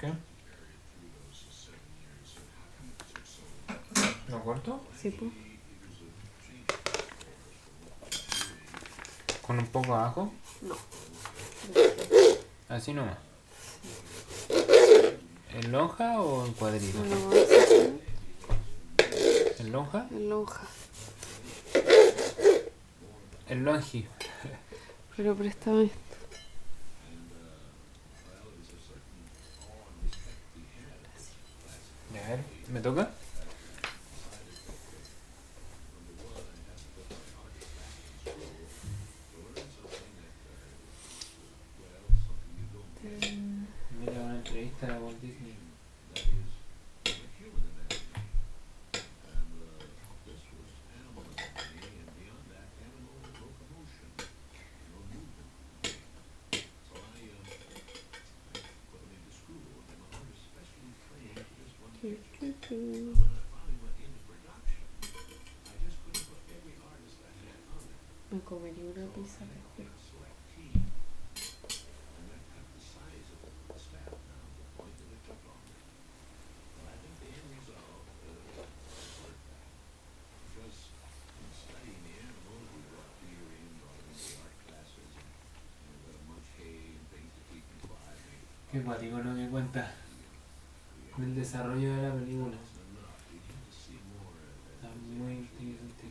¿Qué? 0.00 0.10
¿Lo 4.28 4.42
corto? 4.42 4.80
Sí, 5.00 5.10
pues. 5.10 5.30
¿Con 9.40 9.58
un 9.58 9.66
poco 9.66 9.88
de 9.96 10.02
ajo? 10.02 10.32
No. 10.60 10.76
Así 12.68 12.92
nomás. 12.92 13.16
¿En 15.54 15.72
lonja 15.72 16.20
o 16.20 16.46
en 16.46 16.52
cuadrito? 16.52 16.98
No, 16.98 17.32
sí, 17.32 18.00
¿En 19.58 19.72
lonja? 19.72 20.06
en 20.10 20.28
lonja. 20.28 20.62
En 23.48 23.64
longi. 23.64 24.06
Pero 25.16 25.34
préstame 25.34 25.84
esto. 25.84 25.96
A 32.24 32.28
ver, 32.28 32.40
¿me 32.68 32.80
toca? 32.80 33.10
Mira 43.98 44.20
una 44.20 44.36
entrevista 44.36 44.94
a 44.94 45.00
Walt 45.00 45.20
Disney. 45.20 45.56
Me 68.30 68.40
comería 68.44 68.84
una 68.84 69.06
pizza, 69.12 69.14
te 69.14 69.14
juro. 69.14 69.29
Qué 88.70 88.80
cuático 88.82 89.18
lo 89.18 89.34
que 89.34 89.48
cuenta 89.48 89.92
del 91.16 91.34
desarrollo 91.34 91.96
de 91.96 92.02
la 92.02 92.14
película. 92.14 92.56
Está 94.76 94.88
muy 95.18 95.32
interesante. 95.32 96.04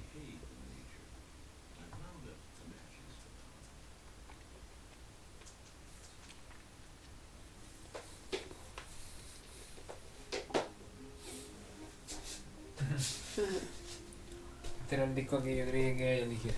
Este 14.82 14.89
era 15.00 15.08
el 15.08 15.16
disco 15.16 15.42
que 15.42 15.56
yo 15.56 15.66
creía 15.66 15.96
que 15.96 16.02
iba 16.02 16.10
a 16.10 16.26
elegir. 16.26 16.54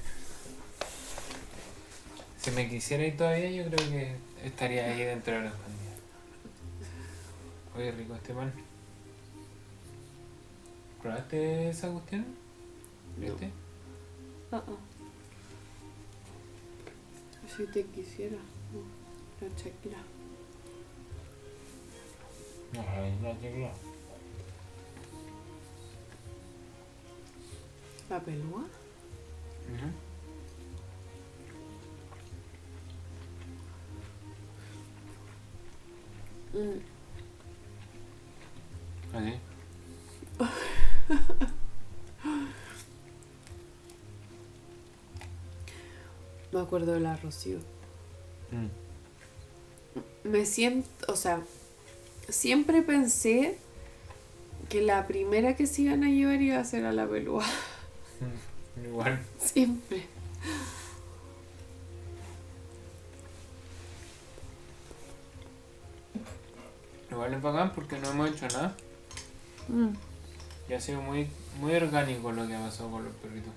Si 2.42 2.52
me 2.52 2.68
quisiera 2.68 3.06
ir 3.06 3.16
todavía, 3.16 3.52
yo 3.52 3.70
creo 3.70 3.90
que 3.90 4.16
estaría 4.44 4.86
ahí 4.86 5.04
dentro 5.04 5.34
de 5.34 5.42
los 5.42 5.54
bandidos. 5.54 6.00
Oye, 7.78 7.92
rico 7.92 8.16
este 8.16 8.34
pan. 8.34 8.52
¿Probaste 11.02 11.70
esa 11.70 11.92
cuestión? 11.92 12.26
¿Viste? 13.18 13.52
Ah, 14.52 14.64
ah. 14.68 14.78
Si 17.56 17.66
te 17.68 17.84
quisiera. 17.86 18.38
No, 18.74 19.48
la 19.48 19.56
Shakira. 19.56 19.98
No, 22.74 22.82
no, 23.22 23.34
no, 23.34 23.91
¿La 28.12 28.20
pelúa? 28.20 28.68
Mm. 36.54 36.78
¿Así? 39.16 39.34
Me 46.52 46.60
acuerdo 46.60 46.92
de 46.92 47.00
la 47.00 47.16
Rocío. 47.16 47.60
Mm. 48.52 48.68
Me 50.28 50.46
siento, 50.46 50.90
o 51.08 51.16
sea, 51.16 51.42
siempre 52.28 52.82
pensé 52.82 53.58
que 54.68 54.82
la 54.82 55.08
primera 55.08 55.56
que 55.56 55.66
se 55.66 55.84
iban 55.84 56.04
a 56.04 56.10
llevar 56.10 56.42
iba 56.42 56.60
a 56.60 56.66
ser 56.66 56.86
a 56.86 56.92
la 56.92 57.08
pelúa. 57.08 57.46
Igual. 58.84 59.20
Siempre. 59.40 60.08
Igual 67.10 67.34
es 67.34 67.42
bacán 67.42 67.72
porque 67.74 68.00
no 68.00 68.10
hemos 68.10 68.30
hecho 68.30 68.48
nada. 68.48 68.76
Mm. 69.68 69.90
Y 70.70 70.74
ha 70.74 70.80
sido 70.80 71.02
muy, 71.02 71.28
muy 71.60 71.76
orgánico 71.76 72.32
lo 72.32 72.48
que 72.48 72.56
ha 72.56 72.62
pasado 72.62 72.92
con 72.92 73.04
los 73.04 73.14
perritos. 73.16 73.54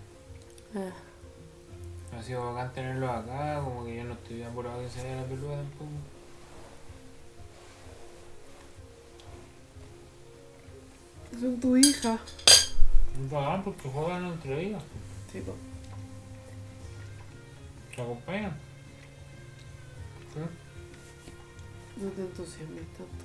Ah. 0.75 2.19
Ha 2.19 2.23
sido 2.23 2.53
bacán 2.53 2.73
tenerlos 2.73 3.11
acá, 3.11 3.61
como 3.63 3.85
que 3.85 3.97
yo 3.97 4.05
no 4.05 4.15
estoy 4.15 4.43
apurado 4.43 4.81
que 4.81 4.91
se 4.91 5.03
vaya 5.03 5.17
la 5.17 5.25
peluda 5.25 5.57
tampoco. 5.57 5.91
Son 11.41 11.61
tu 11.61 11.77
hija. 11.77 12.19
Bacán 13.17 13.63
porque 13.63 13.89
juegan 13.89 14.27
entre 14.27 14.61
ellos. 14.61 14.83
Sí, 15.31 15.41
po. 15.41 15.55
¿Te 17.95 18.03
acompañan? 18.03 18.57
¿Sí? 20.35 20.41
No 21.97 22.11
te 22.11 22.21
entusiasmes 22.23 22.87
tanto. 22.89 23.25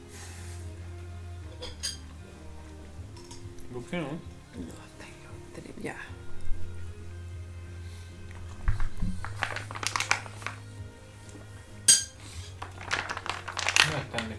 ¿Por 3.74 3.84
qué 3.86 3.98
no? 3.98 4.04
No, 4.04 4.74
ahí 5.02 5.14
los 5.26 5.54
tres, 5.54 5.76
ya. 5.82 5.98
No 13.92 13.98
es 13.98 14.12
tan 14.12 14.30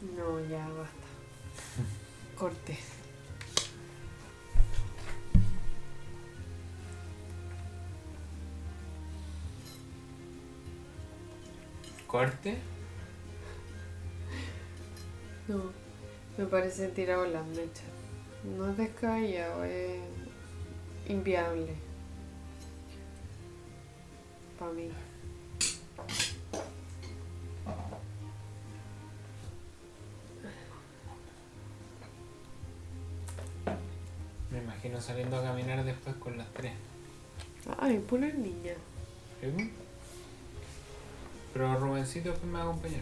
No, 0.00 0.40
ya 0.48 0.66
basta. 0.68 1.08
Corte. 2.36 2.78
¿Corte? 12.06 12.58
No, 15.48 15.62
me 16.38 16.44
parece 16.46 16.88
tirado 16.88 17.26
las 17.26 17.44
mechas. 17.46 17.84
No 18.56 18.70
es 18.70 18.76
descabellado, 18.76 19.64
es 19.64 20.00
inviable. 21.08 21.74
Para 24.58 24.72
mí. 24.72 24.90
Saliendo 35.08 35.38
a 35.38 35.42
caminar 35.42 35.82
después 35.84 36.14
con 36.16 36.36
las 36.36 36.46
tres. 36.52 36.74
Ay, 37.78 37.98
pura 37.98 38.26
niña. 38.28 38.74
¿Sí? 39.40 39.72
Pero 41.54 41.76
Rubencito 41.76 42.34
me 42.44 42.52
va 42.52 42.58
a 42.58 42.62
acompañar. 42.64 43.00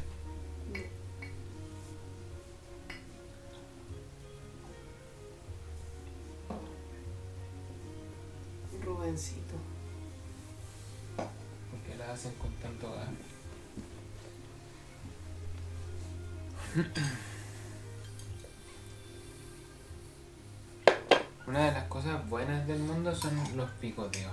Son 23.16 23.56
los 23.56 23.70
picoteos. 23.72 24.32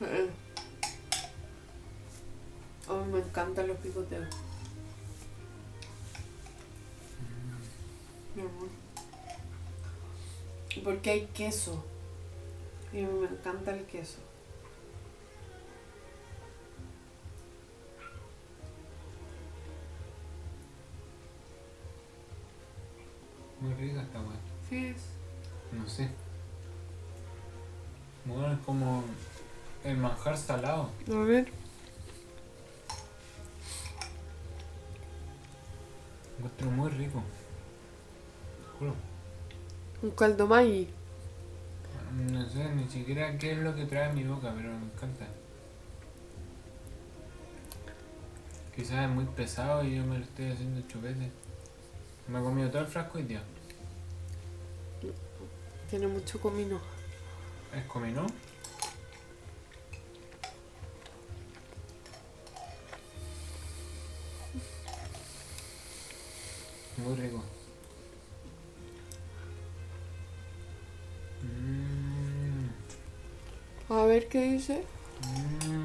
Eh. 0.00 0.30
Mí 2.88 3.12
me 3.12 3.18
encantan 3.18 3.68
los 3.68 3.76
picoteos. 3.78 4.26
Mi 8.34 8.42
amor. 8.42 8.68
Porque 10.84 11.10
hay 11.10 11.26
queso. 11.26 11.84
Y 12.92 13.02
me 13.02 13.26
encanta 13.26 13.72
el 13.72 13.84
queso. 13.86 14.18
Muy 23.60 23.74
rica 23.74 24.02
esta 24.02 24.20
weá. 24.20 24.38
Sí 24.68 24.86
es. 24.86 25.02
No 25.72 25.88
sé. 25.88 26.08
Bueno, 28.28 28.52
es 28.52 28.58
como 28.60 29.04
el 29.84 29.96
manjar 29.96 30.36
salado. 30.36 30.90
A 31.10 31.18
ver. 31.24 31.50
Encuentro 36.36 36.70
muy 36.70 36.90
rico. 36.90 37.22
Juro. 38.78 38.94
Un 40.02 40.10
caldo 40.10 40.46
Maggi. 40.46 40.88
No 42.30 42.48
sé 42.48 42.68
ni 42.74 42.88
siquiera 42.88 43.36
qué 43.38 43.52
es 43.52 43.58
lo 43.58 43.74
que 43.74 43.86
trae 43.86 44.10
a 44.10 44.12
mi 44.12 44.24
boca, 44.24 44.52
pero 44.54 44.70
me 44.70 44.86
encanta. 44.86 45.26
Quizás 48.76 49.04
es 49.04 49.10
muy 49.10 49.24
pesado 49.24 49.84
y 49.84 49.96
yo 49.96 50.04
me 50.04 50.18
lo 50.18 50.24
estoy 50.24 50.52
haciendo 50.52 50.86
chupete. 50.86 51.32
Me 52.28 52.38
he 52.38 52.42
comido 52.42 52.70
todo 52.70 52.82
el 52.82 52.88
frasco 52.88 53.18
y 53.18 53.24
tío. 53.24 53.40
Tiene 55.88 56.06
mucho 56.06 56.38
comino. 56.40 56.78
¿Es 57.74 57.84
comino? 57.86 58.26
Muy 66.96 67.14
rico. 67.14 67.44
Mmm. 71.42 72.68
A 73.92 74.04
ver 74.06 74.28
qué 74.28 74.42
dice. 74.52 74.84
Mmm. 75.66 75.77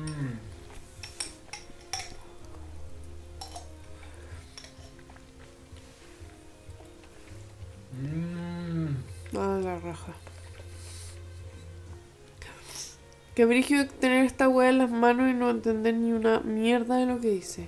Brígido 13.45 13.86
tener 13.88 14.26
esta 14.26 14.48
weá 14.49 14.70
en 14.70 14.78
las 14.80 14.90
manos 14.91 15.30
y 15.30 15.34
no 15.34 15.49
entender 15.49 15.94
ni 15.95 16.11
una 16.11 16.40
mierda 16.41 16.98
de 16.98 17.06
lo 17.06 17.20
que 17.20 17.30
dice. 17.30 17.68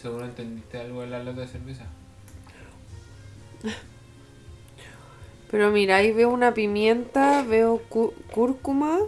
¿Seguro 0.00 0.24
entendiste 0.24 0.78
algo 0.80 1.00
de 1.02 1.06
la 1.08 1.22
lata 1.24 1.40
de 1.42 1.48
cerveza? 1.48 1.84
Pero 5.50 5.70
mira, 5.70 5.96
ahí 5.96 6.12
veo 6.12 6.28
una 6.30 6.52
pimienta, 6.54 7.42
veo 7.42 7.78
cu- 7.88 8.12
cúrcuma, 8.32 8.98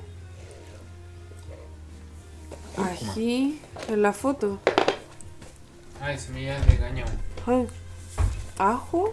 Cúrcuma. 2.77 3.13
ají 3.13 3.61
en 3.89 4.03
la 4.03 4.13
foto. 4.13 4.59
Ay, 6.01 6.17
semillas 6.19 6.65
de 6.67 6.77
cañón. 6.79 7.09
Ay, 7.47 7.67
ajo. 8.59 9.13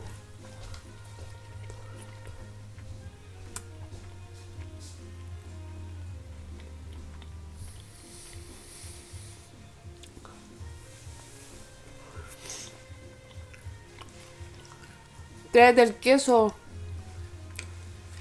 Tráete 15.56 15.84
el 15.84 15.94
queso. 15.94 16.54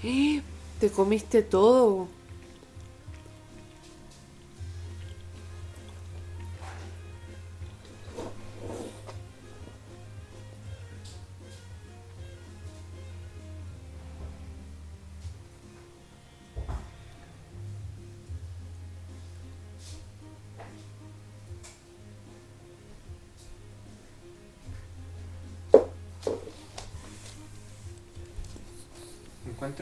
Te 0.79 0.89
comiste 0.89 1.43
todo. 1.43 2.07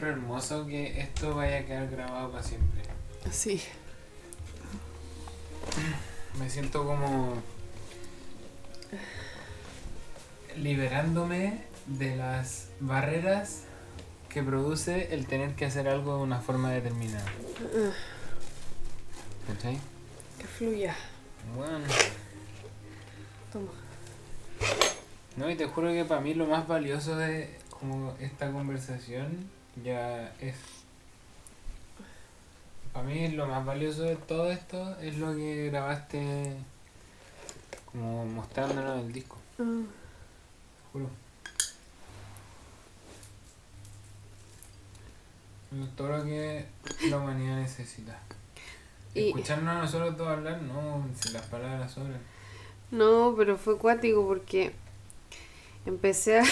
Encuentro 0.03 0.21
hermoso 0.21 0.67
que 0.67 0.99
esto 0.99 1.33
vaya 1.33 1.59
a 1.59 1.65
quedar 1.65 1.89
grabado 1.89 2.29
para 2.31 2.43
siempre. 2.43 2.81
Sí. 3.31 3.61
Me 6.37 6.49
siento 6.49 6.85
como 6.85 7.35
liberándome 10.57 11.63
de 11.87 12.17
las 12.17 12.67
barreras 12.81 13.63
que 14.27 14.43
produce 14.43 15.13
el 15.13 15.25
tener 15.25 15.55
que 15.55 15.65
hacer 15.65 15.87
algo 15.87 16.17
de 16.17 16.23
una 16.23 16.41
forma 16.41 16.71
determinada. 16.71 17.31
¿Cachai? 19.47 19.79
Que 20.37 20.47
fluya. 20.47 20.95
Bueno. 21.55 21.85
Toma. 23.53 23.71
No, 25.37 25.49
y 25.49 25.55
te 25.55 25.65
juro 25.65 25.87
que 25.91 26.03
para 26.03 26.19
mí 26.19 26.33
lo 26.33 26.45
más 26.45 26.67
valioso 26.67 27.15
de 27.15 27.57
como 27.69 28.15
esta 28.19 28.51
conversación 28.51 29.62
ya 29.83 30.33
es... 30.39 30.55
Para 32.91 33.05
mí 33.07 33.29
lo 33.29 33.47
más 33.47 33.65
valioso 33.65 34.03
de 34.03 34.15
todo 34.15 34.51
esto 34.51 34.99
es 34.99 35.17
lo 35.17 35.33
que 35.35 35.69
grabaste 35.71 36.55
como 37.91 38.25
mostrándonos 38.25 39.01
el 39.03 39.11
disco, 39.13 39.37
Ah, 39.59 39.81
juro. 40.91 41.09
Todo 45.95 46.17
lo 46.17 46.23
que 46.23 46.65
la 47.09 47.17
humanidad 47.17 47.57
necesita. 47.57 48.19
Y- 49.15 49.29
Escucharnos 49.29 49.75
a 49.75 49.79
nosotros 49.81 50.15
todos 50.17 50.29
hablar, 50.29 50.61
no, 50.61 51.03
si 51.19 51.29
las 51.29 51.43
palabras 51.47 51.91
sobran. 51.91 52.19
No, 52.91 53.33
pero 53.35 53.57
fue 53.57 53.77
cuático 53.77 54.25
porque 54.25 54.73
empecé 55.87 56.39
a. 56.39 56.43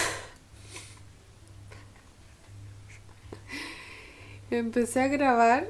empecé 4.58 5.02
a 5.02 5.08
grabar 5.08 5.68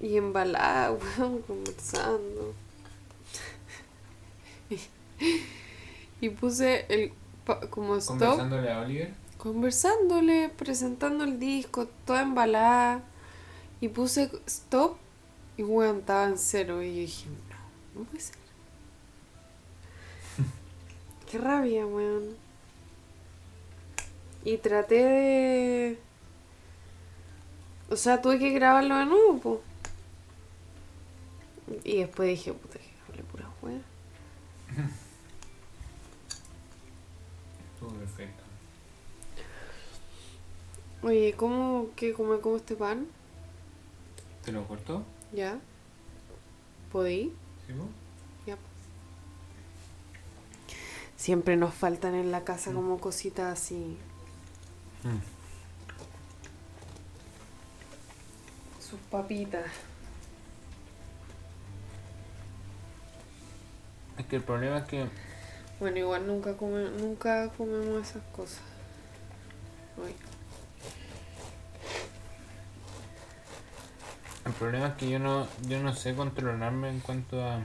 y 0.00 0.16
embalada, 0.16 0.92
weón, 1.18 1.42
conversando. 1.42 2.54
y 6.20 6.30
puse 6.30 6.86
el. 6.88 7.12
como 7.70 7.96
stop. 7.96 8.18
Conversándole 8.18 8.72
a 8.72 8.80
Oliver. 8.80 9.14
conversándole, 9.36 10.48
presentando 10.48 11.24
el 11.24 11.38
disco, 11.38 11.86
toda 12.06 12.22
embalada. 12.22 13.02
Y 13.80 13.88
puse 13.88 14.30
stop 14.46 14.96
y 15.56 15.62
weón, 15.62 15.98
estaba 15.98 16.26
en 16.26 16.38
cero. 16.38 16.82
Y 16.82 16.94
yo 16.94 17.00
dije, 17.02 17.26
no, 17.94 18.00
no 18.00 18.06
puede 18.06 18.22
ser. 18.22 18.36
Qué 21.30 21.38
rabia, 21.38 21.86
weón. 21.86 22.36
Y 24.44 24.56
traté 24.56 25.04
de. 25.04 25.98
O 27.90 27.96
sea, 27.96 28.22
tuve 28.22 28.38
que 28.38 28.50
grabarlo 28.50 28.96
de 28.96 29.06
nuevo, 29.06 29.38
po. 29.40 29.60
Y 31.84 31.98
después 31.98 32.28
dije, 32.28 32.52
puta, 32.52 32.78
que 32.78 32.90
hablé 33.08 33.22
pura 33.24 33.50
weón. 33.62 33.82
Estuvo 37.74 37.90
perfecto. 37.98 38.44
Oye, 41.02 41.34
¿cómo 41.36 41.88
que 41.96 42.12
come 42.12 42.38
como 42.40 42.56
este 42.56 42.76
pan? 42.76 43.06
¿Te 44.44 44.52
lo 44.52 44.66
cortó? 44.68 45.02
¿Ya? 45.32 45.58
¿Podí? 46.92 47.32
¿Sí, 47.66 47.72
po? 47.72 47.88
Ya. 48.46 48.56
Siempre 51.16 51.56
nos 51.56 51.74
faltan 51.74 52.14
en 52.14 52.30
la 52.30 52.44
casa 52.44 52.72
como 52.72 53.00
cositas 53.00 53.52
así. 53.52 53.96
Sus 58.90 58.98
papitas. 59.10 59.66
Es 64.18 64.26
que 64.26 64.36
el 64.36 64.42
problema 64.42 64.78
es 64.78 64.84
que 64.84 65.06
Bueno, 65.78 65.96
igual 65.98 66.26
nunca 66.26 66.56
come, 66.56 66.90
nunca 66.90 67.48
comemos 67.56 68.08
esas 68.08 68.22
cosas. 68.34 68.60
Ay. 70.04 70.14
el 74.46 74.52
problema 74.52 74.88
es 74.88 74.94
que 74.94 75.08
yo 75.08 75.18
no 75.18 75.46
yo 75.68 75.80
no 75.82 75.94
sé 75.94 76.14
controlarme 76.14 76.88
en 76.88 77.00
cuanto 77.00 77.42
a 77.44 77.60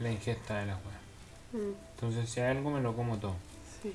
la 0.00 0.10
ingesta 0.10 0.58
de 0.60 0.66
la 0.66 0.74
weá. 0.74 1.62
Mm, 1.62 1.74
Entonces 1.94 2.30
si 2.30 2.40
hay 2.40 2.56
algo 2.56 2.70
me 2.70 2.80
lo 2.80 2.94
como 2.96 3.18
todo. 3.18 3.34
sí. 3.82 3.92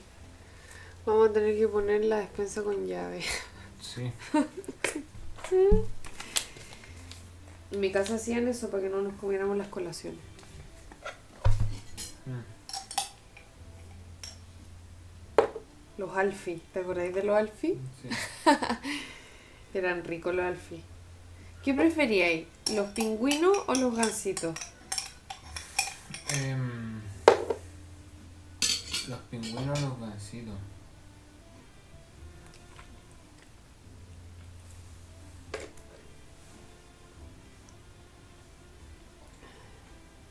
Vamos 1.06 1.30
a 1.30 1.34
tener 1.34 1.58
que 1.58 1.68
poner 1.68 2.04
la 2.06 2.18
despensa 2.20 2.62
con 2.64 2.86
llave. 2.86 3.24
Sí. 3.82 4.12
En 7.72 7.80
mi 7.80 7.92
casa 7.92 8.16
hacían 8.16 8.48
eso 8.48 8.70
para 8.70 8.84
que 8.84 8.90
no 8.90 9.02
nos 9.02 9.14
comiéramos 9.16 9.58
las 9.58 9.68
colaciones. 9.68 10.20
Mm. 12.26 12.58
Los 15.98 16.16
alfi, 16.16 16.62
¿te 16.74 16.80
acordáis 16.80 17.14
de 17.14 17.24
los 17.24 17.36
alfi? 17.36 17.80
Sí. 18.02 18.10
Eran 19.74 20.04
ricos 20.04 20.34
los 20.34 20.46
alfi. 20.46 20.82
¿Qué 21.64 21.74
preferíais? 21.74 22.48
¿Los 22.74 22.90
pingüinos 22.92 23.58
o 23.68 23.76
los 23.76 23.96
gansitos? 23.96 24.58
Em, 26.30 27.02
los 29.08 29.20
pingüinos, 29.30 29.82
los 29.82 30.00
gansitos. 30.00 30.56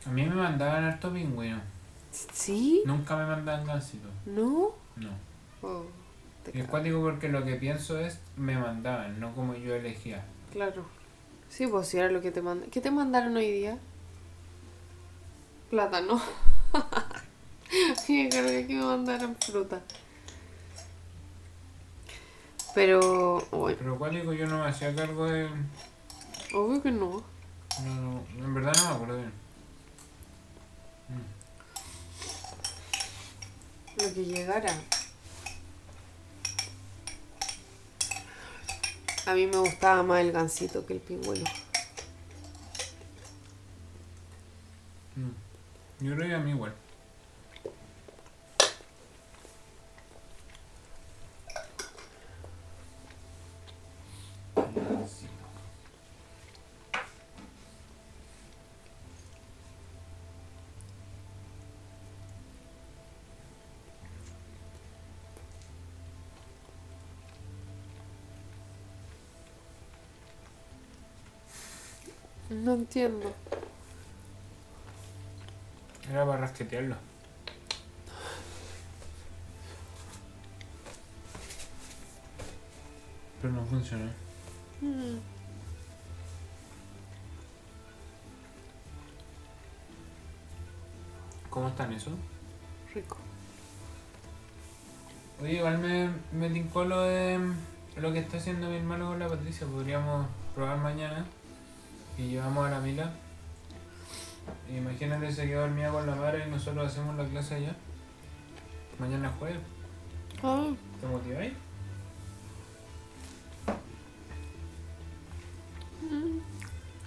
A 0.07 0.11
mí 0.11 0.25
me 0.25 0.35
mandaban 0.35 0.85
harto 0.85 1.11
pingüino. 1.11 1.59
¿Sí? 2.11 2.81
Nunca 2.85 3.15
me 3.17 3.25
mandaban 3.25 3.65
gansitos. 3.65 4.09
¿No? 4.25 4.71
No. 4.95 5.09
Oh, 5.61 5.83
Y 6.53 6.61
es 6.61 6.67
cuático 6.67 7.01
porque 7.01 7.27
lo 7.29 7.43
que 7.43 7.55
pienso 7.55 7.99
es 7.99 8.19
me 8.37 8.57
mandaban, 8.57 9.19
no 9.19 9.33
como 9.35 9.53
yo 9.55 9.75
elegía. 9.75 10.23
Claro. 10.51 10.85
Sí, 11.49 11.67
pues 11.67 11.87
si 11.87 11.97
era 11.97 12.09
lo 12.09 12.21
que 12.21 12.31
te 12.31 12.41
mandaron. 12.41 12.71
¿Qué 12.71 12.81
te 12.81 12.91
mandaron 12.91 13.35
hoy 13.35 13.51
día? 13.51 13.77
Plátano. 15.69 16.21
Sí, 18.01 18.29
creo 18.31 18.65
que 18.65 18.73
me 18.75 18.81
mandaron 18.81 19.35
fruta. 19.35 19.81
Pero, 22.73 23.45
uy, 23.51 23.75
Pero 23.77 23.97
cuático 23.97 24.31
yo 24.31 24.47
no 24.47 24.59
me 24.63 24.69
hacía 24.69 24.95
cargo 24.95 25.25
de... 25.25 25.49
obvio 26.53 26.81
que 26.81 26.91
no. 26.91 27.23
No, 27.83 28.23
no, 28.37 28.45
en 28.45 28.53
verdad 28.53 28.73
no 28.77 28.89
me 28.89 28.95
acuerdo 28.95 29.17
bien. 29.17 29.31
Lo 33.97 34.13
que 34.13 34.25
llegara. 34.25 34.73
A 39.25 39.33
mí 39.33 39.45
me 39.47 39.57
gustaba 39.57 40.03
más 40.03 40.21
el 40.21 40.31
gansito 40.31 40.85
que 40.85 40.93
el 40.93 40.99
pingüino. 40.99 41.49
Mm. 45.15 46.05
Yo 46.05 46.15
creo 46.15 46.37
a 46.37 46.39
mí 46.39 46.51
igual. 46.51 46.73
No 72.63 72.73
entiendo. 72.73 73.33
Era 76.09 76.25
para 76.25 76.39
rasquetearlo. 76.39 76.95
Pero 83.41 83.53
no 83.53 83.65
funcionó. 83.65 84.05
Mm. 84.81 85.17
¿Cómo 91.49 91.67
están 91.67 91.93
eso? 91.93 92.11
Rico. 92.93 93.17
Oye, 95.41 95.53
igual 95.53 95.77
me, 95.77 96.09
me 96.31 96.49
tincó 96.49 96.85
lo 96.85 97.01
de 97.01 97.39
lo 97.97 98.11
que 98.11 98.19
está 98.19 98.37
haciendo 98.37 98.69
mi 98.69 98.77
hermano 98.77 99.09
con 99.09 99.19
la 99.19 99.27
Patricia. 99.27 99.67
Podríamos 99.67 100.27
probar 100.55 100.77
mañana 100.77 101.25
y 102.17 102.29
llevamos 102.29 102.67
a 102.67 102.71
la 102.71 102.79
Mila. 102.79 103.11
Imagínate 104.69 105.31
se 105.31 105.47
quedó 105.47 105.61
dormida 105.61 105.91
con 105.91 106.07
la 106.07 106.15
madre 106.15 106.45
y 106.47 106.51
nosotros 106.51 106.87
hacemos 106.87 107.15
la 107.15 107.25
clase 107.25 107.55
allá. 107.55 107.75
Mañana 108.99 109.29
es 109.29 109.35
jueves. 109.35 109.59
Ah, 110.43 110.67
¿Te 110.99 111.07
motiváis? 111.07 111.53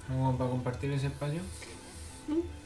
Como 0.07 0.37
para 0.37 0.51
compartir 0.51 0.93
ese 0.93 1.07
espacio. 1.09 1.41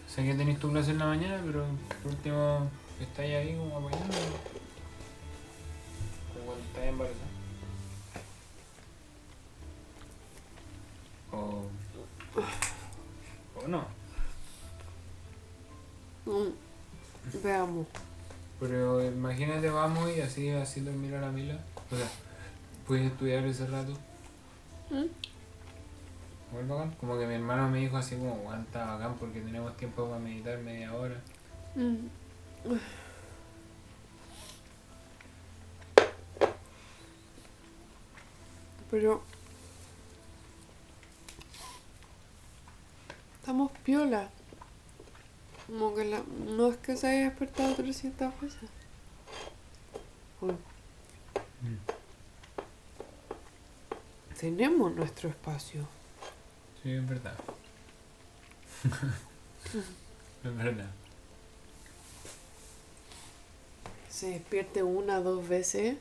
Sé 0.06 0.24
que 0.24 0.34
tenéis 0.34 0.58
tu 0.58 0.70
clase 0.70 0.90
en 0.92 0.98
la 0.98 1.06
mañana, 1.06 1.42
pero 1.44 1.64
por 2.02 2.12
último 2.12 2.68
estáis 3.00 3.34
ahí 3.34 3.56
como 3.56 3.78
apoyando. 3.78 4.14
Como 6.32 6.44
cuando 6.46 6.64
estáis 6.64 6.88
embarazada. 6.88 7.33
Imagínate, 19.24 19.70
vamos 19.70 20.14
y 20.14 20.20
así, 20.20 20.50
así 20.50 20.82
dormir 20.82 21.14
a 21.14 21.22
la 21.22 21.30
mila. 21.30 21.58
O 21.90 21.96
sea, 21.96 22.06
puedes 22.86 23.06
estudiar 23.06 23.42
ese 23.46 23.66
rato. 23.66 23.94
¿Mm? 24.90 25.06
Como 27.00 27.18
que 27.18 27.26
mi 27.26 27.32
hermano 27.32 27.70
me 27.70 27.78
dijo 27.78 27.96
así 27.96 28.16
como, 28.16 28.34
aguanta 28.34 28.84
bacán 28.84 29.14
porque 29.14 29.40
tenemos 29.40 29.74
tiempo 29.78 30.06
para 30.06 30.20
meditar 30.20 30.58
media 30.58 30.92
hora. 30.92 31.18
Mm. 31.74 32.06
Pero... 38.90 39.22
Estamos 43.40 43.72
piola. 43.84 44.28
Como 45.66 45.94
que 45.94 46.04
la... 46.04 46.22
no 46.46 46.68
es 46.68 46.76
que 46.76 46.94
se 46.94 47.06
haya 47.06 47.30
despertado 47.30 47.74
300 47.74 48.38
veces. 48.42 48.83
Mm. 50.40 51.94
Tenemos 54.38 54.94
nuestro 54.94 55.28
espacio. 55.28 55.86
Sí, 56.82 56.92
es 56.92 57.08
verdad. 57.08 57.34
es 60.44 60.56
verdad. 60.56 60.90
Se 64.10 64.30
despierte 64.30 64.82
una, 64.82 65.20
dos 65.20 65.48
veces. 65.48 65.96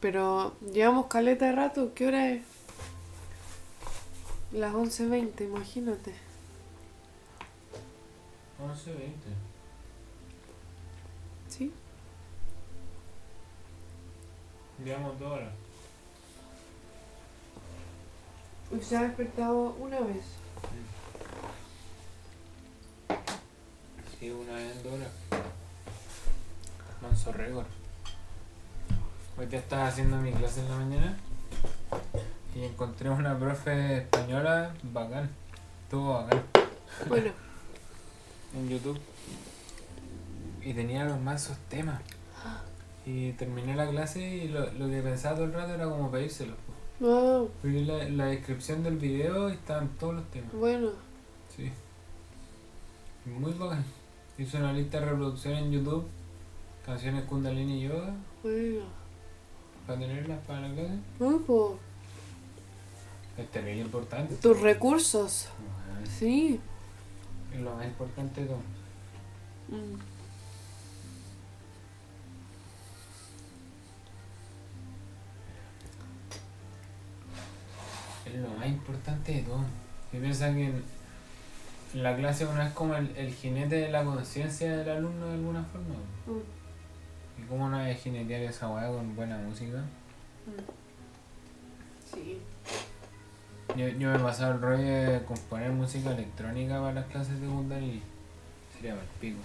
Pero 0.00 0.56
llevamos 0.72 1.06
caleta 1.06 1.46
de 1.46 1.52
rato. 1.52 1.92
¿Qué 1.94 2.06
hora 2.06 2.30
es? 2.30 2.42
Las 4.52 4.72
11.20, 4.72 5.44
imagínate. 5.44 6.14
11, 8.58 8.92
Llevamos 14.84 15.18
dos 15.18 15.32
horas. 15.32 15.52
Y 18.70 18.82
se 18.82 18.96
ha 18.96 19.02
despertado 19.02 19.76
una 19.78 20.00
vez. 20.00 20.24
Sí, 24.18 24.30
una 24.30 24.54
vez 24.54 24.76
en 24.76 24.82
dos 24.82 24.92
horas. 24.92 25.10
Manso 27.00 27.32
récord. 27.32 27.66
Hoy 29.38 29.46
día 29.46 29.58
estaba 29.58 29.86
haciendo 29.86 30.16
mi 30.16 30.32
clase 30.32 30.60
en 30.60 30.68
la 30.68 30.76
mañana 30.76 31.16
y 32.54 32.64
encontré 32.64 33.10
una 33.10 33.38
profe 33.38 33.98
española 33.98 34.74
bacán. 34.82 35.30
Estuvo 35.84 36.14
bacán 36.14 36.42
Bueno, 37.06 37.30
en 38.54 38.68
YouTube. 38.68 38.98
Y 40.62 40.74
tenía 40.74 41.04
los 41.04 41.20
mansos 41.20 41.56
temas. 41.68 42.00
Y 43.06 43.32
terminé 43.34 43.74
la 43.76 43.88
clase 43.88 44.20
y 44.44 44.48
lo, 44.48 44.70
lo 44.72 44.90
que 44.90 45.00
pensaba 45.00 45.36
todo 45.36 45.44
el 45.46 45.52
rato 45.52 45.74
era 45.74 45.84
como 45.88 46.10
pedírselos. 46.10 46.56
po. 46.98 47.06
wow, 47.06 47.50
la, 47.62 48.08
la 48.08 48.24
descripción 48.26 48.82
del 48.82 48.96
video 48.96 49.48
y 49.48 49.52
estaban 49.52 49.88
todos 49.98 50.14
los 50.16 50.30
temas. 50.30 50.52
bueno. 50.52 50.90
Sí. 51.56 51.70
Muy 53.26 53.52
bacán. 53.52 53.84
Hice 54.38 54.56
una 54.58 54.72
lista 54.72 55.00
de 55.00 55.06
reproducción 55.06 55.54
en 55.54 55.72
YouTube. 55.72 56.06
Canciones 56.84 57.24
Kundalini 57.24 57.82
Yoga. 57.82 58.12
Bueno. 58.42 58.84
Para 59.86 59.98
tenerlas 60.00 60.38
para 60.46 60.68
la 60.68 60.74
clase. 60.74 60.98
No, 61.20 61.38
pues, 61.38 61.72
Es 63.38 63.50
terrible 63.50 63.82
importante. 63.82 64.34
tus 64.36 64.60
recursos. 64.60 65.48
Bueno, 65.58 66.06
Sí. 66.18 66.60
Es 67.54 67.60
lo 67.60 67.74
más 67.74 67.86
importante 67.86 68.40
de 68.42 68.46
todo. 68.48 68.58
Mm. 69.68 70.15
Lo 78.36 78.48
más 78.50 78.66
importante 78.66 79.32
de 79.32 79.42
todo. 79.42 79.64
Y 80.12 80.18
piensa 80.18 80.52
que 80.52 80.66
en, 80.66 80.82
en 81.94 82.02
la 82.02 82.16
clase 82.16 82.46
uno 82.46 82.62
es 82.62 82.72
como 82.72 82.94
el, 82.94 83.14
el 83.16 83.32
jinete 83.32 83.76
de 83.76 83.90
la 83.90 84.04
conciencia 84.04 84.76
del 84.76 84.88
alumno 84.88 85.26
de 85.26 85.34
alguna 85.34 85.64
forma. 85.64 85.94
Mm. 86.26 87.42
¿Y 87.42 87.46
cómo 87.46 87.68
no 87.68 87.76
hay 87.76 87.94
jinetear 87.94 88.42
esa 88.42 88.68
weá 88.68 88.88
con 88.88 89.14
buena 89.14 89.36
música? 89.38 89.82
Sí. 92.12 92.38
Yo, 93.76 93.88
yo 93.88 94.10
me 94.10 94.16
he 94.16 94.20
pasado 94.20 94.52
el 94.52 94.60
rollo 94.62 94.84
de 94.84 95.22
componer 95.24 95.70
música 95.72 96.12
electrónica 96.12 96.80
para 96.80 96.94
las 96.94 97.06
clases 97.06 97.40
de 97.40 97.46
Kundalini. 97.46 98.02
Sería 98.74 98.94
mal 98.94 99.04
pico. 99.20 99.40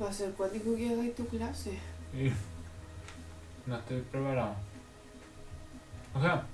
Va 0.00 0.10
a 0.10 0.12
ser 0.12 0.32
cuático 0.32 0.76
que 0.76 0.90
hagáis 0.90 1.14
tu 1.14 1.26
clase. 1.26 1.78
Sí. 2.12 2.32
No 3.66 3.76
estoy 3.76 4.00
preparado. 4.02 4.54
O 6.18 6.20
sea, 6.20 6.44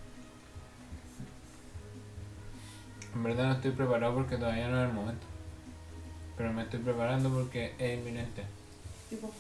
en 3.15 3.23
verdad 3.23 3.45
no 3.47 3.53
estoy 3.55 3.71
preparado 3.71 4.15
porque 4.15 4.37
todavía 4.37 4.69
no 4.69 4.83
es 4.83 4.89
el 4.91 4.95
momento. 4.95 5.27
Pero 6.37 6.53
me 6.53 6.65
estoy 6.65 6.81
preparando 6.81 7.31
porque 7.31 7.75
es 7.79 7.99
inminente. 7.99 8.45
Tipo. 9.09 9.33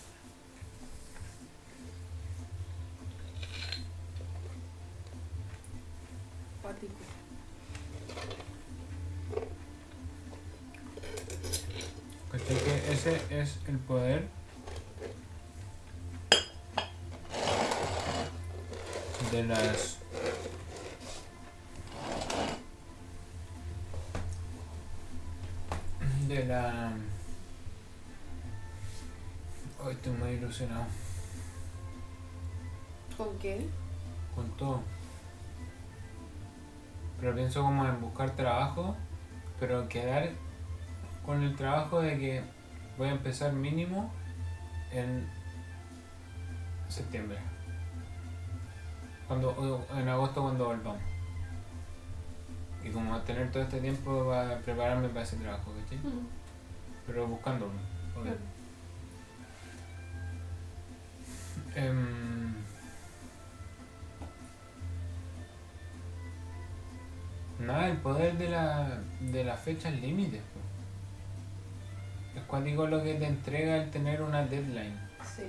¿Cachai? 12.33 12.57
Que 12.65 12.93
ese 12.93 13.21
es 13.29 13.59
el 13.69 13.77
poder 13.81 14.27
de 19.31 19.43
las 19.45 20.03
de 26.29 26.47
la 26.47 26.93
hoy 29.83 29.93
estoy 29.93 30.13
muy 30.13 30.31
ilusionado. 30.31 30.87
¿Con 33.17 33.39
qué? 33.39 33.69
con 34.35 34.51
todo. 34.57 34.83
Pero 37.21 37.35
pienso 37.35 37.63
como 37.63 37.87
en 37.87 38.01
buscar 38.01 38.31
trabajo 38.31 38.97
pero 39.61 39.89
quedar 39.89 40.31
con 41.25 41.43
el 41.43 41.55
trabajo 41.55 42.01
de 42.01 42.19
que 42.19 42.43
voy 42.99 43.09
a 43.09 43.13
empezar 43.13 43.53
mínimo 43.53 44.13
en 44.91 45.29
septiembre. 46.89 47.39
Cuando 49.29 49.87
en 49.97 50.09
agosto 50.09 50.43
cuando 50.43 50.67
volvamos 50.67 51.14
y 52.85 52.90
como 52.90 53.19
tener 53.23 53.51
todo 53.51 53.62
este 53.62 53.81
tiempo 53.81 54.27
para 54.28 54.59
prepararme 54.59 55.09
para 55.09 55.23
ese 55.23 55.36
trabajo 55.36 55.73
¿cachai? 55.82 55.98
Mm. 55.98 56.27
pero 57.06 57.27
buscándolo. 57.27 57.73
Claro. 58.12 58.39
Em, 61.74 62.55
nada, 67.59 67.89
el 67.89 67.97
poder 67.97 68.39
de 68.39 68.48
la 68.48 69.01
de 69.20 69.44
las 69.44 69.61
fechas 69.61 69.93
límites. 69.94 70.43
Es 72.36 72.43
cuando 72.43 72.69
digo 72.69 72.86
lo 72.86 73.02
que 73.02 73.15
te 73.15 73.27
entrega 73.27 73.77
el 73.77 73.90
tener 73.90 74.23
una 74.23 74.44
deadline. 74.44 74.98
Sí. 75.24 75.44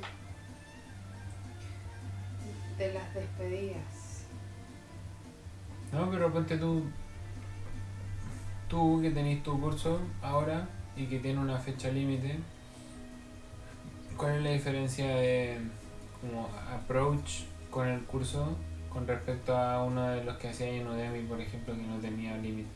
De 2.77 2.93
las 2.93 3.13
despedidas. 3.13 4.25
No, 5.91 6.09
pero 6.09 6.31
ponte 6.31 6.57
tú, 6.57 6.83
tú 8.75 8.99
que 9.01 9.09
tenés 9.11 9.41
tu 9.41 9.57
curso 9.61 10.01
ahora 10.21 10.67
y 10.97 11.05
que 11.05 11.19
tiene 11.19 11.39
una 11.39 11.57
fecha 11.57 11.87
límite, 11.89 12.39
¿cuál 14.17 14.35
es 14.35 14.43
la 14.43 14.49
diferencia 14.51 15.07
de 15.15 15.59
como 16.19 16.49
approach 16.73 17.43
con 17.71 17.87
el 17.87 18.01
curso 18.03 18.57
con 18.91 19.07
respecto 19.07 19.55
a 19.55 19.81
uno 19.81 20.09
de 20.09 20.25
los 20.25 20.35
que 20.37 20.49
hacía 20.49 20.67
en 20.67 20.85
Udemy, 20.87 21.21
por 21.25 21.39
ejemplo, 21.39 21.73
que 21.73 21.83
no 21.83 21.97
tenía 21.99 22.35
límite 22.37 22.67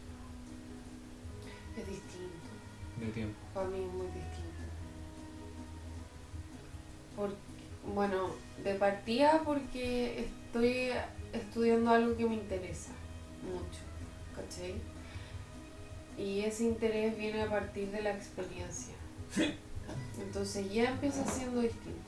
Es 1.78 1.86
distinto. 1.86 2.48
de 3.02 3.08
tiempo? 3.08 3.36
Para 3.54 3.68
mí 3.68 3.80
es 3.84 3.92
muy 3.94 4.06
distinto. 4.08 4.64
Por- 7.18 7.36
bueno, 7.94 8.30
de 8.64 8.76
partida 8.76 9.42
porque 9.44 10.28
estoy 10.48 10.92
estudiando 11.34 11.92
algo 11.92 12.16
que 12.16 12.26
me 12.26 12.36
interesa 12.36 12.92
mucho, 13.44 13.82
¿cachai? 14.34 14.76
Y 16.20 16.42
ese 16.42 16.66
interés 16.66 17.18
viene 17.18 17.42
a 17.44 17.50
partir 17.50 17.90
de 17.92 18.02
la 18.02 18.12
experiencia. 18.12 18.94
Entonces 20.22 20.72
ya 20.72 20.90
empieza 20.90 21.26
siendo 21.26 21.62
distinto. 21.62 22.00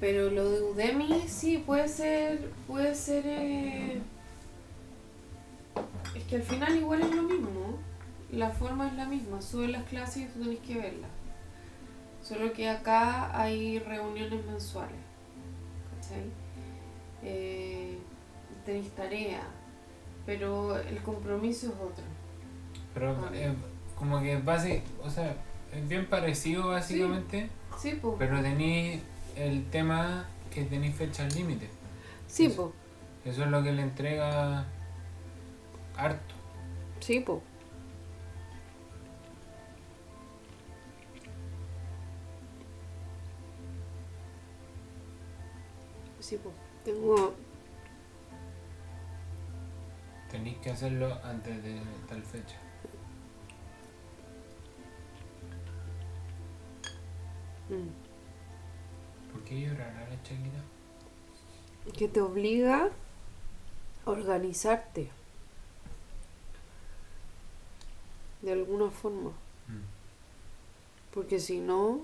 Pero 0.00 0.30
lo 0.30 0.50
de 0.50 0.62
Udemy 0.62 1.24
sí 1.26 1.58
puede 1.58 1.88
ser, 1.88 2.50
puede 2.66 2.94
ser... 2.94 3.24
eh, 3.26 4.00
Es 6.14 6.24
que 6.24 6.36
al 6.36 6.42
final 6.42 6.76
igual 6.76 7.00
es 7.02 7.14
lo 7.14 7.22
mismo. 7.22 7.78
La 8.32 8.50
forma 8.50 8.86
es 8.88 8.94
la 8.94 9.06
misma. 9.06 9.40
Suben 9.40 9.72
las 9.72 9.84
clases 9.84 10.24
y 10.24 10.26
tú 10.26 10.40
tenés 10.42 10.60
que 10.60 10.74
verlas. 10.76 11.10
Solo 12.22 12.52
que 12.52 12.68
acá 12.68 13.36
hay 13.40 13.78
reuniones 13.78 14.44
mensuales. 14.44 15.00
¿Cachai? 15.96 16.24
Eh, 17.22 17.98
tenéis 18.64 18.90
tarea. 18.90 19.42
Pero 20.26 20.76
el 20.78 21.02
compromiso 21.02 21.66
es 21.68 21.72
otro. 21.72 22.04
Pero 22.94 23.12
Ah. 23.12 23.30
eh, 23.32 23.54
como 23.96 24.20
que 24.20 24.36
base, 24.38 24.82
o 25.02 25.10
sea, 25.10 25.36
es 25.72 25.88
bien 25.88 26.06
parecido 26.06 26.68
básicamente, 26.68 27.48
Sí, 27.78 27.98
pues. 28.00 28.14
pero 28.18 28.40
tenéis 28.42 29.02
el 29.36 29.68
tema 29.70 30.26
que 30.52 30.64
tenéis 30.64 30.94
fechas 30.96 31.34
límites. 31.36 31.70
Sí, 32.26 32.46
eso- 32.46 32.72
pues. 33.24 33.34
Eso 33.34 33.44
es 33.44 33.50
lo 33.50 33.62
que 33.62 33.72
le 33.72 33.82
entrega 33.82 34.64
harto. 35.96 36.34
Sí, 37.00 37.20
po. 37.20 37.42
Sí, 46.20 46.36
po. 46.36 46.52
Tengo. 46.84 47.34
Tenéis 50.30 50.58
que 50.58 50.70
hacerlo 50.70 51.18
antes 51.24 51.62
de 51.62 51.80
tal 52.08 52.22
fecha. 52.22 52.56
Mm, 57.70 59.32
¿Por 59.32 59.44
qué 59.44 59.60
llorará 59.60 60.08
la 60.08 60.22
que 61.92 62.08
te 62.08 62.20
obliga 62.20 62.90
a 64.04 64.10
organizarte. 64.10 65.10
De 68.42 68.52
alguna 68.52 68.90
forma. 68.90 69.30
Mm. 69.30 69.84
Porque 71.12 71.38
si 71.38 71.58
no, 71.58 72.00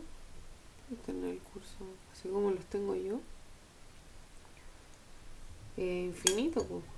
tener 1.07 1.31
el 1.31 1.39
curso 1.39 1.85
así 2.13 2.29
como 2.29 2.51
los 2.51 2.65
tengo 2.67 2.95
yo, 2.95 3.21
es 5.77 6.07
infinito, 6.07 6.65
pues. 6.65 6.96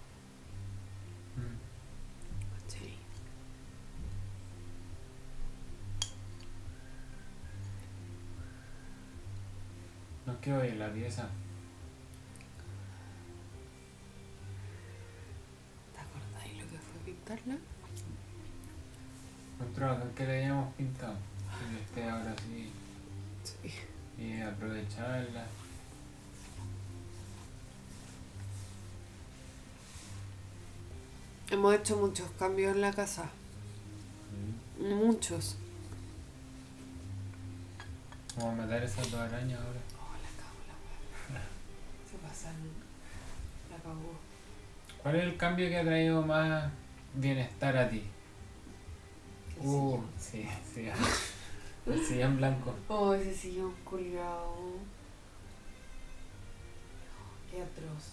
No 10.29 10.37
quiero 10.43 10.63
ir 10.63 10.73
a 10.73 10.89
la 10.89 10.93
pieza. 10.93 11.27
¿Te 15.95 15.99
acordáis 15.99 16.63
lo 16.63 16.69
que 16.69 16.77
fue 16.77 17.01
pintarla? 17.07 17.57
Nosotros 19.59 20.13
que 20.15 20.27
le 20.27 20.45
hayamos 20.45 20.75
pintado. 20.75 21.15
Que 21.71 21.83
esté 21.83 22.11
ahora 22.11 22.35
sí. 22.47 22.71
Sí. 23.43 24.23
Y 24.23 24.43
aprovecharla. 24.43 25.47
Hemos 31.51 31.75
hecho 31.75 31.97
muchos 31.97 32.31
cambios 32.33 32.75
en 32.75 32.83
la 32.83 32.93
casa. 32.93 33.31
Muchos. 34.79 35.57
Vamos 38.37 38.53
a 38.53 38.63
matar 38.63 38.83
esas 38.83 39.11
dos 39.11 39.21
arañas 39.21 39.59
ahora. 39.59 39.88
La. 42.47 42.53
¿Cuál 45.03 45.17
es 45.17 45.23
el 45.25 45.37
cambio 45.37 45.69
que 45.69 45.79
ha 45.79 45.85
traído 45.85 46.23
más 46.23 46.71
bienestar 47.15 47.77
a 47.77 47.89
ti? 47.89 48.03
¿Qué 49.55 49.67
Uh, 49.67 50.01
sí, 50.19 50.47
sí. 50.73 50.89
El 51.87 52.05
sillón 52.05 52.37
blanco. 52.37 52.75
Oh, 52.89 53.15
ese 53.15 53.35
sillón 53.35 53.73
culiao. 53.85 54.75
Qué 57.51 57.63
atroz. 57.63 58.13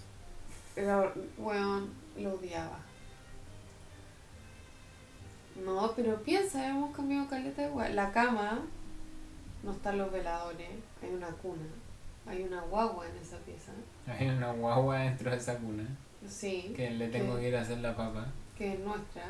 Era, 0.76 1.14
weón, 1.38 1.89
lo 2.18 2.34
odiaba. 2.34 2.80
No, 5.64 5.93
pero 5.95 6.22
piensa, 6.23 6.68
hemos 6.68 6.95
cambiado 6.95 7.27
caleta 7.27 7.65
igual. 7.65 7.95
La 7.95 8.11
cama, 8.11 8.60
no 9.64 9.72
están 9.72 9.97
los 9.97 10.11
veladores, 10.11 10.69
hay 11.02 11.10
una 11.10 11.27
cuna, 11.27 11.64
hay 12.27 12.43
una 12.43 12.61
guagua 12.61 13.07
en 13.07 13.15
esa 13.18 13.38
pieza. 13.39 13.72
Hay 14.07 14.27
una 14.30 14.52
guagua 14.52 14.99
dentro 14.99 15.31
de 15.31 15.38
esa 15.38 15.57
cuna 15.57 15.84
Sí, 16.27 16.73
que 16.76 16.89
le 16.91 17.07
tengo 17.10 17.35
que 17.38 17.49
ir 17.49 17.56
a 17.56 17.61
hacer 17.61 17.77
la 17.80 17.95
papa. 17.95 18.26
que 18.57 18.73
es 18.73 18.80
nuestra. 18.80 19.23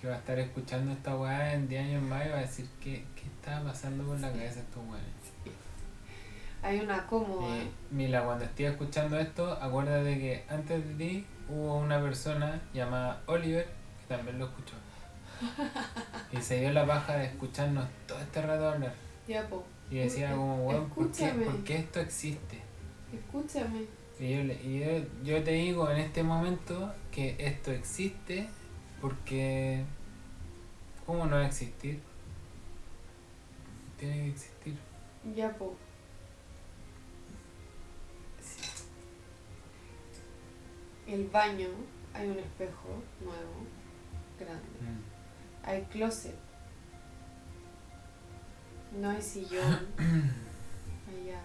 Que 0.00 0.08
va 0.08 0.14
a 0.14 0.18
estar 0.18 0.38
escuchando 0.38 0.92
esta 0.92 1.16
weá 1.16 1.54
en 1.54 1.68
10 1.68 1.84
años 1.84 2.02
más 2.02 2.26
y 2.26 2.28
va 2.30 2.38
a 2.38 2.40
decir 2.40 2.68
¿qué, 2.82 3.04
qué 3.14 3.22
estaba 3.22 3.68
pasando 3.70 4.04
por 4.04 4.18
la 4.20 4.28
cabeza 4.30 4.56
de 4.56 4.60
estos 4.62 4.82
weones. 4.84 5.00
Hay 6.62 6.80
una 6.80 7.06
cómoda. 7.06 7.56
Y 7.56 7.70
Mila, 7.90 8.24
cuando 8.24 8.44
estés 8.44 8.72
escuchando 8.72 9.18
esto, 9.18 9.52
acuérdate 9.60 10.18
que 10.18 10.44
antes 10.48 10.84
de 10.88 10.94
ti 10.94 11.26
hubo 11.48 11.76
una 11.78 12.00
persona 12.00 12.60
llamada 12.74 13.22
Oliver 13.26 13.66
que 14.00 14.14
también 14.14 14.38
lo 14.38 14.46
escuchó. 14.46 14.74
Y 16.32 16.40
se 16.42 16.60
dio 16.60 16.72
la 16.72 16.84
paja 16.86 17.16
de 17.16 17.26
escucharnos 17.26 17.86
todo 18.08 18.18
este 18.18 18.42
rato 18.42 18.68
hablar. 18.70 18.92
Ya, 19.28 19.46
po. 19.48 19.64
Y 19.90 19.98
decía 19.98 20.30
como, 20.32 20.66
weón, 20.66 20.88
¿por 20.90 21.10
qué, 21.10 21.24
Escúchame. 21.24 21.44
por 21.46 21.64
qué 21.64 21.76
esto 21.76 22.00
existe? 22.00 22.60
Escúchame. 23.12 23.84
Y, 24.18 24.30
yo, 24.30 24.40
y 24.40 24.80
yo, 24.80 24.86
yo 25.22 25.44
te 25.44 25.52
digo 25.52 25.90
en 25.90 25.98
este 25.98 26.22
momento 26.22 26.92
que 27.10 27.36
esto 27.38 27.70
existe 27.70 28.48
porque... 29.00 29.84
¿Cómo 31.04 31.24
no 31.26 31.36
va 31.36 31.42
a 31.42 31.46
existir? 31.46 32.00
Tiene 33.96 34.14
que 34.14 34.28
existir. 34.30 34.76
Ya, 35.36 35.56
po. 35.56 35.76
El 41.06 41.28
baño, 41.28 41.68
hay 42.12 42.28
un 42.28 42.38
espejo 42.38 42.88
nuevo, 43.20 43.64
grande. 44.40 44.66
Mm. 44.80 45.64
Hay 45.68 45.82
closet. 45.82 46.34
No 48.96 49.10
hay 49.10 49.20
sillón. 49.20 49.86
Allá. 51.06 51.42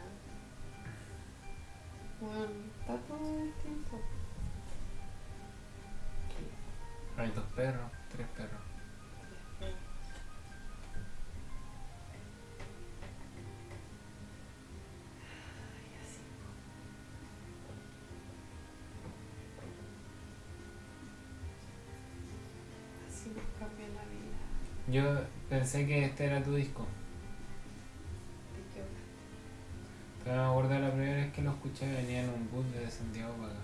Bueno, 2.22 2.48
está 2.80 2.96
todo 2.98 3.44
distinto. 3.44 4.00
Hay 7.18 7.30
dos 7.32 7.44
perros, 7.54 7.92
tres 8.10 8.28
perros. 8.30 8.62
Ay, 9.60 9.76
así. 16.00 16.22
Así 23.10 23.30
nos 23.30 23.44
cambia 23.60 23.88
la 23.90 24.04
vida. 24.06 24.38
Yo 24.88 25.28
pensé 25.50 25.86
que 25.86 26.06
este 26.06 26.26
era 26.26 26.42
tu 26.42 26.56
disco. 26.56 26.88
Pero 30.24 30.36
me 30.44 30.50
acuerdo 30.50 30.80
la 30.80 30.92
primera 30.92 31.16
vez 31.16 31.34
que 31.34 31.42
lo 31.42 31.52
escuché 31.52 31.92
venía 31.92 32.22
en 32.24 32.30
un 32.30 32.50
bus 32.52 32.72
de 32.74 32.90
Santiago 32.90 33.34
para 33.36 33.54
acá. 33.54 33.62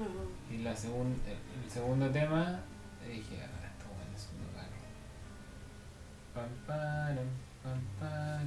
Ajá. 0.00 0.54
Y 0.54 0.58
la 0.62 0.74
segun- 0.76 1.20
el 1.26 1.70
segundo 1.70 2.10
tema 2.10 2.60
dije, 3.06 3.42
ah, 3.42 3.66
esto 3.70 3.84
bueno 3.94 4.16
es 4.16 4.28
un 4.32 4.38
lugar. 4.46 4.68
Pam, 6.34 6.50
pam, 6.66 7.16
pam, 7.62 7.80
pam, 8.00 8.46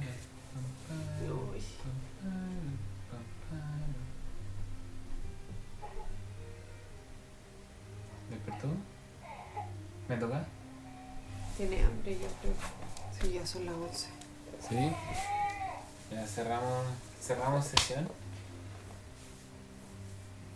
¿Despertó? 8.30 8.68
¿Me 10.08 10.16
toca? 10.16 10.44
Tiene 11.56 11.82
hambre, 11.84 12.12
yo 12.18 12.26
creo. 12.40 12.54
Sí, 13.20 13.32
ya 13.34 13.46
son 13.46 13.66
las 13.66 13.74
11. 13.74 14.06
Sí. 14.68 14.92
Ya 16.12 16.26
cerramos, 16.26 16.84
cerramos 17.20 17.64
sesión. 17.66 18.08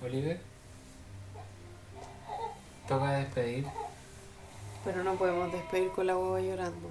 Oliver. 0.02 0.40
Toca 2.88 3.12
despedir. 3.12 3.66
Pero 4.84 5.02
no 5.02 5.14
podemos 5.14 5.50
despedir 5.52 5.90
con 5.92 6.06
la 6.06 6.16
hueva 6.16 6.40
llorando. 6.40 6.90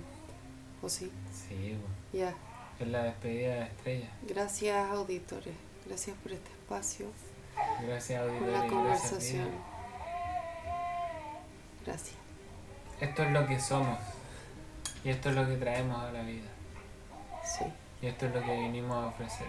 ¿O 0.81 0.89
sí? 0.89 1.11
Sí, 1.31 1.77
bueno. 1.79 1.95
Ya. 2.11 2.33
es 2.79 2.87
la 2.87 3.03
despedida 3.03 3.53
de 3.53 3.59
la 3.59 3.65
estrella. 3.67 4.09
Gracias, 4.23 4.91
auditores. 4.91 5.53
Gracias 5.85 6.15
por 6.17 6.31
este 6.31 6.49
espacio, 6.49 7.07
Gracias, 7.85 8.21
por 8.21 8.29
auditores. 8.31 8.51
la 8.53 8.65
y 8.65 8.69
gracias, 8.69 8.71
conversación. 8.71 9.49
Gracias. 11.85 12.15
Esto 12.99 13.23
es 13.23 13.31
lo 13.31 13.47
que 13.47 13.59
somos. 13.59 13.99
Y 15.03 15.09
esto 15.09 15.29
es 15.29 15.35
lo 15.35 15.45
que 15.45 15.55
traemos 15.57 16.01
a 16.01 16.11
la 16.11 16.21
vida. 16.23 16.49
Sí. 17.43 17.65
Y 18.01 18.07
esto 18.07 18.25
es 18.25 18.33
lo 18.33 18.41
que 18.43 18.59
vinimos 18.59 19.03
a 19.03 19.07
ofrecer. 19.07 19.47